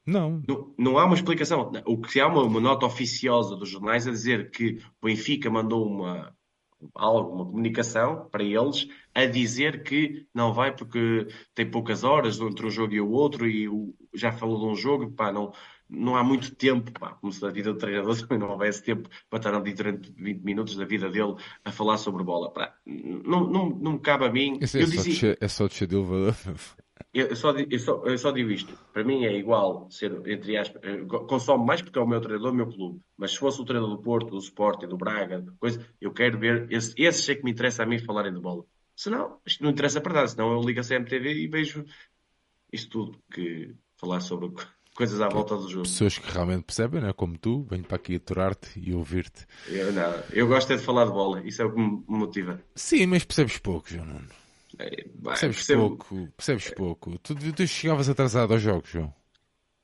Não. 0.07 0.43
não. 0.49 0.75
Não 0.79 0.99
há 0.99 1.05
uma 1.05 1.15
explicação. 1.15 1.71
O 1.85 1.99
que 2.01 2.19
há 2.19 2.27
uma, 2.27 2.43
uma 2.43 2.61
nota 2.61 2.87
oficiosa 2.87 3.55
dos 3.55 3.69
jornais 3.69 4.07
a 4.07 4.11
dizer 4.11 4.51
que 4.51 4.81
o 5.03 5.07
Benfica 5.07 5.51
mandou 5.51 5.87
uma, 5.87 6.35
alguma 6.95 7.45
comunicação 7.45 8.29
para 8.31 8.43
eles 8.43 8.89
a 9.15 9.27
dizer 9.27 9.83
que 9.83 10.27
não 10.35 10.53
vai 10.53 10.75
porque 10.75 11.27
tem 11.55 11.71
poucas 11.71 12.05
horas 12.05 12.41
entre 12.41 12.67
um 12.67 12.71
jogo 12.71 12.95
e 12.95 13.01
o 13.01 13.11
outro 13.11 13.47
e 13.47 13.69
o, 13.69 13.95
já 14.15 14.33
falou 14.33 14.61
de 14.61 14.67
um 14.67 14.75
jogo, 14.75 15.11
pá, 15.11 15.33
não, 15.33 15.53
não 15.89 16.17
há 16.17 16.23
muito 16.23 16.55
tempo, 16.55 16.93
pá, 16.93 17.11
como 17.15 17.33
se 17.33 17.43
na 17.43 17.51
vida 17.51 17.73
do 17.73 17.79
treinador 17.79 18.17
também 18.21 18.39
não 18.39 18.51
houvesse 18.51 18.83
tempo 18.83 19.09
para 19.31 19.39
estar 19.39 19.55
ali 19.55 19.73
durante 19.73 20.13
20 20.13 20.43
minutos 20.43 20.77
da 20.77 20.85
vida 20.85 21.09
dele 21.09 21.35
a 21.65 21.73
falar 21.73 21.97
sobre 21.97 22.23
bola. 22.23 22.53
Pá, 22.53 22.75
não, 22.85 23.49
não, 23.49 23.71
não 23.71 23.93
me 23.93 23.99
cabe 24.01 24.27
a 24.27 24.31
mim. 24.31 24.59
Isso 24.61 24.77
é, 24.77 24.83
eu 24.83 24.87
só 24.87 25.03
descer, 25.03 25.39
é 25.41 25.49
só 25.49 25.67
de 25.67 25.85
elevador. 25.85 26.35
eu, 27.15 27.35
só, 27.37 27.53
eu, 27.53 27.79
só, 27.79 28.03
eu 28.05 28.19
só 28.19 28.31
digo 28.31 28.51
isto. 28.51 28.79
Para 28.93 29.05
mim 29.05 29.25
é 29.25 29.37
igual 29.37 29.91
ser, 29.91 30.13
entre 30.29 30.57
aspas, 30.57 30.83
consome 31.27 31.65
mais 31.65 31.81
porque 31.81 31.99
é 31.99 32.03
o 32.03 32.07
meu 32.07 32.21
treinador, 32.21 32.53
o 32.53 32.57
meu 32.57 32.67
clube. 32.67 33.01
Mas 33.17 33.33
se 33.33 33.39
fosse 33.39 33.61
o 33.61 33.65
treinador 33.65 33.97
do 33.97 34.03
Porto, 34.03 34.31
do 34.31 34.39
Sport, 34.39 34.87
do 34.87 34.97
Braga, 34.97 35.45
coisa, 35.59 35.85
eu 36.01 36.13
quero 36.13 36.39
ver. 36.39 36.67
Esse, 36.71 36.95
esses 36.97 37.29
é 37.29 37.35
que 37.35 37.45
me 37.45 37.51
interessa 37.51 37.83
a 37.83 37.87
mim 37.87 37.99
falarem 37.99 38.33
de 38.33 38.41
bola. 38.41 38.65
Senão, 38.95 39.39
isto 39.47 39.63
não 39.63 39.71
interessa 39.71 40.01
para 40.01 40.13
nada. 40.13 40.29
Senão 40.29 40.53
eu 40.53 40.61
ligo 40.61 40.81
a 40.81 40.83
CMTV 40.83 41.33
e 41.33 41.47
vejo 41.47 41.85
isto 42.73 42.91
tudo 42.91 43.19
que 43.33 43.75
falar 43.97 44.21
sobre 44.21 44.47
coisas 44.99 45.21
à 45.21 45.29
volta 45.29 45.57
do 45.57 45.69
jogo. 45.71 45.85
Pessoas 45.85 46.19
que 46.19 46.29
realmente 46.29 46.65
percebem, 46.65 47.01
não 47.01 47.09
é? 47.09 47.13
Como 47.13 47.39
tu, 47.39 47.63
venho 47.71 47.85
para 47.85 47.95
aqui 47.95 48.17
aturar-te 48.17 48.69
e 48.77 48.93
ouvir-te. 48.93 49.47
Eu, 49.69 49.93
não, 49.93 50.13
eu 50.33 50.49
gosto 50.49 50.73
é 50.73 50.77
de 50.77 50.83
falar 50.83 51.05
de 51.05 51.13
bola, 51.13 51.41
isso 51.47 51.63
é 51.63 51.65
o 51.65 51.73
que 51.73 51.79
me 51.79 52.03
motiva. 52.09 52.61
Sim, 52.75 53.07
mas 53.07 53.25
percebes 53.25 53.59
pouco, 53.59 53.89
João 53.89 54.07
Nuno. 54.07 54.29
É, 54.77 55.05
percebes 55.23 55.57
percebo... 55.59 55.89
pouco, 55.91 56.29
percebes 56.37 56.71
pouco. 56.71 57.19
Tu, 57.21 57.37
tu 57.53 57.67
chegavas 57.69 58.09
atrasado 58.09 58.53
aos 58.53 58.61
jogos, 58.61 58.91
João 58.91 59.15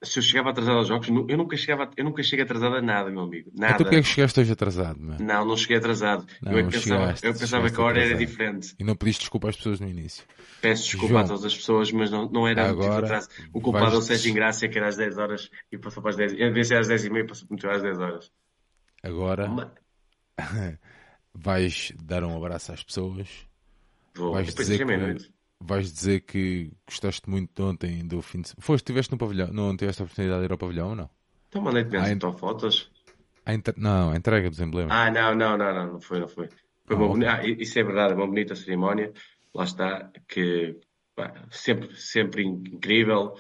se 0.05 0.19
eu 0.19 0.23
chegava 0.23 0.51
atrasado 0.51 0.79
aos 0.79 0.89
jogos, 0.89 1.09
eu 1.09 1.37
nunca 1.37 1.57
chegava, 1.57 1.91
eu 1.97 2.05
nunca 2.05 2.23
chego 2.23 2.43
atrasado 2.43 2.77
a 2.77 2.83
nada, 2.83 3.11
meu 3.11 3.23
amigo. 3.23 3.51
Nada. 3.55 3.75
Então 3.75 3.85
porquê 3.85 3.97
é 3.97 4.03
que 4.03 4.09
chegaste 4.09 4.41
hoje 4.41 4.53
atrasado, 4.53 5.01
mano? 5.01 5.25
Não, 5.25 5.45
não 5.45 5.57
cheguei 5.57 5.77
atrasado. 5.77 6.27
Não, 6.43 6.53
eu, 6.53 6.69
pensava, 6.69 7.01
chegaste, 7.01 7.27
eu 7.27 7.35
pensava 7.35 7.71
que 7.71 7.81
a 7.81 7.85
hora 7.85 7.99
atrasado. 7.99 8.17
era 8.17 8.27
diferente. 8.27 8.75
E 8.79 8.85
não 8.85 8.95
pediste 8.95 9.21
desculpa 9.21 9.49
às 9.49 9.57
pessoas 9.57 9.81
no 9.81 9.89
início. 9.89 10.25
Peço 10.61 10.85
desculpa 10.85 11.09
João, 11.09 11.25
a 11.25 11.27
todas 11.27 11.45
as 11.45 11.57
pessoas, 11.57 11.93
mas 11.93 12.11
não, 12.11 12.29
não 12.29 12.49
era 12.49 12.69
Agora, 12.69 13.07
atraso. 13.07 13.29
O 13.53 13.61
culpado 13.61 13.97
é 13.97 13.99
o 13.99 14.03
Sérgio 14.03 14.31
Ingrácia, 14.31 14.69
que 14.69 14.79
era 14.79 14.89
às 14.89 14.97
10 14.97 15.19
horas 15.19 15.51
e 15.71 15.79
passou 15.79 16.03
para 16.03 16.11
as 16.11 16.17
10. 16.17 16.33
Em 16.35 16.53
vez 16.53 16.55
de 16.55 16.65
ser 16.67 16.77
às 16.77 16.89
10 16.89 17.05
e 17.05 17.11
meia, 17.11 17.27
passou 17.27 17.49
para 17.49 17.77
às 17.77 17.83
10 17.83 17.99
horas. 17.99 18.33
Agora 19.03 19.49
mas... 19.49 19.69
vais 21.35 21.93
dar 22.03 22.25
um 22.25 22.37
abraço 22.37 22.73
às 22.73 22.83
pessoas. 22.83 23.29
Vou, 24.17 24.33
vais 24.33 24.55
dizer 24.55 24.79
que, 24.79 25.34
vais 25.67 25.93
dizer 25.93 26.21
que 26.21 26.71
gostaste 26.87 27.29
muito 27.29 27.51
de 27.55 27.63
ontem 27.63 28.07
do 28.07 28.21
fim 28.23 28.41
de 28.41 28.49
semana. 28.49 28.63
Foste, 28.63 28.83
estiveste 28.83 29.13
no 29.13 29.19
pavilhão? 29.19 29.49
Não 29.53 29.77
tiveste 29.77 30.03
a 30.03 30.05
oportunidade 30.05 30.41
de 30.41 30.47
ir 30.47 30.53
ao 30.53 30.59
pavilhão 30.59 30.91
ou 30.91 30.97
não? 30.97 31.11
Então 31.49 31.63
mandei-te 31.63 31.97
ah, 31.97 32.11
então 32.11 32.33
fotos. 32.33 32.91
A 33.47 33.55
inter... 33.55 33.75
Não, 33.77 34.11
a 34.11 34.17
entrega 34.17 34.51
dos 34.51 34.61
emblemas. 34.61 34.93
Ah, 34.93 35.11
não, 35.11 35.35
não, 35.35 35.57
não, 35.57 35.75
não, 35.75 35.93
não 35.95 36.01
foi, 36.01 36.21
não 36.21 36.29
foi. 36.29 36.49
foi 36.85 36.97
ah, 36.97 36.99
uma... 36.99 37.31
ah, 37.33 37.47
isso 37.47 37.79
é 37.79 37.83
verdade, 37.83 38.15
uma 38.15 38.27
bonita 38.27 38.55
cerimónia. 38.55 39.13
Lá 39.55 39.65
está, 39.65 40.11
que 40.29 40.79
pá, 41.15 41.33
sempre, 41.51 41.95
sempre 41.95 42.43
incrível. 42.43 43.35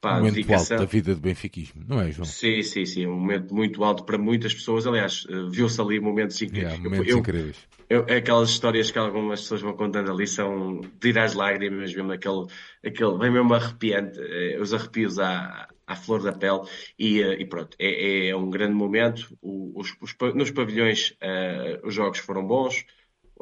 Pá, 0.00 0.14
um 0.14 0.18
momento 0.18 0.34
dedicação. 0.34 0.78
alto 0.78 0.86
da 0.86 0.90
vida 0.90 1.14
do 1.14 1.20
benfiquismo, 1.20 1.84
não 1.86 2.00
é, 2.00 2.10
João? 2.10 2.24
Sim, 2.24 2.62
sim, 2.62 2.86
sim. 2.86 3.06
Um 3.06 3.18
momento 3.18 3.54
muito 3.54 3.84
alto 3.84 4.04
para 4.04 4.16
muitas 4.16 4.54
pessoas. 4.54 4.86
Aliás, 4.86 5.26
eh, 5.28 5.34
viu-se 5.50 5.78
ali 5.78 6.00
momentos 6.00 6.40
incríveis. 6.40 6.72
Yeah, 6.72 6.82
momentos 6.82 7.12
eu, 7.12 7.18
incríveis. 7.18 7.56
Eu, 7.88 8.02
aquelas 8.04 8.48
histórias 8.48 8.90
que 8.90 8.98
algumas 8.98 9.42
pessoas 9.42 9.60
vão 9.60 9.74
contando 9.74 10.10
ali 10.10 10.26
são 10.26 10.80
de 10.98 11.08
ir 11.10 11.18
às 11.18 11.34
lágrimas, 11.34 11.94
mesmo 11.94 12.12
aquele, 12.12 12.46
aquele 12.82 13.18
vem 13.18 13.30
mesmo 13.30 13.52
arrepiante, 13.52 14.18
eh, 14.18 14.58
os 14.58 14.72
arrepios 14.72 15.18
à, 15.18 15.68
à 15.86 15.94
flor 15.94 16.22
da 16.22 16.32
pele. 16.32 16.60
E, 16.98 17.20
eh, 17.20 17.42
e 17.42 17.44
pronto, 17.44 17.76
é, 17.78 18.28
é, 18.28 18.36
um 18.36 18.48
grande 18.48 18.74
momento. 18.74 19.36
os, 19.42 19.94
os, 20.00 20.16
nos 20.34 20.50
pavilhões 20.50 21.10
uh, 21.10 21.86
os 21.86 21.92
jogos 21.92 22.20
foram 22.20 22.46
bons, 22.46 22.86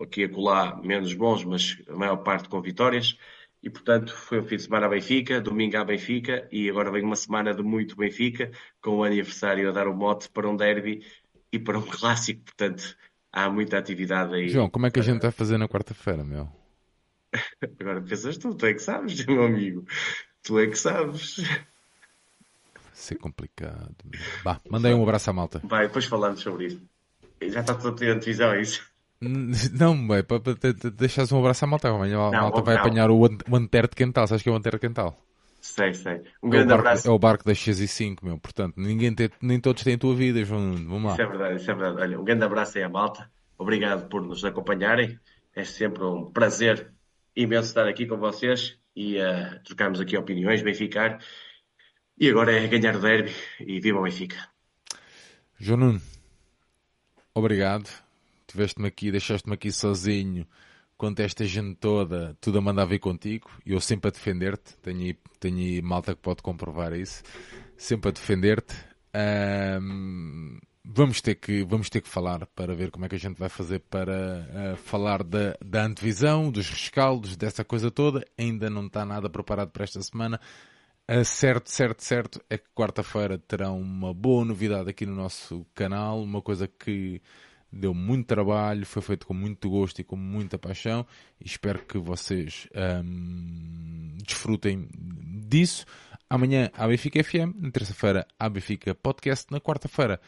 aqui 0.02 0.22
e 0.22 0.24
acolá 0.24 0.80
menos 0.82 1.12
bons, 1.14 1.44
mas 1.44 1.78
a 1.88 1.94
maior 1.94 2.16
parte 2.16 2.48
com 2.48 2.60
vitórias. 2.60 3.16
E, 3.62 3.68
portanto, 3.68 4.14
foi 4.14 4.40
um 4.40 4.44
fim 4.44 4.56
de 4.56 4.62
semana 4.62 4.86
a 4.86 4.88
Benfica, 4.88 5.40
domingo 5.40 5.76
à 5.76 5.84
Benfica, 5.84 6.48
e 6.52 6.70
agora 6.70 6.92
vem 6.92 7.02
uma 7.02 7.16
semana 7.16 7.52
de 7.52 7.62
muito 7.62 7.96
Benfica, 7.96 8.50
com 8.80 8.98
o 8.98 9.04
aniversário 9.04 9.68
a 9.68 9.72
dar 9.72 9.88
o 9.88 9.94
mote 9.94 10.28
para 10.30 10.48
um 10.48 10.56
derby 10.56 11.04
e 11.52 11.58
para 11.58 11.78
um 11.78 11.82
clássico. 11.86 12.44
Portanto, 12.44 12.96
há 13.32 13.50
muita 13.50 13.78
atividade 13.78 14.34
aí. 14.34 14.48
João, 14.48 14.70
como 14.70 14.86
é 14.86 14.90
que 14.90 15.00
a 15.00 15.02
gente 15.02 15.22
vai 15.22 15.32
fazer 15.32 15.58
na 15.58 15.68
quarta-feira, 15.68 16.22
meu? 16.22 16.48
Agora 17.80 18.00
pensas 18.00 18.38
tu, 18.38 18.54
tu 18.54 18.66
é 18.66 18.74
que 18.74 18.80
sabes, 18.80 19.24
meu 19.26 19.44
amigo. 19.44 19.84
Tu 20.42 20.58
é 20.58 20.66
que 20.66 20.76
sabes. 20.76 21.38
Vai 21.38 22.94
ser 22.94 23.16
complicado. 23.16 23.96
Mandei 24.70 24.94
um 24.94 25.02
abraço 25.02 25.30
à 25.30 25.32
malta. 25.32 25.60
Vai, 25.64 25.88
depois 25.88 26.04
falamos 26.04 26.40
sobre 26.40 26.66
isso. 26.66 26.82
Já 27.42 27.60
está 27.60 27.74
tudo 27.74 27.88
a 27.88 27.94
televisão, 27.94 28.52
é 28.52 28.62
isso? 28.62 28.87
Não, 29.78 30.14
é 30.14 30.22
para 30.22 30.38
deixares 30.96 31.32
um 31.32 31.40
abraço 31.40 31.64
à 31.64 31.68
malta. 31.68 31.88
Amanhã 31.88 32.18
a 32.18 32.30
malta 32.30 32.62
vai 32.62 32.74
não. 32.76 32.82
apanhar 32.82 33.10
o, 33.10 33.18
o 33.18 33.56
Antero 33.56 33.88
de 33.88 33.96
Quental. 33.96 34.26
Sabes 34.26 34.42
que 34.42 34.48
é 34.48 34.52
o 34.52 34.54
Antero 34.54 34.76
de 34.76 34.86
Quental? 34.86 35.18
Sei, 35.60 35.92
sei. 35.92 36.22
Um 36.42 36.48
é 36.48 36.50
grande 36.50 36.68
barco, 36.68 36.80
abraço. 36.80 37.08
É 37.08 37.10
o 37.10 37.18
barco 37.18 37.44
das 37.44 37.58
6 37.58 37.80
e 37.80 37.88
5, 37.88 38.24
meu. 38.24 38.38
Portanto, 38.38 38.74
ninguém 38.76 39.12
tem, 39.12 39.28
nem 39.42 39.60
todos 39.60 39.82
têm 39.82 39.94
a 39.94 39.98
tua 39.98 40.14
vida, 40.14 40.44
João. 40.44 40.72
Vamos 40.72 41.04
lá. 41.04 41.12
Isso 41.12 41.22
é 41.22 41.26
verdade, 41.26 41.56
isso 41.56 41.70
é 41.70 41.74
verdade. 41.74 42.00
Olha, 42.00 42.20
um 42.20 42.24
grande 42.24 42.44
abraço 42.44 42.78
aí 42.78 42.84
à 42.84 42.88
malta. 42.88 43.28
Obrigado 43.58 44.08
por 44.08 44.22
nos 44.22 44.44
acompanharem. 44.44 45.18
É 45.54 45.64
sempre 45.64 46.04
um 46.04 46.30
prazer 46.30 46.92
imenso 47.34 47.68
estar 47.68 47.88
aqui 47.88 48.06
com 48.06 48.16
vocês 48.16 48.78
e 48.94 49.18
uh, 49.18 49.60
trocarmos 49.64 50.00
aqui 50.00 50.16
opiniões, 50.16 50.62
Benficar. 50.62 51.18
E 52.16 52.30
agora 52.30 52.52
é 52.52 52.66
ganhar 52.68 52.94
o 52.94 53.00
derby 53.00 53.32
e 53.60 53.80
viva 53.80 53.98
o 53.98 54.02
Benfica. 54.02 54.36
João 55.58 55.78
Nuno, 55.78 56.02
obrigado 57.34 58.07
tiveste-me 58.48 58.88
aqui, 58.88 59.10
deixaste-me 59.10 59.54
aqui 59.54 59.70
sozinho 59.70 60.46
quanto 60.96 61.20
esta 61.20 61.44
gente 61.44 61.76
toda, 61.76 62.36
tudo 62.40 62.58
a 62.58 62.60
mandar 62.60 62.84
vir 62.84 62.98
contigo, 62.98 63.48
e 63.64 63.72
eu 63.72 63.80
sempre 63.80 64.08
a 64.08 64.10
defender-te, 64.10 64.76
tenho 64.82 65.00
aí, 65.00 65.18
tenho 65.38 65.56
aí 65.56 65.80
malta 65.80 66.14
que 66.14 66.20
pode 66.20 66.42
comprovar 66.42 66.92
isso, 66.92 67.22
sempre 67.76 68.08
a 68.08 68.12
defender-te. 68.12 68.74
Um, 69.80 70.58
vamos 70.84 71.20
ter 71.20 71.36
que 71.36 71.62
vamos 71.64 71.88
ter 71.88 72.00
que 72.00 72.08
falar 72.08 72.46
para 72.46 72.74
ver 72.74 72.90
como 72.90 73.04
é 73.04 73.08
que 73.08 73.14
a 73.14 73.18
gente 73.18 73.38
vai 73.38 73.48
fazer 73.48 73.78
para 73.78 74.74
uh, 74.74 74.76
falar 74.76 75.22
da, 75.22 75.56
da 75.64 75.84
antevisão, 75.84 76.50
dos 76.50 76.68
rescaldos, 76.68 77.36
dessa 77.36 77.64
coisa 77.64 77.90
toda. 77.90 78.24
Ainda 78.36 78.68
não 78.68 78.86
está 78.86 79.04
nada 79.04 79.30
preparado 79.30 79.70
para 79.70 79.84
esta 79.84 80.02
semana. 80.02 80.40
Uh, 81.10 81.24
certo, 81.24 81.70
certo, 81.70 82.02
certo 82.02 82.40
é 82.50 82.58
que 82.58 82.66
quarta-feira 82.74 83.38
terão 83.38 83.80
uma 83.80 84.12
boa 84.12 84.44
novidade 84.44 84.90
aqui 84.90 85.06
no 85.06 85.14
nosso 85.14 85.64
canal, 85.74 86.22
uma 86.22 86.42
coisa 86.42 86.66
que 86.68 87.22
deu 87.72 87.92
muito 87.92 88.26
trabalho, 88.26 88.84
foi 88.86 89.02
feito 89.02 89.26
com 89.26 89.34
muito 89.34 89.68
gosto 89.68 90.00
e 90.00 90.04
com 90.04 90.16
muita 90.16 90.58
paixão 90.58 91.06
e 91.40 91.46
espero 91.46 91.80
que 91.80 91.98
vocês 91.98 92.68
um, 93.04 94.16
desfrutem 94.24 94.88
disso. 95.46 95.84
Amanhã 96.30 96.70
a 96.74 96.86
Benfica 96.86 97.22
FM, 97.22 97.54
na 97.58 97.70
terça-feira 97.70 98.26
a 98.38 98.48
Benfica 98.48 98.94
Podcast, 98.94 99.46
na 99.50 99.60
quarta-feira 99.60 100.20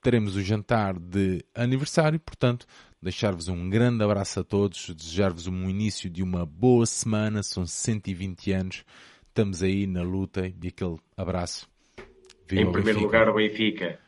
teremos 0.00 0.36
o 0.36 0.42
jantar 0.42 0.98
de 0.98 1.44
aniversário, 1.54 2.20
portanto, 2.20 2.66
deixar-vos 3.02 3.48
um 3.48 3.68
grande 3.68 4.02
abraço 4.02 4.40
a 4.40 4.44
todos, 4.44 4.90
desejar-vos 4.90 5.46
um 5.46 5.68
início 5.68 6.08
de 6.08 6.22
uma 6.22 6.46
boa 6.46 6.86
semana, 6.86 7.42
são 7.42 7.66
120 7.66 8.52
anos, 8.52 8.84
estamos 9.28 9.62
aí 9.62 9.86
na 9.86 10.02
luta 10.02 10.46
e 10.46 10.68
aquele 10.68 10.96
abraço. 11.16 11.68
Viva 12.46 12.62
em 12.62 12.72
primeiro 12.72 13.00
Benfica. 13.00 13.18
lugar 13.18 13.28
o 13.28 13.34
Benfica. 13.34 13.98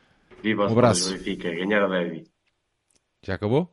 Viva 0.42 0.62
o 0.64 0.68
um 0.68 0.72
abraço. 0.72 1.12
Benfica, 1.12 1.50
ganhar 1.50 1.84
a 1.84 1.88
derby. 1.88 2.24
Já 3.22 3.34
acabou? 3.34 3.70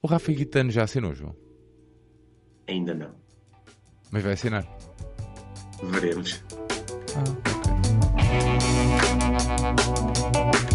O 0.00 0.06
Rafa 0.06 0.32
Guitano 0.32 0.70
já 0.70 0.84
assinou, 0.84 1.14
João? 1.14 1.36
Ainda 2.66 2.94
não. 2.94 3.14
Mas 4.10 4.22
vai 4.22 4.32
assinar? 4.32 4.66
Veremos. 5.82 6.42
Ah, 7.14 7.24
ok. 10.50 10.71